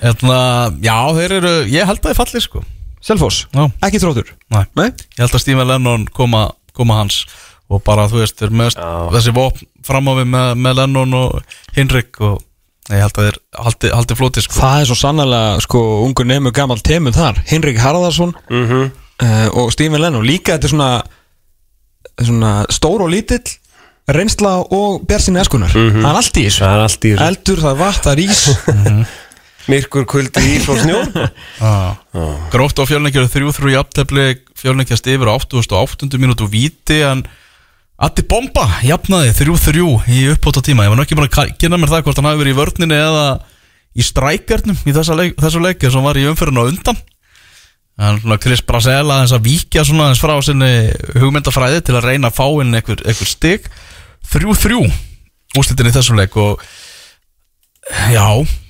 Hérna, 0.05 0.37
já, 0.83 0.95
þeir 1.15 1.33
eru 1.39 1.51
Ég 1.71 1.87
held 1.87 2.01
að 2.01 2.09
þeir 2.09 2.17
falli, 2.19 2.41
sko. 2.43 2.61
Selfoss, 3.05 3.45
Já, 3.53 3.63
ekki 3.85 4.01
þróttur? 4.01 4.31
Næ 4.53 4.63
Nei? 4.77 4.87
Ég 4.89 5.21
held 5.23 5.35
að 5.37 5.43
Stephen 5.43 5.69
Lennon 5.69 6.07
koma, 6.13 6.47
koma 6.77 6.99
hans. 6.99 7.23
Og 7.69 7.81
bara, 7.85 8.07
þú 8.09 8.21
veist, 8.21 8.37
þeir 8.37 8.53
með 8.53 8.75
Já. 8.75 8.89
þessi 9.15 9.33
vopn 9.33 9.69
fram 9.85 10.09
á 10.09 10.13
við 10.19 10.29
með, 10.33 10.51
með 10.61 10.77
Lennon 10.81 11.15
og 11.17 11.57
Hinrik 11.77 12.19
Og 12.21 12.37
ég 12.93 13.01
held 13.01 13.17
að 13.17 13.27
þeir 13.27 13.39
haldi, 13.65 13.91
haldi 13.97 14.17
floti, 14.19 14.45
sko. 14.45 14.57
Það 14.59 14.79
er 14.81 14.89
svo 14.89 14.97
sannlega 14.99 15.43
sko 15.65 15.83
ungur 16.05 16.29
nefnur 16.29 16.53
gammal 16.53 16.81
temur 16.85 17.15
þar. 17.15 17.41
Hinrik 17.49 17.81
Harðarsson 17.81 18.35
mm 18.49 18.65
-hmm. 18.69 18.89
uh, 19.25 19.47
og 19.57 19.71
Stephen 19.73 20.01
Lennon. 20.01 20.25
Líka 20.25 20.53
þetta 20.53 20.69
er 20.69 20.75
svona, 20.75 20.91
svona 22.21 22.51
stór 22.69 23.05
og 23.05 23.09
lítill 23.09 23.57
reynsla 24.05 24.57
og 24.69 25.05
björnsinu 25.07 25.39
eskunar 25.41 25.71
mm 25.73 25.89
-hmm. 25.89 26.01
það 26.01 26.09
er 26.09 26.19
allt 26.21 26.37
í 26.37 26.43
þessu 26.45 26.63
það 26.63 26.75
er 26.75 26.83
allt 26.87 27.05
í 27.05 27.11
þessu 27.11 27.27
eldur, 27.27 27.61
það 27.61 27.71
er 27.71 27.79
vatn, 27.79 28.03
það 28.03 28.11
er 28.13 28.19
ís 28.25 28.41
mhm. 28.73 29.05
myrkur, 29.71 30.05
kvöldi, 30.05 30.43
ís 30.55 30.67
og 30.69 30.77
snjó 30.77 30.99
ah. 31.61 31.95
ah. 32.13 32.35
gróft 32.51 32.77
á 32.77 32.83
fjölnækjara 32.85 33.31
3-3 33.33 33.73
í 33.73 33.79
aftefli 33.79 34.27
fjölnækjast 34.55 35.07
yfir 35.07 35.31
á 35.31 35.33
8.8. 35.33 36.17
minútu 36.17 36.47
viti 36.47 37.01
en 37.01 37.25
Atti 37.95 38.25
Bomba 38.27 38.67
jafnaði 38.83 39.31
3-3 39.31 39.81
í 40.11 40.29
uppbóta 40.29 40.61
tíma 40.61 40.83
ég 40.83 40.91
var 40.91 40.99
nokkið 40.99 41.17
bara 41.17 41.31
að 41.31 41.57
kynna 41.57 41.79
mér 41.79 41.89
það 41.89 42.03
hvort 42.03 42.17
hann 42.19 42.29
hafi 42.29 42.41
verið 42.43 42.53
í 42.53 42.59
vörninu 42.59 42.95
eða 42.95 43.25
í 43.95 44.03
strækjarnum 44.03 44.77
í 44.83 44.93
leik, 44.93 45.37
þessu 45.39 45.63
leikið 45.63 45.93
sem 45.95 46.03
var 46.03 46.19
í 46.19 46.27
umfyrinu 46.27 46.61
á 46.61 46.69
undan 46.69 46.97
Chris 48.43 48.59
Brasella 48.59 49.21
þess 49.23 49.37
að 49.37 49.45
víkja 49.47 49.85
svona 49.87 50.09
þess 50.11 50.23
frá 50.25 50.35
sinni 50.43 50.71
hugmyndafræði 51.15 51.79
til 51.87 51.95
að 51.95 52.09
reyna 52.09 52.27
að 52.27 52.35
fá 52.35 52.47
inn 52.59 52.75
einhver, 52.75 52.99
einhver 53.07 53.29
stygg 53.29 53.69
3-3 54.33 54.81
úrslitin 55.55 55.89
í 55.89 55.95
þessum 55.95 56.19
leik 56.19 56.35
og 56.41 56.61
já, 58.11 58.25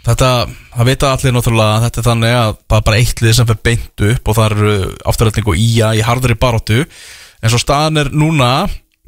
þetta 0.05 0.29
það 0.75 0.89
veit 0.89 1.03
að 1.05 1.13
allir 1.13 1.35
náttúrulega 1.35 1.75
að 1.75 1.85
þetta 1.85 2.01
er 2.01 2.07
þannig 2.09 2.37
að 2.37 2.55
það 2.55 2.77
er 2.77 2.87
bara 2.89 3.01
eittlið 3.01 3.37
sem 3.37 3.49
fer 3.49 3.61
beint 3.69 4.05
upp 4.09 4.31
og 4.31 4.37
það 4.37 4.55
eru 4.55 4.73
afturhaldning 5.11 5.51
og 5.51 5.61
íja 5.65 5.91
í 5.95 6.03
hardri 6.05 6.37
baróttu 6.39 6.81
en 6.83 7.51
svo 7.53 7.61
staðan 7.61 8.01
er 8.03 8.11
núna 8.15 8.51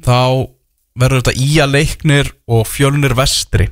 þá 0.05 0.47
verður 0.97 1.23
þetta 1.23 1.47
íja 1.47 1.67
leiknir 1.69 2.31
og 2.49 2.63
fjölunir 2.69 3.15
vestri 3.17 3.67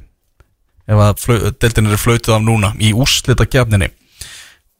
ef 0.85 1.01
að 1.01 1.53
deltinn 1.61 1.89
eru 1.89 1.97
flautuð 2.01 2.35
af 2.35 2.43
núna 2.45 2.73
í 2.77 2.91
úrslita 2.93 3.47
gefninni 3.49 3.89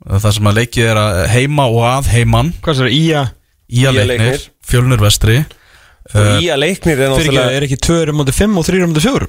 það 0.05 0.31
sem 0.35 0.49
að 0.49 0.59
leikið 0.59 0.89
er 0.91 0.99
að 1.01 1.19
heima 1.33 1.65
og 1.71 1.85
að 1.87 2.09
heiman 2.13 2.51
hvað 2.59 2.75
er 2.75 2.81
það? 2.83 2.97
Íja? 2.99 3.21
Íja 3.65 3.93
leiknir, 3.95 4.11
leiknir. 4.11 4.49
fjölunir 4.61 5.01
vestri 5.01 5.39
Og 6.13 6.43
í 6.43 6.49
að 6.53 6.59
leiknir 6.61 6.99
er 7.01 7.09
fyrir 7.15 7.17
ekki, 7.17 7.33
náttúrulega 7.33 7.55
er 7.57 7.65
ekki 7.65 7.79
2 7.81 8.13
mútið 8.13 8.37
5 8.43 8.57
og 8.61 8.65
3 8.67 8.85
mútið 8.91 9.07
4 9.09 9.27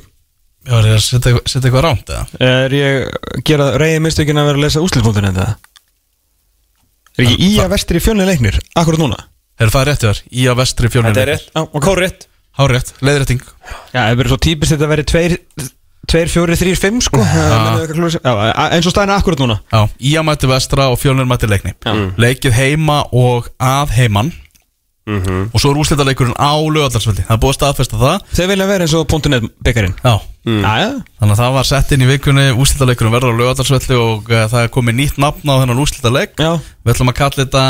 Já, 0.67 0.75
er 0.81 0.87
ég 0.91 0.97
að 0.97 1.03
setja, 1.07 1.31
eitthvað- 1.31 1.49
setja 1.49 1.71
eitthvað 1.71 1.85
rámt 1.87 2.11
eða? 2.11 2.25
er 2.43 2.71
ég 2.75 2.97
að 3.07 3.43
gera 3.47 3.67
reyði 3.79 4.01
mistökin 4.03 4.41
að 4.43 4.47
vera 4.51 4.59
að 4.59 4.65
lesa 4.67 4.83
úslitmótin 4.85 5.29
en 5.31 5.35
það 5.35 5.55
er 7.17 7.25
ekki 7.25 7.49
ía 7.49 7.69
vestri 7.73 8.01
fjölni 8.03 8.27
leiknir? 8.29 8.59
Akkurat 8.77 9.01
núna? 9.01 9.17
Er 9.59 9.71
það 9.73 9.87
rétt 9.89 10.03
þér? 10.05 10.19
Ía 10.37 10.55
vestri 10.59 10.91
fjölnir 10.93 11.15
Þetta 11.15 11.23
er 11.25 11.31
rétt, 11.33 11.47
Já, 11.55 11.63
ok. 11.65 11.83
kórrétt 11.87 12.27
Hárétt, 12.57 12.93
leiðrétting. 13.05 13.43
Já, 13.93 14.01
það 14.01 14.15
verður 14.17 14.33
svo 14.33 14.39
típist 14.41 14.73
þetta 14.73 14.87
að 14.87 14.93
vera 14.95 15.03
2 15.05 15.39
2, 16.07 16.21
4, 16.33 16.55
3, 16.57 16.75
5 16.79 17.01
sko. 17.05 17.19
Það 17.21 17.51
er 17.51 17.83
eitthvað 17.83 17.97
klúður- 17.99 18.23
Já, 18.25 18.33
eins 18.73 18.87
og 18.87 18.93
staðin 18.95 19.11
er 19.13 19.19
akkurat 19.21 19.41
núna. 19.43 19.57
Já, 19.73 19.81
Ía 20.01 20.23
mætti 20.25 20.47
vestra 20.49 20.87
og 20.89 20.97
fjölnir 21.03 21.27
mætti 21.29 21.49
leikni. 21.51 21.75
Já. 21.85 21.93
Leikið 22.17 22.53
heima 22.57 23.03
og 23.13 23.49
að 23.61 23.91
heiman 23.99 24.33
og 25.07 25.61
svo 25.63 25.71
er 25.71 25.79
úrslitaleikurinn 25.79 26.35
á 26.35 26.51
lögadarsvelli 26.59 27.23
það 27.23 27.35
er 27.37 27.43
búið 27.43 27.53
að 27.53 27.59
staðfesta 27.61 27.99
það. 28.01 28.25
Þeir 28.35 28.49
vilja 28.51 28.67
vera 28.67 28.87
eins 28.87 28.95
og 28.99 29.15
.net 29.31 29.45
byggarinn. 29.63 29.95
Já, 30.03 30.15
Jæja 30.47 30.89
þannig 31.21 31.33
að 31.35 31.41
það 31.43 31.55
var 31.57 31.69
sett 31.69 31.93
inn 31.95 32.03
í 32.03 32.09
vikunni. 32.11 32.47
Úrslitaleikurinn 32.59 33.15
verður 33.15 33.37
á 33.37 33.41
lögadarsvelli 33.41 34.01
og 34.03 34.33
uh, 34.33 34.43
það 34.51 34.65
er 34.65 34.73
komið 34.75 34.99
nýtt 34.99 35.21
nafn 35.23 35.47
á 35.47 35.55
þennan 35.63 35.83
úrslitaleik. 35.85 36.35
Já. 36.43 36.53
Við 36.83 36.95
ætlum 36.97 37.13
að 37.13 37.19
kalla 37.23 37.45
þetta 37.45 37.65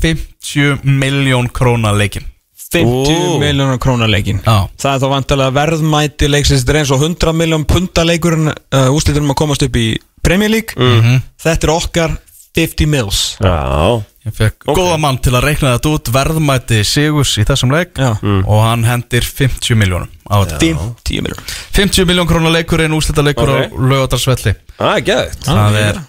50 0.00 0.88
miljón 0.88 1.48
króna 1.52 1.92
leikin 1.92 2.24
50 2.68 2.84
Ó. 2.84 3.38
miljónar 3.40 3.78
krónar 3.80 4.10
leikin 4.12 4.40
Já. 4.44 4.68
Það 4.76 4.92
er 4.92 5.00
þá 5.02 5.08
vantilega 5.12 5.54
verðmæti 5.56 6.28
leiksins. 6.28 6.64
Þetta 6.64 6.74
er 6.74 6.80
eins 6.82 6.92
og 6.92 7.04
100 7.04 7.36
miljón 7.36 7.64
punta 7.68 8.04
leikurinn 8.04 8.48
uh, 8.52 8.88
Úslitunum 8.92 9.32
að 9.32 9.40
komast 9.40 9.64
upp 9.64 9.76
í 9.80 9.90
Premier 10.24 10.52
League. 10.52 10.76
Mhm. 10.76 11.22
Þetta 11.40 11.68
er 11.68 11.72
okkar 11.72 12.16
50 12.58 12.90
mils. 12.90 13.20
Já 13.40 14.00
Ég 14.28 14.34
fekk 14.36 14.66
góða 14.76 14.98
mann 15.00 15.18
til 15.24 15.32
að 15.38 15.46
reikna 15.48 15.72
þetta 15.78 15.92
út 15.96 16.10
verðmæti 16.12 16.78
Sigurs 16.84 17.32
í 17.40 17.46
þessum 17.48 17.72
leik. 17.72 17.94
Já. 17.96 18.12
og 18.44 18.60
hann 18.66 18.84
hendir 18.84 19.24
50 19.24 19.78
miljónum 19.80 20.10
á 20.28 20.36
þetta. 20.44 20.58
50 20.60 21.22
miljón 21.24 21.42
50 21.78 22.08
miljón 22.10 22.28
krónar 22.28 22.52
leikurinn 22.52 22.92
úrslitaleikur 22.98 23.48
Ok. 23.48 23.58
á 23.58 23.60
lögadarsvelli 23.92 24.54
Það 24.78 24.94
er 24.98 25.04
gæðið 25.08 25.36
Það 25.48 25.78
er 25.82 26.00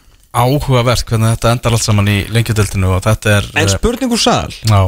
áhugavert 0.44 1.06
hvernig 1.10 1.32
þetta 1.38 1.52
endar 1.56 1.74
allt 1.78 1.86
saman 1.88 2.10
í 2.12 2.18
lengjudeldinu 2.30 2.92
og 2.98 3.04
þetta 3.08 3.38
er 3.40 3.48
En 3.56 3.64
eh, 3.66 3.72
spurningur 3.72 4.20
sal. 4.22 4.52
Já, 4.68 4.82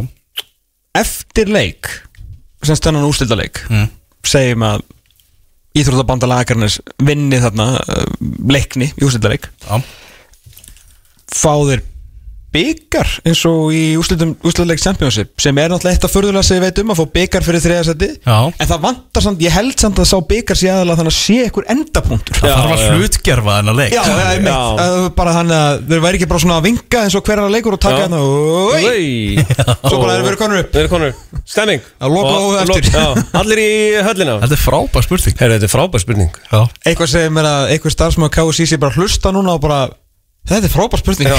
Eftir 1.02 1.48
leik 1.50 1.88
sem 2.62 2.76
stennan 2.78 3.08
úrslitaleik 3.08 3.64
Mm. 3.72 3.88
segjum 4.28 4.68
að 4.68 4.84
Íþróttabandalagarnis 5.80 6.82
vinni 7.00 7.38
þarna 7.40 7.66
uh, 7.80 8.02
leikni 8.52 8.90
í 8.92 9.06
úrslitaleik. 9.08 9.46
Já, 9.64 9.80
fá 11.32 11.54
þeir 11.64 11.84
byggar 12.52 13.10
eins 13.28 13.42
og 13.48 13.72
í 13.76 13.84
úrslitaleik 14.00 14.82
Championship 14.84 15.32
sem 15.42 15.58
er 15.62 15.72
náttúrulega 15.72 15.96
eitt 15.96 16.08
af 16.08 16.14
förðulega 16.14 16.44
sem 16.46 16.58
ég 16.60 16.66
veit 16.66 16.82
um 16.84 16.94
að 16.94 17.00
fá 17.00 17.06
byggar 17.16 17.46
fyrir 17.46 17.64
þriðasetti 17.64 18.10
Já. 18.26 18.38
en 18.52 18.70
það 18.72 18.84
vantar 18.86 19.26
samt, 19.26 19.44
ég 19.46 19.56
held 19.56 19.78
samt 19.80 20.02
að 20.02 20.10
sá 20.12 20.18
byggar 20.32 20.60
sé 20.60 20.72
aðalega 20.72 21.00
þannig 21.00 21.14
að 21.14 21.20
sé 21.22 21.38
einhver 21.46 21.70
endapunktur. 21.72 22.40
Það 22.42 22.56
þarf 22.58 22.76
að 22.76 22.84
já. 22.84 22.92
hlutgerfa 22.98 23.58
þennan 23.58 23.80
leik. 23.80 23.96
Já, 23.96 24.04
já, 24.12 24.28
Já. 24.42 24.58
uh, 24.84 25.08
bara 25.16 25.36
hann 25.38 25.56
að 25.56 25.86
þeir 25.92 26.04
væri 26.06 26.20
ekki 26.22 26.30
bara 26.32 26.44
svona 26.44 26.60
að 26.60 26.68
vinga 26.68 27.04
eins 27.06 27.18
og 27.18 27.26
hver 27.28 27.42
annar 27.42 27.56
leikur 27.56 27.78
og 27.78 27.82
taka 27.82 28.02
Já. 28.02 28.06
hérna 28.06 28.20
svo 29.88 30.02
bara 30.02 30.18
þeir 30.18 30.28
verið 30.28 30.42
konur 30.42 30.62
upp. 30.62 30.76
Við 30.76 31.32
Stemming. 31.52 31.82
Allir 33.42 33.62
í 33.62 33.72
höllina 34.06 34.38
Þetta 34.44 34.58
er 34.58 34.62
frábær 34.62 35.06
spurning. 35.06 35.38
Herra, 35.40 35.58
þetta 35.58 35.68
er 35.68 35.74
frábær 35.74 36.04
spurning. 36.04 36.32
Já, 36.52 36.62
eitthvað 36.86 37.12
segir 37.14 37.34
mér 37.34 37.50
að 37.50 37.74
eitthvað 37.74 37.96
starfsmæður 37.96 38.34
KSC 38.38 38.68
sé 38.72 38.80
bara 38.82 38.96
hlusta 38.98 39.34
núna 39.36 39.56
og 39.58 39.64
bara 39.64 39.82
þetta 40.50 40.68
er 40.68 40.74
frábær 40.74 41.02
spurning. 41.02 41.30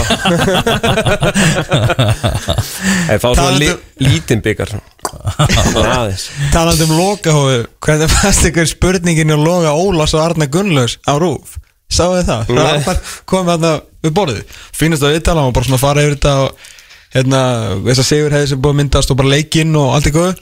Það 3.08 3.18
fá 3.18 3.28
svona 3.28 3.36
Talandi 3.40 3.64
li, 3.64 3.70
um- 3.72 4.06
lítinn 4.06 4.42
byggar 4.44 4.72
talandi 6.54 6.86
um 6.86 6.94
lokahóðu 6.96 7.64
hvernig 7.82 8.12
fannst 8.12 8.46
ykkur 8.48 8.68
spurningin 8.70 9.34
að 9.34 9.44
loka 9.44 9.74
Ólas 9.76 10.14
og 10.16 10.22
Arna 10.24 10.46
Gunnlaus 10.50 10.98
á 11.04 11.14
rúf 11.20 11.58
sáu 11.92 12.14
þið 12.16 12.28
það? 12.30 12.52
Nei. 12.56 12.62
það 12.62 12.86
var 12.86 13.00
komið 13.28 13.50
þarna 13.52 13.72
við 14.02 14.14
borðið. 14.16 14.54
Finnst 14.72 15.02
það 15.04 15.16
viðtala 15.16 15.46
og 15.46 15.54
bara 15.56 15.68
svona 15.68 15.82
fara 15.82 16.04
yfir 16.06 16.16
þetta 16.16 16.34
og 16.46 16.70
hérna 17.12 17.40
þess 17.84 18.02
að 18.02 18.08
Sigur 18.08 18.36
hefði 18.36 18.50
sem 18.52 18.62
búið 18.62 18.72
að 18.72 18.78
myndast 18.80 19.12
og 19.12 19.18
bara 19.20 19.32
leikinn 19.34 19.76
og 19.78 19.90
allt 19.96 20.08
góðu. 20.14 20.32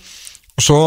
Og 0.55 0.67
svo 0.67 0.81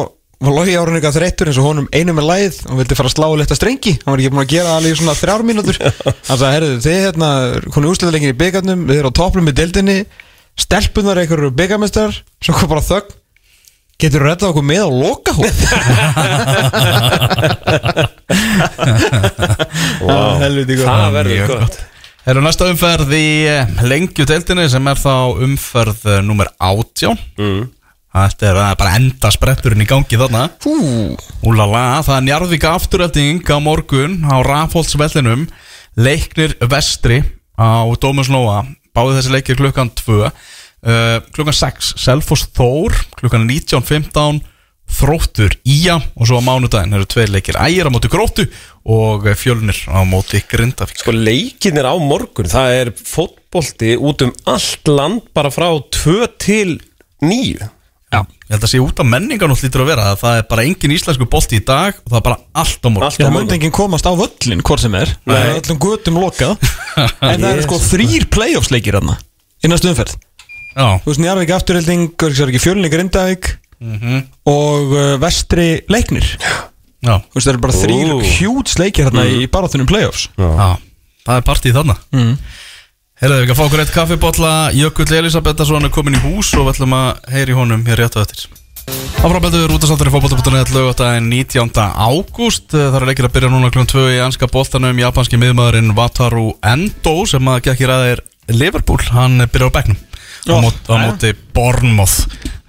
var 0.44 0.56
Logi 0.58 0.76
árun 0.78 0.98
eitthvað 0.98 1.18
þreyttur 1.18 1.50
eins 1.50 1.60
og 1.62 1.68
honum 1.70 1.88
einu 1.94 2.14
með 2.18 2.28
læð 2.30 2.60
og 2.68 2.80
vildi 2.82 2.98
fara 3.00 3.10
að 3.10 3.16
slá 3.16 3.28
leta 3.40 3.58
strengi. 3.58 3.94
Hann 4.04 4.12
var 4.12 4.22
ekki 4.22 4.34
búin 4.34 4.44
að 4.44 4.54
gera 4.54 4.76
alveg 4.78 5.00
svona 5.00 5.16
þrjár 5.18 5.44
mínútur. 5.48 5.80
Hann 6.30 6.40
sagði, 6.40 6.54
herruðu, 6.58 6.78
þið 6.86 7.00
hérna 7.08 7.30
konu 7.74 7.92
úsliðleikin 7.94 8.34
í 8.34 8.40
byggarnum, 8.44 8.86
við 8.90 9.02
erum 9.02 9.14
á 9.16 9.20
toplum 9.20 9.50
í 9.52 9.56
deildinni. 9.58 9.98
Stelpunar 10.60 11.22
einhverju 11.22 11.54
byggarmestrar 11.58 12.14
svo 12.44 12.58
kom 12.58 12.72
bara 12.74 12.86
þögn. 12.86 13.20
Getur 14.02 14.24
þú 14.24 14.28
reddað 14.28 14.50
okkur 14.50 14.66
með 14.68 14.84
á 14.84 14.90
loka 14.90 15.32
wow. 20.04 20.34
helviti 20.44 20.80
gott. 20.80 20.88
Það 20.90 21.18
verður 21.18 21.36
mjög 21.38 21.54
gott. 21.54 21.78
Erum 22.24 22.46
næsta 22.48 22.68
umferð 22.72 23.14
í 23.18 23.28
eh, 23.52 23.72
lengjudeldinu 23.84 24.66
sem 24.72 24.86
er 24.88 25.00
þá 25.00 25.16
umferð 25.44 26.06
uh, 26.08 26.20
nummer 26.24 26.48
18 26.56 27.18
mm. 27.36 27.64
Þetta 28.14 28.46
er 28.52 28.60
uh, 28.62 28.72
bara 28.78 28.94
enda 29.00 29.32
spretturinn 29.34 29.82
í 29.82 29.90
gangi 29.90 30.20
þarna. 30.22 30.46
Úlala, 31.50 32.04
það 32.06 32.18
er 32.20 32.26
Njarðvík 32.28 32.68
afturölding 32.70 33.42
á 33.50 33.58
morgun 33.58 34.20
á 34.30 34.38
Rafholtsvellinum 34.46 35.48
Leiknir 35.98 36.54
vestri 36.70 37.24
á 37.58 37.90
Dómus 37.98 38.30
Nóa. 38.30 38.62
Báði 38.94 39.18
þessi 39.18 39.34
leikir 39.34 39.58
klukkan 39.58 39.90
2 39.98 40.22
uh, 40.22 40.32
Klukkan 41.34 41.58
6 41.58 41.96
Selfoss 42.06 42.46
Þór. 42.54 42.94
Klukkan 43.18 43.50
19.15 43.50 44.44
Þróttur 44.94 45.58
Ía. 45.66 45.98
Og 46.14 46.30
svo 46.30 46.38
á 46.38 46.46
mánudaginn 46.46 46.94
eru 46.94 47.10
tveir 47.10 47.34
leikir 47.34 47.58
Ægir 47.66 47.90
á 47.90 47.94
móti 47.94 48.14
Gróttu 48.14 48.46
Og 48.86 49.26
fjölnir 49.42 49.80
á 49.90 50.06
móti 50.06 50.44
Grindavík. 50.46 51.02
Sko 51.02 51.18
leikinir 51.18 51.90
á 51.90 51.98
morgun 51.98 52.52
Það 52.52 52.78
er 52.78 52.94
fótbolti 52.94 53.96
út 53.98 54.22
um 54.28 54.36
allt 54.46 54.92
land 54.92 55.32
Bara 55.34 55.50
frá 55.50 55.72
2 55.74 56.36
til 56.38 56.78
9 57.24 57.74
Já, 58.14 58.20
ég 58.22 58.54
held 58.54 58.66
að 58.68 58.70
sé 58.70 58.82
út 58.84 59.00
af 59.02 59.08
menningan 59.10 59.54
og 59.54 59.58
hlýtur 59.58 59.82
að 59.82 59.90
vera 59.90 60.04
að 60.12 60.20
það 60.22 60.36
er 60.38 60.44
bara 60.52 60.66
engin 60.68 60.94
íslensku 60.94 61.28
bolti 61.34 61.58
í 61.58 61.64
dag 61.66 61.98
og 61.98 62.12
það 62.12 62.20
er 62.20 62.26
bara 62.28 62.38
allt 62.62 62.86
á 62.86 62.90
morgun. 62.90 63.08
Já, 63.10 63.16
það 63.18 63.24
morgun. 63.26 63.40
myndi 63.40 63.58
enginn 63.58 63.74
komast 63.74 64.06
á 64.06 64.12
völlin 64.20 64.62
hvort 64.62 64.84
sem 64.84 64.98
er. 65.00 65.14
Það 65.26 65.48
er 65.48 65.58
öllum 65.62 65.82
götum 65.88 66.20
lokað. 66.22 66.68
En 67.32 67.42
það 67.42 67.50
eru 67.50 67.66
sko 67.66 67.80
þrýr 67.82 68.28
playoffs 68.30 68.70
leikir 68.74 69.00
Í 69.64 69.70
næstu 69.72 69.90
umferð. 69.90 70.14
Já, 70.74 71.00
Þú 71.02 71.10
veist, 71.10 71.22
Njarvík 71.24 71.52
afturhelding, 71.56 72.06
ekki 72.18 72.62
fjölni 72.62 72.90
Grindavík 72.92 73.54
Og 74.50 74.94
uh, 74.94 75.16
vestri 75.22 75.68
leiknir. 75.92 76.26
Já, 77.04 77.18
Þú 77.20 77.38
veist, 77.38 77.46
það 77.48 77.54
eru 77.54 77.64
bara 77.64 77.78
þrýr 77.80 78.12
hjúts 78.38 78.78
leikir 78.80 79.08
hérna 79.10 79.26
í 79.28 79.48
barátunum 79.52 79.90
playoffs. 79.90 80.30
Já. 80.40 80.76
Það 81.24 81.40
er 81.40 81.46
partíð 81.48 81.78
þarna. 81.80 81.96
Mm. 82.16 82.34
Herðu, 83.24 83.36
við 83.46 83.52
að 83.54 83.56
fá 83.56 83.64
okkur 83.64 83.80
eitt 83.80 83.92
kaffibotla 83.96 84.50
Jökull 84.76 85.14
Elisabethasson 85.16 85.88
er 85.88 85.92
komin 85.96 86.18
í 86.18 86.20
hús 86.26 86.50
og 86.58 86.66
við 86.66 86.74
ætlum 86.74 86.94
að 86.98 87.30
heyri 87.32 87.54
honum 87.56 87.86
hér 87.88 88.02
rétt 88.02 88.18
á 88.20 88.20
eftir. 88.20 88.42
Áframbeldur 89.24 89.72
útastáttur 89.72 90.10
í 90.10 90.12
fótbolta.net 90.12 90.74
lögutaginn 90.76 91.30
19. 91.32 91.70
ágúst. 92.04 92.66
Það 92.74 92.98
er 93.00 93.06
leikir 93.08 93.30
að 93.30 93.36
byrja 93.38 93.52
núna 93.54 93.70
klun 93.72 93.88
2 93.88 94.04
í 94.12 94.18
anska 94.26 94.50
boltanum. 94.52 95.00
Japanski 95.00 95.40
miðmaðurinn 95.40 95.94
Wataru 95.96 96.50
Endo 96.68 97.14
sem 97.32 97.48
að 97.48 97.62
gekk 97.70 97.86
í 97.86 97.88
ræðir 97.94 98.24
Liverpool. 98.52 99.00
Hann 99.16 99.46
byrjar 99.46 99.72
á 99.72 99.76
bekknum. 99.78 100.02
Á, 100.04 100.52
Ó, 100.52 100.60
mót, 100.66 100.82
á 100.92 100.96
móti 101.06 101.32
Bournemouth. 101.56 102.26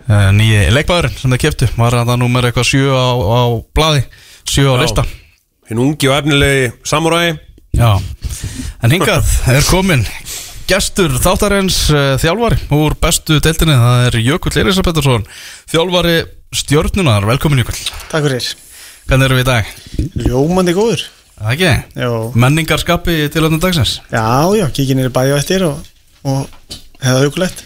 Uh, 0.06 0.28
nýji 0.38 0.68
leikmaðurinn 0.70 1.18
sem 1.18 1.34
þeir 1.34 1.42
keftu 1.48 1.70
var 1.80 1.98
það 1.98 2.14
númer 2.22 2.46
eitthvað 2.46 2.70
7 2.70 2.94
á, 2.94 3.10
á 3.10 3.42
blaði? 3.74 4.06
7 4.54 4.70
á 4.70 4.74
lista. 4.78 5.06
Hinn 5.66 5.82
ungi 5.82 6.12
og 6.12 6.20
efnilegi 6.20 6.70
samuræi 6.86 7.40
Já, 7.74 7.98
en 8.86 8.92
hingað 8.94 9.26
er 9.50 9.64
komin 9.66 10.04
gestur 10.68 11.12
þáttarins 11.22 11.78
uh, 11.92 12.14
þjálfari 12.20 12.58
úr 12.74 12.94
bestu 13.00 13.40
deildinni, 13.42 13.74
það 13.78 14.06
er 14.08 14.18
Jökull 14.24 14.54
Elisabethsson, 14.62 15.26
þjálfari 15.70 16.14
stjórnunar, 16.54 17.26
velkomin 17.28 17.60
Jökull. 17.64 17.80
Takk 18.12 18.28
fyrir. 18.28 18.48
Hvernig 19.04 19.28
eru 19.28 19.36
við 19.38 19.44
í 19.44 19.48
dag? 19.50 19.72
Ljómandi 20.24 20.74
góður. 20.76 21.02
Það 21.34 21.50
ekki? 21.56 21.72
Já, 21.98 22.08
Menningarskapi 22.44 23.16
til 23.34 23.42
öllum 23.42 23.60
dagsins? 23.60 23.96
já, 24.12 24.24
já 24.54 24.64
kíkja 24.70 24.94
nýri 24.96 25.10
bæði 25.12 25.34
á 25.34 25.40
eftir 25.40 25.64
og, 25.66 25.80
og 26.22 26.44
hefða 27.02 27.24
hugulegt 27.24 27.64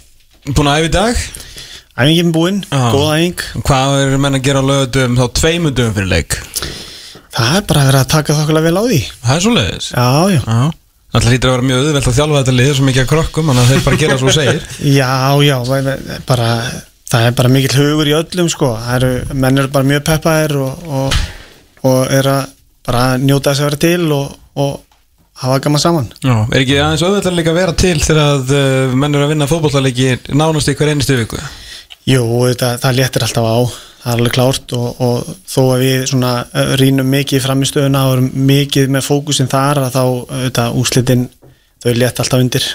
Búin 0.49 0.71
að 0.73 0.81
æfa 0.81 0.89
í 0.89 0.93
dag? 0.95 1.21
Æfingin 1.99 2.33
búinn, 2.33 2.63
góð 2.73 3.09
æfing. 3.13 3.45
Hvað 3.69 3.95
er 4.01 4.17
menn 4.23 4.39
að 4.39 4.45
gera 4.47 4.63
lögutum 4.65 5.17
þá 5.19 5.25
tveimundum 5.37 5.95
fyrir 5.97 6.09
leik. 6.15 6.37
Það 7.35 7.57
er 7.59 7.65
bara 7.69 7.83
að 7.83 7.89
vera 7.91 8.03
að 8.07 8.13
taka 8.15 8.37
þokkulega 8.39 8.71
vel 8.71 8.81
á 8.81 8.85
því. 8.89 9.01
Það 9.27 9.35
er 9.35 9.45
svo 9.45 9.55
leiðis 9.59 9.89
Já, 9.93 10.07
já, 10.33 10.41
Já 10.49 10.88
Það 11.09 11.31
hlýtur 11.31 11.49
að 11.51 11.55
vera 11.57 11.67
mjög 11.69 11.79
auðvelt 11.87 12.09
að 12.11 12.17
þjálfa 12.19 12.41
þetta 12.43 12.55
lið 12.59 12.71
sem 12.77 12.89
ekki 12.91 13.01
að 13.01 13.09
krokkum 13.13 13.49
Þannig 13.49 13.63
að 13.63 13.71
þeir 13.73 13.85
bara 13.87 14.01
gera 14.03 14.19
svo 14.21 14.33
segir. 14.35 14.67
Já, 14.99 15.13
já 15.47 15.57
bara, 16.29 16.51
Það 17.09 17.25
er 17.25 17.39
bara 17.39 17.53
mikill 17.53 17.79
hugur 17.79 18.11
í 18.11 18.17
öllum 18.19 18.51
sko. 18.53 18.75
Það 18.83 18.99
eru, 18.99 19.39
menn 19.41 19.63
eru 19.63 19.73
bara 19.73 19.89
mjög 19.89 20.05
peppaðir 20.05 20.59
og, 20.61 20.85
og, 21.01 21.23
og 21.89 22.13
er 22.13 22.29
að 22.29 22.53
bara 22.89 23.07
njóta 23.23 23.55
þess 23.55 23.65
að 23.65 23.71
vera 23.71 23.81
til 23.87 24.13
og, 24.19 24.37
og 24.61 24.77
hafa 25.41 25.59
gaman 25.65 25.83
saman. 25.83 26.13
Já, 26.21 26.35
er 26.45 26.61
ekki 26.61 26.79
aðeins 26.83 27.33
líka 27.39 27.55
að 27.55 27.61
vera 27.63 27.77
til 27.81 27.97
þegar 28.05 28.45
uh, 28.45 28.97
menn 28.97 29.17
eru 29.17 29.25
að 29.25 29.33
vinna 29.33 29.49
fótbollaleiki 29.49 30.37
nánast 30.37 30.69
í 30.69 30.77
hver 30.77 30.93
einustu 30.93 31.17
viku? 31.17 31.41
Jú, 32.09 32.25
þetta, 32.51 32.75
það 32.85 32.99
léttir 33.01 33.25
alltaf 33.25 33.49
á 33.49 33.57
það 34.03 34.13
er 34.13 34.15
alveg 34.15 34.37
klárt 34.37 34.75
og, 34.79 35.03
og 35.05 35.33
þó 35.49 35.61
að 35.65 35.85
við 35.85 36.15
uh, 36.15 36.73
rínum 36.81 37.11
mikið 37.13 37.45
fram 37.45 37.65
í 37.65 37.69
stöðuna 37.69 38.05
og 38.09 38.17
erum 38.17 38.31
mikið 38.49 38.95
með 38.95 39.07
fókusin 39.09 39.51
þar 39.51 39.83
að 39.87 39.99
þá 39.99 40.03
auðvitað, 40.05 40.81
úslitin 40.83 41.29
þau 41.79 41.93
létt 41.95 42.23
alltaf 42.23 42.43
undir. 42.43 42.67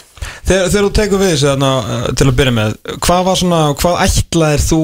Þegar, 0.47 0.69
þegar 0.69 0.85
þú 0.85 0.93
tekur 0.99 1.23
við 1.23 1.33
þessu 1.33 1.51
uh, 1.57 2.07
til 2.15 2.29
að 2.29 2.37
byrja 2.39 2.55
með 2.59 2.79
Hvað 3.03 3.33
svona, 3.41 3.65
hvað 3.79 4.01
ætlaðir 4.07 4.65
þú 4.69 4.83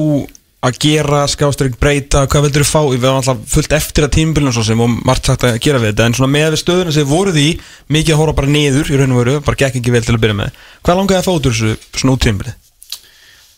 að 0.60 0.76
gera, 0.82 1.22
skástrík 1.30 1.78
breyta 1.80 2.26
hvað 2.28 2.46
vildur 2.46 2.66
þú 2.66 2.68
fá, 2.68 2.80
við 2.90 3.04
varum 3.06 3.20
alltaf 3.22 3.44
fullt 3.48 3.74
eftir 3.78 4.04
að 4.04 4.12
tímbilinu 4.18 4.52
svo 4.52 4.64
sem 4.66 4.82
og 4.84 4.98
margt 5.08 5.30
sagt 5.30 5.46
að 5.48 5.56
gera 5.64 5.80
við 5.80 5.94
þetta 5.94 6.08
en 6.08 6.16
svona 6.18 6.34
með 6.34 6.56
stöðuna 6.60 6.92
sem 6.92 7.08
voruð 7.08 7.38
í 7.40 7.46
mikið 7.88 8.12
að 8.12 8.20
horfa 8.20 8.36
bara 8.42 8.52
niður 8.52 8.90
í 8.92 8.98
raun 9.00 9.14
og 9.14 9.22
veru, 9.22 9.38
bara 9.46 9.60
gekk 9.62 9.80
ekki 9.80 9.94
vel 9.94 10.04
til 10.04 10.18
að 10.18 10.24
byrja 10.26 10.40
með. 10.42 10.58
Hvað 10.84 11.00
langaði 11.00 11.20
að 11.22 11.28
fá 11.30 11.32
út 11.32 11.48
úr 11.48 11.56
þessu 11.56 12.02
svona 12.02 12.16
út 12.18 12.26
tímbilið? 12.26 12.59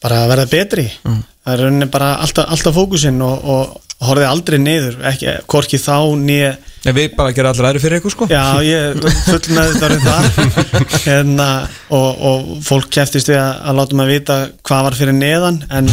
Bara 0.02 0.24
að 0.24 0.34
verða 0.34 0.50
betri. 0.50 0.88
Það 1.02 1.54
er 1.54 1.64
rauninni 1.64 1.88
bara 1.90 2.12
alltaf, 2.22 2.50
alltaf 2.54 2.76
fókusinn 2.76 3.22
og, 3.24 3.48
og, 3.54 3.80
horfið 4.02 4.28
aldrei 4.28 4.58
niður 4.58 4.96
ekki, 5.12 5.32
hvorki 5.50 5.80
þá 5.80 5.96
nýja 6.18 6.52
En 6.82 6.96
við 6.96 7.12
bara 7.14 7.30
gera 7.30 7.52
allir 7.52 7.68
aðri 7.68 7.82
fyrir 7.84 8.00
ykkur 8.00 8.10
sko. 8.10 8.26
Já, 8.26 8.58
ég 8.66 8.96
full 9.28 9.54
með 9.54 9.76
þetta 9.76 9.90
um 9.94 10.00
það 10.02 11.04
hérna, 11.04 11.46
og, 11.94 12.24
og 12.26 12.48
fólk 12.66 12.88
kæftist 12.90 13.30
við 13.30 13.38
að, 13.38 13.52
að 13.70 13.78
láta 13.78 13.98
maður 14.00 14.16
vita 14.16 14.38
hvað 14.66 14.88
var 14.88 14.96
fyrir 14.98 15.14
neðan 15.14 15.60
en, 15.70 15.92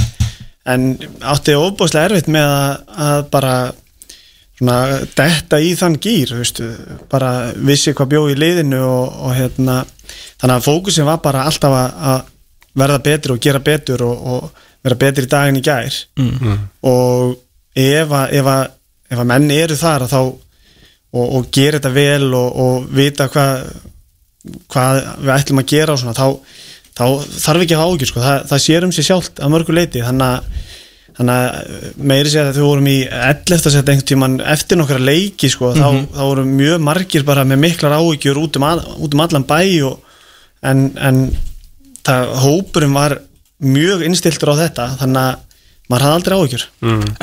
en 0.74 0.88
átti 1.30 1.54
óbúslega 1.54 2.10
erfitt 2.10 2.32
með 2.34 2.56
að, 2.56 2.98
að 3.06 3.22
bara 3.36 3.54
svona 4.60 4.80
detta 5.20 5.62
í 5.62 5.70
þann 5.78 6.00
gýr 6.02 6.34
veistu, 6.40 6.72
bara 7.12 7.54
vissi 7.54 7.94
hvað 7.94 8.12
bjó 8.16 8.26
í 8.34 8.40
liðinu 8.40 8.82
og, 8.82 9.22
og 9.30 9.38
hérna 9.38 9.84
þannig 10.42 10.56
að 10.58 10.66
fókusin 10.66 11.08
var 11.08 11.22
bara 11.22 11.46
alltaf 11.46 11.78
að, 11.78 12.04
að 12.16 12.26
verða 12.80 13.04
betri 13.06 13.36
og 13.36 13.44
gera 13.44 13.60
betur 13.60 14.04
og, 14.08 14.26
og 14.34 14.66
vera 14.84 15.00
betri 15.00 15.28
í 15.28 15.32
daginn 15.32 15.60
í 15.60 15.66
gær 15.66 15.96
og 16.82 17.38
ef 17.76 18.12
að, 18.12 18.34
ef 18.40 18.46
að, 18.56 18.64
ef 19.10 19.20
að 19.20 19.30
menn 19.34 19.52
eru 19.52 19.76
þar 19.80 20.08
að 20.08 20.14
þá 20.14 20.22
og, 21.10 21.26
og 21.26 21.48
gera 21.52 21.80
þetta 21.80 21.94
vel 21.96 22.34
og, 22.34 22.60
og 22.66 22.90
vita 22.94 23.30
hvað 23.32 23.70
hvað 24.72 25.00
við 25.20 25.32
ætlum 25.36 25.62
að 25.62 25.72
gera 25.74 25.94
og 25.94 26.02
svona 26.02 26.16
þá, 26.18 26.28
þá 26.96 27.06
þarf 27.44 27.64
ekki 27.66 27.76
að 27.76 27.82
hafa 27.82 27.96
ágjur 27.96 28.12
sko. 28.12 28.24
það, 28.24 28.44
það 28.52 28.66
sér 28.66 28.88
um 28.88 28.94
sig 28.96 29.08
sjálft 29.08 29.42
að 29.44 29.54
mörgu 29.54 29.76
leiti 29.76 30.04
þannig 30.06 30.28
að, 30.28 30.68
þannig 31.20 31.42
að 31.44 32.06
meiri 32.12 32.32
segja 32.32 32.46
að 32.48 32.60
þau 32.60 32.68
vorum 32.70 32.90
í 32.90 32.98
11. 33.10 33.66
sett 33.66 33.92
einhvern 33.92 34.10
tíman 34.14 34.38
eftir 34.56 34.80
nokkra 34.80 35.02
leiki 35.02 35.52
sko, 35.52 35.74
þá, 35.76 35.88
þá 36.16 36.22
voru 36.24 36.46
mjög 36.48 36.86
margir 36.88 37.28
bara 37.28 37.46
með 37.48 37.64
miklar 37.66 37.98
áhyggjur 38.00 38.40
út 38.46 38.60
um, 38.60 38.68
að, 38.70 38.86
út 38.98 39.18
um 39.18 39.26
allan 39.26 39.48
bæ 39.50 39.60
og, 39.90 40.00
en, 40.72 40.88
en 40.96 41.24
það, 42.10 42.34
hópurinn 42.44 42.98
var 42.98 43.18
mjög 43.60 44.04
innstiltur 44.08 44.54
á 44.56 44.62
þetta 44.66 44.90
þannig 45.02 45.24
að 45.28 45.46
maður 45.90 46.06
hafði 46.06 46.16
aldrei 46.20 46.36
áhyggjur. 46.38 46.64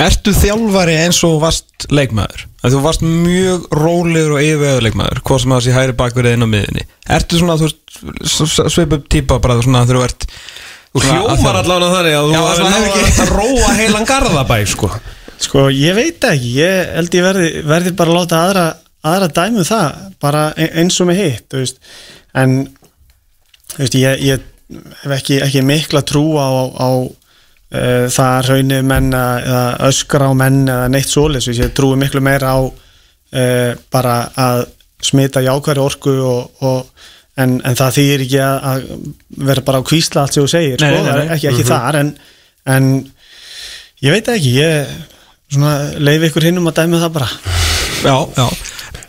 Ertu 0.03 0.33
þjálfari 0.35 0.95
eins 1.05 1.21
og 1.27 1.37
varst 1.45 1.87
leikmaður? 1.95 2.47
Að 2.67 2.75
þú 2.75 2.81
varst 2.83 3.05
mjög 3.07 3.67
rólegur 3.79 4.33
og 4.35 4.43
yfirveður 4.43 4.87
leikmaður 4.89 5.21
Hvað 5.29 5.43
sem 5.43 5.53
það 5.55 5.61
sé 5.63 5.75
hægri 5.77 5.95
bakverið 6.01 6.35
inn 6.35 6.47
á 6.47 6.49
miðinni 6.51 6.87
Ertu 7.15 7.39
svona, 7.39 7.55
þú 7.61 7.69
veist, 7.69 8.57
svipup 8.75 9.05
típa 9.13 9.39
bara 9.45 9.61
svona 9.63 9.85
þegar 9.87 10.01
þú 10.01 10.07
ert 10.09 10.27
hljómar 10.97 11.61
allavega 11.61 11.93
þannig 11.93 12.17
að 12.17 12.27
þú 12.27 12.41
hefur 12.41 12.65
hefur 12.65 12.73
náð 12.73 13.21
að 13.23 13.31
róa 13.37 13.71
heilan 13.77 14.09
garðabæ 14.09 14.59
sko. 14.73 14.91
Sko, 15.47 15.67
ég 15.77 15.97
veit 15.99 16.19
það 16.25 16.35
ekki, 16.39 16.53
ég 16.57 16.93
held 16.97 17.17
ég 17.19 17.27
verði, 17.27 17.49
verði 17.69 17.95
bara 17.99 18.13
að 18.13 18.19
láta 18.19 18.43
aðra, 18.47 18.67
aðra 19.13 19.29
dæmu 19.37 19.61
um 19.61 19.69
það, 19.69 19.99
bara 20.25 20.45
e- 20.57 20.71
eins 20.81 20.97
og 21.05 21.11
með 21.11 21.21
hitt, 21.21 21.57
en 22.37 22.55
þú 23.75 23.83
veist, 23.83 23.99
ég, 24.01 24.25
ég 24.25 24.47
hef 24.73 25.15
ekki, 25.19 25.41
ekki 25.45 25.63
mikla 25.67 26.03
trú 26.07 26.25
á, 26.39 26.49
á 26.75 26.89
uh, 27.07 28.07
það 28.13 28.39
raunni 28.51 28.81
menn 28.87 29.13
eða 29.15 29.65
öskra 29.89 30.31
á 30.31 30.35
menn 30.35 30.65
eða 30.67 30.89
neitt 30.93 31.13
veist, 31.13 31.53
ég 31.55 31.75
trúi 31.77 31.99
miklu 32.01 32.23
meira 32.25 32.57
á 32.57 32.61
uh, 32.63 33.73
bara 33.93 34.17
að 34.35 34.65
smita 35.07 35.43
jákværi 35.45 35.83
orku 35.83 36.15
og, 36.25 36.63
og 36.67 37.07
en, 37.39 37.59
en 37.63 37.77
það 37.79 37.99
þýðir 37.99 38.25
ekki 38.27 38.41
að, 38.43 38.57
að 38.71 38.87
vera 39.51 39.67
bara 39.67 39.83
á 39.85 39.89
kvísla 39.89 40.25
allt 40.25 40.37
sem 40.37 40.47
þú 40.47 40.51
segir, 40.51 40.81
Nei, 40.81 40.89
sko, 40.89 41.03
nei, 41.05 41.19
nei. 41.19 41.35
ekki, 41.37 41.51
ekki 41.53 41.67
þar, 41.69 42.01
en, 42.01 42.15
en 42.73 42.89
ég 44.03 44.17
veit 44.17 44.33
ekki, 44.33 44.55
ég 44.57 45.61
leiði 46.01 46.31
ykkur 46.31 46.49
hinn 46.49 46.59
um 46.59 46.73
að 46.73 46.81
dæmi 46.81 46.99
það 47.05 47.13
bara. 47.21 47.29
Já, 48.03 48.17
já 48.35 48.49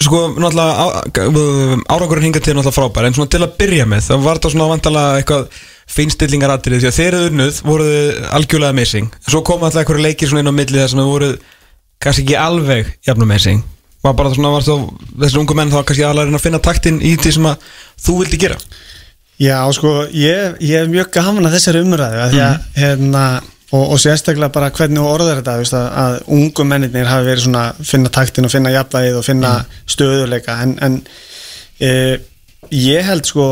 Sko, 0.03 0.19
náttúrulega 0.37 1.81
árangurinn 1.89 2.27
hingað 2.27 2.45
til 2.45 2.53
er 2.53 2.59
náttúrulega 2.59 2.77
frábær 2.77 3.07
En 3.07 3.15
svona 3.17 3.31
til 3.33 3.41
að 3.41 3.55
byrja 3.59 3.87
með 3.89 4.09
Það 4.11 4.25
var 4.27 4.39
þetta 4.39 4.51
svona 4.53 4.67
vantalega 4.71 5.21
eitthvað 5.21 5.61
Feinstillingar 5.97 6.53
atrið 6.53 6.83
Því 6.83 6.89
að 6.89 6.97
þeir 6.99 7.07
eru 7.07 7.31
unnuð 7.31 7.61
voruð 7.65 8.19
algjörlega 8.37 8.75
amazing. 8.75 9.07
En 9.09 9.33
Svo 9.33 9.41
koma 9.47 9.69
alltaf 9.69 9.81
einhverju 9.83 10.05
leikir 10.05 10.29
svona 10.29 10.43
inn 10.43 10.51
á 10.51 10.59
milli 10.59 10.81
Þess 10.83 10.93
að 10.93 11.01
þið 11.01 11.09
voruð 11.13 11.33
kannski 12.03 12.25
ekki 12.27 12.37
alveg 12.41 12.93
Jafn 13.07 13.25
amazing. 13.25 13.63
Var 14.05 14.17
bara 14.19 14.35
svona 14.35 14.53
var 14.53 14.67
þá 14.67 14.75
Þessir 15.23 15.41
ungu 15.41 15.57
menn 15.57 15.73
þá 15.73 15.79
kannski 15.81 16.05
aðlega 16.05 16.37
að 16.37 16.45
finna 16.45 16.61
taktin 16.67 17.01
Í 17.01 17.15
því 17.17 17.33
sem 17.39 17.49
að 17.49 17.67
þú 18.05 18.19
vildi 18.21 18.41
gera? 18.45 18.59
Já, 19.37 19.61
sko, 19.77 20.07
ég, 20.17 20.55
ég 20.65 20.81
er 20.81 20.87
mjög 20.89 21.11
gaman 21.13 21.45
að 21.45 21.59
þessari 21.59 21.83
umræðu 21.85 22.21
að 22.23 22.31
því 22.33 22.39
að, 22.41 22.55
hérna, 22.73 23.25
og, 23.72 23.84
og 23.84 23.99
sérstaklega 23.99 24.51
bara 24.53 24.70
hvernig 24.72 25.01
þú 25.01 25.07
orðar 25.11 25.41
þetta, 25.41 25.57
veist, 25.61 25.76
að, 25.78 25.88
að 26.03 26.18
ungu 26.38 26.68
menninir 26.68 27.09
hafi 27.09 27.28
verið 27.28 27.45
svona 27.47 27.65
finna 27.82 28.13
taktin 28.13 28.47
og 28.47 28.53
finna 28.53 28.74
jafnvægið 28.76 29.20
og 29.20 29.28
finna 29.28 29.53
stöðuleika 29.89 30.59
en, 30.63 30.78
en 30.84 31.01
e, 31.84 31.91
ég 32.72 33.07
held 33.07 33.28
sko 33.28 33.49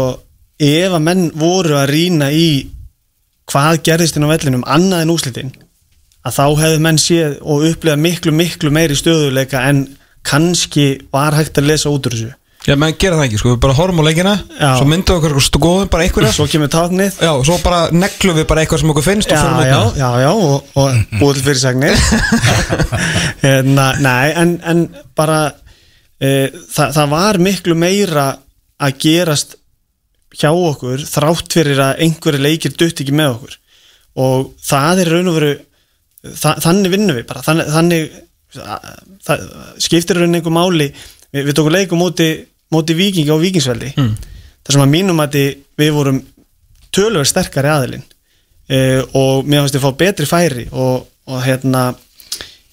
ef 0.55 0.95
að 0.95 1.03
menn 1.03 1.27
voru 1.35 1.75
að 1.81 1.91
rýna 1.91 2.31
í 2.31 2.47
hvað 3.51 3.83
gerðist 3.85 4.17
inn 4.17 4.25
á 4.25 4.31
vellinum 4.31 4.65
annað 4.71 5.03
en 5.03 5.13
úslitin 5.13 5.53
að 6.25 6.37
þá 6.39 6.45
hefðu 6.63 6.81
menn 6.87 7.01
séð 7.01 7.35
og 7.43 7.67
upplegað 7.67 8.01
miklu, 8.01 8.33
miklu 8.33 8.71
meiri 8.73 8.95
stöðuleika 8.97 9.67
en 9.69 9.85
kannski 10.25 10.87
var 11.13 11.35
hægt 11.37 11.59
að 11.59 11.69
lesa 11.69 11.91
út 11.91 12.07
úr 12.07 12.15
þessu 12.15 12.31
Já, 12.65 12.73
menn 12.81 12.95
gera 12.97 13.19
það 13.19 13.27
ekki, 13.27 13.39
sko, 13.41 13.51
við 13.53 13.59
bara 13.61 13.75
horfum 13.77 14.01
á 14.01 14.05
leikina 14.07 14.31
Já. 14.57 14.69
Svo 14.79 14.87
myndum 14.89 15.19
við 15.19 15.27
okkur 15.29 15.45
skoðum 15.45 15.91
bara 15.93 16.05
einhverja 16.07 16.31
svo 16.33 16.47
kemur 16.49 16.71
táknið. 16.73 17.19
Já, 17.21 17.31
svo 17.45 17.57
bara 17.61 17.81
neglum 17.93 18.39
við 18.39 18.47
bara 18.49 18.63
eitthvað 18.63 18.81
sem 18.81 18.93
okkur 18.93 19.05
finnst 19.05 19.33
og 19.33 19.37
já, 19.37 19.43
út 19.45 19.67
já, 19.67 19.75
það. 19.75 19.99
já, 20.01 20.09
já, 20.23 20.31
og, 20.31 20.71
og 20.81 21.19
búið 21.19 21.37
til 21.37 21.45
fyrirsagnir. 21.49 22.01
Hérna, 23.43 23.85
nei, 24.01 24.31
en, 24.41 24.55
en 24.65 24.81
bara 25.17 25.43
e, 26.17 26.31
það, 26.73 26.95
það 26.97 27.13
var 27.13 27.39
miklu 27.49 27.77
meira 27.77 28.25
að 28.81 28.97
gerast 29.05 29.55
hjá 30.35 30.49
okkur 30.49 31.05
þrátt 31.07 31.59
fyrir 31.59 31.83
að 31.85 32.01
einhverju 32.07 32.43
leikir 32.43 32.75
dutt 32.75 33.05
ekki 33.05 33.15
með 33.15 33.35
okkur. 33.35 33.55
Og 34.25 34.49
það 34.65 35.03
er 35.03 35.13
raun 35.13 35.31
og 35.31 35.37
veru 35.37 35.53
þa 36.33 36.55
þannig 36.63 36.93
vinnum 36.95 37.17
við 37.19 37.27
bara 37.29 37.43
þannig, 37.45 37.71
þannig 37.75 38.19
það, 39.25 39.47
skiptir 39.85 40.19
raun 40.19 40.37
einhver 40.37 40.55
máli. 40.55 40.89
Við, 41.29 41.49
við 41.49 41.57
tókum 41.57 41.75
leikum 41.75 42.01
móti, 42.01 42.29
móti 42.75 42.97
vikingi 42.97 43.31
á 43.31 43.39
vikingsveldi 43.39 43.93
mm. 43.95 44.13
þar 44.65 44.77
sem 44.77 44.85
að 44.85 44.93
mínum 44.93 45.23
að 45.23 45.39
við 45.79 45.91
vorum 45.95 46.21
tölver 46.95 47.27
sterkari 47.27 47.71
aðilinn. 47.71 48.05
E, 48.65 48.77
og 49.17 49.45
mér 49.45 49.63
finnst 49.63 49.77
þið 49.77 49.83
fá 49.83 49.97
betri 49.99 50.27
færi 50.29 50.67
og, 50.73 51.05
og 51.29 51.41
hérna 51.45 51.87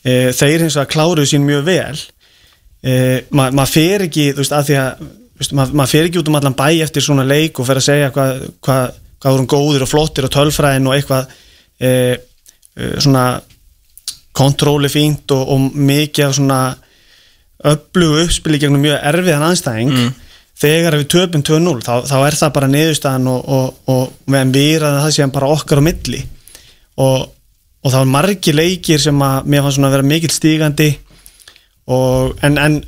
e, 0.01 0.33
þeir 0.33 0.65
hins 0.65 0.79
vegar 0.79 0.93
kláruðu 0.95 1.29
sín 1.29 1.45
mjög 1.45 1.67
vel. 1.67 1.99
E, 2.83 2.95
ma 3.35 3.51
maður 3.53 3.75
fer 3.75 4.07
ekki 4.07 4.31
þú 4.33 4.41
veist 4.41 4.57
að 4.57 4.71
því 4.71 4.79
að 4.81 5.03
maður, 5.53 5.77
maður 5.81 5.93
fer 5.93 6.09
ekki 6.09 6.21
út 6.23 6.31
um 6.31 6.39
allan 6.39 6.59
bæ 6.59 6.67
eftir 6.87 7.05
svona 7.05 7.27
leik 7.29 7.61
og 7.61 7.69
fer 7.69 7.81
að 7.81 7.89
segja 7.89 8.13
hvað 8.15 8.45
hva, 8.65 8.79
hvað 9.23 9.37
vorum 9.37 9.51
góðir 9.53 9.85
og 9.85 9.91
flottir 9.91 10.29
og 10.29 10.33
tölfræðin 10.35 10.89
og 10.89 10.97
eitthvað 10.97 11.35
e, 11.77 11.91
e, 11.93 12.93
svona 12.97 13.27
kontróli 14.33 14.89
fínt 14.93 15.35
og, 15.37 15.45
og 15.53 15.77
mikið 15.77 16.29
af 16.29 16.37
svona 16.39 16.63
öflugu 17.69 18.23
uppspili 18.25 18.61
gegnum 18.63 18.83
mjög 18.83 19.01
erfiðan 19.13 19.47
anstæðing 19.49 20.13
þegar 20.63 20.99
við 21.01 21.09
töpum 21.15 21.45
2-0 21.47 21.83
þá, 21.85 21.95
þá 22.07 22.17
er 22.27 22.39
það 22.39 22.55
bara 22.57 22.71
niðurstaðan 22.71 23.31
og, 23.33 23.49
og, 23.57 23.79
og 23.93 24.31
meðan 24.31 24.55
við 24.55 24.75
erum 24.77 24.99
það 25.01 25.15
séum 25.17 25.35
bara 25.35 25.51
okkar 25.55 25.83
á 25.83 25.87
milli. 25.89 26.21
Og, 27.03 27.25
og 27.83 27.89
það 27.89 27.99
var 27.99 28.13
margi 28.13 28.55
leikir 28.55 29.03
sem 29.03 29.25
að 29.27 29.49
mér 29.49 29.65
fannst 29.65 29.79
svona 29.79 29.91
að 29.91 29.97
vera 29.97 30.11
mikill 30.13 30.35
stígandi 30.35 30.91
og 31.93 32.45
en, 32.47 32.59
en 32.63 32.79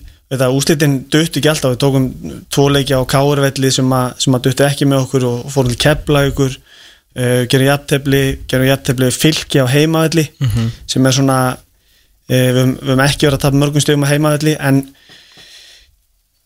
úslitin 0.55 1.01
duttu 1.11 1.41
ekki 1.41 1.51
alltaf. 1.51 1.75
Við 1.75 1.83
tókum 1.83 2.09
tvo 2.53 2.69
leiki 2.73 2.95
á 2.95 3.03
Kárvelli 3.09 3.73
sem 3.75 3.91
að, 3.97 4.15
sem 4.23 4.37
að 4.37 4.47
duttu 4.49 4.67
ekki 4.69 4.89
með 4.91 5.07
okkur 5.07 5.29
og 5.31 5.51
fórum 5.55 5.73
til 5.73 5.83
kepla 5.87 6.25
ykkur 6.31 6.55
uh, 6.55 7.43
gerum 7.51 7.69
jættefli, 8.69 9.11
fylki 9.15 9.63
á 9.63 9.67
heimavelli 9.71 10.29
sem 10.91 11.07
er 11.07 11.17
svona 11.17 11.39
við, 12.31 12.45
höfum- 12.59 12.77
við 12.81 12.91
höfum 12.93 13.05
ekki 13.07 13.27
verið 13.29 13.39
að 13.39 13.45
tapa 13.47 13.61
mörgum 13.63 13.85
stöðum 13.85 14.07
á 14.07 14.13
heimavelli 14.13 14.55
en 14.59 14.81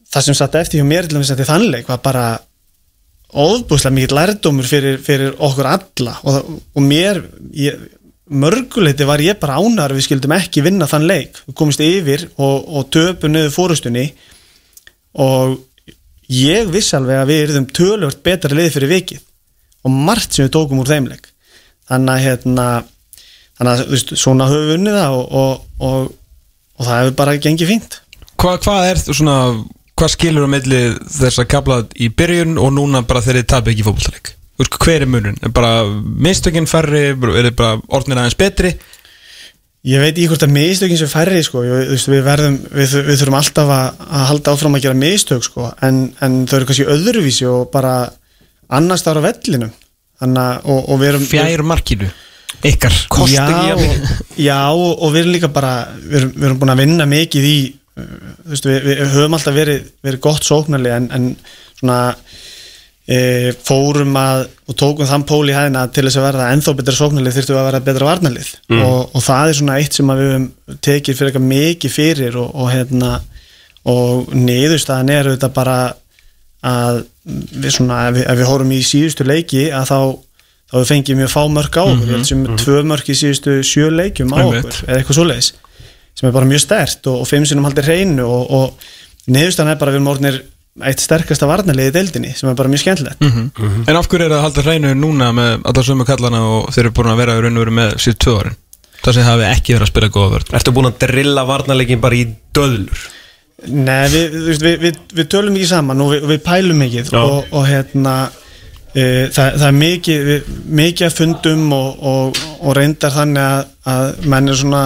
það 0.09 0.25
sem 0.29 0.39
satt 0.39 0.57
eftir 0.61 0.81
hjá 0.81 0.89
mér 0.89 1.09
til 1.09 1.19
að 1.21 1.35
því 1.39 1.49
þannleik 1.51 1.89
var 1.93 2.01
bara 2.05 2.27
óbúslega 3.29 3.93
mikill 3.93 4.17
lærdómur 4.17 4.65
fyrir, 4.65 4.97
fyrir 5.05 5.35
okkur 5.37 5.67
alla. 5.69 6.15
Og, 6.25 6.51
og 6.75 6.83
mér 6.85 7.21
ég, 7.53 7.77
mörguleiti 8.29 9.05
var 9.09 9.21
ég 9.21 9.37
bara 9.41 9.59
ánar 9.61 9.93
við 9.93 10.07
skildum 10.07 10.33
ekki 10.37 10.65
vinna 10.65 10.89
þann 10.89 11.05
leik. 11.09 11.43
Við 11.51 11.57
komist 11.61 11.83
yfir 11.85 12.25
og, 12.41 12.65
og 12.73 12.89
töpu 12.95 13.29
niður 13.29 13.53
fórustunni 13.53 14.07
og 15.21 15.59
ég 16.33 16.69
viss 16.73 16.95
alveg 16.97 17.21
að 17.23 17.31
við 17.35 17.43
erum 17.51 17.69
tölvört 17.77 18.23
betra 18.25 18.57
lið 18.57 18.73
fyrir 18.79 18.95
vikið. 18.97 19.23
Og 19.85 19.93
margt 19.95 20.33
sem 20.35 20.49
við 20.49 20.55
tókum 20.57 20.81
úr 20.83 20.89
þeim 20.89 21.11
leik. 21.13 21.29
Þannig 21.89 22.15
að 22.15 22.25
hérna 22.25 22.67
þannig 23.59 23.73
að 23.73 23.93
veist, 23.95 24.15
svona 24.21 24.49
höfum 24.51 24.69
við 24.71 24.79
unnið 24.79 25.01
það 25.01 25.19
og, 25.19 25.35
og, 25.43 25.67
og, 25.89 26.13
og 26.79 26.89
það 26.89 27.03
hefur 27.03 27.19
bara 27.19 27.37
gengið 27.43 27.73
fínt. 27.73 27.99
Hvað, 28.39 28.63
hvað 28.67 28.93
er 28.93 29.05
svona 29.09 29.39
Hvað 29.99 30.13
skilur 30.13 30.45
á 30.47 30.51
milli 30.53 30.81
þess 31.11 31.41
að 31.43 31.49
kapla 31.51 31.77
í 31.99 32.07
byrjun 32.15 32.59
og 32.63 32.69
núna 32.71 33.01
bara 33.03 33.19
þegar 33.25 33.41
þið 33.41 33.47
tapir 33.51 33.73
ekki 33.73 33.87
veist, 34.61 34.77
hver 34.85 35.03
er 35.03 35.11
munun? 35.11 35.41
Er 35.43 35.51
bara 35.55 35.73
mistökinn 36.27 36.69
færri, 36.71 37.03
er 37.15 37.51
bara 37.59 37.81
orðnir 37.91 38.21
aðeins 38.21 38.39
betri? 38.39 38.73
Ég 39.89 40.03
veit 40.03 40.19
í 40.19 40.29
hvort 40.31 40.43
að 40.43 40.55
mistökin 40.55 40.99
sem 41.01 41.11
færri 41.11 41.41
sko, 41.47 41.65
ég, 41.67 41.91
veist, 41.93 42.11
við, 42.11 42.23
verðum, 42.27 42.61
við, 42.75 42.95
við 43.09 43.21
þurfum 43.21 43.39
alltaf 43.39 43.75
að, 43.75 44.01
að 44.07 44.25
halda 44.31 44.55
áfram 44.55 44.79
að 44.79 44.87
gera 44.87 45.01
mistök 45.03 45.47
sko, 45.47 45.69
en, 45.87 46.01
en 46.23 46.39
þau 46.47 46.57
eru 46.59 46.71
kannski 46.71 46.89
öðruvísi 46.95 47.51
og 47.51 47.69
bara 47.75 47.95
annars 48.79 49.07
þar 49.07 49.23
á 49.23 49.27
erum 51.11 51.27
Fjær 51.31 51.67
markinu 51.67 52.11
Ykkar. 52.69 52.95
Já, 53.31 53.47
já 54.41 54.59
og, 54.73 55.03
og 55.03 55.13
við 55.15 55.21
erum 55.23 55.35
líka 55.37 55.51
bara 55.53 55.73
við 55.95 56.21
erum, 56.23 56.33
við 56.35 56.49
erum 56.49 56.61
búin 56.63 56.75
að 56.75 56.83
vinna 56.83 57.07
mikið 57.09 57.49
í 57.49 57.57
uh, 57.71 58.07
veist, 58.51 58.67
við, 58.67 58.89
við 58.89 59.03
höfum 59.15 59.37
alltaf 59.39 59.57
verið, 59.57 59.91
verið 60.07 60.23
gott 60.27 60.49
sóknarli 60.49 60.95
en, 60.97 61.11
en 61.15 61.29
svona 61.79 61.99
e, 63.09 63.19
fórum 63.65 64.17
að 64.19 64.45
og 64.69 64.77
tókum 64.77 65.09
þann 65.09 65.27
pól 65.29 65.45
í 65.49 65.55
hæðina 65.57 65.87
að 65.87 65.95
til 65.97 66.05
þess 66.09 66.21
að 66.21 66.27
verða 66.27 66.49
ennþá 66.53 66.75
betra 66.81 66.97
sóknarlið 66.99 67.39
þyrftum 67.39 67.57
við 67.57 67.61
að 67.61 67.69
verða 67.69 67.85
betra 67.87 68.09
varnarlið. 68.11 68.51
Og, 68.83 68.99
og 69.07 69.25
það 69.25 69.53
er 69.53 69.59
svona 69.61 69.79
eitt 69.81 69.97
sem 69.97 70.13
að 70.13 70.21
við 70.21 70.33
höfum 70.33 70.49
tekið 70.89 71.19
fyrir 71.19 71.31
eitthvað 71.31 71.49
mikið 71.53 71.95
fyrir 71.95 72.41
og, 72.43 72.51
og 72.53 72.71
hérna 72.75 73.13
og 73.89 74.35
niðurstaðan 74.37 75.13
er 75.15 75.31
auðvitað 75.31 75.55
bara 75.57 75.79
að 76.69 77.05
við 77.29 77.71
svona 77.77 78.01
ef 78.09 78.17
við, 78.19 78.25
ef 78.27 78.41
við 78.41 78.51
hórum 78.51 78.75
í 78.75 78.81
síðustu 78.85 79.27
leiki 79.29 79.69
að 79.73 79.93
þá 79.93 79.99
þá 80.69 80.77
við 80.79 80.91
fengið 80.93 81.19
mjög 81.23 81.33
fá 81.33 81.41
mörg 81.53 81.81
á 81.81 81.85
okkur. 81.87 82.13
Mm 82.13 82.29
sem 82.29 82.45
tvö 82.61 82.85
mörg 82.89 83.09
í 83.09 83.17
síðustu 83.17 83.59
sjö 83.65 83.89
leikjum 83.95 84.35
á 84.37 84.39
okkur 84.45 84.85
eða 84.85 85.01
eitthvað 85.01 85.21
svoleiðis 85.21 85.51
sem 86.19 86.29
er 86.29 86.35
bara 86.35 86.49
mjög 86.51 86.63
stert 86.65 87.09
og, 87.09 87.23
og 87.23 87.29
fimm 87.31 87.47
sinnum 87.47 87.67
haldir 87.69 87.87
hreinu 87.87 88.27
og, 88.27 88.51
og 88.51 88.89
niðurstaðan 89.31 89.75
er 89.75 89.81
bara 89.81 89.95
við 89.95 90.01
erum 90.01 90.13
orðnir 90.13 90.41
eitt 90.89 91.03
sterkasta 91.03 91.47
varnarliði 91.49 91.91
í 91.91 91.95
deildinni 91.95 92.33
sem 92.39 92.51
er 92.51 92.57
bara 92.59 92.71
mjög 92.71 92.85
skemmtilegt. 92.85 93.23
En 93.23 93.99
af 93.99 94.09
hverju 94.11 94.27
er 94.27 94.33
það 94.33 94.39
að 94.39 94.45
halda 94.47 94.65
hreinu 94.67 94.95
núna 94.99 95.31
með 95.35 95.69
alla 95.71 95.85
sömu 95.87 96.07
kallana 96.07 96.43
og 96.47 96.73
þeir 96.75 96.85
eru 96.85 96.95
búin 96.99 97.13
að 97.13 97.23
vera 97.23 97.37
í 97.39 97.45
raun 97.45 97.59
og 97.59 97.65
veru 97.65 97.77
með 97.79 97.95
síðan 98.03 98.19
tvö 98.25 98.35
árin? 98.43 98.59
Það 98.99 99.15
sem 99.15 99.27
hafi 99.29 99.47
ekki 99.47 99.75
verið 99.75 99.87
að 99.87 99.93
spila 99.93 100.11
góða 100.15 100.31
vörð 100.35 100.53
Ertu 100.59 100.75
búin 100.75 100.89
að 100.91 100.99
drilla 101.05 101.45
varnarleikin 101.47 102.03
bara 102.03 102.19
í 102.19 102.25
döðlur? 102.55 103.05
Nei, 103.69 104.07
við, 104.11 104.37
við, 104.63 104.75
við, 104.83 104.99
við 105.19 105.29
tölum 105.31 105.59
ekki 105.59 105.71
saman 105.71 106.03
og 106.03 106.13
við, 106.15 106.27
við 106.31 106.41
pælum 106.47 106.83
mikið 106.83 107.13
Já. 107.15 107.21
og, 107.23 107.49
og 107.55 107.67
hérna 107.67 108.15
það, 108.95 109.59
það 109.59 109.67
er 109.69 109.77
mikið, 109.83 110.31
mikið 110.81 111.09
að 111.09 111.19
fundum 111.19 111.67
og, 111.77 112.01
og, 112.13 112.41
og 112.63 112.79
reyndar 112.79 113.15
þannig 113.15 113.45
að, 113.45 113.69
að 113.93 114.27
menn 114.33 114.53
er 114.53 114.59
svona 114.63 114.83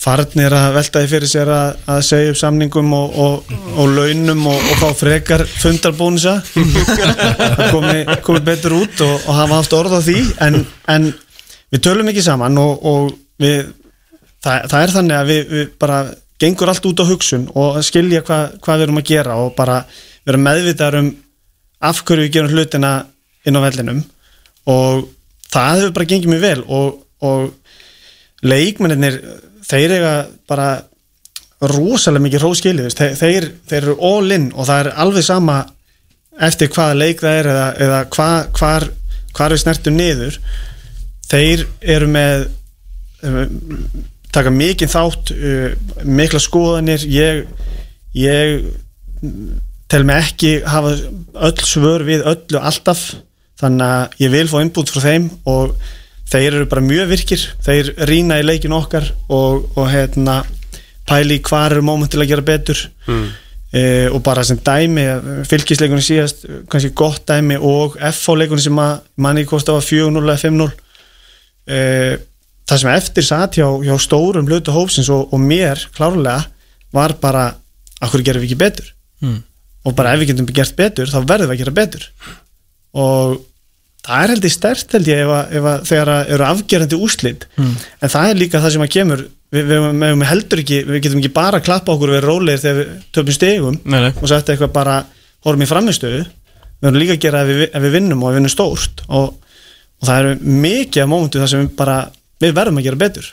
farnir 0.00 0.54
að 0.56 0.76
velta 0.78 1.02
því 1.02 1.08
fyrir 1.10 1.28
sér 1.28 1.50
að, 1.52 1.80
að 1.92 1.98
segja 2.08 2.32
upp 2.32 2.38
samningum 2.40 2.94
og, 2.96 3.18
og, 3.20 3.90
launum 3.92 4.46
og, 4.48 4.70
fá 4.80 4.88
frekar 4.96 5.44
fundarbónusa. 5.44 6.38
Komi, 7.74 7.98
komi 8.24 8.40
betur 8.46 8.78
út 8.78 9.04
og, 9.04 9.28
hafa 9.28 9.58
haft 9.58 9.76
orð 9.76 9.98
á 9.98 10.00
því 10.00 10.22
en, 10.46 10.62
en 10.88 11.10
við 11.70 11.84
tölum 11.84 12.08
ekki 12.12 12.24
saman 12.24 12.56
og, 12.62 13.12
við 13.40 13.74
það, 14.40 14.68
það 14.72 14.80
er 14.80 14.94
þannig 14.96 15.18
að 15.18 15.32
við, 15.32 15.42
við 15.52 15.72
bara 15.80 16.00
gengur 16.40 16.72
allt 16.72 16.88
út 16.88 17.02
á 17.04 17.10
hugsun 17.10 17.48
og 17.52 17.80
skilja 17.84 18.24
hva, 18.24 18.40
hvað 18.56 18.80
við 18.80 18.86
erum 18.86 19.02
að 19.02 19.10
gera 19.12 19.36
og 19.42 19.52
bara 19.58 19.82
vera 20.24 20.40
meðvitaðar 20.40 21.02
um 21.02 21.10
af 21.80 22.02
hverju 22.04 22.26
við 22.26 22.34
gerum 22.36 22.54
hlutina 22.54 22.92
inn 23.46 23.56
á 23.56 23.64
vellinum 23.64 24.02
og 24.70 25.08
það 25.50 25.80
hefur 25.80 25.96
bara 25.96 26.10
gengið 26.12 26.32
mjög 26.34 26.44
vel 26.44 26.62
og, 26.68 27.00
og 27.24 28.46
leikmennir 28.46 29.18
þeir 29.66 29.96
eiga 29.96 30.14
bara 30.48 30.70
rosalega 31.60 32.24
mikið 32.24 32.44
hróskilið 32.44 32.94
þeir, 32.96 33.16
þeir, 33.20 33.50
þeir 33.68 33.82
eru 33.82 33.98
all 34.10 34.36
in 34.36 34.50
og 34.54 34.68
það 34.68 34.82
er 34.84 34.92
alveg 35.04 35.26
sama 35.26 35.60
eftir 36.40 36.70
hvaða 36.72 36.96
leik 36.96 37.20
það 37.20 37.38
er 37.38 37.50
eða, 37.52 37.66
eða 37.86 38.00
hva, 38.14 38.28
hvar, 38.56 38.86
hvar 39.36 39.54
við 39.54 39.62
snertum 39.64 39.98
niður. 39.98 40.38
Þeir 41.30 41.66
eru 41.94 42.08
með 42.10 42.46
taka 44.32 44.52
mikið 44.54 44.92
þátt 44.92 45.32
uh, 45.34 45.72
mikla 46.08 46.40
skoðanir 46.40 47.04
ég, 47.10 47.42
ég 48.16 48.62
tel 49.90 50.06
mig 50.06 50.22
ekki 50.22 50.52
hafa 50.70 50.94
öll 51.48 51.64
svör 51.66 52.04
við 52.06 52.22
öllu 52.30 52.60
alltaf 52.62 53.02
þannig 53.60 53.86
að 53.86 54.22
ég 54.22 54.32
vil 54.34 54.46
fá 54.50 54.60
inbútt 54.62 54.92
frá 54.92 55.02
þeim 55.04 55.28
og 55.50 55.74
þeir 56.30 56.60
eru 56.60 56.68
bara 56.70 56.86
mjög 56.86 57.10
virkir 57.10 57.44
þeir 57.64 57.92
rýna 58.08 58.38
í 58.40 58.46
leikin 58.46 58.74
okkar 58.76 59.08
og, 59.28 59.66
og 59.74 59.88
hérna 59.90 60.40
pæli 61.08 61.40
hvar 61.42 61.74
eru 61.74 61.84
móment 61.84 62.12
til 62.12 62.22
að 62.22 62.30
gera 62.30 62.46
betur 62.46 62.84
mm. 63.08 63.26
og 64.14 64.20
bara 64.26 64.44
sem 64.46 64.60
dæmi 64.62 65.06
fylgisleikunni 65.50 66.06
síðast, 66.06 66.46
kannski 66.70 66.92
gott 66.94 67.26
dæmi 67.28 67.58
og 67.58 67.98
FH 67.98 68.38
leikunni 68.38 68.62
sem 68.62 68.78
að 68.78 68.94
manni 69.18 69.44
kosti 69.48 69.74
á 69.74 69.78
4-0 69.82 70.22
eða 70.22 70.38
5-0 70.44 70.68
e, 71.66 71.80
það 72.70 72.82
sem 72.84 72.94
eftir 72.94 73.26
satt 73.26 73.58
hjá, 73.58 73.66
hjá 73.82 73.96
stórum 73.98 74.46
hlutu 74.46 74.74
hópsins 74.76 75.10
og, 75.10 75.34
og 75.34 75.42
mér 75.42 75.82
klárlega 75.98 76.46
var 76.94 77.18
bara 77.18 77.48
að 78.00 78.14
hverju 78.14 78.30
gerum 78.30 78.46
við 78.46 78.52
ekki 78.52 78.62
betur 78.62 78.94
Mm. 79.20 79.40
Og 79.86 79.94
bara 79.96 80.12
ef 80.14 80.20
við 80.22 80.32
getum 80.32 80.50
gert 80.54 80.76
betur 80.78 81.08
þá 81.12 81.18
verðum 81.24 81.50
við 81.50 81.54
að 81.56 81.62
gera 81.64 81.76
betur. 81.80 82.06
Og 83.00 83.36
það 84.06 84.22
er 84.24 84.32
heldur 84.34 84.52
stert 84.54 84.94
held 84.96 85.08
ég 85.10 85.22
ef, 85.24 85.30
að, 85.36 85.52
ef 85.60 85.68
að 85.70 85.84
þegar 85.90 86.10
að 86.14 86.32
eru 86.36 86.46
afgerandi 86.48 86.98
úslit 87.04 87.46
Mm. 87.60 87.74
en 88.00 88.12
það 88.14 88.30
er 88.30 88.40
líka 88.40 88.60
það 88.62 88.72
sem 88.74 88.84
að 88.86 88.92
kemur 88.96 89.22
við, 89.52 89.64
við, 89.70 89.86
við, 90.00 90.24
heldur 90.30 90.62
ekki, 90.62 90.78
við 90.88 91.02
getum 91.04 91.20
ekki 91.20 91.32
bara 91.36 91.60
að 91.60 91.66
klappa 91.68 91.92
okkur 91.94 92.12
við 92.14 92.24
rólegir 92.24 92.62
þegar 92.62 92.78
við 92.80 92.94
töpum 93.16 93.36
stegum 93.36 93.78
Nei, 93.84 94.00
nei. 94.06 94.12
og 94.16 94.28
sagt 94.30 94.48
eitthvað 94.52 94.72
bara 94.72 94.94
horfum 95.44 95.64
í 95.66 95.68
framistöðu 95.68 96.22
við 96.24 96.86
verðum 96.86 97.00
líka 97.02 97.16
að 97.18 97.22
gera 97.26 97.42
ef 97.44 97.50
við, 97.52 97.62
ef 97.76 97.84
við 97.84 97.94
vinnum 97.98 98.22
og 98.24 98.30
við 98.32 98.38
vinnum 98.40 98.52
stórt. 98.54 99.02
Og, 99.12 99.34
og 100.00 100.08
það 100.08 100.20
eru 100.22 100.54
mikið 100.64 101.02
af 101.04 101.10
mómentu 101.12 101.42
þar 101.42 101.52
sem 101.52 101.64
við 101.66 101.74
bara 101.76 101.98
við 102.40 102.54
verðum 102.56 102.80
að 102.80 102.86
gera 102.88 103.00
betur 103.04 103.28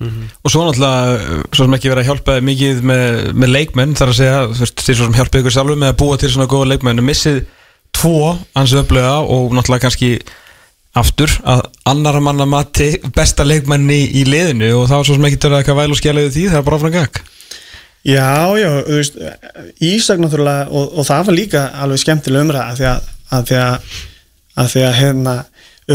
Og 0.00 0.52
svo 0.52 0.64
náttúrulega, 0.64 1.14
uh, 1.14 1.40
svo 1.52 1.66
sem 1.66 1.74
ekki 1.76 1.90
verið 1.92 2.02
að 2.04 2.10
hjálpa 2.10 2.36
mikið 2.48 2.84
með, 2.88 3.16
með 3.36 3.54
leikmenn 3.56 3.96
þar 3.98 4.12
að 4.12 4.20
segja, 4.20 4.42
þú 4.48 4.62
veist, 4.64 4.84
því 4.86 4.94
svo 4.96 5.08
sem 5.08 5.18
hjálpa 5.18 5.42
ykkur 5.42 5.56
sjálfur 5.56 5.80
með 5.80 5.92
að 5.92 5.98
búa 6.00 6.20
til 6.20 6.30
svona 6.32 6.50
góða 6.50 6.70
leikmenn. 6.72 7.04
Missið 7.04 7.42
tvo 7.96 8.36
hans 8.54 8.76
öflega 8.78 9.18
og 9.20 9.52
náttúrulega 9.52 9.84
kannski 9.84 10.14
aftur 10.98 11.30
að 11.46 11.62
annara 11.86 12.22
manna 12.22 12.46
mati 12.50 12.92
besta 13.14 13.44
leikmenn 13.46 13.90
í, 13.94 14.24
liðinu 14.26 14.72
og 14.80 14.88
þá 14.90 14.96
svo 14.98 15.14
sem 15.14 15.26
ekki 15.28 15.38
törða 15.42 15.60
eitthvað 15.60 15.78
væl 15.78 15.92
og 15.94 16.00
skjælaði 16.00 16.32
því, 16.34 16.46
það 16.50 16.60
er 16.60 16.66
bara 16.66 16.80
áfram 16.80 16.96
gag 16.96 17.20
Já, 18.00 18.56
já, 18.56 18.70
þú 18.86 18.96
veist 18.96 19.18
Ísak 19.84 20.22
náttúrulega 20.22 20.70
og, 20.72 20.96
og 20.98 21.06
það 21.06 21.26
var 21.28 21.36
líka 21.36 21.64
alveg 21.84 22.02
skemmtileg 22.02 22.46
umræða 22.46 22.78
því 22.78 22.88
að, 22.90 23.10
að, 23.30 23.44
því 23.50 23.60
að, 23.60 23.92
að 24.62 24.72
því 24.72 24.84
að 24.86 24.98
hérna, 24.98 25.36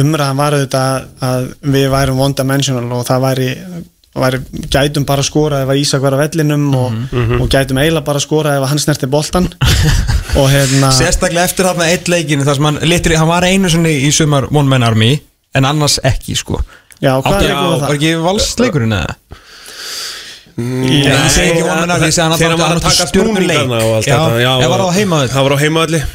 umræðan 0.01 0.39
var 0.39 0.57
auðvitað 0.59 1.27
að, 1.29 1.49
við 1.75 1.87
værum 1.95 2.23
one-dimensional 2.27 2.99
og 2.99 3.05
það 3.09 3.25
væri, 3.25 3.49
væri 4.15 4.39
gætum 4.71 5.05
bara 5.07 5.23
að 5.23 5.27
skora 5.29 5.61
ef 5.65 5.71
að 5.73 5.79
Ísak 5.81 6.03
var 6.03 6.15
á 6.15 6.19
vellinum 6.21 6.65
og, 6.79 6.93
og 7.41 7.49
gætum 7.51 7.79
eiginlega 7.81 8.05
bara 8.07 8.21
að 8.21 8.25
skora 8.25 8.55
ef 8.55 8.63
að 8.65 8.71
hann 8.71 8.81
snerti 8.83 9.09
boltan 9.11 9.49
og 10.39 10.49
hérna 10.51 10.91
Sérstaklega 10.95 11.47
eftir 11.49 11.67
þarna 11.67 11.89
eitt 11.91 12.11
leikinu 12.11 12.47
þar 12.47 12.59
sem 12.59 12.69
hann 12.69 12.81
litri, 12.87 13.17
hann 13.19 13.31
var 13.31 13.47
einu 13.47 13.71
sinni 13.71 13.93
í 14.07 14.11
sumar 14.15 14.47
One 14.51 14.71
Man 14.71 14.87
Army 14.87 15.13
en 15.55 15.67
annars 15.67 15.99
ekki 16.03 16.35
sko. 16.35 16.59
Já, 16.99 17.13
hvað 17.23 17.41
var 17.43 17.45
það? 17.45 17.85
Var 17.85 17.97
ekki 17.97 18.13
valsleikurinn 18.23 18.95
eða? 18.95 19.15
Nei, 20.55 21.01
ég 21.03 21.31
segi 21.35 21.51
ekki 21.51 21.63
One 21.67 21.81
Man 21.83 21.95
Army, 21.95 22.07
ég 22.07 22.15
segi 22.15 22.23
hann 22.23 22.37
Þegar 22.39 22.53
hann 22.55 22.63
var 22.63 22.77
að 22.79 22.85
taka 22.87 23.07
allt 23.07 23.17
Já? 24.39 24.53
Það 25.35 25.47
var 25.49 25.55
á 25.55 25.59
heimaðalli 25.63 26.05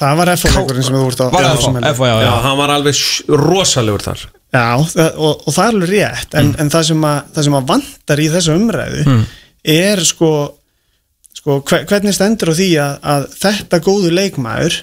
Það 0.00 0.16
var 0.20 0.30
F-leikurinn 0.34 0.86
sem 0.86 0.96
þú 0.96 1.02
vart 1.06 1.20
á 1.20 1.26
Var. 1.34 1.48
FH, 1.92 2.06
já, 2.08 2.14
Já, 2.14 2.22
já 2.24 2.30
hann 2.46 2.56
var 2.60 2.72
alveg 2.78 3.00
rosalegur 3.28 4.04
þar. 4.06 4.22
Já, 4.50 4.64
og, 4.80 5.44
og 5.46 5.52
það 5.54 5.60
er 5.66 5.74
alveg 5.76 5.90
rétt 5.92 6.34
en, 6.40 6.48
en 6.58 6.72
það, 6.72 6.86
sem 6.88 7.04
að, 7.06 7.18
það 7.36 7.46
sem 7.46 7.58
að 7.60 7.68
vantar 7.70 8.22
í 8.24 8.28
þessu 8.32 8.56
umræðu 8.58 9.18
er 9.76 10.02
sko, 10.08 10.30
sko 11.36 11.60
hve- 11.68 11.84
hvernig 11.90 12.16
stendur 12.16 12.50
á 12.50 12.54
því 12.58 12.68
að, 12.82 12.96
að 13.14 13.26
þetta 13.44 13.80
góðu 13.86 14.10
leikmaður 14.16 14.78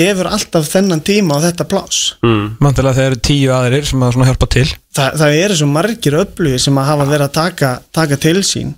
hefur 0.00 0.28
alltaf 0.30 0.68
þennan 0.70 1.00
tíma 1.06 1.36
á 1.38 1.44
þetta 1.44 1.64
pláss? 1.70 2.00
Mm. 2.24 2.44
Mantilega 2.62 2.96
þeir 2.98 3.08
eru 3.12 3.20
tíu 3.26 3.52
aðrir 3.54 3.86
sem 3.90 4.02
að 4.06 4.20
hjálpa 4.28 4.46
til. 4.56 4.66
Þa, 4.96 5.06
það 5.18 5.38
eru 5.44 5.56
svo 5.60 5.66
margir 5.70 6.16
öflugir 6.24 6.62
sem 6.62 6.78
að 6.78 6.90
hafa 6.92 7.06
verið 7.10 7.26
að 7.26 7.32
taka, 7.38 7.70
taka 7.94 8.18
til 8.22 8.38
sín. 8.46 8.70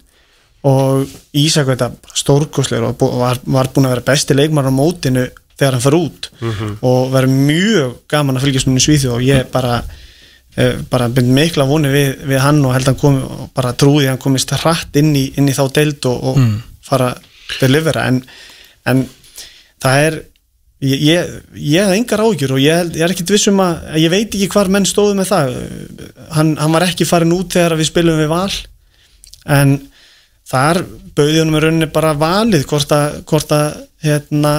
Og 0.62 1.10
Ísak 1.36 1.66
veit 1.72 1.80
að 1.84 1.96
stórkoslegur 2.16 2.92
og 2.94 3.16
var, 3.20 3.40
var 3.44 3.68
búin 3.74 3.88
að 3.88 3.96
vera 3.96 4.04
besti 4.12 4.36
leikmaður 4.38 4.70
á 4.72 4.78
mótinu 4.78 5.24
þegar 5.58 5.76
hann 5.76 5.84
fær 5.84 5.98
út. 5.98 6.30
Og 6.80 7.12
verið 7.12 7.36
mjög 7.50 7.92
gaman 8.08 8.38
að 8.38 8.46
fylgjast 8.46 8.70
með 8.70 8.80
í 8.80 8.84
Svíþjóð 8.86 9.14
og 9.16 9.26
ég 9.26 9.52
bara 9.52 9.76
eh, 10.56 10.80
bara 10.90 11.08
bind 11.08 11.32
mikla 11.36 11.68
voni 11.68 11.92
við, 11.92 12.26
við 12.28 12.42
hann 12.44 12.64
og 12.64 12.74
held 12.74 12.88
að 12.88 12.92
hann 12.92 13.02
komi 13.02 13.22
og 13.26 13.52
bara 13.54 13.72
trúði 13.72 14.06
að 14.06 14.14
hann 14.14 14.24
komist 14.26 14.52
hratt 14.62 15.00
inn 15.00 15.14
í, 15.16 15.28
inn 15.36 15.48
í 15.48 15.56
þá 15.56 15.64
deild 15.72 16.10
og, 16.10 16.32
og 16.32 16.42
fara 16.82 17.12
að 17.12 17.30
delivera 17.60 18.06
en, 18.08 18.22
en 18.88 19.06
það 19.82 20.06
er 20.06 20.18
ég, 20.82 21.04
ég, 21.06 21.32
ég 21.54 21.86
hef 21.86 21.94
engar 21.96 22.24
ágjur 22.24 22.56
og 22.56 22.62
ég, 22.62 22.82
held, 22.82 22.98
ég 22.98 23.06
er 23.06 23.14
ekkit 23.14 23.32
vissum 23.34 23.62
að 23.62 24.02
ég 24.02 24.12
veit 24.12 24.34
ekki 24.34 24.50
hvar 24.52 24.70
menn 24.72 24.88
stóðu 24.88 25.16
með 25.18 25.32
það. 25.32 25.56
Hann, 26.36 26.52
hann 26.58 26.76
var 26.76 26.86
ekki 26.88 27.08
farin 27.08 27.34
út 27.36 27.54
þegar 27.54 27.76
við 27.78 27.90
spilum 27.90 28.20
við 28.20 28.30
val. 28.32 28.52
En 29.46 29.78
þar 30.48 30.82
bauði 31.16 31.40
hann 31.40 31.52
með 31.52 31.66
rauninni 31.66 31.90
bara 31.92 32.14
valið 32.18 32.66
hvort 32.70 32.94
að, 32.96 33.20
hvort 33.28 33.54
að 33.56 33.82
hérna 34.02 34.56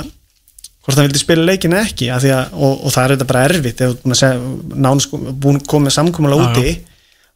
hvort 0.84 0.98
hann 0.98 1.08
vildi 1.08 1.22
spila 1.22 1.46
leikin 1.48 1.76
eða 1.76 1.88
ekki 1.88 2.10
að 2.12 2.30
að, 2.36 2.56
og, 2.58 2.74
og 2.84 2.94
það 2.96 3.04
er 3.04 3.14
þetta 3.16 3.30
bara 3.30 3.46
erfitt 3.50 3.84
ef 3.84 3.94
þú 4.04 4.16
ert 4.18 5.14
búin 5.44 5.62
að 5.62 5.68
koma 5.72 5.94
Já, 6.34 6.44
úti 6.44 6.74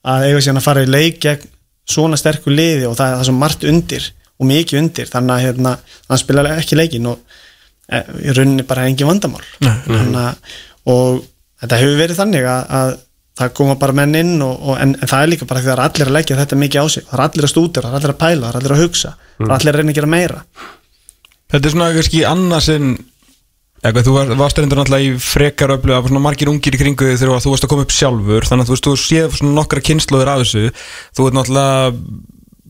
að 0.08 0.28
eiga 0.28 0.44
síðan 0.44 0.62
að 0.62 0.68
fara 0.68 0.84
í 0.84 0.92
leik 0.92 1.20
gegn 1.24 1.50
svona 1.88 2.20
sterku 2.20 2.52
liði 2.52 2.88
og 2.90 2.96
það 3.00 3.12
er 3.14 3.20
það 3.20 3.28
sem 3.30 3.42
margt 3.42 3.66
undir 3.68 4.08
og 4.38 4.50
mikið 4.52 4.82
undir 4.82 5.10
þannig 5.10 5.34
að 5.34 5.44
hérna, 5.46 5.74
hann 6.10 6.22
spila 6.22 6.46
ekki 6.58 6.78
leikin 6.78 7.10
og 7.10 7.38
e, 7.88 8.02
í 8.28 8.36
rauninni 8.36 8.66
bara 8.68 8.86
engin 8.90 9.10
vandamál. 9.10 9.44
Þannig 9.64 10.22
að 10.22 10.56
og 10.88 11.24
þetta 11.62 11.82
hefur 11.82 12.00
verið 12.02 12.22
þannig 12.22 12.48
að, 12.48 12.70
að 12.80 12.94
það 13.38 13.54
koma 13.60 13.76
bara 13.80 13.96
menn 13.98 14.16
inn 14.18 14.36
og, 14.46 14.56
og, 14.62 14.78
en, 14.82 14.96
en 14.98 15.10
það 15.10 15.24
er 15.24 15.32
líka 15.34 15.50
bara 15.50 15.64
því 15.64 15.72
að 15.72 15.80
það 15.80 15.90
allir 15.90 16.12
að 16.12 16.18
leggja 16.18 16.40
þetta 16.40 16.60
mikið 16.62 16.82
á 16.82 16.86
sig. 16.94 17.06
Það 17.08 17.18
er 17.18 17.24
allir 17.26 17.48
að 17.48 17.54
stúdira, 17.54 17.92
það 17.92 17.98
er 17.98 18.00
allir 18.00 18.14
að 18.14 18.22
pæla, 18.24 18.46
það 18.46 18.50
er 18.50 18.60
allir 18.62 18.76
að 18.76 18.84
hugsa 18.84 19.14
það 19.18 19.48
er 19.48 19.56
allir 19.58 19.74
að 19.74 19.80
reyna 19.82 19.94
að 19.94 20.00
gera 20.00 20.12
meira. 20.14 20.40
Þetta 21.48 21.70
er 21.70 21.76
svona 21.76 21.90
kannski 21.96 22.24
annars 22.28 22.70
en 22.74 22.96
eitthvað, 23.84 24.08
þú 24.08 24.16
var, 24.16 24.32
varst 24.40 24.62
reyndur 24.62 24.82
náttúrulega 24.82 25.06
í 25.06 25.20
frekar 25.22 25.76
öflu 25.76 25.94
af 25.98 26.08
svona 26.10 26.24
margir 26.24 26.50
ungir 26.52 26.76
í 26.76 26.80
kringu 26.82 27.12
þegar 27.14 27.44
þú 27.44 27.54
varst 27.54 27.68
að 27.68 27.72
koma 27.74 27.86
upp 27.86 27.94
sjálfur 27.94 28.48
þannig 28.50 28.66
að 28.66 28.72
þú 28.72 28.76
veist, 28.76 28.88
þú 28.88 28.96
séð 29.04 29.38
svona 29.38 29.54
nokkra 29.60 29.84
kynnslóður 29.86 30.32
af 30.34 30.42
þessu. 30.42 30.64
Þú 31.18 31.28
ert 31.28 31.38
náttúrulega 31.38 31.94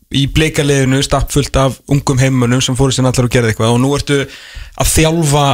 í 0.08 0.24
bleikaliðinu 0.32 1.00
stappfullt 1.04 1.56
af 1.60 1.80
ungum 1.92 2.20
heimunum 2.20 2.62
sem 2.64 2.76
fóru 2.76 2.94
sér 2.94 3.08
allar 3.08 3.28
og 3.28 3.32
gerði 3.32 3.52
eitthvað 3.52 3.74
og 3.74 3.82
nú 3.82 3.92
ertu 3.96 4.22
að 4.24 4.92
þjálfa 4.94 5.46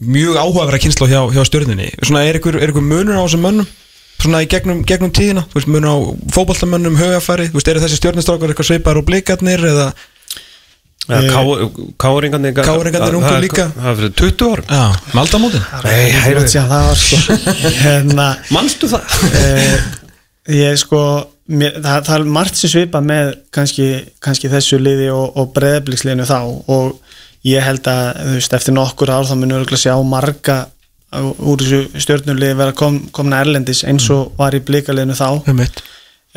mjög 0.00 0.38
áhugaverða 0.40 0.80
kynnslóð 0.84 1.12
hjá, 1.12 1.20
hjá 1.36 1.42
stjörnunni. 1.48 1.90
Svona 2.00 2.24
er 2.28 2.38
ykkur, 2.40 2.56
er 2.60 2.72
ykkur 2.72 2.86
munur 2.86 3.18
á 3.18 3.24
þessum 3.24 3.44
mönnum? 3.44 3.68
Svona 4.22 4.40
í 4.44 4.48
gegnum, 4.48 4.80
gegnum 4.86 5.12
tíðina? 5.12 5.44
Þú 5.50 5.58
veist, 5.58 5.70
munur 5.74 5.92
á 5.92 5.96
fótboltamönnum, 6.32 6.96
högafæri 7.00 7.50
þú 7.50 7.58
veist, 7.58 7.70
eru 7.72 7.82
þessi 7.82 7.98
stjörnustrákar 7.98 8.52
eitthvað 8.52 8.68
sveipar 8.70 9.00
og 9.00 9.06
bleikarnir 9.08 9.66
eða 9.72 9.88
Káringarnir 11.06 12.54
Káringarnir 12.54 13.16
ungu 13.18 13.34
líka. 13.42 13.66
Það 13.74 13.88
er 13.90 13.98
fyrir 13.98 14.12
20 14.20 14.52
ár 14.52 14.62
Já, 14.68 14.82
með 15.10 15.20
aldamótin? 15.24 15.64
Nei, 15.82 16.12
Flott, 16.22 16.54
já, 16.54 16.62
það 16.70 16.86
var 16.88 17.00
sko. 17.02 17.38
Hérna, 17.82 18.26
eh, 19.42 19.86
ég 20.58 20.78
sko 20.80 21.02
mér, 21.50 21.78
það, 21.80 22.04
það 22.08 22.14
er 22.16 22.28
margt 22.38 22.60
sem 22.60 22.72
svipa 22.72 23.02
með 23.04 23.32
kannski, 23.54 23.88
kannski 24.22 24.50
þessu 24.52 24.78
liði 24.82 25.10
og, 25.14 25.32
og 25.38 25.50
breðabliksliðinu 25.56 26.28
þá. 26.28 26.38
Og 26.70 27.48
ég 27.48 27.66
held 27.66 27.90
að 27.90 28.04
þú 28.20 28.36
veist, 28.38 28.56
eftir 28.60 28.78
nokkur 28.78 29.12
ár 29.12 29.26
þá 29.26 29.34
munum 29.34 29.56
við 29.56 29.62
örugglega 29.62 29.84
sjá 29.88 29.96
marga 30.06 30.60
úr 31.12 31.60
þessu 31.60 32.00
stjórnuliði 32.00 32.56
vera 32.56 32.76
kom, 32.76 33.02
komna 33.12 33.42
erlendis 33.42 33.82
eins 33.84 34.06
og 34.14 34.36
var 34.38 34.54
í 34.56 34.62
blikaliðinu 34.64 35.18
þá. 35.18 35.26
Um 35.50 35.58
mitt 35.58 35.82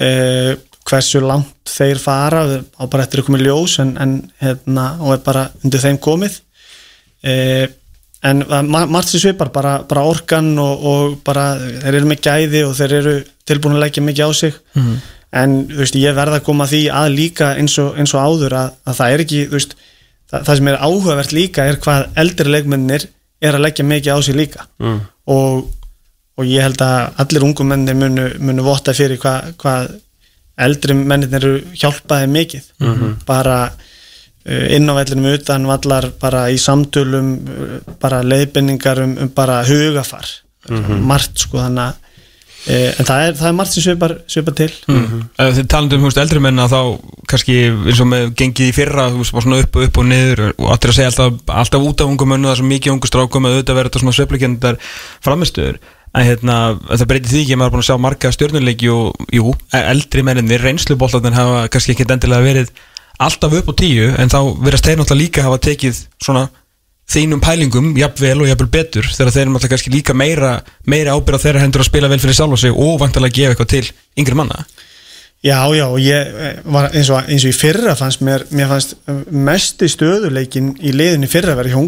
eh, 0.01 0.55
hversu 0.85 1.21
langt 1.25 1.71
þeir 1.71 1.97
fara 2.01 2.43
á 2.77 2.83
bara 2.85 3.05
eftir 3.05 3.21
að 3.23 3.29
koma 3.29 3.39
í 3.41 3.45
ljós 3.47 3.79
en, 3.81 3.95
en, 4.01 4.11
hérna, 4.41 4.85
og 5.01 5.15
er 5.15 5.23
bara 5.25 5.47
undir 5.63 5.81
þeim 5.81 5.97
komið. 6.03 6.37
Eh, 7.25 7.65
en 8.25 8.43
ma- 8.49 8.85
margt 8.89 9.09
sem 9.09 9.21
svipar 9.23 9.51
bara, 9.53 9.79
bara 9.89 10.03
orkan 10.09 10.51
og, 10.61 10.85
og 10.91 11.17
bara 11.25 11.47
þeir 11.59 11.97
eru 11.99 12.09
með 12.09 12.21
gæði 12.27 12.61
og 12.67 12.75
þeir 12.77 12.93
eru 12.99 13.15
tilbúin 13.49 13.77
að 13.77 13.83
leggja 13.85 14.05
mikið 14.05 14.29
á 14.29 14.31
sig. 14.37 14.59
En 15.35 15.55
þú 15.67 15.81
veist, 15.81 15.97
ég 15.99 16.15
verða 16.15 16.39
að 16.39 16.45
koma 16.47 16.67
því 16.69 16.83
að 16.95 17.09
líka 17.17 17.49
eins 17.59 17.73
og, 17.81 17.97
eins 17.99 18.13
og 18.15 18.21
áður 18.23 18.53
að, 18.55 18.77
að 18.87 18.99
það 19.01 19.15
er 19.15 19.23
ekki 19.25 19.41
veist, 19.51 19.73
það, 20.31 20.45
það 20.47 20.59
sem 20.61 20.69
er 20.71 20.77
áhugavert 20.85 21.33
líka 21.35 21.65
er 21.67 21.79
hvað 21.83 22.05
eldri 22.23 22.53
leikmennir 22.53 23.07
er 23.45 23.57
að 23.57 23.65
leggja 23.65 23.85
mikið 23.89 24.15
á 24.15 24.19
sig 24.23 24.37
líka. 24.37 24.67
Mm. 24.79 25.01
og, 25.33 25.65
og 26.39 26.47
ég 26.47 26.63
held 26.63 26.81
að 26.85 27.19
allir 27.25 27.43
ungum 27.49 27.67
mennir 27.73 27.97
munu, 27.99 28.29
munu 28.39 28.63
votta 28.65 28.93
fyrir 28.95 29.19
hvað, 29.21 29.53
hvað 29.59 29.91
eldri 30.55 30.95
mennir 30.97 31.35
eru 31.39 31.57
hjálpaði 31.75 32.31
mikið. 32.31 32.71
Bara 33.27 33.59
uh, 33.69 34.65
inn 34.75 34.89
á 34.89 34.93
vellinum 34.97 35.33
utan 35.35 35.67
vallar 35.69 36.11
bara 36.21 36.47
í 36.53 36.57
samtölum 36.61 37.35
uh, 37.43 37.77
bara 38.01 38.23
leiðbendingar 38.23 39.03
um, 39.03 39.17
um 39.25 39.35
bara 39.35 39.61
hugafar. 39.67 40.27
Margt 41.05 41.43
sko 41.43 41.59
þannig 41.61 41.83
að 41.83 41.99
uh, 41.99 42.91
en 42.99 43.09
það 43.09 43.25
er, 43.25 43.35
það 43.41 43.49
er 43.49 43.57
margt 43.59 43.75
sem 43.75 43.85
svipar, 43.85 44.15
svipar 44.31 44.55
til. 44.57 44.71
Ef 44.89 45.59
Þið 45.59 45.67
talandi 45.73 45.99
um 45.99 46.07
eldri 46.09 46.41
menna 46.41 46.69
þá 46.71 46.79
kannski 47.29 47.57
eins 47.73 48.01
og 48.01 48.09
með 48.09 48.31
gengið 48.39 48.71
í 48.71 48.75
fyrra 48.75 49.09
þú 49.11 49.21
veist, 49.21 49.35
svona 49.35 49.59
upp 49.63 49.77
og 49.77 49.89
upp 49.89 49.99
og 50.01 50.07
niður 50.09 50.45
og 50.53 50.71
allir 50.71 50.93
að 50.93 50.97
segja 50.99 51.11
alltaf, 51.11 51.43
alltaf 51.61 51.89
út 51.89 52.01
af 52.01 52.13
ungum 52.13 52.33
mönnu 52.33 52.49
það 52.49 52.55
er 52.55 52.61
svo 52.61 52.71
mikið 52.71 52.95
ungu 52.95 53.11
strákum 53.11 53.47
að 53.47 53.55
auðvitað 53.55 53.79
vera 53.79 53.91
þetta 53.91 54.03
svona 54.03 54.17
sveiflikendar 54.19 54.79
framistöður 55.25 55.79
en 56.15 56.27
hérna, 56.29 56.57
það 56.87 57.07
breytir 57.11 57.31
því 57.31 57.41
ekki 57.43 57.55
að 57.55 57.59
maður 57.61 57.71
er 57.71 57.75
búin 57.75 57.83
að 57.83 57.87
sjá 57.89 57.97
marga 58.05 58.33
stjórnuleiki 58.35 58.91
og 58.93 59.31
jú, 59.35 59.55
eldri 59.75 60.23
menninir, 60.25 60.63
reynsluboltarnir 60.63 61.35
hafa 61.35 61.65
kannski 61.73 61.95
ekki 61.95 62.07
endilega 62.07 62.45
verið 62.45 62.71
alltaf 63.25 63.55
upp 63.59 63.71
á 63.71 63.73
tíu 63.79 64.11
en 64.15 64.31
þá 64.31 64.39
verðast 64.63 64.87
þeir 64.87 65.01
náttúrulega 65.01 65.23
líka 65.23 65.45
hafa 65.45 65.59
tekið 65.67 65.99
svona 66.23 66.47
þínum 67.11 67.41
pælingum, 67.43 67.91
jafnvel 67.99 68.41
og 68.41 68.49
jafnvel 68.49 68.71
betur 68.73 69.07
þegar 69.11 69.35
þeir 69.35 69.51
náttúrulega 69.51 69.73
kannski 69.75 69.93
líka 69.93 70.15
meira 70.17 70.55
meira 70.89 71.13
ábyrða 71.15 71.43
þeirra 71.43 71.63
hendur 71.65 71.83
að 71.83 71.91
spila 71.91 72.09
vel 72.11 72.21
fyrir 72.23 72.37
sjálf 72.39 72.57
og 72.57 72.61
sig 72.63 72.73
og 72.73 72.99
vantilega 73.03 73.37
gefa 73.37 73.53
eitthvað 73.53 73.71
til 73.75 73.85
yngri 74.19 74.39
manna. 74.39 74.65
Já, 75.45 75.59
já, 75.77 75.85
ég 76.01 76.29
eh, 76.41 76.53
var 76.73 76.87
eins 76.89 77.09
og, 77.13 77.27
eins 77.29 77.43
og 77.45 77.51
í 77.51 77.53
fyrra 77.53 77.93
fannst 77.99 78.23
mér, 78.25 78.47
mér 78.55 78.71
fannst 78.71 78.95
mesti 79.29 79.85
stöðuleikin 79.93 80.71
í 80.81 80.93
liðinni 80.95 81.29
fyrra 81.29 81.53
verið 81.59 81.75
hjá 81.75 81.81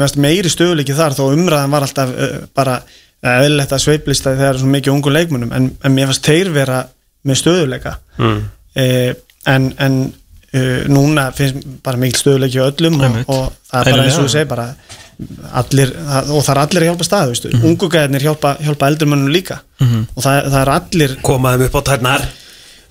fannst 0.00 0.16
meiri 0.22 0.52
stöðuleiki 0.52 0.96
þar 0.96 1.18
þó 1.18 1.26
umræðan 1.26 1.74
var 1.74 1.84
alltaf 1.84 2.14
uh, 2.14 2.38
bara 2.56 2.78
eðlilegt 3.24 3.72
að 3.72 3.84
sveiplista 3.86 4.32
þegar 4.34 4.42
það 4.44 4.50
er 4.54 4.60
svo 4.62 4.72
mikið 4.74 4.94
ungu 4.94 5.14
leikmunum 5.14 5.54
en, 5.56 5.70
en 5.80 5.94
mér 5.94 6.10
fannst 6.10 6.28
þeir 6.28 6.50
vera 6.54 6.82
með 7.24 7.40
stöðuleika. 7.40 7.94
Mm. 8.18 8.42
en 9.54 9.70
en 9.78 9.96
uh, 10.54 10.84
núna 10.90 11.30
finnst 11.36 11.64
bara 11.84 12.00
mikil 12.00 12.20
stöðuleiki 12.20 12.60
á 12.60 12.68
öllum 12.68 13.00
og, 13.00 13.16
og 13.32 13.44
það 13.70 13.80
er 13.80 13.90
bara 13.90 14.04
eins 14.04 14.18
og 14.18 14.26
þú 14.26 14.34
segir 14.34 14.50
bara 14.50 14.68
allir, 15.54 15.92
og 16.34 16.40
það 16.42 16.54
er 16.54 16.62
allir 16.64 16.84
að 16.84 16.88
hjálpa 16.90 17.06
stað. 17.08 17.34
Mm 17.52 17.68
ungu 17.70 17.90
gæðinir 17.90 18.24
hjálpa, 18.28 18.56
hjálpa 18.60 18.88
eldurmönnum 18.92 19.32
líka 19.32 19.60
og 19.80 20.22
það, 20.22 20.40
það 20.50 20.60
er 20.62 20.72
allir 20.78 21.16
Komaðum 21.22 21.68
upp 21.68 21.78
á 21.78 21.82
tærnar 21.90 22.26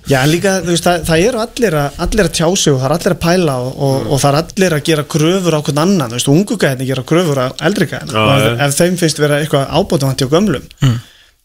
Já, 0.10 0.18
en 0.20 0.32
líka, 0.34 0.58
þú 0.66 0.74
veist, 0.74 0.84
það, 0.88 1.06
það 1.08 1.26
eru 1.30 1.42
allir 1.46 1.78
að, 1.80 1.98
allir 2.06 2.28
að 2.28 2.34
tjá 2.36 2.48
sig 2.60 2.74
og 2.74 2.80
það 2.82 2.88
er 2.90 2.96
allir 2.98 3.14
að 3.16 3.22
pæla 3.24 3.56
og, 3.64 3.70
og, 3.88 4.10
og 4.12 4.22
það 4.24 4.30
er 4.34 4.40
allir 4.42 4.76
að 4.78 4.86
gera 4.90 5.06
kröfur 5.16 5.56
á 5.56 5.60
hvern 5.64 5.82
annan, 5.86 6.12
þú 6.12 6.20
veist, 6.20 6.32
ungu 6.34 6.58
gæðinni 6.60 6.90
gera 6.90 7.06
kröfur 7.14 7.40
á 7.40 7.48
eldri 7.70 7.88
gæðina. 7.88 8.14
Já, 8.14 8.22
og 8.24 8.46
ef, 8.50 8.64
ef 8.68 8.78
þeim 8.82 9.00
finnst 9.00 9.24
vera 9.24 9.40
eitthvað 9.40 9.72
ábótavanti 9.80 10.28
á 10.28 10.34
gömlum 10.34 10.66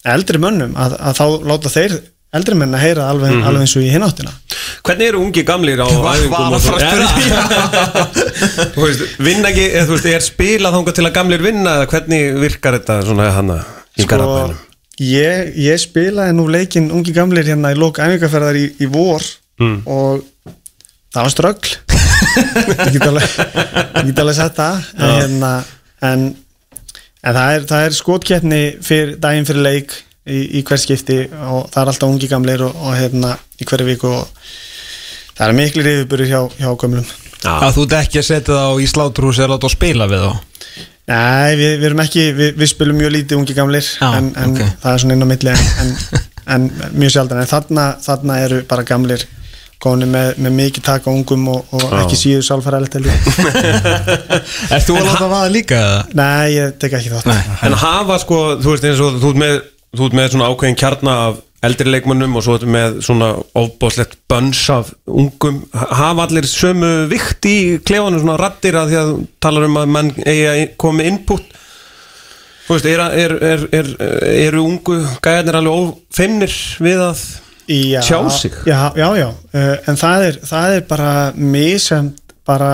eldri 0.09 0.41
mönnum, 0.43 0.75
að, 0.79 0.97
að 0.99 1.19
þá 1.21 1.25
láta 1.53 1.73
þeir 1.75 1.97
eldri 2.39 2.59
menn 2.61 2.77
að 2.77 2.83
heyra 2.85 3.07
alveg, 3.09 3.39
alveg 3.49 3.65
eins 3.65 3.77
og 3.79 3.87
í 3.87 3.89
hináttina 3.93 4.35
Hvernig 4.85 5.09
eru 5.11 5.23
ungi 5.25 5.43
gamlir 5.49 5.81
á 5.81 5.89
æfingum 6.13 6.55
og 6.59 6.59
var 6.59 6.59
að 6.59 6.65
svona? 6.67 7.09
Þú 8.75 8.85
veist, 8.85 9.05
vinna 9.23 9.49
ekki, 9.53 9.67
eða 9.73 9.87
þú 9.89 9.97
veist, 9.97 10.09
er 10.13 10.27
spilað 10.27 10.77
þangað 10.77 10.99
til 10.99 11.07
að 11.09 11.15
gamlir 11.17 11.45
vinna 11.47 11.77
eða 11.79 11.91
hvernig 11.95 12.41
virkar 12.43 12.79
þetta 12.79 12.99
svona 13.09 13.31
hana 13.33 13.59
í 13.97 14.05
Sko, 14.05 14.11
garabænum? 14.13 14.59
Ég, 15.03 15.53
ég 15.63 15.81
spilaði 15.81 16.35
nú 16.37 16.49
leikinn 16.51 16.91
ungi 16.95 17.15
gamlir 17.17 17.47
hérna 17.47 17.73
í 17.75 17.79
lók 17.79 18.01
æfingarferðar 18.03 18.59
í, 18.59 18.67
í 18.83 18.89
vor 18.91 19.23
og 19.87 20.25
það 21.15 21.23
var 21.23 21.33
ströggl 21.35 21.77
ég 22.89 22.93
get 22.97 23.07
alveg 23.07 23.39
ég 23.39 24.11
get 24.11 24.23
alveg 24.25 24.37
sett 24.39 24.59
það 24.59 24.83
en, 24.99 25.15
hérna, 25.15 25.53
en, 26.11 26.27
en 27.23 27.39
það 27.39 27.55
er, 27.55 27.67
það 27.71 27.87
er 27.87 27.99
skotkeppni 27.99 28.63
fyrir 28.85 29.17
daginn 29.23 29.49
fyrir 29.49 29.67
leik 29.67 29.95
í, 30.29 30.59
í 30.59 30.65
hver 30.67 30.83
skipti 30.83 31.21
og 31.29 31.71
það 31.73 31.83
er 31.83 31.93
alltaf 31.93 32.11
ungi 32.11 32.31
gamlir 32.31 32.67
og, 32.67 32.75
og 32.83 32.99
hérna 32.99 33.37
í 33.59 33.69
hverju 33.69 33.89
viku 33.89 34.13
og 34.13 34.51
það 35.39 35.47
er 35.49 35.57
miklu 35.59 35.87
reyðuburður 35.87 36.31
hjá, 36.33 36.41
hjá 36.59 36.71
gömlum. 36.83 37.09
Að 37.47 37.77
þú 37.77 37.85
ert 37.87 37.97
ekki 38.01 38.19
að 38.19 38.27
setja 38.27 38.55
það 38.57 38.65
á 38.67 38.73
í 38.83 38.87
sláturhús 38.91 39.39
eða 39.39 39.53
láta 39.55 39.71
á 39.71 39.77
spila 39.77 40.09
við 40.11 40.25
þá 40.27 40.33
Nei, 41.09 41.57
við, 41.57 41.71
við 41.81 41.89
erum 41.89 42.05
ekki, 42.05 42.27
við, 42.37 42.53
við 42.61 42.71
spilum 42.75 42.99
mjög 43.01 43.15
lítið 43.15 43.41
ungi 43.41 43.57
gamlir 43.57 43.87
Já, 43.87 44.09
en, 44.19 44.29
en 44.37 44.55
ok. 44.55 44.77
það 44.83 44.93
er 44.93 45.03
svona 45.05 45.17
inn 45.17 45.25
á 45.25 45.29
milli 45.31 45.55
en, 45.55 45.73
en, 45.83 45.93
en 46.55 46.69
mjög 47.01 47.15
sjaldan 47.17 47.43
en 47.43 47.51
þarna, 47.51 47.89
þarna 48.05 48.39
eru 48.45 48.63
bara 48.69 48.85
gamlir 48.89 49.25
koni 49.83 50.09
með, 50.11 50.33
með 50.43 50.55
mikið 50.59 50.85
taka 50.89 51.13
ungum 51.15 51.49
og, 51.53 51.73
og 51.79 51.93
ekki 52.01 52.19
síður 52.19 52.47
sálfæræðilegt 52.49 52.97
Er 54.75 54.85
þú 54.85 54.99
að 54.99 55.07
láta 55.07 55.29
vaða 55.31 55.51
líka 55.55 55.79
eða? 55.79 56.01
Nei, 56.19 56.47
ég 56.57 56.79
tek 56.83 56.97
ekki 56.99 57.13
þátt. 57.13 57.29
En 57.67 57.77
hafa 57.79 58.19
sko, 58.23 58.41
þú 58.59 58.75
veist 58.75 58.89
eins 58.89 59.03
og 59.05 59.21
þú 59.23 59.31
ert 59.33 59.43
með, 59.45 59.61
þú 59.95 60.09
ert 60.09 60.17
með 60.19 60.33
svona 60.35 60.49
ákveðin 60.51 60.81
kjarna 60.83 61.15
af 61.29 61.39
eldri 61.67 61.91
leikmönnum 61.91 62.37
og 62.39 62.45
svo 62.47 62.59
með 62.71 63.01
svona 63.03 63.33
ofbóðslegt 63.59 64.19
bönns 64.31 64.61
af 64.71 64.93
ungum. 65.07 65.65
Hafa 65.75 66.29
allir 66.29 66.47
sömu 66.47 67.09
vikt 67.11 67.49
í 67.51 67.57
klefanum 67.83 68.23
svona 68.23 68.39
rattir 68.41 68.79
að 68.79 68.93
því 68.93 69.01
að 69.01 69.15
talar 69.43 69.67
um 69.67 69.81
að 69.81 69.91
mann 69.97 70.13
eigi 70.23 70.47
að 70.53 70.63
koma 70.79 71.09
input? 71.09 71.57
Þú 72.69 72.77
veist, 72.77 72.87
er, 72.87 73.03
er, 73.17 73.35
er, 73.49 73.67
er, 73.73 73.93
eru 74.45 74.63
ungu 74.69 75.01
gæðarnir 75.25 75.57
alveg 75.57 75.83
ófeimnir 75.83 76.57
við 76.85 77.05
að 77.07 77.23
já, 77.69 78.01
Tjá 78.05 78.19
sig. 78.31 78.53
Já, 78.69 78.93
já, 78.97 79.09
já, 79.17 79.29
uh, 79.29 79.75
en 79.89 79.99
það 80.01 80.27
er, 80.27 80.39
það 80.51 80.77
er 80.77 80.87
bara 80.89 81.11
misend 81.37 82.21
bara 82.49 82.71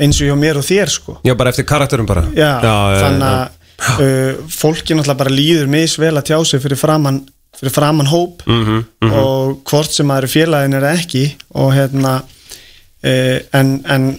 eins 0.00 0.20
og 0.20 0.30
hjá 0.30 0.36
mér 0.38 0.60
og 0.60 0.66
þér 0.66 0.92
sko. 0.92 1.16
Já, 1.26 1.34
bara 1.38 1.52
eftir 1.54 1.66
karakterum 1.68 2.08
bara. 2.08 2.24
Já, 2.34 2.58
já, 2.62 2.74
þannig 3.04 3.26
að 3.30 4.04
uh, 4.04 4.44
fólki 4.50 4.96
náttúrulega 4.96 5.22
bara 5.22 5.34
líður 5.34 5.70
misvel 5.72 6.14
að 6.14 6.30
tjá 6.30 6.38
sig 6.50 6.62
fyrir 6.62 6.80
framann, 6.80 7.22
fyrir 7.58 7.72
framann 7.74 8.06
hóp 8.10 8.42
Mhm, 8.46 8.84
og 9.10 9.62
hvort 9.68 9.92
sem 9.92 10.06
maður 10.08 10.28
er 10.28 10.34
félagin 10.34 10.76
er 10.78 10.86
ekki 10.94 11.24
og 11.54 11.72
hérna 11.74 12.12
uh, 12.22 13.38
en, 13.52 13.72
en 13.86 14.10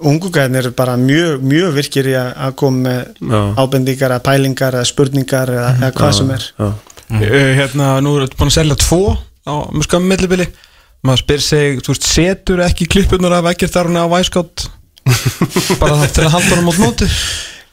ungugæðin 0.00 0.56
eru 0.60 0.70
bara 0.76 0.96
mjög, 1.00 1.40
mjög 1.42 1.74
virkir 1.78 2.08
í 2.10 2.16
að 2.20 2.54
koma 2.60 2.82
með 2.88 3.30
Já. 3.32 3.40
Ábendingar 3.64 4.10
eða 4.16 4.24
pælingar 4.26 4.76
eða 4.76 4.88
spurningar 4.90 5.52
eða, 5.54 5.70
eða 5.80 5.92
hvað 5.96 6.12
sem 6.18 6.30
er. 6.36 6.48
Já. 6.58 6.68
Uh, 7.10 7.54
hérna, 7.58 7.86
nú 8.04 8.16
er 8.18 8.26
þetta 8.26 8.38
búin 8.38 8.52
að 8.52 8.58
selja 8.58 8.76
tvo 8.78 9.00
á 9.48 9.54
mjög 9.72 9.86
skamum 9.88 10.08
millibili 10.12 10.46
maður 11.02 11.22
spyr 11.24 11.40
sig, 11.42 11.78
þú 11.80 11.94
veist, 11.94 12.04
setur 12.06 12.60
ekki 12.66 12.86
klippunar 12.92 13.32
af 13.38 13.48
ekkert 13.54 13.72
þar 13.72 13.88
hún 13.88 13.98
á 13.98 14.06
væskátt 14.12 14.66
bara 15.80 16.06
til 16.12 16.26
að 16.26 16.34
halda 16.36 16.58
honum 16.58 16.68
út 16.74 16.80
móti 16.84 17.08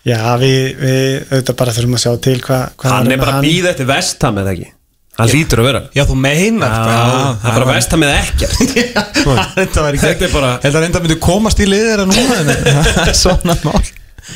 Já, 0.05 0.21
við, 0.39 0.57
við 0.79 1.05
auðvitað 1.31 1.55
bara 1.59 1.75
þurfum 1.75 1.97
að 1.97 2.03
sjá 2.05 2.11
til 2.27 2.39
hvað 2.45 2.65
hva 2.77 2.91
Hann 2.93 3.11
er 3.11 3.21
bara 3.21 3.37
að 3.39 3.47
býða 3.47 3.71
eftir 3.73 3.87
vestam 3.89 4.37
eða 4.43 4.53
ekki? 4.53 4.69
Hann 5.17 5.31
lítur 5.33 5.61
að 5.63 5.65
vera. 5.65 5.79
Já, 5.97 6.03
þú 6.05 6.15
meinar. 6.21 6.73
Já, 6.77 6.97
það 7.41 7.47
er 7.49 7.55
bara 7.57 7.69
vestam 7.73 8.03
eða 8.05 8.17
ekkert. 8.21 8.59
Þetta 9.57 9.85
var 9.87 9.95
ekki 9.97 10.03
Þetta 10.05 10.27
er 10.27 10.33
bara 10.35 10.51
Þetta 10.61 10.81
reynda 10.83 11.01
myndi 11.01 11.17
komast 11.25 11.63
í 11.63 11.65
liðir 11.65 12.03
að 12.03 12.11
núna 12.11 12.35
en 12.43 12.51
það 12.53 12.99
er 13.09 13.17
svona 13.23 13.55
mál. 13.65 13.81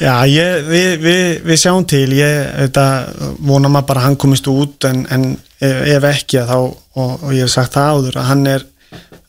Já, 0.02 0.16
ég, 0.32 0.66
við, 0.72 0.90
við, 1.04 1.24
við 1.46 1.60
sjáum 1.62 1.86
til. 1.86 2.08
Ég 2.18 2.50
auðvitað 2.64 3.24
vona 3.52 3.70
maður 3.70 3.88
bara 3.92 4.02
að 4.02 4.08
hann 4.10 4.20
komist 4.26 4.50
út 4.50 4.88
en, 4.90 5.04
en 5.14 5.28
ef, 5.62 5.82
ef 6.00 6.08
ekki 6.16 6.42
að 6.42 6.54
þá, 6.56 6.58
og, 6.66 7.12
og 7.28 7.36
ég 7.36 7.46
hef 7.46 7.54
sagt 7.54 7.78
það 7.78 7.94
áður 8.00 8.20
að 8.24 8.30
hann 8.32 8.44
er, 8.56 8.66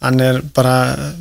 hann 0.02 0.20
er 0.22 0.40
bara 0.54 0.74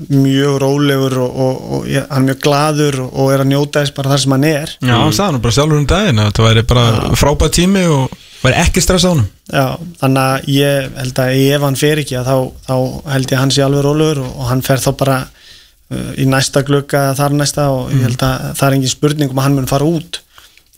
mjög 0.10 0.58
rólegur 0.64 1.18
og, 1.22 1.38
og, 1.45 1.62
og 1.76 1.88
ég, 1.90 2.06
hann 2.10 2.24
er 2.24 2.28
mjög 2.32 2.41
gladur 2.45 2.98
og 3.08 3.32
er 3.34 3.44
að 3.44 3.52
njóta 3.52 3.84
þess 3.84 3.95
bara 3.98 4.14
þar 4.14 4.24
sem 4.24 4.36
hann 4.36 4.48
er. 4.49 4.74
Já, 4.82 4.95
hann 4.98 5.16
sagði 5.16 5.36
nú 5.36 5.44
bara 5.45 5.56
sjálfur 5.58 5.80
um 5.80 5.88
daginn 5.90 6.22
að 6.22 6.30
þetta 6.32 6.45
væri 6.48 6.64
bara 6.72 6.86
frábæð 7.22 7.53
tími 7.58 7.84
og 7.91 8.16
væri 8.41 8.58
ekki 8.64 8.84
stress 8.84 9.06
á 9.06 9.12
honum. 9.12 9.28
Já, 9.52 9.66
þannig 10.02 10.24
að 10.24 10.49
ég 10.56 10.98
held 11.02 11.22
að 11.26 11.38
ef 11.45 11.68
hann 11.68 11.80
fer 11.84 12.02
ekki 12.03 12.18
að 12.20 12.32
þá, 12.32 12.36
þá 12.68 12.76
held 13.14 13.30
ég 13.30 13.38
að 13.38 13.44
hann 13.44 13.56
sé 13.56 13.64
alveg 13.66 13.86
rólegur 13.88 14.24
og, 14.26 14.34
og 14.34 14.52
hann 14.52 14.66
fer 14.66 14.84
þá 14.84 14.91
bara 15.03 15.18
uh, 15.22 16.12
í 16.18 16.28
næsta 16.30 16.66
glugga 16.68 17.06
eða 17.08 17.18
þar 17.22 17.40
næsta 17.41 17.70
og 17.76 17.95
ég 17.95 18.06
held 18.10 18.28
að 18.28 18.45
það 18.60 18.68
er 18.68 18.78
engin 18.80 18.95
spurning 18.95 19.34
um 19.34 19.41
að 19.41 19.49
hann 19.49 19.58
mun 19.60 19.72
fara 19.72 19.90
út. 19.90 20.22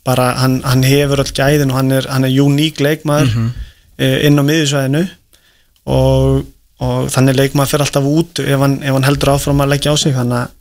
Bara 0.04 0.34
hann, 0.42 0.60
hann 0.68 0.84
hefur 0.84 1.24
öll 1.24 1.32
gæðin 1.32 1.72
og 1.72 1.80
hann 1.80 1.94
er, 1.96 2.10
hann 2.12 2.28
er 2.28 2.40
uník 2.44 2.82
leikmaður 2.84 3.38
uh, 3.40 4.18
inn 4.28 4.36
á 4.36 4.44
miðjusvæðinu 4.44 5.06
og, 5.94 6.44
og 6.84 7.08
þannig 7.14 7.40
leikmaður 7.40 7.72
fer 7.74 7.86
alltaf 7.86 8.10
út 8.10 8.44
ef 8.44 8.66
hann, 8.66 8.78
ef 8.84 8.98
hann 8.98 9.08
heldur 9.08 9.34
áfram 9.36 9.64
að 9.64 9.74
leggja 9.76 9.96
á 9.96 9.98
sig 10.00 10.16
þannig 10.16 10.44
að 10.44 10.60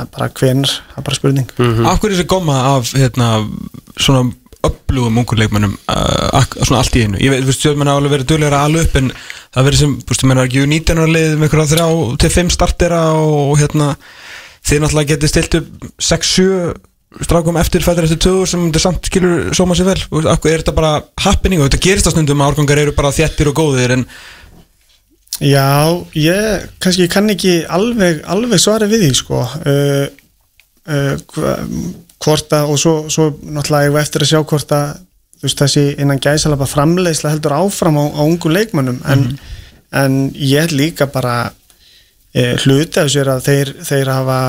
er 0.00 0.10
bara 0.14 0.28
hvenær, 0.32 0.76
það 0.92 1.00
er 1.00 1.06
bara 1.06 1.18
spurning. 1.18 1.48
Mhm. 1.58 1.86
Af 1.86 2.00
hverju 2.00 2.12
er 2.12 2.16
þessi 2.16 2.30
goma 2.30 2.58
af 2.76 2.92
hérna, 2.94 3.30
svona 3.98 4.32
upplugum 4.66 5.18
ungur 5.22 5.38
leikmennum 5.40 5.76
uh, 5.88 6.42
svona 6.60 6.82
allt 6.82 6.96
í 6.98 7.04
einu? 7.06 7.20
Ég 7.20 7.32
veit, 7.32 7.44
þú 7.44 7.50
veist, 7.50 7.62
stjórnmenn 7.62 7.90
hafa 7.90 8.02
alveg 8.02 8.14
verið 8.16 8.28
duglegur 8.28 8.56
að 8.58 8.66
ala 8.68 8.84
upp 8.84 8.98
en 9.00 9.08
það 9.54 9.66
verið 9.70 9.82
sem, 9.82 9.94
þú 10.02 10.12
veist, 10.12 10.26
menn 10.28 10.40
er 10.42 10.50
ekki 10.50 10.66
19 10.74 11.00
ára 11.00 11.14
lið 11.14 11.32
með 11.32 11.46
einhverja 11.46 11.70
þrjá 11.72 11.86
til 12.20 12.30
5 12.36 12.52
startera 12.56 13.00
og 13.16 13.54
hérna, 13.60 13.88
þið 14.68 14.82
náttúrulega 14.84 15.12
getið 15.14 15.32
stilt 15.32 15.58
upp 15.60 15.88
6-7 16.10 16.48
strákum 17.26 17.56
eftir 17.58 17.82
fættir 17.82 18.06
eftir 18.06 18.20
2000 18.22 18.50
sem 18.52 18.66
þetta 18.68 18.82
samt 18.84 19.08
skilur 19.08 19.48
sóma 19.56 19.74
sér 19.74 19.88
vel, 19.88 20.02
Þú 20.04 20.20
veist, 20.20 20.28
af 20.30 20.44
hverju 20.44 20.58
er 20.58 20.62
þetta 20.62 20.76
bara 20.76 20.92
happening? 21.24 21.62
Og 21.62 21.70
þetta 21.70 21.82
gerist 21.88 22.06
á 22.06 22.14
stundum 22.14 22.44
að 22.44 22.52
árgangar 22.52 22.84
eru 22.84 22.94
bara 22.94 23.14
þéttir 23.16 23.50
og 23.50 23.56
góðir 23.58 23.96
en 23.96 24.04
Já, 25.40 25.96
ég 26.16 26.66
kannski 26.82 27.08
kann 27.08 27.32
ekki 27.32 27.60
alveg, 27.64 28.20
alveg 28.28 28.60
svara 28.60 28.88
við 28.90 29.06
því 29.06 29.12
sko. 29.16 29.44
Uh, 29.64 30.06
uh, 30.90 31.14
hvort 32.20 32.52
að 32.52 32.72
og 32.74 32.80
svo, 32.80 32.94
svo 33.12 33.30
náttúrulega 33.40 33.88
ég 33.88 34.00
eftir 34.02 34.26
að 34.26 34.32
sjá 34.34 34.40
hvort 34.42 34.74
að 34.76 34.90
veist, 35.40 35.62
þessi 35.62 35.86
innan 35.96 36.20
gæsalapa 36.20 36.68
framleiðsla 36.68 37.32
heldur 37.32 37.56
áfram 37.56 37.96
á, 37.96 38.04
á 38.12 38.22
ungu 38.26 38.52
leikmönnum. 38.52 39.00
En, 39.08 39.30
en 39.96 40.18
ég 40.36 40.74
líka 40.76 41.08
bara 41.10 41.54
hluti 42.30 43.00
af 43.00 43.08
þessu 43.08 43.24
er 43.24 43.30
að 43.32 43.46
þeir, 43.48 43.70
þeir 43.88 44.10
hafa 44.12 44.40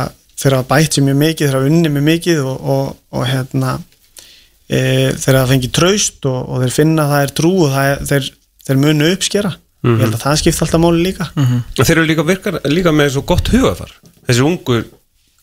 þeir 0.41 0.57
hafa 0.57 0.69
bætt 0.69 0.97
sér 0.97 1.05
mjög 1.05 1.19
mikið, 1.21 1.47
þeir 1.47 1.57
hafa 1.57 1.69
unni 1.69 1.91
mjög 1.93 2.05
mikið 2.07 2.43
og, 2.45 2.67
og, 2.73 2.93
og 3.13 3.25
hérna 3.29 3.73
e, 4.65 4.79
þeir 5.21 5.37
hafa 5.37 5.49
fengið 5.51 5.73
traust 5.77 6.29
og, 6.29 6.39
og 6.47 6.63
þeir 6.63 6.75
finna 6.77 7.05
að 7.05 7.13
það 7.13 7.25
er 7.25 7.33
trú 7.39 7.51
og 7.65 7.75
það 7.75 7.91
er, 7.91 8.03
þeir, 8.11 8.29
þeir 8.67 8.81
munu 8.85 9.11
uppskera 9.81 9.97
ég 9.97 10.05
held 10.05 10.17
að 10.17 10.23
það 10.23 10.39
skipta 10.41 10.65
alltaf 10.65 10.81
máli 10.83 11.05
líka. 11.05 11.27
En 11.41 11.61
Þeir 11.81 11.97
eru 11.97 12.07
líka, 12.09 12.25
virkar, 12.27 12.59
líka 12.69 12.93
með 12.93 13.13
svo 13.15 13.23
gott 13.25 13.49
hugafar 13.53 13.93
Þessi 14.27 14.43
ungu 14.45 14.81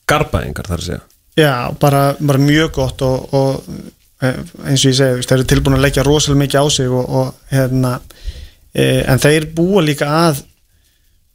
garbaðingar 0.09 0.69
þar 0.69 0.82
að 0.82 0.86
segja. 0.86 1.01
Já, 1.39 1.55
bara, 1.78 2.02
bara 2.19 2.43
mjög 2.43 2.70
gott 2.78 3.02
og, 3.06 3.35
og 3.35 3.69
eh, 4.24 4.39
eins 4.66 4.82
og 4.82 4.93
ég 4.93 4.98
segi, 4.98 5.27
þeir 5.27 5.36
eru 5.36 5.48
tilbúin 5.52 5.78
að 5.78 5.85
leggja 5.86 6.06
rosalega 6.06 6.43
mikið 6.43 6.62
á 6.62 6.66
sig 6.74 6.89
og, 6.90 7.05
og 7.20 7.52
hérna 7.52 7.93
e, 8.74 9.05
en 9.06 9.23
þeir 9.23 9.47
búa 9.55 9.85
líka 9.85 10.09
að 10.09 10.43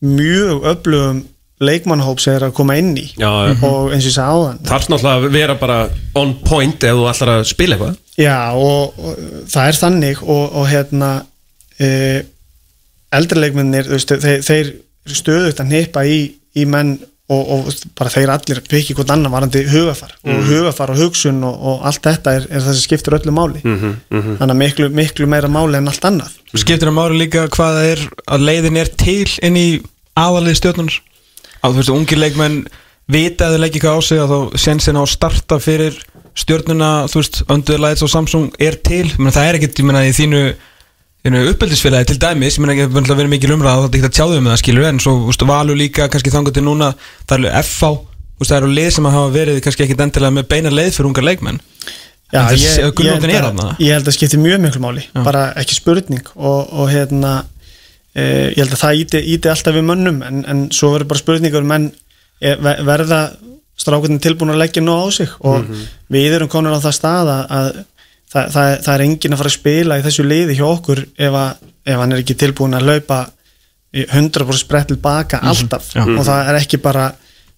mjög 0.03 0.67
öflugum 0.73 1.21
leikmannhóp 1.63 2.19
sem 2.19 2.35
er 2.35 2.47
að 2.49 2.55
koma 2.57 2.75
inn 2.81 2.91
í. 2.99 3.05
Já, 3.15 3.30
já. 3.47 3.53
og 3.63 3.93
eins 3.93 4.03
og 4.03 4.09
ég 4.09 4.15
sagði 4.17 4.39
áðan. 4.39 4.61
Þarf 4.67 4.89
náttúrulega 4.91 5.21
að 5.21 5.38
vera 5.38 5.57
bara 5.61 5.77
on 6.19 6.34
point 6.43 6.84
ef 6.84 6.97
þú 6.97 7.05
ætlar 7.13 7.34
að 7.38 7.45
spila 7.53 7.77
eitthvað. 7.77 7.99
Já, 8.19 8.39
og, 8.59 8.97
og 8.99 9.21
það 9.53 9.69
er 9.69 9.80
þannig 9.80 10.23
og, 10.25 10.43
og 10.59 10.67
hérna 10.73 11.11
e, 11.80 11.88
eldri 13.18 13.44
leikmennir 13.44 13.90
þú 13.90 13.98
veist, 13.98 14.14
þeir, 14.23 14.44
þeir 14.48 15.18
stöðut 15.19 15.61
að 15.64 15.73
nýpa 15.73 16.06
í, 16.10 16.19
í 16.57 16.65
menn 16.69 16.95
og, 17.31 17.41
og 17.56 17.69
bara 17.98 18.11
þeir 18.11 18.34
allir 18.34 18.61
pekki 18.68 18.95
hvort 18.98 19.11
annan 19.14 19.31
varandi 19.31 19.64
hugafar 19.72 20.11
og 20.27 20.44
hugafar 20.49 20.91
og 20.94 20.99
hugsun 20.99 21.40
og, 21.48 21.56
og 21.56 21.88
allt 21.88 22.03
þetta 22.03 22.35
er, 22.38 22.48
er 22.52 22.65
það 22.65 22.77
sem 22.77 22.84
skiptir 22.84 23.18
öllu 23.18 23.34
máli. 23.35 23.64
Þannig 23.64 24.53
að 24.53 24.60
miklu, 24.60 24.90
miklu 24.94 25.30
meira 25.31 25.49
máli 25.52 25.80
en 25.80 25.90
allt 25.91 26.07
annað. 26.10 26.35
Skiptir 26.53 26.90
það 26.90 26.98
máli 26.99 27.22
líka 27.23 27.48
hvað 27.53 27.80
það 27.80 27.90
er 27.94 28.06
að 28.35 28.48
leiðin 28.49 28.80
er 28.84 28.94
til 29.06 29.27
inn 29.48 29.60
í 29.60 29.68
aðalið 30.19 30.60
stjórnunar 30.60 30.99
að 31.64 31.77
þú 31.77 31.80
veist, 31.80 31.94
ungir 31.94 32.19
leikmenn 32.19 32.57
vita 33.14 33.48
að 33.48 33.56
þau 33.56 33.64
leggja 33.64 33.80
eitthvað 33.80 33.98
á 33.98 34.02
sig 34.07 34.22
að 34.23 34.34
þá 34.34 34.60
sensin 34.65 34.99
á 34.99 35.03
að 35.03 35.14
starta 35.14 35.60
fyrir 35.64 35.98
stjórnuna, 36.40 36.91
þú 37.11 37.22
veist, 37.22 37.41
Under 37.52 37.81
Lights 37.81 38.06
og 38.06 38.11
Samsung 38.11 38.53
er 38.61 38.77
til, 38.84 39.06
menn 39.19 39.34
það 39.34 39.49
er 39.49 39.60
ekkert, 39.60 39.80
ég 39.80 39.88
menna 39.88 40.06
í 40.07 40.14
þínu 40.15 40.44
uppeldisfélagi 41.23 42.05
til 42.11 42.19
dæmis, 42.19 42.57
ég 42.57 42.63
menna 42.63 42.73
ekki 42.75 43.11
að 43.13 43.15
vera 43.21 43.31
mikil 43.31 43.53
umræða 43.55 43.83
það 43.85 43.93
er 43.93 43.99
ekki 43.99 44.09
að 44.09 44.15
tjáðu 44.17 44.39
um 44.41 44.47
það 44.51 44.57
skilur, 44.59 44.87
en 44.89 44.99
svo, 44.99 45.13
veist, 45.29 45.45
valur 45.47 45.77
líka 45.79 46.09
kannski 46.11 46.33
þangur 46.33 46.53
til 46.57 46.63
núna, 46.65 46.89
það 47.23 47.35
er 47.37 47.39
alveg 47.39 47.53
FH 47.63 47.91
veist, 48.41 48.49
það 48.51 48.57
eru 48.57 48.71
lið 48.75 48.89
sem 48.97 49.07
að 49.07 49.15
hafa 49.15 49.29
verið 49.37 49.61
kannski 49.63 49.85
ekkit 49.85 50.03
endilega 50.03 50.35
með 50.35 50.47
beina 50.51 50.73
leið 50.73 50.91
fyrir 50.97 51.07
ungar 51.11 51.23
leikmenn. 51.29 51.61
Já, 52.33 52.39
En 52.49 52.57
ég, 52.57 52.93
gullnótin 52.97 53.29
held 53.29 53.37
er 53.37 53.45
að, 53.45 53.49
þarna. 53.53 53.75
ég 53.79 53.93
held 53.93 54.07
að 54.09 54.15
skipti 54.17 54.37
mjög 54.41 54.61
miklu 54.63 54.79
máli 54.81 55.03
bara 55.23 55.41
ekki 55.61 55.75
spurning 55.77 56.23
og, 56.33 56.71
og 56.73 56.87
hérna 56.89 57.33
e, 58.15 58.23
ég 58.55 58.57
held 58.63 58.73
að 58.73 58.81
það 58.81 59.01
íti, 59.03 59.21
íti 59.35 59.51
alltaf 59.51 59.75
við 59.77 59.85
mönnum 59.85 60.17
en, 60.25 60.39
en 60.49 60.63
svo 60.73 60.89
verður 60.95 61.11
bara 61.11 61.21
spurningur 61.21 61.67
menn 61.69 61.85
e, 62.41 62.55
ver- 62.57 62.81
verða 62.89 63.19
strákurinn 63.77 64.17
tilbúin 64.23 64.49
að 64.55 64.63
leggja 64.63 64.81
nóg 64.81 65.05
á 65.05 65.07
sig 65.13 65.29
og 65.45 65.69
við 66.13 66.33
erum 66.39 66.49
konur 66.49 66.73
á 66.73 66.81
það 66.81 66.97
stað 66.97 67.31
að, 67.35 67.43
að 67.59 67.69
það, 68.34 68.49
það, 68.55 68.68
það 68.85 68.93
er 68.95 69.05
enginn 69.07 69.35
að 69.35 69.41
fara 69.41 69.51
að 69.51 69.57
spila 69.57 69.97
í 69.99 70.05
þessu 70.07 70.26
liði 70.27 70.57
hjá 70.60 70.65
okkur 70.69 71.03
ef, 71.05 71.39
að, 71.39 71.65
ef 71.85 72.03
hann 72.03 72.15
er 72.15 72.23
ekki 72.23 72.38
tilbúin 72.43 72.77
að 72.77 72.88
laupa 72.89 73.19
í 73.93 74.05
100% 74.10 74.64
sprett 74.64 74.89
tilbaka 74.89 75.41
alltaf 75.45 75.91
Já. 75.93 76.03
og 76.05 76.23
það 76.26 76.51
er 76.51 76.60
ekki 76.60 76.80
bara 76.84 77.10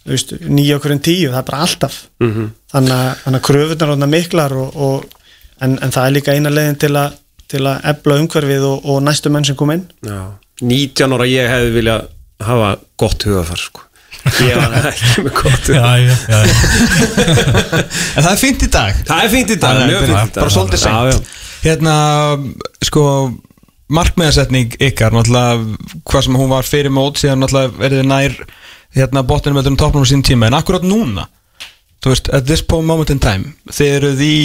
nýja 0.06 0.78
okkur 0.78 0.94
en 0.94 1.04
tíu, 1.06 1.30
það 1.32 1.40
er 1.42 1.46
bara 1.48 1.62
alltaf 1.66 2.00
þannig 2.20 2.96
að, 2.96 3.12
þannig 3.24 3.40
að 3.40 3.46
kröfunar 3.48 3.94
er 3.96 4.12
miklar 4.12 4.58
og, 4.62 4.76
og, 4.76 5.22
en, 5.64 5.78
en 5.80 5.96
það 5.96 6.10
er 6.10 6.18
líka 6.18 6.36
eina 6.36 6.52
leiðin 6.54 6.82
til 6.84 6.92
að, 7.00 7.16
til 7.48 7.64
að 7.66 7.88
ebla 7.94 8.20
umhverfið 8.22 8.68
og, 8.68 8.90
og 8.92 9.00
næstu 9.06 9.32
menn 9.34 9.48
sem 9.48 9.58
kom 9.58 9.72
inn 9.74 9.88
Já. 10.06 10.36
19 10.62 11.16
ára 11.16 11.28
ég 11.28 11.50
hefði 11.52 11.72
viljað 11.76 12.12
hafa 12.46 12.70
gott 13.00 13.24
hugafar 13.28 13.60
sko. 13.60 13.82
Ég 14.26 14.56
var 14.58 14.74
ekki 14.90 15.24
með 15.26 15.32
hugafar 15.38 15.76
já, 15.76 15.90
já, 16.02 16.16
já. 16.34 16.40
En 18.16 18.26
það 18.26 18.32
er 18.32 18.40
fínt 18.42 18.64
í 18.66 18.70
dag. 18.74 19.02
Það 19.08 19.24
er 19.26 19.34
fínt 19.36 19.52
í 19.54 19.58
dag, 19.62 19.82
er 19.82 19.90
mjög 19.92 20.00
bara- 20.00 20.08
fínt 20.08 20.32
í 20.32 20.36
dag. 20.36 20.42
bara 20.42 20.56
svolítið 20.56 20.82
seint. 20.86 21.34
Hérna, 21.66 21.96
sko 22.86 23.04
markmiðarsetning 23.96 24.76
ykkar 24.82 25.14
náttúrulega, 25.14 25.78
hvað 26.10 26.26
sem 26.26 26.38
hún 26.42 26.50
var 26.52 26.66
fyrir 26.66 26.94
mót 26.94 27.20
síðan 27.22 27.44
náttúrulega 27.44 27.78
verið 27.84 28.06
nær 28.10 28.38
hérna 28.98 29.22
botninu 29.28 29.58
með 29.60 29.70
þeim 29.70 29.78
toppnum 29.82 30.06
á 30.06 30.10
sín 30.10 30.24
tíma. 30.26 30.50
En 30.50 30.58
akkurat 30.58 30.86
núna, 30.86 31.28
þú 32.02 32.14
veist, 32.14 32.32
at 32.34 32.48
this 32.50 32.64
moment 32.72 33.14
in 33.14 33.22
time, 33.22 33.54
þið 33.70 33.94
eruð 34.00 34.26
í 34.26 34.38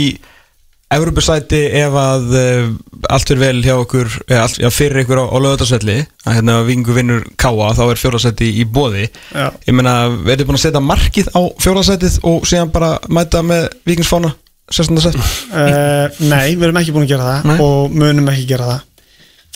Evropasæti 0.91 1.59
ef 1.79 1.95
að 1.95 2.33
uh, 2.35 2.71
allt 3.15 3.31
er 3.31 3.39
vel 3.39 3.61
hjá 3.63 3.77
okkur 3.79 4.09
eða 4.27 4.41
allt, 4.43 4.57
já, 4.59 4.67
fyrir 4.75 5.05
ykkur 5.05 5.21
á, 5.23 5.25
á 5.31 5.37
lögutarsvelli 5.39 5.97
að 6.27 6.35
hérna 6.35 6.57
vingu 6.67 6.95
vinnur 6.97 7.25
káa 7.39 7.69
þá 7.79 7.83
er 7.85 8.01
fjórasæti 8.01 8.49
í 8.59 8.65
bóði 8.67 9.05
Já. 9.31 9.53
ég 9.69 9.77
meina, 9.77 9.95
verður 10.27 10.49
búin 10.49 10.59
að 10.59 10.65
setja 10.65 10.83
markið 10.83 11.31
á 11.31 11.41
fjórasætið 11.63 12.17
og 12.27 12.47
síðan 12.51 12.73
bara 12.75 12.97
mæta 13.07 13.43
með 13.47 13.69
vikingsfána 13.87 14.33
16. 14.71 14.99
sett 15.05 15.19
uh, 15.19 16.11
Nei, 16.27 16.57
við 16.57 16.67
erum 16.69 16.81
ekki 16.81 16.95
búin 16.97 17.07
að 17.07 17.13
gera 17.13 17.29
það 17.29 17.47
Nei. 17.51 17.61
og 17.67 17.95
munum 17.95 18.31
ekki 18.33 18.49
gera 18.51 18.67
það 18.73 18.81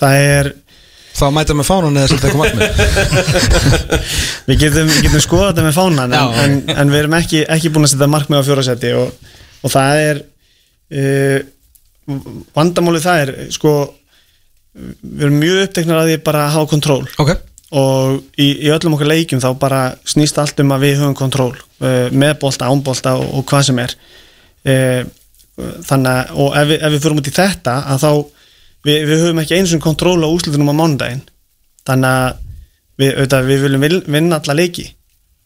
það 0.01 0.19
er, 0.29 0.51
þá 1.15 1.25
mæta 1.35 1.57
með 1.59 1.69
fánan 1.71 1.99
eða 1.99 2.13
setja 2.13 2.31
eitthvað 2.31 2.45
markmið 2.45 2.71
við 4.53 4.63
getum, 4.63 4.93
við 4.93 5.03
getum 5.09 5.25
skoðað 5.27 5.51
þetta 5.51 5.67
með 5.67 5.77
fánan 5.81 6.07
en, 6.07 6.15
Já. 6.15 6.47
en, 6.47 6.57
en 6.79 6.95
við 6.95 7.03
erum 7.03 7.19
ekki, 7.19 7.43
ekki 7.59 7.75
búin 7.75 7.89
að 7.91 7.93
setja 7.97 8.11
markmið 8.15 8.39
á 8.39 8.47
fjórasetti 8.49 8.95
og, 9.03 9.35
og 9.67 9.75
það 9.75 10.05
er 10.05 10.23
vandamáli 12.55 13.01
það 13.03 13.23
er 13.25 13.33
sko 13.55 13.73
við 14.75 15.25
erum 15.29 15.39
mjög 15.41 15.61
uppteknar 15.65 16.01
að 16.03 16.09
því 16.11 16.17
bara 16.27 16.45
að 16.49 16.55
hafa 16.57 16.71
kontról. 16.73 17.03
Ok, 17.23 17.31
og 17.79 18.17
í, 18.37 18.49
í 18.67 18.71
öllum 18.75 18.97
okkar 18.97 19.11
leikjum 19.13 19.43
þá 19.43 19.51
bara 19.59 19.83
snýst 20.09 20.39
allt 20.43 20.61
um 20.63 20.75
að 20.75 20.87
við 20.89 20.97
höfum 21.01 21.17
kontról 21.19 21.53
uh, 21.55 22.09
með 22.11 22.35
bolta, 22.43 22.69
án 22.71 22.83
bolta 22.85 23.15
og, 23.21 23.29
og 23.39 23.47
hvað 23.51 23.69
sem 23.71 23.83
er. 23.85 23.95
Uh, 24.65 25.03
þannig 25.87 26.11
að 26.11 26.41
og 26.43 26.57
ef 26.59 26.73
ef 26.75 26.91
við 26.97 27.03
fyrir 27.05 27.21
út 27.21 27.31
í 27.31 27.35
þetta 27.37 27.77
að 27.95 28.03
þá 28.03 28.11
við, 28.85 28.99
við 29.07 29.23
höfum 29.23 29.43
ekki 29.45 29.59
eins 29.61 29.75
og 29.77 29.85
kontról 29.85 30.19
á 30.27 30.29
úslutunum 30.29 30.73
á 30.75 30.79
mánudaginn. 30.81 31.23
Þannig 31.87 32.11
að 32.11 32.43
við, 32.99 33.11
auðvitað, 33.15 33.49
við 33.53 33.65
viljum 33.69 33.85
vil- 33.87 34.05
vinna 34.19 34.41
alla 34.43 34.59
leiki 34.59 34.89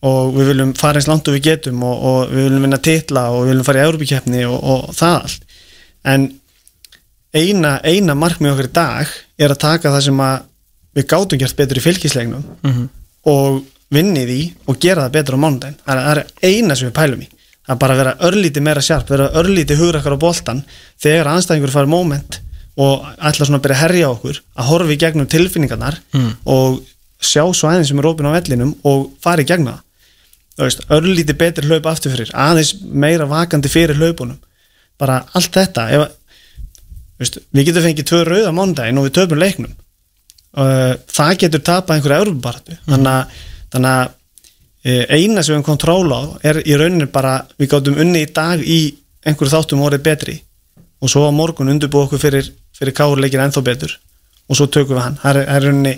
og 0.07 0.35
við 0.37 0.53
viljum 0.53 0.75
fara 0.79 1.01
eins 1.01 1.09
langt 1.11 1.29
og 1.29 1.35
við 1.35 1.47
getum 1.49 1.81
og, 1.83 2.03
og 2.11 2.19
við 2.31 2.45
viljum 2.47 2.67
vinna 2.67 2.79
titla 2.83 3.25
og 3.35 3.43
við 3.43 3.53
viljum 3.53 3.67
fara 3.67 3.81
í 3.81 3.87
Európikeppni 3.89 4.45
og, 4.47 4.59
og 4.63 4.93
það 4.95 5.17
allt. 5.23 5.49
En 6.07 6.29
eina, 7.35 7.73
eina 7.83 8.15
markmið 8.15 8.53
okkar 8.53 8.69
í 8.69 8.77
dag 8.79 9.17
er 9.39 9.55
að 9.55 9.63
taka 9.65 9.93
það 9.95 10.05
sem 10.07 10.23
að 10.23 10.37
við 10.99 11.09
gátum 11.11 11.41
gert 11.43 11.59
betur 11.59 11.81
í 11.81 11.85
fylgislegnum 11.85 12.45
og 13.29 13.65
vinni 13.95 14.25
því 14.29 14.41
og 14.69 14.79
gera 14.83 15.07
það 15.07 15.17
betur 15.17 15.39
á 15.39 15.43
mánudaginn. 15.43 15.81
Það 15.85 16.03
það 16.05 16.13
er 16.13 16.53
eina 16.53 16.77
sem 16.77 16.89
við 16.89 16.97
pælum 17.01 17.25
í. 17.25 17.29
Það 17.67 17.75
er 17.75 17.81
bara 17.83 17.95
að 17.95 17.99
vera 18.03 18.15
örlítið 18.29 18.65
meira 18.65 18.85
sjarp 18.85 19.11
vera 19.11 19.33
örlítið 19.37 19.83
hugrakkar 19.83 20.15
á 20.17 20.25
boltan 20.25 20.63
þegar 21.03 21.33
anstæðingur 21.35 21.75
farið 21.75 21.93
moment 21.93 22.41
og 22.79 23.05
ætla 23.19 23.45
svona 23.45 23.59
að 23.59 23.67
byrja 23.67 23.77
að 23.77 23.83
herja 23.83 24.13
okkur 24.15 24.39
að 24.55 24.69
horfa 24.71 24.95
í 24.95 25.01
gegnum 25.03 25.27
tilfinningarnar 25.27 25.99
og 26.47 26.79
sjá 27.21 27.43
svo 27.53 27.69
aðeins 27.69 27.91
sem 27.91 27.99
er 27.99 28.07
opinn 28.07 28.31
á 28.31 28.37
vellinum 28.39 28.73
og 28.87 29.11
fara 29.21 29.43
í 29.43 29.49
gegnum 29.49 29.75
það 29.75 29.85
Örlítið 30.59 31.37
betri 31.39 31.69
hlaup 31.69 31.87
aftur 31.87 32.15
fyrir 32.15 32.31
aðeins 32.35 32.75
meira 32.83 33.29
vakandi 33.31 33.71
fyrir 33.71 33.99
hlaupunum. 33.99 34.39
Bara 34.99 35.21
allt 35.39 35.55
þetta 35.55 35.85
ef, 35.95 36.07
veist, 37.21 37.39
við 37.55 37.71
getum 37.71 37.87
fengið 37.87 38.09
tvö 38.11 38.23
rauða 38.27 38.55
mánudaginn 38.57 38.99
og 38.99 39.07
við 39.07 39.17
töpum 39.21 39.43
leiknum. 39.43 39.75
Uh, 40.59 40.97
það 41.13 41.35
getur 41.45 41.63
tapað 41.63 41.99
einhverja 41.99 42.23
európabaratu 42.23 42.79
þannig 42.89 43.11
að, 43.13 43.43
þannig 43.75 43.91
að 43.93 44.07
uh, 44.09 45.05
eina 45.13 45.43
sem 45.45 45.53
við 45.53 45.59
höfum 45.59 45.67
kontról 45.69 46.09
á 46.11 46.21
er 46.51 46.63
í 46.65 46.79
rauninni 46.81 47.07
bara 47.13 47.35
við 47.61 47.71
gátum 47.75 48.01
unni 48.01 48.25
í 48.25 48.31
dag 48.35 48.65
í 48.65 48.81
einhverju 49.29 49.55
þáttum 49.55 49.85
orðið 49.87 50.07
betri. 50.09 50.39
Og 50.99 51.13
svo 51.13 51.29
á 51.29 51.33
morgun 51.35 51.71
undirbúið 51.71 52.09
okkur 52.09 52.23
fyrir, 52.23 52.49
fyrir 52.75 52.97
káurleikin 52.97 53.45
ennþá 53.45 53.63
betur. 53.67 53.93
Og 54.49 54.59
svo 54.59 54.67
tökum 54.67 54.97
við 54.97 55.05
hann. 55.05 55.21
Það 55.23 55.41
er, 55.45 55.63
rauninni, 55.63 55.95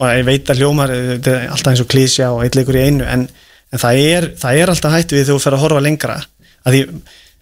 og 0.00 0.10
ég 0.16 0.26
veit 0.26 0.50
að 0.50 0.62
hljómar 0.62 0.92
eh, 0.94 1.06
þetta 1.12 1.36
er 1.36 1.54
alltaf 1.54 1.72
eins 1.72 1.84
og 1.84 1.90
klísja 1.92 2.30
og 2.34 2.42
eitt 2.44 2.58
leikur 2.58 2.78
í 2.80 2.84
einu 2.88 3.06
en, 3.06 3.26
en 3.70 3.82
það, 3.82 4.02
er, 4.12 4.28
það 4.40 4.60
er 4.60 4.72
alltaf 4.74 4.94
hætt 4.94 5.14
við 5.14 5.24
þegar 5.24 5.36
þú 5.38 5.44
fer 5.44 5.56
að 5.56 5.64
horfa 5.64 5.82
lengra. 5.84 6.20
Að 6.66 6.76
því 6.76 6.82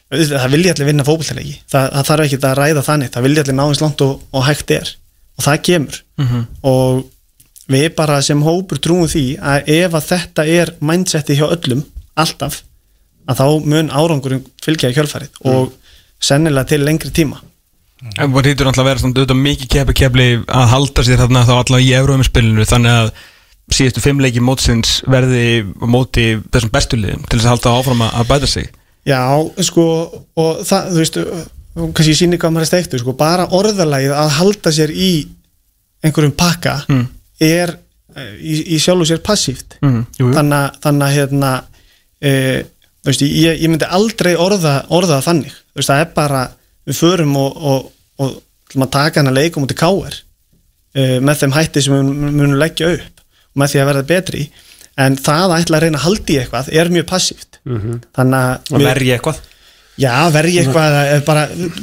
það 0.08 0.54
vilja 0.54 0.72
allir 0.72 0.88
vinna 0.88 1.04
fótballtaleiki 1.04 1.54
það, 1.68 1.86
það 1.92 2.08
þarf 2.08 2.24
ekki 2.24 2.38
að 2.48 2.58
ræða 2.58 2.84
þannig 2.86 3.10
það 3.12 3.26
vilja 3.26 3.42
allir 3.44 3.56
ná 3.58 3.64
eins 3.66 3.82
langt 3.82 4.04
og, 4.06 4.14
og 4.32 4.46
hægt 4.46 4.72
er. 4.72 4.92
Og 5.38 5.44
það 5.44 5.58
kemur. 5.68 5.98
Og 6.66 7.02
við 7.68 7.90
bara 7.98 8.22
sem 8.24 8.40
hópur 8.42 8.80
trúum 8.80 9.10
því 9.10 9.26
að 9.36 9.68
ef 9.74 9.98
að 9.98 10.08
þetta 10.08 10.46
er 10.48 10.72
mindseti 10.80 11.36
hjá 11.36 11.46
öllum 11.50 11.84
alltaf 12.18 12.62
að 13.28 13.42
þá 13.42 13.68
mun 13.68 13.92
árangurinn 13.92 14.46
fylgja 14.64 14.90
í 14.90 14.96
kjölfarið 14.96 15.42
og 15.52 15.74
sennilega 16.18 16.72
til 16.72 16.80
lengri 16.84 17.12
tíma. 17.14 17.42
Það 17.98 18.46
hýtur 18.46 18.68
náttúrulega 18.68 18.94
að 18.94 19.18
vera 19.18 19.34
mikið 19.34 19.70
keppi 19.74 19.94
kepli 20.00 20.26
að 20.46 20.68
halda 20.72 21.04
sér 21.04 21.20
þarna 21.24 21.42
þá 21.44 21.54
allavega 21.58 21.84
í 21.84 21.96
Euróum-spilinu 21.98 22.66
þannig 22.68 22.94
að 22.94 23.10
síðustu 23.74 24.00
fimm 24.04 24.20
leiki 24.24 24.40
mótsins 24.44 24.98
verði 25.10 25.64
móti 25.84 26.30
þessum 26.52 26.72
bestu 26.72 26.96
liðum 27.00 27.24
til 27.28 27.38
þess 27.38 27.46
að 27.48 27.54
halda 27.56 27.74
áfram 27.78 28.04
að 28.08 28.28
bæta 28.30 28.46
sig 28.50 28.70
Já, 29.08 29.20
sko, 29.64 29.84
og 30.36 30.58
það, 30.68 30.88
þú 30.92 30.98
veist, 31.00 31.16
og 31.78 31.92
kannski 31.96 32.12
ég 32.12 32.18
síni 32.18 32.36
hvað 32.40 32.52
maður 32.52 32.66
er 32.66 32.68
steiktu, 32.68 32.98
sko, 33.00 33.14
bara 33.16 33.46
orðalagið 33.56 34.12
að 34.12 34.32
halda 34.36 34.72
sér 34.74 34.90
í 34.92 35.10
einhverjum 36.04 36.34
pakka 36.36 36.74
er 37.40 37.72
eh, 38.16 38.34
í, 38.36 38.74
í 38.74 38.78
sjálfu 38.82 39.06
sér 39.08 39.22
passíft. 39.24 39.78
Mm. 39.80 40.02
Þannig, 40.18 40.58
að- 40.58 41.14
hérna, 41.14 41.52
e, 42.20 42.32
þú 43.00 43.08
veist, 43.12 43.22
ég, 43.22 43.62
ég 43.62 43.68
myndi 43.72 43.88
aldrei 43.88 44.34
orða, 44.36 44.84
orða 44.90 45.22
þannig. 45.24 45.52
Þú 45.72 45.80
veist, 45.80 45.88
það 45.94 46.00
er 46.04 46.12
bara, 46.14 46.42
við 46.84 46.98
förum 47.00 47.36
og, 47.38 47.56
og, 47.56 47.92
og, 48.18 48.34
og 48.76 48.90
taka 48.90 49.20
hann 49.22 49.30
að 49.32 49.38
leikum 49.40 49.64
út 49.64 49.72
í 49.72 49.78
káir 49.78 50.18
e, 50.94 51.20
með 51.20 51.40
þeim 51.46 51.56
hætti 51.56 51.80
sem 51.82 51.94
við 51.96 52.04
mun- 52.10 52.36
munum 52.42 52.58
leggja 52.60 52.92
upp 52.98 53.17
og 53.17 53.17
með 53.58 53.74
því 53.74 53.82
að 53.82 53.88
verða 53.92 54.06
betri 54.14 54.48
en 54.98 55.16
það 55.20 55.52
að 55.52 55.60
ætla 55.62 55.78
að 55.78 55.84
reyna 55.84 56.00
að 56.00 56.06
halda 56.08 56.34
í 56.34 56.40
eitthvað 56.40 56.72
er 56.80 56.90
mjög 56.94 57.06
passíft. 57.12 57.60
Þannig 57.64 58.38
að 58.38 58.50
að 58.72 58.78
við- 58.78 58.88
verja 58.88 59.18
eitthvað? 59.18 59.46
Já, 59.98 60.12
verði 60.30 60.58
eitthvað 60.60 60.96
eða 60.96 61.22
bara, 61.26 61.40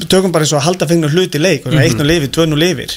tökum 0.07 0.31
bara 0.31 0.45
eins 0.45 0.53
og 0.55 0.59
að 0.61 0.67
halda 0.69 0.87
fengnum 0.87 1.11
hlut 1.11 1.33
í 1.35 1.39
leik, 1.41 1.65
mm 1.65 1.71
-hmm. 1.71 1.81
eitt 1.83 1.97
nú 1.99 2.05
lifir, 2.07 2.29
tvö 2.31 2.45
nú 2.47 2.55
lifir. 2.55 2.93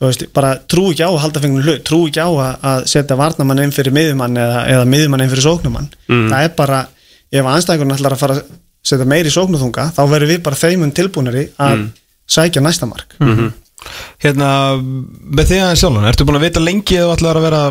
Veist, 0.00 0.26
bara 0.36 0.50
trú 0.68 0.90
ekki 0.92 1.04
á 1.04 1.08
að 1.08 1.22
halda 1.24 1.40
fengnum 1.40 1.62
hlut 1.64 1.84
trú 1.88 2.00
ekki 2.06 2.20
á 2.20 2.28
að, 2.28 2.58
að 2.70 2.84
setja 2.86 3.16
varnamann 3.16 3.62
inn 3.64 3.72
fyrir 3.72 3.92
miðjumann 3.96 4.36
eða, 4.36 4.66
eða 4.68 4.84
miðjumann 4.84 5.22
inn 5.24 5.30
fyrir 5.32 5.46
sóknumann 5.46 5.88
það 6.28 6.42
er 6.44 6.52
bara, 6.56 6.82
ef 7.32 7.44
anstæðingur 7.46 7.96
ætlar 7.96 8.12
að 8.12 8.18
fara 8.18 8.34
að 8.34 8.42
setja 8.84 9.06
meiri 9.08 9.30
sóknuþunga 9.30 9.88
þá 9.96 10.02
verðum 10.08 10.28
við 10.28 10.42
bara 10.42 10.56
þeimun 10.56 10.92
tilbúinari 10.92 11.48
að 11.58 11.88
sækja 12.28 12.60
næsta 12.60 12.86
mark. 12.86 13.16
Hérna, 14.20 14.76
með 14.76 15.44
því 15.48 15.58
aðeins 15.62 15.80
sjálfan, 15.80 16.08
ertu 16.10 16.24
búin 16.26 16.36
að 16.36 16.44
vita 16.44 16.60
lengi 16.60 16.96
að 16.98 17.06
þú 17.08 17.12
ætlar 17.16 17.36
að 17.40 17.42
vera 17.48 17.62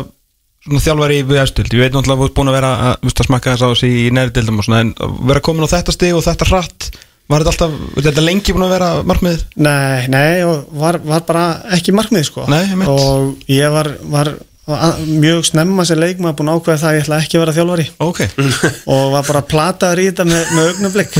svona 0.66 0.82
þjálfari 0.84 1.20
við 1.28 1.42
efstild, 1.42 1.72
ég 1.76 1.84
veit 1.84 1.94
náttúrulega 1.94 2.16
að 2.18 2.22
þú 2.24 2.28
ert 2.30 2.36
búin 2.38 2.50
að 2.52 2.56
vera 2.58 2.72
að, 2.88 2.96
að 3.12 3.26
smakka 3.28 3.52
þess 3.54 3.64
á 3.64 3.68
þessi 3.72 3.90
í 4.02 4.08
næri 4.16 4.34
dildum 4.36 4.58
og 4.62 4.66
svona, 4.66 4.80
en 4.84 4.90
að 5.06 5.14
vera 5.30 5.44
komin 5.48 5.64
á 5.68 5.72
þetta 5.74 5.94
stig 5.94 6.16
og 6.18 6.24
þetta 6.26 6.48
hratt, 6.50 6.88
var 7.28 7.44
þetta 7.44 7.52
alltaf, 7.54 7.78
er 8.00 8.06
þetta 8.08 8.24
lengi 8.26 8.54
búin 8.56 8.66
að 8.66 8.74
vera 8.74 8.90
markmiðið? 9.08 9.42
Nei, 9.68 10.06
nei, 10.12 10.44
var, 10.82 10.98
var 11.04 11.24
bara 11.28 11.46
ekki 11.76 11.94
markmið 11.96 12.26
sko. 12.30 12.46
Nei, 12.50 12.62
og 12.88 13.50
ég 13.52 13.68
var, 13.74 13.90
var, 14.12 14.30
var 14.68 14.98
mjög 15.06 15.44
snemma 15.48 15.84
sem 15.88 16.00
leikmaður 16.00 16.38
búin 16.40 16.50
að 16.52 16.58
ákveða 16.62 16.80
það 16.82 16.90
að 16.90 16.98
ég 16.98 17.04
ætla 17.06 17.20
ekki 17.22 17.38
að 17.38 17.44
vera 17.44 17.56
þjálfari. 17.58 17.86
Ok, 18.08 18.20
og 18.96 19.04
var 19.14 19.28
bara 19.30 19.44
plataður 19.54 20.02
í 20.02 20.08
þetta 20.10 20.28
með, 20.28 20.52
með 20.56 20.70
augnablik 20.72 21.16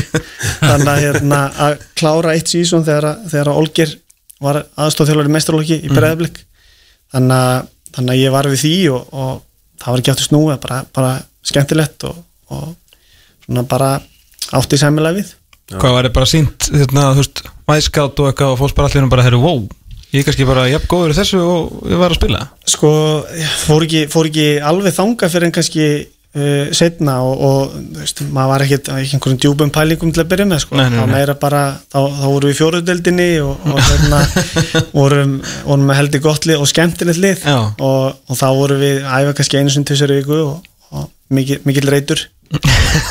þannig 0.59 0.91
að, 0.93 1.01
hérna, 1.07 1.41
að 1.69 1.79
klára 2.01 2.35
eitt 2.35 2.51
sísón 2.53 2.85
þegar, 2.89 3.09
að- 3.13 3.25
þegar 3.33 3.53
að 3.53 3.61
Olgir 3.63 3.95
var 4.43 4.61
aðstofþjálfari 4.79 5.33
mestralóki 5.37 5.77
í 5.85 5.89
breðablik 5.93 6.41
þannig, 7.13 7.37
að- 7.37 7.67
þannig 7.95 8.13
að 8.15 8.21
ég 8.21 8.35
var 8.35 8.49
við 8.51 8.63
því 8.63 8.75
og, 8.93 9.09
og 9.13 9.31
það 9.79 9.93
var 9.93 10.03
ekki 10.03 10.13
áttu 10.13 10.27
snúið 10.27 10.61
bara, 10.65 10.79
bara 10.95 11.11
skemmtilegt 11.49 12.07
og, 12.09 12.21
og 12.53 12.69
svona 13.45 13.65
bara 13.69 13.89
átti 14.57 14.79
sæmilega 14.79 15.19
við. 15.19 15.33
Hvað 15.69 15.93
var 15.93 16.07
þetta 16.07 16.17
bara 16.17 16.29
sínt, 16.29 16.69
hérna, 16.73 17.09
þú 17.13 17.23
veist, 17.23 17.43
væskátt 17.69 18.21
og 18.21 18.31
eitthvað 18.31 18.55
og 18.55 18.61
fórst 18.63 18.77
bara 18.77 18.89
allir 18.89 19.11
bara, 19.11 19.25
herru, 19.27 19.41
wow, 19.43 19.59
ég 20.09 20.23
er 20.23 20.25
kannski 20.25 20.47
bara 20.49 20.65
jafn 20.69 20.89
góður 20.89 21.13
í 21.13 21.17
þessu 21.19 21.41
og 21.43 21.91
ég 21.91 22.01
var 22.01 22.15
að 22.15 22.17
spila. 22.17 22.45
Sko, 22.73 22.93
fór 23.67 23.85
ekki, 23.85 24.05
fór 24.09 24.29
ekki 24.31 24.47
alveg 24.71 24.95
þanga 24.97 25.29
fyrir 25.29 25.49
en 25.49 25.55
kannski 25.59 25.89
uh, 26.39 26.71
setna 26.75 27.19
og, 27.25 27.43
og 27.45 27.75
veist, 27.99 28.23
maður 28.33 28.51
var 28.53 28.65
ekkert 28.65 28.89
ekki 28.95 29.17
einhverjum 29.17 29.41
djúbum 29.43 29.73
pælingum 29.75 30.13
til 30.15 30.23
að 30.23 30.31
byrja 30.33 30.47
með 30.49 30.63
sko. 30.65 30.79
Nei, 30.79 30.87
nei, 30.93 31.05
nei. 31.11 31.35
bara, 31.41 31.61
þá, 31.91 31.99
þá 31.99 32.25
vorum 32.25 32.47
við 32.47 32.55
í 32.55 32.59
fjóruðdeldinni 32.59 33.29
og, 33.45 33.69
og 33.69 33.79
hérna 33.89 34.23
vorum, 34.99 35.37
vorum 35.67 35.87
með 35.91 36.01
heldur 36.01 36.25
gott 36.29 36.49
lið 36.49 36.63
og 36.63 36.71
skemmtilegt 36.71 37.23
lið 37.23 37.45
og, 37.51 38.19
og 38.29 38.39
þá 38.39 38.47
vorum 38.57 38.83
við 38.83 39.05
æfa 39.05 39.37
kannski 39.37 39.61
einu 39.61 39.73
sinni 39.73 39.89
tvisar 39.91 40.15
viku 40.15 40.41
og, 40.45 40.69
og 40.95 41.09
mikil, 41.35 41.61
mikil 41.67 41.89
reytur 41.91 42.25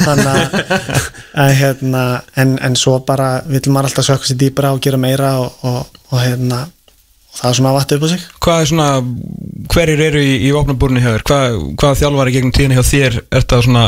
þannig 0.03 0.57
að 1.43 1.53
hérna, 1.61 2.03
en, 2.41 2.57
en 2.65 2.75
svo 2.79 2.99
bara 3.07 3.39
vill 3.47 3.69
maður 3.71 3.93
alltaf 3.93 4.09
sökka 4.09 4.31
sér 4.31 4.41
dýpra 4.41 4.73
og 4.75 4.83
gera 4.83 4.99
meira 5.01 5.37
og, 5.45 5.63
og, 5.69 6.01
og 6.11 6.23
hérna 6.23 6.65
það 7.39 7.51
er 7.51 7.59
svona 7.59 7.71
að 7.73 7.79
vatna 7.79 7.97
upp 7.99 8.05
á 8.05 8.09
sig 8.13 8.27
Hvað 8.45 8.61
er 8.61 8.71
svona, 8.71 8.89
hverjir 9.75 10.05
eru 10.09 10.23
í, 10.23 10.35
í 10.49 10.53
opnabúrinu 10.59 11.03
hjá 11.03 11.11
þér? 11.15 11.25
Hvað, 11.31 11.59
hvað 11.81 11.99
þjálfari 12.03 12.35
gegnum 12.37 12.55
tíðinu 12.57 12.79
hjá 12.79 12.87
þér 12.91 13.19
er 13.19 13.41
þetta 13.41 13.61
svona 13.67 13.85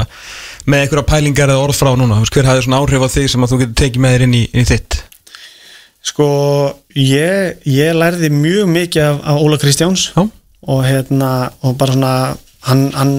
með 0.71 0.85
einhverja 0.85 1.07
pælingar 1.11 1.53
eða 1.55 1.65
orð 1.67 1.79
frá 1.81 1.93
núna? 1.99 2.21
Hver 2.27 2.51
hafði 2.51 2.67
svona 2.67 2.83
áhrif 2.83 3.07
á 3.07 3.09
þig 3.17 3.31
sem 3.33 3.47
að 3.47 3.55
þú 3.55 3.61
getur 3.63 3.79
tekið 3.83 4.05
með 4.05 4.15
þér 4.17 4.27
inn 4.27 4.37
í, 4.37 4.43
inn 4.51 4.65
í 4.65 4.69
þitt? 4.71 5.01
Sko, 6.11 6.29
ég, 6.97 7.65
ég 7.69 7.97
lærði 7.97 8.31
mjög 8.33 8.71
mikið 8.73 9.07
af, 9.07 9.19
af 9.33 9.43
Óla 9.45 9.59
Kristjáns 9.61 10.07
Já. 10.15 10.23
og 10.73 10.85
hérna, 10.87 11.33
og 11.61 11.75
bara 11.81 11.97
svona 11.97 12.15
hann, 12.69 12.87
hann 12.97 13.15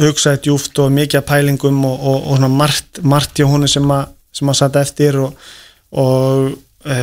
hugsaði 0.00 0.46
djúft 0.46 0.78
og 0.80 0.92
mikið 0.96 1.20
af 1.20 1.26
pælingum 1.28 1.82
og, 1.88 1.96
og, 1.96 2.20
og 2.22 2.38
svona 2.38 2.52
margt, 2.52 3.02
margt 3.04 3.36
hjá 3.36 3.48
húnu 3.48 3.68
sem 3.70 3.90
að 3.92 4.12
sem 4.36 4.52
að 4.52 4.58
satt 4.58 4.78
eftir 4.80 5.18
og, 5.22 5.36
og 5.96 6.50
e, 6.84 6.96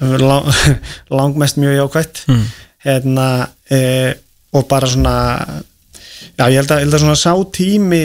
lang, 0.00 0.50
langmest 1.18 1.56
mjög 1.56 1.76
jákvætt. 1.80 2.24
Mm. 2.28 2.44
hérna 2.86 3.48
e, 3.70 3.80
og 4.52 4.68
bara 4.68 4.86
svona 4.86 5.16
já, 6.36 6.46
ég 6.48 6.60
held 6.60 6.70
að, 6.70 6.78
ég 6.78 6.84
held 6.84 6.94
að 6.94 7.02
svona 7.02 7.18
sá 7.18 7.32
tími 7.52 8.04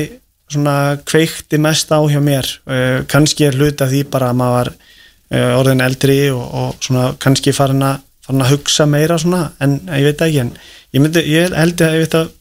svona 0.52 0.76
kveikti 1.08 1.60
mest 1.62 1.92
á 1.92 2.00
hjá 2.12 2.20
mér. 2.24 2.48
Uh, 2.68 3.04
kannski 3.08 3.48
er 3.48 3.56
hluta 3.56 3.88
því 3.88 4.04
bara 4.12 4.32
að 4.32 4.40
maður 4.42 4.58
var 4.58 4.72
uh, 4.72 5.60
orðin 5.60 5.86
eldri 5.86 6.20
og, 6.34 6.44
og 6.44 6.84
svona 6.84 7.12
kannski 7.22 7.54
farin 7.56 7.86
að, 7.88 8.02
farin 8.26 8.46
að 8.46 8.54
hugsa 8.56 8.88
meira 8.90 9.20
svona 9.22 9.46
en 9.64 9.80
ég 9.88 10.10
veit 10.10 10.26
ekki 10.28 10.44
en 10.44 10.52
ég, 10.58 11.00
myndi, 11.00 11.24
ég 11.32 11.56
held 11.56 11.86
að 11.86 11.96
ég 11.98 12.06
veit 12.06 12.20
að 12.20 12.34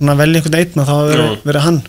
svona 0.00 0.16
velja 0.20 0.40
einhvern 0.40 0.60
einn 0.60 0.84
og 0.84 0.88
þá 0.88 0.94
verið, 1.10 1.34
verið 1.48 1.66
hann 1.66 1.82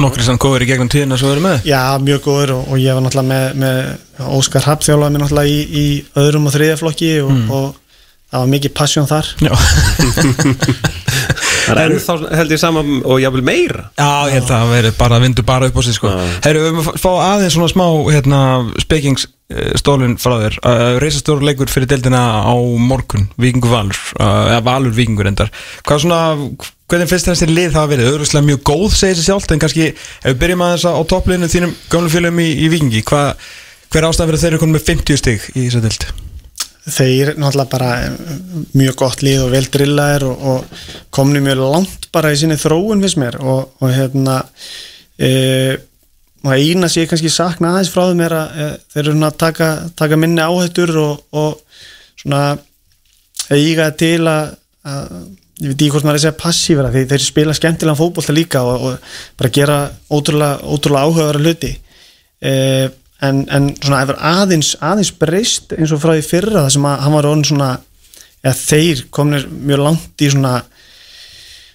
Nokkri 0.00 0.24
sem 0.24 0.38
góður 0.40 0.64
í 0.64 0.70
gegnum 0.70 0.88
tíðina 0.88 1.18
svo 1.20 1.34
verið 1.34 1.44
með? 1.44 1.66
Já, 1.68 1.80
mjög 2.00 2.22
góður 2.24 2.54
og, 2.56 2.70
og 2.72 2.80
ég 2.80 2.96
var 2.96 3.04
náttúrulega 3.04 3.28
með, 3.28 3.60
með 3.60 4.30
Óskar 4.38 4.64
Rapp 4.64 4.86
þjálfaði 4.86 5.12
mér 5.12 5.24
náttúrulega 5.26 5.52
í, 5.52 5.60
í 5.68 5.86
öðrum 6.22 6.48
og 6.48 6.54
þriðja 6.54 6.78
flokki 6.80 7.10
og, 7.20 7.32
og 7.52 7.66
það 8.32 8.40
var 8.40 8.50
mikið 8.54 8.74
passion 8.78 9.10
þar 9.10 9.28
Já. 9.44 9.52
Er 11.72 11.78
ennþá 11.84 12.16
held 12.34 12.52
ég 12.52 12.58
saman 12.58 12.88
og 13.04 13.20
jáfnvel 13.22 13.44
meira 13.46 13.84
Já, 14.00 14.32
ég 14.32 14.38
held 14.38 14.48
að 14.48 14.54
það 14.54 14.72
veri 14.72 14.92
bara 14.98 15.20
vindu 15.22 15.44
bara 15.46 15.68
upp 15.68 15.78
á 15.78 15.82
sig 15.84 15.94
sko. 15.98 16.10
Herru, 16.42 16.64
við 16.64 16.72
höfum 16.72 16.90
að 16.90 17.00
fá 17.04 17.10
aðeins 17.28 17.54
svona 17.58 17.70
smá 17.70 17.84
hérna, 18.08 18.40
spekingsstólun 18.82 20.16
frá 20.22 20.34
þér 20.42 20.58
uh, 20.64 20.82
Reisastóru 21.04 21.46
leikur 21.46 21.70
fyrir 21.70 21.92
deildina 21.92 22.24
á 22.42 22.54
morgun 22.56 23.28
Víkingur 23.40 23.76
Valur, 23.76 24.00
uh, 24.18 24.48
eða 24.56 24.64
Valur 24.72 24.96
Víkingur 24.96 25.30
endar 25.30 25.52
Hvað 25.86 26.02
svona, 26.06 26.22
hvernig 26.92 27.08
finnst 27.08 27.30
þessi 27.30 27.48
lið 27.48 27.76
hafa 27.78 27.90
verið? 27.94 28.10
Öðruslega 28.12 28.48
mjög 28.50 28.64
góð 28.68 28.98
segir 28.98 29.16
sér 29.16 29.28
sjálft 29.30 29.54
en 29.54 29.62
kannski 29.62 29.86
ef 29.92 30.26
við 30.26 30.42
byrjum 30.42 30.64
að 30.66 30.74
þess 30.74 30.88
að 30.90 30.98
á 31.00 31.02
toppliðinu 31.12 31.52
þínum 31.54 31.72
gömlu 31.94 32.12
félagum 32.12 32.42
í, 32.44 32.50
í 32.52 32.68
Vikingi 32.72 33.06
hva, 33.08 33.22
hver 33.92 34.08
ástæð 34.10 34.30
verið 34.32 34.44
þeir 34.44 34.52
eru 34.52 34.60
konum 34.62 34.76
með 34.76 34.86
50 34.90 35.22
stig 35.22 35.48
í 35.54 35.64
þessu 35.64 35.82
dild? 35.86 36.12
þeir 36.82 37.36
náttúrulega 37.38 37.70
bara 37.70 37.90
eh, 38.08 38.14
mjög 38.74 38.96
gott 39.04 39.22
lið 39.22 39.44
og 39.44 39.52
vel 39.52 39.64
drillaðir 39.70 40.26
og, 40.26 40.46
og 40.50 40.86
komni 41.14 41.42
mjög 41.44 41.62
langt 41.62 42.08
bara 42.14 42.32
í 42.34 42.38
sinni 42.40 42.58
þróun 42.58 43.02
fyrst 43.04 43.20
mér 43.22 43.38
og, 43.38 43.76
og 43.78 43.92
hérna 43.94 44.40
e, 45.14 45.76
og 46.42 46.50
eina 46.56 46.90
sem 46.90 47.04
ég 47.04 47.12
kannski 47.12 47.30
sakna 47.30 47.76
aðeins 47.76 47.92
frá 47.94 48.08
þeim 48.08 48.24
er 48.26 48.34
að 48.34 48.58
e, 48.58 48.66
þeir 48.94 49.04
eru 49.04 49.28
að 49.28 49.38
taka, 49.44 49.68
taka 49.98 50.18
minni 50.18 50.42
áhættur 50.42 50.94
og, 51.04 51.22
og 51.38 51.62
svona 52.18 52.42
eiga 53.54 53.92
til 53.94 54.26
að, 54.26 54.56
að 54.82 55.14
ég 55.62 55.70
veit 55.70 55.76
ekki 55.76 55.92
hvort 55.94 56.06
maður 56.06 56.16
er 56.16 56.20
að 56.20 56.24
segja 56.24 56.40
passífra 56.40 56.90
þeir, 56.94 57.06
þeir 57.12 57.24
spila 57.24 57.54
skemmtilega 57.56 57.98
fótbolta 58.00 58.34
líka 58.34 58.64
og, 58.66 58.88
og 58.88 59.14
bara 59.38 59.52
gera 59.54 59.78
ótrúlega, 60.10 60.58
ótrúlega 60.66 61.06
áhugaverða 61.06 61.46
hluti. 61.46 61.72
E, 62.42 62.52
en, 63.22 63.44
en 63.54 63.70
svona 63.78 64.02
ef 64.02 64.12
aðeins, 64.18 64.74
aðeins 64.82 65.12
breyst 65.20 65.76
eins 65.76 65.94
og 65.94 66.02
frá 66.02 66.16
því 66.16 66.26
fyrra 66.26 66.64
það 66.64 66.74
sem 66.76 66.90
að 66.90 67.00
hann 67.06 67.16
var 67.16 67.30
orðin 67.30 67.48
svona 67.52 67.70
eða 68.42 68.54
þeir 68.58 69.04
komnir 69.14 69.46
mjög 69.52 69.84
langt 69.86 70.26
í 70.26 70.30
svona 70.34 70.56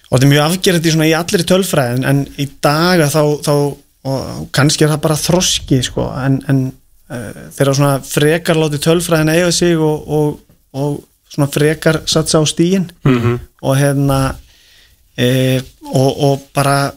og 0.08 0.14
þetta 0.14 0.24
er 0.24 0.32
mjög 0.32 0.44
afgerðandi 0.44 0.94
svona 0.94 1.08
í 1.08 1.14
allir 1.16 1.44
tölfræði. 1.48 2.02
En, 2.08 2.24
í 2.40 2.48
daga 2.64 3.08
þá, 3.12 3.22
þá 3.44 3.54
og 4.08 4.48
kannski 4.54 4.86
er 4.86 4.92
það 4.94 5.04
bara 5.04 5.18
þroski 5.20 5.80
sko, 5.84 6.06
en, 6.22 6.38
en 6.48 6.60
uh, 6.68 7.46
þeirra 7.56 7.74
svona 7.76 7.94
frekar 8.04 8.60
láti 8.60 8.80
tölfræðin 8.84 9.32
eiga 9.34 9.50
sig 9.54 9.76
og, 9.76 10.06
og, 10.06 10.38
og 10.78 11.00
svona 11.28 11.48
frekar 11.52 12.02
satsa 12.06 12.38
á 12.40 12.44
stíin 12.46 12.90
-hmm. 13.04 13.38
og 13.62 13.76
hérna 13.76 14.34
e, 15.18 15.60
og, 15.94 16.20
og 16.22 16.40
bara 16.54 16.92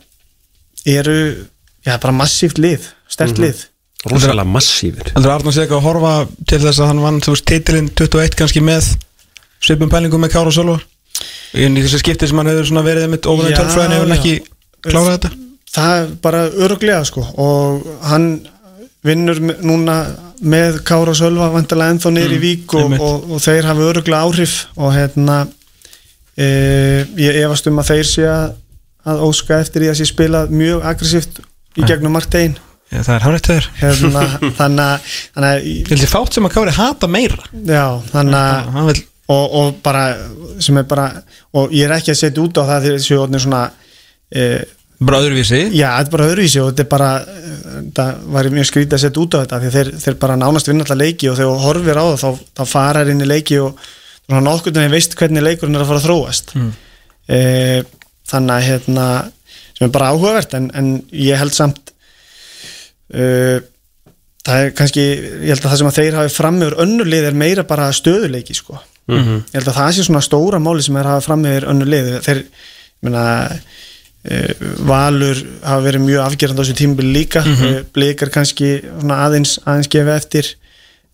eru 0.86 1.46
já, 1.86 1.98
bara 2.02 2.12
massíft 2.14 2.58
lið, 2.58 2.80
stert 3.10 3.38
Mhm. 3.38 3.42
lið. 3.44 3.66
Rosalega 4.06 4.44
massífur 4.44 5.12
Heldur 5.14 5.32
Arnór 5.32 5.54
sé 5.54 5.62
eitthvað 5.62 5.78
að 5.78 5.86
horfa 5.86 6.28
til 6.48 6.60
þess 6.60 6.80
að 6.82 6.88
hann 6.90 7.02
vann 7.02 7.22
þú 7.22 7.36
veist 7.36 7.46
titilinn 7.46 7.90
21 7.94 8.36
kannski 8.36 8.62
með 8.66 8.88
svipum 9.62 9.90
pælingum 9.90 10.22
með 10.24 10.32
Kára 10.34 10.50
og 10.50 10.54
Sölvar 10.56 10.82
í 11.54 11.68
þessu 11.84 12.00
skipti 12.02 12.28
sem 12.28 12.38
hann 12.38 12.48
hefur 12.50 12.66
svona 12.66 12.82
verið 12.82 13.12
með 13.12 13.22
Já, 13.52 13.58
tölfræðin 13.60 13.94
hefur 13.94 14.08
hann 14.08 14.18
ekki 14.18 14.42
klárað 14.82 15.12
þetta? 15.18 15.32
Það 15.72 15.94
er 16.00 16.08
bara 16.24 16.42
öruglega 16.50 17.04
sko 17.06 17.22
og 17.38 17.86
hann 18.10 18.26
vinnur 19.06 19.40
núna 19.62 19.98
með 20.42 20.82
Kára 20.88 21.14
Sölva 21.18 21.52
vantilega 21.54 21.96
ennþá 21.96 22.14
niður 22.16 22.36
í 22.38 22.42
Vík 22.42 22.74
og, 22.80 22.96
og, 22.98 23.30
og 23.36 23.44
þeir 23.44 23.70
hafa 23.70 23.88
öruglega 23.92 24.26
áhrif 24.26 24.56
og 24.78 24.96
hérna 24.96 25.38
e, 26.36 26.48
ég 27.22 27.40
efast 27.44 27.70
um 27.70 27.80
að 27.82 27.94
þeir 27.94 28.10
sé 28.10 28.26
að, 28.30 28.58
að 29.14 29.24
óska 29.28 29.62
eftir 29.62 29.86
því 29.86 29.94
að 29.94 30.00
sé 30.02 30.10
spila 30.10 30.44
mjög 30.50 30.90
aggressíft 30.92 31.42
í 31.78 31.86
gegnum 31.86 32.18
margtegin 32.18 32.58
Já, 32.92 33.00
það 33.06 33.14
er 33.14 33.24
hárið 33.24 33.46
þeir 33.48 33.68
hérna, 33.80 34.26
þannig 34.60 34.84
að, 34.84 35.14
að 35.40 35.70
held 35.94 36.02
ég 36.04 36.12
fátt 36.12 36.36
sem 36.36 36.48
að 36.50 36.56
Kári 36.58 36.74
hata 36.76 37.08
meira. 37.08 37.38
Já, 37.64 37.86
þannig 38.12 38.42
að 38.42 39.06
og, 39.32 39.54
og 39.56 39.78
bara 39.84 40.04
sem 40.60 40.78
er 40.82 40.88
bara 40.90 41.08
og 41.56 41.72
ég 41.72 41.88
er 41.88 41.96
ekki 41.96 42.12
að 42.12 42.20
setja 42.20 42.44
út 42.44 42.60
á 42.60 42.64
það 42.68 42.86
þegar 42.86 42.98
þessu 42.98 43.20
orðin 43.22 43.44
svona 43.46 43.62
e, 44.28 44.46
bara 45.10 45.22
öðruvísi 45.24 45.62
Já, 45.74 45.88
þetta 45.98 46.08
er 46.08 46.14
bara 46.16 46.28
öðruvísi 46.30 46.62
og 46.62 46.70
þetta 46.72 46.84
er 46.84 46.92
bara 46.92 47.10
það 47.98 48.22
var 48.36 48.50
mjög 48.58 48.70
skrítið 48.70 48.98
að 48.98 49.04
setja 49.06 49.24
út 49.24 49.38
á 49.38 49.42
þetta 49.42 49.62
því 49.64 49.72
þeir, 49.76 49.92
þeir 50.04 50.20
bara 50.22 50.38
nánast 50.40 50.70
vinna 50.70 50.86
alltaf 50.86 51.02
leiki 51.02 51.32
og 51.32 51.40
þegar 51.40 51.52
þú 51.52 51.66
horfir 51.66 52.02
á 52.02 52.06
það 52.06 52.22
þá, 52.22 52.46
þá 52.60 52.64
fara 52.70 53.02
þær 53.02 53.14
inn 53.16 53.26
í 53.26 53.30
leiki 53.32 53.60
og 53.62 53.90
svona 54.32 54.44
nokkurn 54.46 54.78
veginn 54.80 54.96
veist 54.96 55.18
hvernig 55.20 55.46
leikurinn 55.46 55.78
er 55.80 55.84
að 55.84 55.92
fara 55.92 56.02
að 56.02 56.08
þróast. 56.08 56.54
Mm. 56.56 56.72
þannig 58.32 58.54
að 58.56 58.68
hérna 58.68 59.08
sem 59.78 59.88
er 59.88 59.94
bara 59.94 60.12
áhugavert 60.14 60.56
en, 60.58 60.70
en 60.78 60.94
ég 61.16 61.40
held 61.40 61.56
samt 61.56 61.92
uh, 63.16 63.58
það 64.46 64.64
er 64.66 64.74
kannski 64.78 65.04
ég 65.04 65.52
held 65.52 65.62
að 65.62 65.70
það 65.70 65.80
sem 65.82 65.92
að 65.92 66.00
þeir 66.00 66.18
hafi 66.20 66.34
fram 66.36 66.62
yfir 66.62 66.78
önnur 66.86 67.10
lið 67.10 67.28
er 67.30 67.38
meira 67.38 67.66
bara 67.68 67.92
stöðuleiki 67.96 68.56
sko. 68.58 68.80
Ég 69.12 69.58
held 69.58 69.68
að 69.68 69.78
það 69.78 69.94
sé 69.96 70.06
svona 70.08 70.24
stóra 70.26 70.60
máli 70.62 70.86
sem 70.86 70.98
er 70.98 71.10
að 71.10 71.18
hafa 71.18 71.26
fram 71.28 71.46
yfir 71.50 71.68
önnur 71.72 71.90
lið. 71.90 72.10
Þeir, 72.26 72.42
ég 72.46 73.08
meina 73.08 73.26
Valur 74.86 75.40
hafa 75.66 75.82
verið 75.82 76.04
mjög 76.06 76.26
afgerandi 76.28 76.62
á 76.62 76.64
þessu 76.64 76.78
tímbil 76.78 77.08
líka. 77.16 77.42
Mm 77.42 77.56
-hmm. 77.56 77.86
blikar 77.94 78.30
kannski 78.30 78.82
aðeins 79.02 79.60
aðeins 79.66 79.90
gefa 79.90 80.16
eftir. 80.16 80.46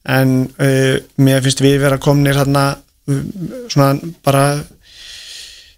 En 0.08 0.50
uh, 0.60 0.96
mér 1.18 1.42
finnst 1.44 1.62
við 1.62 1.80
vera 1.80 1.98
komnir 1.98 2.36
hérna 2.36 2.78
uh, 3.08 3.22
svona 3.68 4.00
bara 4.24 4.64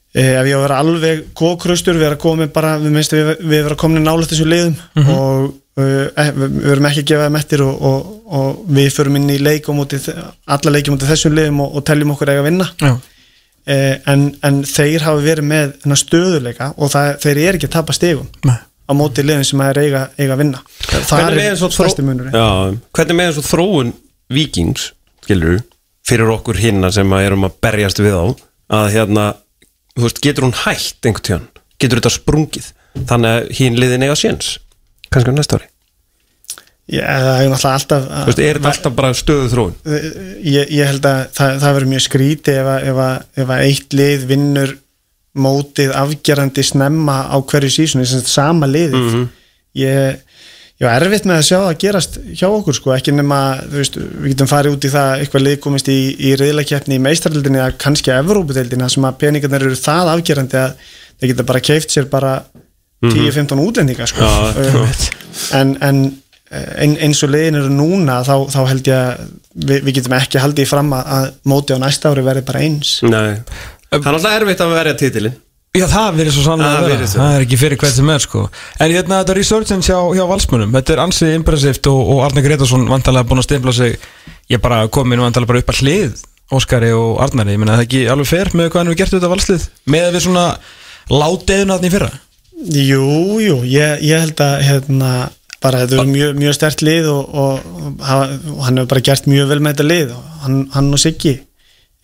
Eh, 0.09 0.39
ef 0.39 0.47
ég 0.49 0.57
á 0.57 0.59
að 0.59 0.63
vera 0.63 0.77
alveg 0.81 1.19
kókraustur 1.37 1.97
við 1.99 2.07
erum 2.07 2.21
komið 2.23 2.47
bara, 2.53 2.77
við 2.81 2.93
minnst 2.95 3.13
við, 3.13 3.27
við 3.45 3.67
erum 3.67 3.77
komið 3.77 4.01
nála 4.07 4.25
þessu 4.25 4.47
liðum. 4.49 4.73
Og 5.03 5.43
uh, 5.77 6.31
við, 6.39 6.55
erum 6.73 6.87
ekki 6.89 7.03
að 7.03 7.11
gefa 7.11 7.27
þeim 7.27 7.37
eftir 7.37 7.63
og, 7.65 7.83
og, 7.89 8.07
og 8.39 8.63
við 8.79 8.89
förum 8.95 9.19
inn 9.19 9.29
í 9.29 9.37
leik 9.37 9.69
og 9.69 9.77
múti, 9.77 9.99
alla 10.09 10.73
leikjum 10.73 10.97
mútið 10.97 11.13
þessum 11.13 11.37
liðum 11.37 11.61
og, 11.61 11.77
og 11.77 11.85
teljum 11.85 12.15
okkur 12.15 12.33
eiga 12.33 12.41
að 12.41 12.49
vinna. 12.49 12.69
Já, 12.81 12.89
eh, 12.95 13.18
en, 13.69 14.25
en 14.45 14.61
þeir 14.65 15.05
hafa 15.05 15.23
verið 15.23 15.47
með 15.51 15.95
stöðuleika 16.01 16.71
og 16.77 16.91
það, 16.93 17.09
þeir 17.25 17.41
eru 17.43 17.59
ekki 17.59 17.69
að 17.69 17.75
tapa 17.75 17.95
stegum 17.95 18.29
Nei. 18.49 18.57
á 18.57 18.91
móti 18.97 19.25
liðum 19.25 19.45
sem 19.45 19.63
er 19.65 19.81
eiga, 19.83 20.05
eiga 20.17 20.35
að 20.35 20.41
vinna. 20.43 20.61
Það 20.87 21.11
Hvernig 21.11 21.37
með 21.37 21.43
er 21.43 21.51
eins 21.53 21.65
og 21.67 21.75
stærsti 21.75 22.05
Já, 22.33 22.47
hvernig 22.97 23.19
með 23.19 23.29
eins 23.29 23.41
og 23.41 23.49
þróun 23.49 23.93
vikings, 24.33 24.87
skilur 25.25 25.61
fyrir 26.09 26.33
okkur 26.33 26.57
hinna 26.57 26.89
sem 26.93 27.13
að 27.13 27.27
erum 27.27 27.45
að 27.45 27.59
berjast 27.61 28.01
við 28.01 28.17
á 28.17 28.25
að 28.79 28.91
hérna, 28.95 29.25
þú 29.95 30.07
veist, 30.07 30.21
getur 30.25 30.47
hún 30.47 30.57
hætt 30.63 31.05
einhvern 31.05 31.27
tíðan, 31.29 31.47
getur 31.81 32.01
þetta 32.01 32.15
sprungið? 32.15 32.71
Þannig 33.09 33.35
að 33.35 33.51
hinn 33.59 33.77
liðin 33.79 34.05
eiga 34.07 34.17
séns. 34.17 34.55
Kannski 35.13 35.33
á 35.33 35.37
næsta 35.37 35.59
ári, 35.59 35.68
Já, 36.89 37.03
það 37.05 37.39
er 37.43 37.49
náttúrulega 37.51 37.73
alltaf 37.77 38.05
þú 38.09 38.27
veist, 38.29 38.39
er 38.41 38.57
þetta 38.57 38.69
alltaf 38.71 38.93
bara 38.97 39.17
stöðu 39.17 39.49
þróun? 39.51 39.73
ég, 40.41 40.71
ég 40.73 40.87
held 40.89 41.05
að 41.05 41.19
það, 41.37 41.57
það 41.61 41.75
verður 41.75 41.91
mjög 41.91 42.05
skríti 42.05 42.55
ef 42.57 42.69
að, 42.73 42.85
ef, 42.89 43.01
að, 43.05 43.27
ef 43.43 43.51
að 43.53 43.65
eitt 43.67 43.97
lið 43.99 44.23
vinnur 44.31 44.71
mótið 45.39 45.91
afgerandi 45.95 46.63
snemma 46.65 47.19
á 47.29 47.37
hverju 47.37 47.69
sísonu, 47.73 48.07
þess 48.07 48.23
að 48.23 48.31
sama 48.31 48.69
liðið. 48.69 49.19
Ég, 49.77 50.23
ég 50.81 50.87
var 50.87 51.05
erfitt 51.05 51.27
með 51.29 51.37
að 51.37 51.45
sjá 51.45 51.57
það 51.59 51.75
gerast 51.83 52.17
hjá 52.39 52.47
okkur 52.47 52.77
sko, 52.79 52.93
ekki 52.95 53.13
nema, 53.13 53.41
þú 53.67 53.81
veist, 53.83 53.99
við 53.99 54.33
getum 54.33 54.49
farið 54.49 54.77
út 54.77 54.87
í 54.87 54.91
það 54.95 55.11
eitthvað 55.19 55.45
lið 55.45 55.59
komist 55.65 55.91
í, 55.93 55.99
í 56.17 56.31
reyðlakeppni 56.39 56.97
í 56.97 57.03
meistaröldinni 57.05 57.61
eða 57.61 57.75
kannski 57.83 58.15
Evrópudeildinni 58.15 58.87
þar 58.87 58.95
sem 58.95 59.07
að 59.11 59.19
peningarnir 59.21 59.67
eru 59.69 59.77
það 59.77 60.11
afgerandi 60.15 60.59
að 60.63 60.89
þeir 61.19 61.31
geta 61.33 61.47
bara 61.51 61.63
keift 61.69 61.93
sér 61.93 62.09
bara 62.09 62.33
10-15 63.05 63.61
útlendinga 63.61 64.09
sko. 64.09 64.25
Já, 64.25 64.89
en, 65.59 65.77
en 65.85 66.01
ein, 66.49 66.95
eins 67.05 67.23
og 67.25 67.33
liðin 67.33 67.59
eru 67.59 67.73
núna 67.73 68.21
þá, 68.27 68.33
þá 68.49 68.61
held 68.71 68.89
ég 68.89 68.95
að 68.95 69.27
við, 69.53 69.83
við 69.83 69.99
getum 69.99 70.15
ekki 70.17 70.41
haldið 70.43 70.65
í 70.65 70.69
fram 70.69 70.95
að, 70.97 71.11
að 71.17 71.27
móti 71.51 71.77
á 71.77 71.83
næsta 71.83 72.13
ári 72.13 72.25
verði 72.25 72.47
bara 72.47 72.63
eins. 72.65 72.95
Nei, 73.05 73.37
það 73.91 74.09
er 74.09 74.17
alltaf 74.17 74.39
erfitt 74.39 74.65
að 74.65 74.75
verja 74.77 74.97
titilin 75.03 75.37
Já, 75.77 75.83
það 75.85 76.15
verður 76.17 76.33
svo 76.33 76.43
sannlega 76.47 76.69
Það 76.73 76.79
að 76.79 76.89
vera. 76.89 77.07
Það 77.13 77.35
er 77.35 77.43
ekki 77.45 77.57
fyrir 77.61 77.77
hvert 77.77 77.93
sem 77.93 78.07
er 78.09 78.23
sko. 78.23 78.39
En 78.81 78.89
hérna 78.89 79.19
þetta 79.19 79.35
resurgence 79.37 79.91
hjá, 79.91 79.99
hjá 80.17 80.23
valsmönum 80.31 80.73
Þetta 80.73 80.95
er 80.95 81.01
ansið 81.03 81.33
impressivt 81.35 81.89
og, 81.91 81.99
og 82.09 82.21
Arne 82.25 82.41
Gretarsson 82.41 82.87
vantarlega 82.89 83.29
búin 83.29 83.43
að 83.43 83.45
stimpla 83.45 83.75
sig 83.77 83.93
Ég 84.49 84.63
bara 84.63 84.79
kom 84.89 85.13
inn 85.13 85.21
vantarlega 85.21 85.51
bara 85.51 85.61
upp 85.61 85.69
að 85.75 85.83
hlið 85.83 86.23
Óskari 86.57 86.89
og 86.97 87.19
Arnari, 87.21 87.53
ég 87.53 87.61
meina 87.61 87.75
það 87.75 87.83
er 87.83 87.85
ekki 87.85 88.01
alveg 88.09 88.29
fer 88.31 88.49
með 88.57 88.71
hvað 88.71 88.81
hann 88.81 88.89
hefur 88.89 88.99
gert 89.03 89.13
þetta 89.13 89.29
valslið? 89.29 89.65
Með 89.93 90.07
að 90.07 90.15
við 90.15 90.23
svona 90.25 90.45
látiðuna 91.13 91.75
þarna 91.75 91.89
í 91.89 91.93
fyrra? 91.93 92.09
Jú, 92.73 93.03
jú, 93.43 93.57
ég, 93.69 94.01
ég 94.09 94.23
held 94.25 94.41
að 94.41 94.55
hérna, 94.65 95.11
bara 95.63 95.83
þetta 95.83 95.99
er 96.03 96.09
mjög, 96.09 96.37
mjög 96.39 96.55
stert 96.55 96.83
lið 96.85 97.09
og, 97.11 97.35
og, 97.43 97.67
og, 97.99 98.33
og 98.55 98.63
hann 98.65 98.79
hefur 98.79 98.91
bara 98.93 99.05
gert 99.09 99.29
mjög 99.29 99.51
vel 99.51 99.59
með 99.59 99.75
þetta 99.75 99.87
lið 99.89 100.15
og 100.15 100.39
hann, 100.45 100.57
hann 100.75 100.89
og 100.95 101.03
Siggi 101.03 101.35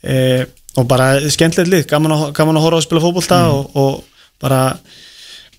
e, 0.03 0.18
og 0.76 0.88
bara 0.91 1.07
skemmtilegt 1.32 1.72
lið, 1.72 1.88
gaman 1.91 2.15
að, 2.18 2.27
gaman 2.36 2.60
að 2.60 2.68
horfa 2.68 2.82
að 2.82 2.88
spila 2.90 3.03
fótbolta 3.06 3.41
og, 3.53 3.80
og 3.80 4.38
bara, 4.44 4.61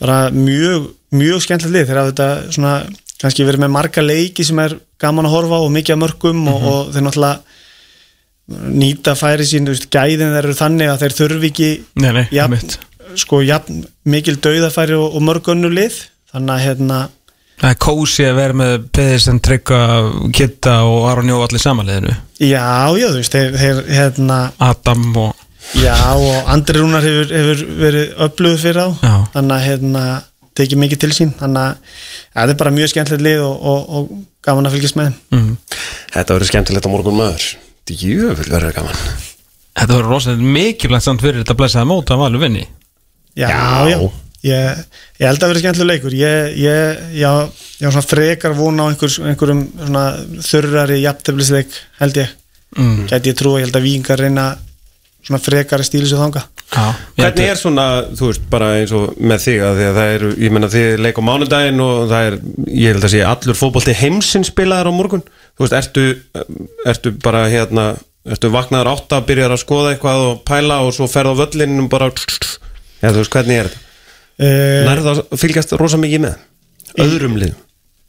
bara 0.01 0.18
mjög, 0.35 0.90
mjög 1.16 1.44
skemmtilegt 1.47 1.78
lið 1.78 1.90
þegar 1.90 2.10
þetta 2.12 2.56
svona 2.59 2.77
kannski 3.16 3.47
verið 3.48 3.64
með 3.64 3.77
marga 3.78 4.05
leiki 4.05 4.44
sem 4.44 4.60
er 4.60 4.77
gaman 5.01 5.28
að 5.28 5.39
horfa 5.39 5.62
og 5.64 5.73
mikið 5.73 5.97
að 5.97 6.02
mörgum 6.05 6.43
og, 6.52 6.66
og 6.68 6.90
þeir 6.93 7.06
náttúrulega 7.06 7.56
nýta 8.47 9.16
færi 9.18 9.47
sín, 9.48 9.66
gæðin 9.66 10.35
þeir 10.35 10.44
eru 10.44 10.56
þannig 10.56 10.90
að 10.90 11.01
þeir 11.02 11.16
þurfi 11.16 11.48
ekki 11.51 11.70
Nei, 12.02 12.12
nei, 12.14 12.27
jafn, 12.35 12.77
sko, 13.18 13.40
jafn, 13.43 13.82
mikil 14.06 14.36
dauðafæri 14.43 14.97
og, 14.98 15.16
og 15.16 15.24
mörg 15.27 15.51
önnu 15.55 15.70
lið. 15.73 15.98
Þannig 16.31 16.55
að 16.55 16.64
hérna 16.66 17.01
Það 17.57 17.70
er 17.73 17.78
kósi 17.81 18.27
að 18.28 18.37
vera 18.37 18.57
með 18.61 18.74
Peðisen, 18.93 19.41
Tryggva, 19.41 19.81
Kitta 20.37 20.77
og 20.85 21.07
Aron 21.09 21.31
Jó 21.33 21.39
allir 21.47 21.62
samanliðinu 21.62 22.15
já, 22.43 22.66
já, 23.01 23.07
þú 23.09 23.16
veist, 23.16 23.33
þeir, 23.33 23.55
þeir 23.57 23.83
hérna 23.97 24.39
Adam 24.61 25.07
og 25.23 25.45
já, 25.81 25.95
og 26.15 26.51
Andri 26.53 26.83
Rúnar 26.83 27.07
hefur, 27.07 27.33
hefur 27.33 27.62
verið 27.81 28.11
öflugur 28.27 28.61
fyrir 28.61 28.83
á 28.85 28.89
Já. 29.01 29.15
þannig 29.33 29.55
að 29.57 29.65
hérna, 29.70 30.03
tekið 30.57 30.81
mikið 30.83 31.01
til 31.05 31.12
sín. 31.16 31.33
Þannig 31.37 31.62
að 31.62 31.73
ja, 31.73 32.37
þetta 32.43 32.53
er 32.55 32.61
bara 32.62 32.74
mjög 32.77 32.93
skemmtilegt 32.93 33.24
lið 33.27 33.43
og, 33.45 33.57
og, 33.73 33.81
og 33.99 34.12
gaman 34.47 34.69
að 34.69 34.77
fylgjast 34.77 34.99
með 35.01 35.09
þeim. 35.09 35.41
Mm. 35.41 35.81
Þetta 36.15 36.37
verður 36.37 36.51
skemmtilegt 36.53 36.89
á 36.89 36.91
morgun 36.93 37.19
maður. 37.19 37.49
Djöfull 37.91 38.53
verður 38.53 38.77
gaman. 38.78 39.03
Þetta 39.77 39.99
var 39.99 40.09
rosalega 40.09 40.55
mikilvægt 40.57 41.05
samt 41.05 41.24
fyrir 41.24 41.43
þetta 41.43 41.59
blæsaði 41.59 41.91
mót 41.91 42.12
að 42.15 42.23
valu 42.23 42.41
vinni. 42.41 42.65
Já, 43.37 43.51
Já. 43.51 43.65
já, 43.93 43.99
Ég, 44.47 44.82
ég 45.18 45.27
held 45.27 45.43
að 45.43 45.52
vera 45.52 45.62
skemmtileg 45.64 45.93
leikur. 45.97 46.16
Ég, 46.16 46.56
ég, 46.62 47.05
já, 47.18 47.31
ég 47.81 47.89
var 47.89 47.97
svona 47.97 48.06
frekar 48.06 48.56
von 48.56 48.82
á 48.82 48.85
einhver, 48.86 49.14
einhverjum 49.32 49.62
svona 49.81 50.05
þurrari 50.47 51.01
jafnteflisleik 51.02 51.81
held 52.02 52.20
ég. 52.23 52.35
Mm. 52.77 53.06
gæti 53.09 53.31
ég 53.32 53.39
trúa, 53.39 53.60
ég 53.60 53.68
held 53.68 53.78
að 53.78 53.86
Víkingar 53.86 54.20
reyna 54.20 54.51
svona 55.24 55.40
frekari 55.43 55.86
stílu 55.86 56.09
svo 56.09 56.18
þanga 56.20 56.43
Já, 56.74 56.82
Hvernig 57.16 57.47
er 57.48 57.59
svona, 57.60 57.85
þú 58.18 58.28
veist, 58.28 58.47
bara 58.51 58.73
eins 58.81 58.93
og 58.97 59.14
með 59.16 59.44
þig 59.44 59.62
að 59.62 59.78
því 59.78 59.86
að 59.86 59.98
það 59.98 60.10
er, 60.16 60.24
ég 60.43 60.52
menna 60.52 60.70
þið 60.73 61.02
leik 61.05 61.20
á 61.23 61.28
mánudaginn 61.28 61.85
og 61.85 62.01
það 62.10 62.27
er, 62.27 62.36
ég 62.74 62.90
held 62.97 63.06
að 63.06 63.12
sé 63.14 63.23
allur 63.23 63.59
fótbolti 63.60 63.94
heimsins 63.97 64.51
spilaðar 64.51 64.90
á 64.90 64.98
morgun. 64.98 65.23
Þú 65.55 65.64
veist, 65.64 65.77
ertu, 65.78 66.05
ertu 66.90 67.14
bara 67.23 67.44
hérna, 67.52 67.86
ertu 68.27 68.51
vaknaður 68.52 68.93
átta 68.97 69.23
byrjar 69.31 69.55
að 69.55 69.62
skoða 69.62 69.94
eitthvað 69.94 70.27
og 70.27 70.44
pæla 70.51 70.82
og 70.82 70.93
svo 70.98 71.09
ferð 71.09 71.39
á 71.39 71.40
völlinum 71.44 71.89
bara, 71.93 72.10
já 72.10 73.09
þú 73.09 73.23
veist, 73.23 73.32
hvernig 73.39 73.62
er 73.62 73.70
þetta? 73.70 73.86
Uh, 74.41 74.83
Nærðu 74.89 75.15
að 75.15 75.23
fylgjast 75.41 75.77
rosa 75.81 76.01
mikið 76.01 76.27
með? 76.27 76.43
Öðrum 76.97 77.39
liðum? 77.41 77.63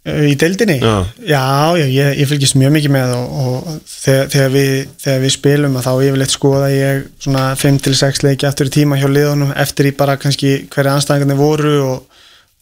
í 0.07 0.35
deildinni 0.39 0.77
Já. 0.79 1.03
já, 1.19 1.75
já 1.75 1.85
ég, 1.91 2.11
ég 2.21 2.29
fylgist 2.29 2.55
mjög 2.59 2.73
mikið 2.77 2.93
með 2.93 3.13
og, 3.17 3.31
og 3.41 3.79
þegar, 3.91 4.29
þegar, 4.31 4.51
við, 4.53 4.69
þegar 5.03 5.23
við 5.23 5.33
spilum 5.33 5.79
þá 5.83 5.89
yfirleitt 5.93 6.33
skoða 6.33 6.69
ég 6.71 7.01
svona 7.23 7.47
5-6 7.59 8.23
leiki 8.23 8.47
aftur 8.47 8.69
í 8.69 8.75
tíma 8.77 8.99
hjá 9.01 9.07
liðunum 9.11 9.51
eftir 9.59 9.89
í 9.89 9.95
bara 9.97 10.15
kannski 10.21 10.53
hverja 10.71 10.95
anstæðingarnir 10.95 11.39
voru 11.39 11.73
og, 11.89 12.21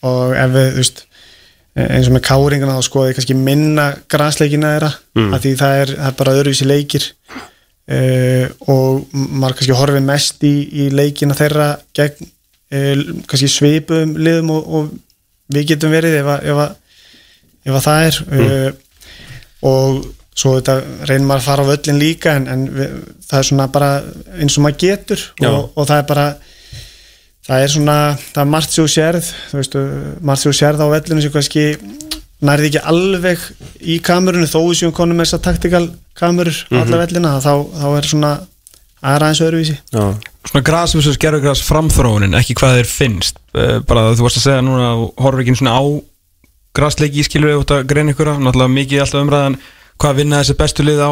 og 0.09 0.33
ef 0.33 0.55
við, 0.55 0.71
þú 0.71 0.81
veist 0.81 1.03
eins 1.85 2.09
og 2.09 2.15
með 2.15 2.25
káringana 2.29 2.77
þá 2.77 2.87
skoða 2.87 3.09
ég 3.11 3.19
kannski 3.19 3.37
minna 3.37 3.89
græsleikina 4.11 4.75
þeirra 4.75 4.93
mm. 5.19 5.35
því 5.43 5.55
það 5.59 5.81
er, 5.81 5.95
það 5.99 6.09
er 6.09 6.19
bara 6.21 6.35
öðruvísi 6.39 6.69
leikir 6.69 7.09
uh, 7.35 8.45
og 8.71 9.03
maður 9.13 9.59
kannski 9.59 9.77
horfið 9.83 10.07
mest 10.07 10.47
í, 10.47 10.55
í 10.71 10.87
leikina 10.95 11.37
þeirra 11.37 11.75
gegn 11.97 12.31
kannski 13.29 13.51
svipum 13.51 14.15
liðum 14.17 14.49
og, 14.55 14.65
og 14.65 15.53
við 15.53 15.67
getum 15.73 15.93
verið 15.93 16.19
ef 16.21 16.31
að, 16.33 16.47
ef 16.49 16.61
að 16.63 16.73
ef 17.65 17.77
að 17.79 17.85
það 17.85 18.07
er. 18.07 18.19
Uh, 18.29 18.69
og 19.65 20.01
svo 20.35 20.57
þetta 20.57 20.75
reynir 21.07 21.27
maður 21.29 21.41
að 21.41 21.47
fara 21.47 21.63
á 21.65 21.69
völlin 21.71 22.01
líka 22.01 22.33
en, 22.37 22.49
en 22.51 22.65
við, 22.75 22.97
það 23.25 23.39
er 23.39 23.47
svona 23.49 23.69
bara 23.71 23.91
eins 24.35 24.57
og 24.57 24.65
maður 24.65 24.81
getur. 24.83 25.23
Og, 25.47 25.71
og 25.73 25.87
það 25.89 26.01
er 26.01 26.09
bara 26.11 26.25
það 27.45 27.63
er 27.63 27.73
svona, 27.75 27.97
það 28.33 28.41
er 28.43 28.51
margt 28.55 28.75
sér 28.75 28.91
sérð. 28.95 29.31
Þú 29.51 29.61
veist, 29.61 29.79
margt 30.25 30.43
sér 30.43 30.59
sérð 30.59 30.85
á 30.85 30.87
vellinu 30.93 31.23
sem 31.23 31.33
kannski 31.33 31.65
nærði 32.45 32.71
ekki 32.71 32.83
alveg 32.91 33.45
í 33.81 33.99
kamerunni 34.03 34.49
þó 34.51 34.59
séum 34.75 34.93
konum 34.93 35.17
með 35.17 35.29
þessar 35.29 35.45
taktikal 35.47 35.85
kamerur 36.19 36.57
mm 36.67 36.81
alla 36.83 36.99
vellina 36.99 37.31
þá, 37.43 37.53
þá 37.79 37.87
er 37.95 38.09
svona 38.11 38.31
aðra 39.05 39.31
eins 39.31 39.41
öðruvísi. 39.45 39.77
Já, 39.93 40.03
Svona 40.45 40.65
gras 40.65 40.93
versus 40.93 41.17
gerfugras 41.21 41.63
framþróunin 41.65 42.37
ekki 42.37 42.55
hvað 42.59 42.79
þeir 42.79 42.89
finnst. 42.89 43.39
Eh, 43.57 43.79
bara 43.87 44.11
þú 44.13 44.27
varst 44.27 44.41
að 44.41 44.45
segja 44.45 44.65
núna 44.65 44.91
horfur 45.17 45.41
ekki 45.41 45.55
svona 45.57 45.77
á 45.79 45.83
grasleiki 46.75 47.23
skilur 47.25 47.53
við 47.53 47.61
út 47.63 47.73
að 47.73 47.87
greina 47.89 48.13
ykkur 48.13 48.33
náttúrulega 48.35 48.75
mikið 48.75 49.01
alltaf 49.05 49.23
umræðan 49.23 49.57
hvað 50.01 50.17
vinna 50.19 50.41
þessi 50.41 50.57
bestu 50.59 50.85
lið 50.85 51.01
á 51.01 51.11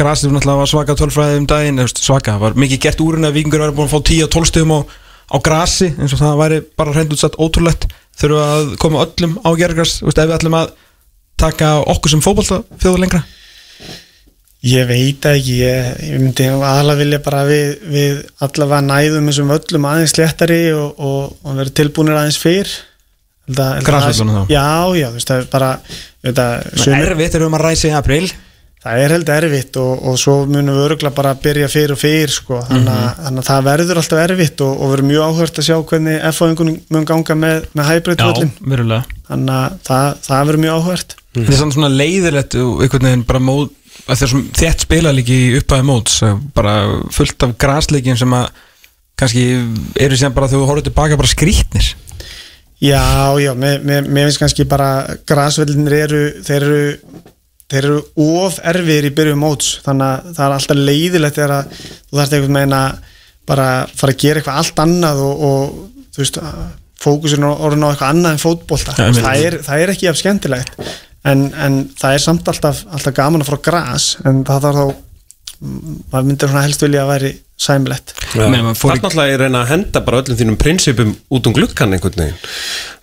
grasið 0.00 0.34
náttúrulega 0.34 0.60
var 0.60 0.70
svaka 0.70 0.96
tölfræði 0.98 1.40
um 1.40 1.48
daginn 1.50 1.82
svaka, 1.88 2.36
var 2.40 2.56
mikið 2.58 2.82
gert 2.84 3.02
úr 3.04 3.18
að 3.20 3.36
vikingur 3.38 3.64
var 3.64 3.74
búin 3.76 3.88
að 3.88 3.96
fá 3.96 4.00
10-12 4.12 4.50
stöðum 4.52 4.76
á, 4.76 4.80
á 5.34 5.36
grasi 5.40 5.90
eins 5.96 6.14
og 6.14 6.22
það 6.22 6.40
væri 6.44 6.60
bara 6.76 6.94
hreint 6.94 7.16
útsatt 7.16 7.40
ótrúlegt. 7.40 7.88
Þurfa 8.20 8.46
að 8.54 8.72
koma 8.82 9.04
öllum 9.06 9.36
á 9.40 9.50
gerfugras 9.56 9.98
ef 10.04 10.14
við 10.14 10.36
ætlum 10.36 10.58
að 10.60 10.72
taka 11.40 11.74
okkur 11.88 12.14
sem 12.14 12.24
lengra 13.00 13.24
Ég 14.60 14.84
veit 14.90 15.24
ekki, 15.24 15.54
ég, 15.62 15.86
ég 16.04 16.18
myndi 16.20 16.46
aðalega 16.52 17.00
vilja 17.00 17.20
bara 17.24 17.40
við, 17.48 17.70
við 17.88 18.18
allavega 18.44 18.82
næðum 18.90 19.30
þessum 19.30 19.54
öllum 19.56 19.86
aðeins 19.88 20.16
léttari 20.18 20.60
og, 20.76 21.00
og, 21.00 21.32
og 21.46 21.56
vera 21.62 21.72
tilbúinir 21.80 22.18
aðeins 22.20 22.36
fyrr. 22.42 22.68
Það- 23.50 23.80
þá? 24.36 24.52
Já, 24.52 24.66
já, 25.00 25.06
þú 25.08 25.16
veist, 25.16 25.32
það 25.32 25.40
er 25.40 25.48
bara 25.56 25.72
Það 26.20 26.94
er 27.00 27.12
erfitt 27.14 27.34
erum 27.40 27.56
að 27.56 27.64
ræsa 27.64 27.88
í 27.88 27.96
april 27.96 28.28
það 28.80 29.00
er 29.04 29.12
held 29.12 29.30
erfitt 29.34 29.76
og, 29.76 30.04
og 30.08 30.14
svo 30.20 30.34
munum 30.48 30.76
við 30.76 30.84
örgulega 30.86 31.16
bara 31.16 31.32
að 31.34 31.40
byrja 31.44 31.66
fyrr 31.68 31.92
og 31.92 31.98
fyrr 32.00 32.32
sko. 32.32 32.60
þannig, 32.68 32.92
að, 32.94 33.08
þannig 33.26 33.42
að 33.42 33.48
það 33.50 33.66
verður 33.66 34.00
alltaf 34.00 34.22
erfitt 34.22 34.62
og, 34.64 34.70
og 34.76 34.92
verður 34.94 35.08
mjög 35.10 35.24
áhört 35.26 35.60
að 35.60 35.66
sjá 35.66 35.76
hvernig 35.90 36.22
F-fáingunum 36.30 36.78
mun 36.96 37.08
ganga 37.10 37.36
með, 37.36 37.66
með 37.76 37.90
hybrid 37.90 38.22
völlin 38.24 38.52
verulega. 38.72 39.18
Þannig 39.28 39.56
að 39.58 39.76
það, 39.90 40.06
það 40.28 40.46
verður 40.48 40.62
mjög 40.64 40.78
áhört. 40.80 41.16
Það 41.36 41.50
er 41.52 41.60
samt 41.60 41.76
svona 41.76 41.90
leiðilegt 41.92 42.56
og 42.60 42.80
einhvern 42.86 43.06
veginn 43.10 43.26
bara 43.28 43.42
mót 43.50 43.76
að 44.06 44.14
það 44.14 44.26
er 44.26 44.32
svona 44.34 44.58
þétt 44.60 44.84
spila 44.86 45.14
líki 45.14 45.38
í 45.46 45.54
upphæði 45.60 45.86
móts 45.88 46.20
bara 46.56 46.76
fullt 47.14 47.46
af 47.46 47.56
grasleikin 47.60 48.18
sem 48.20 48.36
að 48.36 48.48
kannski 49.20 49.44
eru 50.00 50.16
sem 50.16 50.32
bara 50.32 50.48
þegar 50.48 50.62
þú 50.62 50.70
horfður 50.70 50.88
tilbaka 50.88 51.20
bara 51.20 51.30
skrítnir 51.30 51.90
Já, 52.80 53.36
já, 53.36 53.52
mér, 53.54 53.82
mér, 53.84 54.06
mér 54.08 54.30
finnst 54.30 54.40
kannski 54.40 54.64
bara 54.64 55.18
grasvellinir 55.28 55.96
eru 55.98 56.20
þeir 56.46 56.64
eru, 56.64 56.84
þeir 57.68 57.88
eru 57.90 57.98
of 58.24 58.56
erfiðir 58.72 59.10
í 59.10 59.14
byrjum 59.18 59.42
móts. 59.44 59.74
Þannig 59.84 60.06
að 60.06 60.30
það 60.38 60.44
er 60.46 60.54
alltaf 60.54 60.80
leiðilegt 60.88 61.36
þegar 61.36 61.52
að 61.58 61.74
þú 61.82 62.20
þarft 62.20 62.36
einhvern 62.38 62.58
veginn 62.60 62.76
að 62.78 63.18
bara 63.50 63.66
fara 64.00 64.14
að 64.14 64.24
gera 64.24 64.40
eitthvað 64.40 64.62
allt 64.62 64.82
annað 64.86 65.20
og, 65.26 65.44
og 65.50 66.08
þú 66.08 66.22
veist, 66.22 66.40
fókusin 67.04 67.46
orðin 67.50 67.84
á 67.84 67.90
eitthvað 67.90 68.14
annað 68.14 68.32
en 68.32 68.42
fótbolta. 68.46 68.96
Það, 68.96 69.44
er, 69.50 69.58
það 69.68 69.84
er 69.84 69.94
ekki 69.96 70.08
af 70.08 70.20
skemmtilegt 70.22 70.82
en, 71.28 71.46
en 71.54 71.78
það 72.00 72.16
er 72.16 72.24
samt 72.24 72.48
alltaf, 72.48 72.84
alltaf 72.88 73.16
gaman 73.16 73.44
að 73.44 73.50
fara 73.50 73.60
á 73.60 73.66
gras 73.68 74.10
en 74.24 74.42
það 74.48 74.66
þarf 74.66 74.80
þá 74.80 75.06
maður 75.60 76.26
myndir 76.30 76.48
svona 76.48 76.64
helst 76.64 76.84
vilja 76.86 77.04
að 77.04 77.10
væri 77.14 77.32
Það 77.60 77.74
er 77.76 78.62
náttúrulega 78.64 79.20
að 79.20 79.40
reyna 79.42 79.60
að 79.60 79.70
henda 79.74 80.00
bara 80.04 80.20
öllum 80.22 80.36
þínum 80.38 80.56
prinsipum 80.56 81.10
út 81.36 81.48
um 81.50 81.54
glukkan 81.58 81.92
einhvern 81.92 82.22
veginn. 82.22 82.38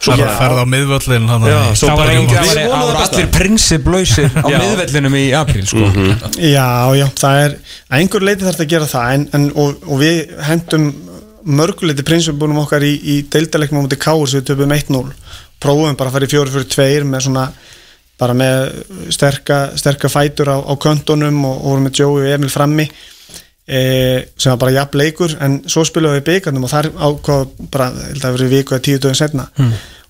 Svo 0.02 0.16
Það 0.16 0.24
bara, 0.24 0.32
að 0.32 0.40
ferða 0.42 0.64
á 0.66 0.68
miðvöllin 0.72 1.28
svo 1.28 1.90
Það 1.92 2.00
bara 2.00 2.16
það 2.16 2.48
það 2.48 2.72
það 2.72 3.04
allir 3.04 3.30
prinsiplausir 3.36 4.32
á 4.34 4.48
Já. 4.54 4.58
miðvellinum 4.64 5.18
í 5.20 5.24
april 5.38 5.68
sko. 5.70 5.92
Já, 6.42 6.70
já, 6.98 7.06
það 7.22 7.44
er 7.44 7.54
að 7.54 8.00
einhver 8.00 8.26
leiti 8.26 8.48
þarf 8.48 8.66
að 8.66 8.74
gera 8.74 8.90
það 8.96 9.14
en, 9.20 9.28
en, 9.38 9.48
og, 9.54 9.86
og 9.86 10.02
við 10.02 10.36
hendum 10.50 10.90
mörguleiti 11.62 12.08
prinsipbúnum 12.10 12.64
okkar 12.66 12.88
í, 12.88 12.96
í 12.98 13.20
deildaleikum 13.30 13.78
á 13.78 13.84
mútið 13.86 14.02
káur 14.08 14.26
sem 14.26 14.42
við 14.42 14.50
töpum 14.56 14.74
1-0 14.74 15.06
prófum 15.62 16.00
bara 16.00 16.10
að 16.10 16.18
fara 16.18 16.26
í 16.26 16.34
4-4-2 16.34 17.06
með 17.14 17.28
svona 17.30 17.46
bara 18.18 18.34
með 18.38 18.64
sterka, 19.14 19.60
sterka 19.78 20.10
fætur 20.10 20.50
á, 20.54 20.58
á 20.58 20.74
köntunum 20.82 21.44
og, 21.46 21.58
og 21.58 21.70
vorum 21.72 21.86
með 21.88 22.02
Joey 22.02 22.26
og 22.26 22.34
Emil 22.38 22.54
frammi 22.54 22.88
e, 22.88 23.82
sem 24.38 24.54
var 24.54 24.62
bara 24.64 24.78
jafn 24.80 25.02
leikur 25.02 25.36
en 25.44 25.60
svo 25.70 25.86
spilum 25.88 26.16
við 26.18 26.26
byggarnum 26.32 26.66
og 26.66 26.74
þar 26.74 26.90
ákvaða 26.96 27.70
bara, 27.74 27.92
ég 27.94 28.10
held 28.10 28.18
að 28.18 28.26
það 28.26 28.38
verið 28.40 28.56
viku 28.56 28.76
eða 28.76 28.86
tíu 28.88 29.04
dögum 29.04 29.20
setna 29.20 29.48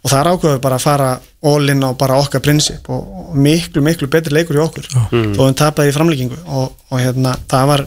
og 0.04 0.12
þar 0.14 0.32
ákvaða 0.34 0.54
við 0.56 0.62
bara 0.64 0.78
að 0.80 0.86
fara 0.86 1.10
all 1.52 1.74
in 1.74 1.84
á 1.84 1.90
bara 2.00 2.20
okkar 2.22 2.44
prinsip 2.44 2.88
og, 2.94 3.10
og 3.20 3.36
miklu, 3.36 3.84
miklu 3.84 4.08
betri 4.12 4.34
leikur 4.34 4.58
í 4.58 4.64
okkur. 4.64 4.88
Og 5.12 5.42
við 5.42 5.58
tapaði 5.60 5.92
í 5.92 5.96
framlíkingu 5.96 6.40
og, 6.48 6.72
og 6.90 7.02
hérna, 7.02 7.36
það 7.50 7.68
var 7.74 7.84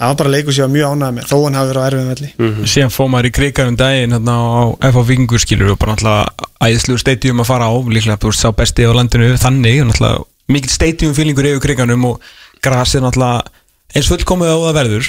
það 0.00 0.10
var 0.10 0.18
bara 0.22 0.32
leikur 0.32 0.56
sem 0.56 0.64
ég 0.64 0.66
var 0.66 0.74
mjög 0.74 0.94
ánægð 0.96 1.14
með 1.18 1.28
þó 1.30 1.36
hann 1.44 1.58
hafi 1.58 1.70
verið 1.70 1.80
á 1.80 1.86
erfiðum 1.90 2.10
velli. 2.10 2.30
Síðan 2.72 2.94
fóð 2.94 3.10
maður 3.12 3.28
í 3.28 3.32
krigarum 3.36 3.76
daginn 3.76 4.16
hérna 4.16 4.36
á 4.40 4.62
FH 4.90 5.06
Vikingur 5.10 5.42
skilur 5.44 5.72
og 5.74 5.80
bara 5.80 5.94
náttúrulega 5.94 6.50
æðislu 6.64 6.98
stadium 7.02 7.42
að 7.44 7.50
fara 7.50 7.68
á 7.68 7.74
líklega 7.76 8.20
þú 8.20 8.32
veist 8.32 8.44
sá 8.44 8.50
besti 8.56 8.88
á 8.88 8.92
landinu 8.96 9.30
þannig 9.40 9.80
og 9.84 9.90
náttúrulega 9.90 10.26
mikill 10.50 10.74
stadium 10.74 11.16
fílingur 11.16 11.50
yfir 11.52 11.64
kriganum 11.68 12.06
og 12.10 12.30
grasið 12.64 13.04
náttúrulega 13.04 13.44
eins 13.90 14.08
fullkomið 14.10 14.52
á 14.54 14.58
það 14.62 14.76
verður 14.78 15.06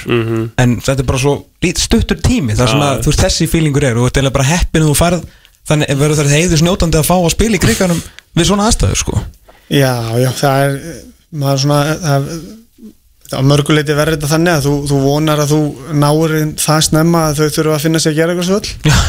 en 0.58 0.72
þetta 0.82 0.98
er 1.00 1.08
bara 1.08 1.22
svo 1.22 1.34
stuttur 1.78 2.18
tími 2.18 2.56
þar 2.58 2.72
sem 2.72 2.82
að 2.82 3.02
þú 3.04 3.12
veist 3.12 3.22
þessi 3.22 3.46
fílingur 3.50 3.86
er 3.86 3.96
og 3.96 4.02
þú 4.02 4.10
ert 4.10 4.18
eiginlega 4.18 4.36
bara 4.38 4.48
heppin 4.50 4.82
að 4.82 4.90
þú 4.90 4.96
farð 4.98 5.26
þannig 5.70 5.92
verður 6.00 6.18
það 6.18 6.34
heiður 6.36 6.62
snjótandi 6.62 6.98
að 6.98 7.06
fá 7.06 7.14
að 7.20 7.30
spila 7.36 7.58
í 7.58 7.62
kriganum 7.62 8.00
við 8.34 8.48
svona 8.48 8.66
aðstæður 8.66 8.98
sko. 8.98 9.20
Já, 9.70 9.92
já, 10.18 10.28
það 10.40 10.64
er 10.64 10.74
maður 11.42 11.62
svona 11.62 11.78
það, 12.02 12.26
á 13.32 13.40
mörguleiti 13.44 13.96
verður 13.96 14.16
þetta 14.16 14.30
þannig 14.30 14.52
að 14.56 14.66
þú, 14.66 14.72
þú 14.90 14.98
vonar 15.02 15.42
að 15.42 15.52
þú 15.52 15.60
náir 16.02 16.34
það 16.62 16.82
snemma 16.88 17.22
að 17.28 17.40
þau 17.40 17.56
þurfa 17.56 17.76
að 17.76 17.84
finna 17.86 18.02
sér 18.02 18.12
að 18.12 18.18
gera 18.20 18.34
eitthvað 18.34 18.50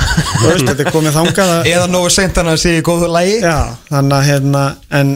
veist, 0.44 0.68
þetta 0.70 0.86
er 0.86 0.92
komið 0.96 1.18
þangað 1.18 1.54
að, 1.58 1.70
eða 1.74 1.90
nógu 1.94 2.14
seint 2.14 2.40
hann 2.40 2.52
að 2.54 2.62
sé 2.64 2.76
í 2.78 2.86
góðu 2.86 3.10
lægi 3.14 3.40
já, 3.44 3.58
þannig 3.90 4.18
að 4.20 4.30
hérna 4.30 4.64
en, 5.02 5.14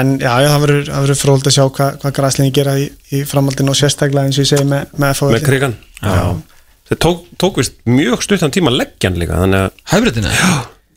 en 0.00 0.14
já, 0.18 0.32
já, 0.32 0.48
það 0.52 0.64
verður, 0.66 0.88
það 0.92 1.12
fróld 1.22 1.50
að 1.50 1.56
sjá 1.58 1.64
hva, 1.66 1.90
hvað 2.02 2.16
græslingi 2.20 2.56
gera 2.60 2.78
í, 2.80 2.88
í 3.12 3.22
framhaldinu 3.28 3.74
og 3.74 3.78
sérstaklega 3.78 4.28
eins 4.28 4.40
og 4.40 4.46
ég 4.46 4.52
segi 4.54 4.68
með, 4.68 4.96
með 4.96 5.14
FH 5.18 5.36
með 5.36 5.46
krigan 5.50 5.78
Það 6.02 6.98
tók, 7.00 7.22
tók 7.40 7.60
vist 7.62 7.78
mjög 7.88 8.20
stuttan 8.26 8.52
tíma 8.52 8.72
að 8.72 8.82
leggja 8.82 9.08
hann 9.08 9.20
líka 9.20 9.38
Þannig 9.38 9.62
að 9.62 9.92
Hæbritina? 9.94 10.32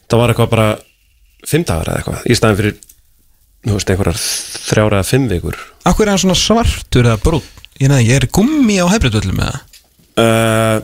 það 0.09 0.21
var 0.21 0.33
eitthvað 0.33 0.49
bara 0.51 0.65
fimm 1.47 1.65
dagar 1.67 1.91
eða 1.91 2.01
eitthvað 2.01 2.25
Í 2.27 2.37
staðin 2.39 2.59
fyrir, 2.59 2.79
þú 3.65 3.75
veist, 3.77 3.89
einhverjar 3.93 4.19
þrjára 4.69 4.99
eða 5.01 5.09
fimm 5.09 5.27
vikur. 5.31 5.57
Akkur 5.89 6.05
er 6.07 6.13
hann 6.15 6.21
svona 6.23 6.37
svartur 6.39 7.09
eða 7.09 7.19
brún? 7.25 7.43
Ég 7.81 7.89
nefnir, 7.91 8.07
ég 8.07 8.21
er 8.21 8.29
gummi 8.31 8.77
á 8.79 8.85
hæbritvöllum 8.93 9.35
með 9.41 9.51
það 9.51 9.59
uh, 10.23 10.81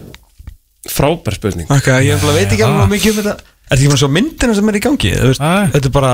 Frábær 0.91 1.36
spurning. 1.38 1.70
Ok, 1.72 1.88
ég 2.03 2.18
bara 2.24 2.34
veit 2.40 2.52
ekki 2.52 2.66
alveg 2.66 2.90
mikið 2.98 3.12
um 3.12 3.20
þetta. 3.22 3.36
Er 3.38 3.76
þetta 3.76 3.78
ekki 3.78 3.91
bara 3.94 4.02
svo 4.02 4.10
myndina 4.12 4.56
sem 4.58 4.72
er 4.72 4.78
í 4.80 4.82
gangi? 4.84 5.12
Þú 5.16 5.28
veist, 5.32 5.44
Æ. 5.45 5.53
Þetta 5.76 5.88
er 5.91 5.94
bara 6.02 6.14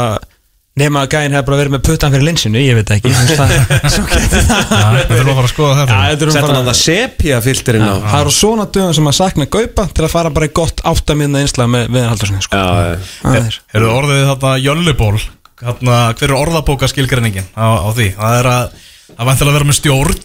Nefn 0.78 0.94
að 1.02 1.08
gæinn 1.10 1.34
hefur 1.34 1.46
bara 1.48 1.58
verið 1.58 1.74
með 1.74 1.82
puttan 1.88 2.12
fyrir 2.14 2.26
linsinu, 2.28 2.60
ég 2.62 2.76
veit 2.78 2.92
ekki. 2.94 3.10
Það- 3.40 3.54
Svo 3.90 4.04
getur 4.12 4.44
það 4.46 4.98
Við 5.00 5.08
þurfum 5.16 5.32
að 5.32 5.40
að 5.42 5.48
skoða 5.50 5.72
Já, 5.74 5.88
þetta 5.88 5.96
þetta 6.12 6.28
er 6.28 6.30
Sett 6.36 6.38
hann 6.38 6.52
bara 6.52 6.60
að 6.60 6.68
það 6.68 6.78
sepja 6.84 7.40
filterinn 7.48 7.88
á. 7.90 7.94
Það 8.04 8.20
eru 8.20 8.34
svona 8.38 8.68
dögum 8.78 8.94
sem 9.00 9.10
að 9.10 9.16
sakna 9.18 9.48
gaupa 9.58 9.88
til 9.98 10.06
að 10.06 10.14
fara 10.14 10.34
bara 10.38 10.46
í 10.46 10.54
gott 10.60 10.84
áttamíðna 10.92 11.42
einslag 11.42 11.72
með 11.74 11.88
viðanhaldarsinni 11.96 12.46
sko. 12.46 12.62
Já, 12.62 13.02
Það 13.24 13.40
er- 13.42 13.58
Eru 13.80 13.90
orðið 13.96 14.22
þetta 14.36 14.52
jölluból 14.68 15.18
Þarna, 15.58 16.02
Hver 16.18 16.30
er 16.30 16.38
orðabóka 16.38 16.90
skilgreiningin 16.92 17.48
á, 17.58 17.82
á 17.82 17.90
því? 17.96 18.12
Það 18.18 18.40
er 18.42 18.50
að 18.52 18.78
Það 19.08 19.30
vantilega 19.30 19.52
að 19.52 19.56
vera 19.58 19.68
með 19.68 19.78
stjórn. 19.78 20.18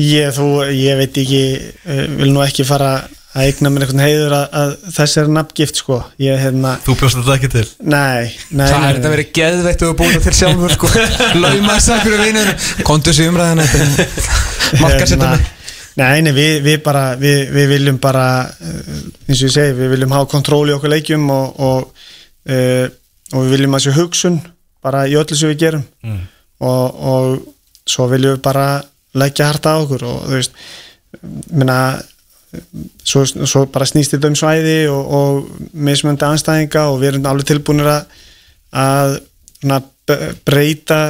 Ég, 0.00 0.28
þú, 0.36 0.44
ég 0.70 1.00
veit 1.00 1.16
ekki 1.18 1.40
uh, 1.58 2.04
vil 2.20 2.28
nú 2.30 2.44
ekki 2.44 2.64
fara 2.64 2.90
að 3.30 3.48
eigna 3.50 3.70
mér 3.70 3.84
einhvern 3.84 4.02
heiður 4.02 4.34
að, 4.34 4.44
að 4.60 4.70
þessi 4.94 5.18
er 5.20 5.30
nafngift 5.34 5.80
sko. 5.82 5.98
Ég 6.22 6.38
hérna, 6.40 6.76
Þú 6.86 6.96
bjóst 7.00 7.18
þetta 7.18 7.34
ekki 7.36 7.50
til? 7.52 7.64
Nei, 7.82 8.30
nei 8.54 8.64
Það 8.70 8.86
er 8.86 9.00
þetta 9.00 9.12
verið 9.14 9.32
geðveitt 9.38 9.84
og 9.86 9.96
búin 9.98 10.24
til 10.24 10.34
sjálfur 10.38 10.74
sko. 10.76 10.90
Lauma 11.42 11.76
þess 11.76 11.92
að 11.94 12.04
hverju 12.06 12.20
vinur 12.24 12.52
Kontu 12.86 13.14
sér 13.14 13.32
umræðina 13.32 13.66
Markasettum 14.82 15.26
Hérna, 15.26 15.58
Nei, 15.98 16.22
nei, 16.24 16.32
við, 16.32 16.60
við 16.64 16.78
bara 16.86 17.04
við, 17.18 17.42
við 17.52 17.68
viljum 17.74 17.98
bara 18.02 18.24
uh, 18.46 18.98
eins 19.26 19.42
og 19.42 19.48
ég 19.50 19.54
segi, 19.58 19.76
við 19.76 19.96
viljum 19.96 20.14
hafa 20.14 20.30
kontról 20.30 20.64
í 20.70 20.74
okkur 20.76 20.94
leikjum 20.94 21.26
og, 21.34 21.58
og, 21.66 22.06
uh, 22.48 22.86
og 23.32 23.44
við 23.44 23.56
viljum 23.56 23.74
að 23.76 23.84
þessu 23.84 23.96
hugsun 23.98 24.38
bara 24.84 25.06
í 25.08 25.16
öllu 25.18 25.36
sem 25.36 25.52
við 25.52 25.64
gerum. 25.64 25.84
Og, 26.60 27.02
og 27.12 27.88
svo 27.88 28.06
viljum 28.10 28.36
við 28.36 28.44
bara 28.44 28.68
leggja 29.20 29.50
harta 29.50 29.74
á 29.74 29.82
okkur 29.82 30.06
og 30.06 30.18
þú 30.28 30.36
veist 30.36 30.56
minna 31.50 31.78
svo, 33.04 33.24
svo 33.24 33.64
bara 33.70 33.86
snýst 33.88 34.14
þetta 34.14 34.30
um 34.30 34.36
svæði 34.38 34.76
og, 34.90 35.14
og 35.18 35.72
mismöndi 35.72 36.26
anstæðinga 36.26 36.86
og 36.90 37.00
við 37.00 37.12
erum 37.12 37.26
alveg 37.30 37.50
tilbúinir 37.50 37.90
að, 37.90 38.20
að 38.74 39.16
svona, 39.60 39.80
breyta 40.46 41.00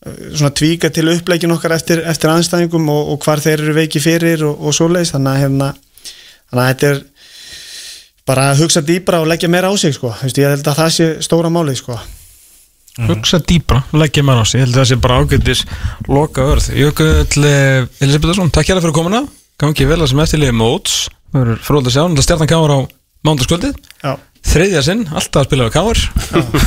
svona 0.00 0.52
tvíka 0.56 0.90
til 0.94 1.10
uppleikin 1.12 1.52
okkar 1.52 1.74
eftir, 1.76 2.02
eftir 2.08 2.32
anstæðingum 2.32 2.88
og, 2.88 3.14
og 3.14 3.24
hvar 3.24 3.42
þeir 3.42 3.58
eru 3.66 3.76
veiki 3.76 4.02
fyrir 4.02 4.44
og, 4.48 4.56
og 4.64 4.76
svoleiðis. 4.76 5.12
Þannig 5.16 5.32
að 5.32 5.42
hérna 5.44 5.70
þannig 6.50 6.62
að 6.62 6.70
þetta 6.70 6.90
er 6.90 7.02
bara 8.28 8.50
að 8.52 8.64
hugsa 8.64 8.82
dýbra 8.84 9.20
og 9.22 9.28
leggja 9.30 9.50
meira 9.52 9.70
á 9.70 9.74
sig 9.80 9.94
sko, 9.96 10.12
Þú 10.20 10.28
veist, 10.28 10.40
ég 10.40 10.52
held 10.54 10.66
að 10.68 10.80
það 10.80 10.90
sé 10.96 11.08
stóra 11.24 11.50
máli 11.52 11.76
sko. 11.78 11.98
Hugsa 13.08 13.40
dýbra, 13.40 13.82
leggja 13.96 14.24
maður 14.26 14.44
á 14.44 14.46
sig. 14.50 14.60
Ég 14.60 14.66
held 14.66 14.76
að 14.76 14.82
það 14.82 14.88
sé 14.90 14.98
bara 15.00 15.18
ágættis 15.22 15.60
loka 16.10 16.46
örð 16.52 16.66
Jökull 16.76 17.44
eh, 17.48 17.86
Elisabethsson, 18.02 18.50
takk 18.52 18.70
hérna 18.72 18.84
fyrir 18.84 18.96
komuna. 18.96 19.22
Gangi 19.60 19.86
vel 19.88 20.00
að 20.00 20.10
sem 20.12 20.24
eftirliði 20.24 20.56
móts. 20.56 20.96
Það 21.30 21.44
verður 21.44 21.62
fróðið 21.64 21.90
að 21.90 21.94
sjá, 21.94 22.02
náttúrulega 22.02 22.26
stjarnan 22.26 22.50
káar 22.50 22.74
á 22.74 22.78
mándaskvöldið 23.28 23.74
Já, 24.00 24.12
Þriðja 24.50 24.82
sinn, 24.82 25.02
alltaf 25.12 25.42
að 25.42 25.48
spila 25.50 25.66
við 25.66 25.74
káar 25.76 25.98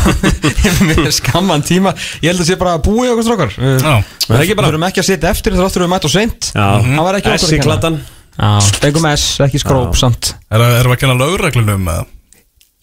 Með 0.90 1.08
skamman 1.18 1.64
tíma. 1.66 1.96
Ég 2.22 2.30
held 2.32 2.44
að 2.44 2.50
sé 2.52 2.58
bara 2.62 2.76
að 2.78 2.84
búi 2.86 3.10
okkur 3.10 3.26
strókar 3.28 3.56
Já. 3.58 3.96
Það 4.28 4.44
ekki 4.44 4.58
bara, 4.60 4.68
við 4.70 4.76
erum 4.76 4.86
ekki 4.88 5.02
að 5.04 5.08
sitja 5.10 5.32
eftir 5.34 5.58
þráttur 5.58 5.86
við 5.86 5.92
mætt 5.96 6.08
og 6.08 6.14
seint. 6.14 6.52
Það 6.54 7.02
var 7.08 7.18
ekki 7.20 7.34
okkur 7.34 7.98
Fengum 8.82 9.06
S, 9.14 9.38
ekki 9.46 9.62
skróp, 9.62 9.96
samt. 10.00 10.34
Er 10.50 10.64
það 10.64 10.92
að 10.96 11.00
kenna 11.04 11.20
lögreglunum 11.20 11.88
með 11.88 12.06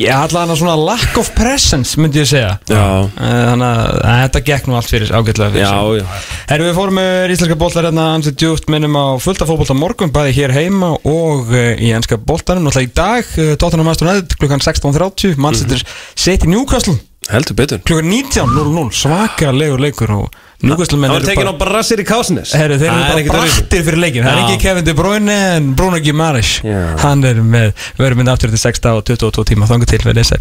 Ég 0.00 0.16
ætla 0.16 0.46
hann 0.46 0.52
að 0.54 0.62
svona 0.62 0.74
lack 0.80 1.16
of 1.20 1.28
presence 1.36 1.98
myndi 2.00 2.22
ég 2.22 2.28
segja. 2.30 2.54
Já. 2.70 2.84
Eh, 3.04 3.40
Þannig 3.50 3.66
að 3.66 3.98
að 4.00 4.20
þetta 4.22 4.40
gekk 4.46 4.68
nú 4.70 4.76
allt 4.78 4.88
fyrir 4.88 5.10
ágætlega 5.12 5.52
fyrir 5.52 5.66
Já, 5.66 5.98
já. 5.98 6.22
Herru, 6.48 6.68
við 6.70 6.78
fórum 6.78 6.96
með 6.96 7.34
íslenska 7.34 7.58
boltar 7.60 7.88
hérna 7.90 8.06
ansið 8.14 8.38
djúpt 8.40 8.72
minnum 8.72 8.96
á 8.96 9.06
fullta 9.20 9.48
fótbolta 9.50 9.76
morgun 9.76 10.14
bæði 10.14 10.32
hér 10.38 10.54
heima 10.56 10.94
og 10.96 11.52
uh, 11.52 11.74
í 11.76 11.92
enska 11.92 12.16
boltanum. 12.16 12.64
Náttúrulega 12.70 12.88
í 12.88 12.94
dag, 12.96 13.34
Tottenham 13.60 13.92
Aston 13.92 14.12
Edit 14.14 14.38
klukkan 14.40 14.64
16.30, 14.64 15.36
Manchester 15.36 15.84
City 16.16 16.48
Newcastle. 16.48 16.96
Heldur 17.28 17.60
betur. 17.60 17.84
Klukkan 17.84 18.08
19.00 18.08 18.96
svakalegur 19.02 19.84
leikur 19.84 20.16
og 20.16 20.40
Newcastle 20.60 20.98
menn 21.00 21.10
Það 21.10 21.16
var 21.16 21.22
eru 21.24 21.30
tekin 21.30 21.48
á 21.48 21.54
bara 21.56 21.72
brassir 21.74 22.02
í 22.02 22.04
Kásnes 22.08 22.52
Herru, 22.56 22.76
þeir 22.80 22.90
er 22.90 22.98
eru 23.00 23.32
bara 23.32 23.44
brattir 23.44 23.84
fyrir 23.86 24.00
leikin 24.02 24.26
Það 24.26 24.36
er 24.36 24.42
ekki 24.44 24.58
Kevin 24.60 24.86
De 24.86 24.94
Bruyne 24.96 25.36
en 25.56 25.70
Bruno 25.78 26.00
Gimares 26.04 26.52
Já. 26.64 26.78
Hann 27.00 27.24
er 27.24 27.40
með, 27.40 27.72
við 27.96 28.10
erum 28.10 28.20
með 28.22 28.32
aftur 28.34 28.52
til 28.52 28.60
6 28.60 28.84
og 28.92 29.02
22 29.08 29.46
tíma. 29.50 29.68
Þangu 29.70 29.88
til 29.88 30.00
við 30.04 30.20
sæl 30.28 30.38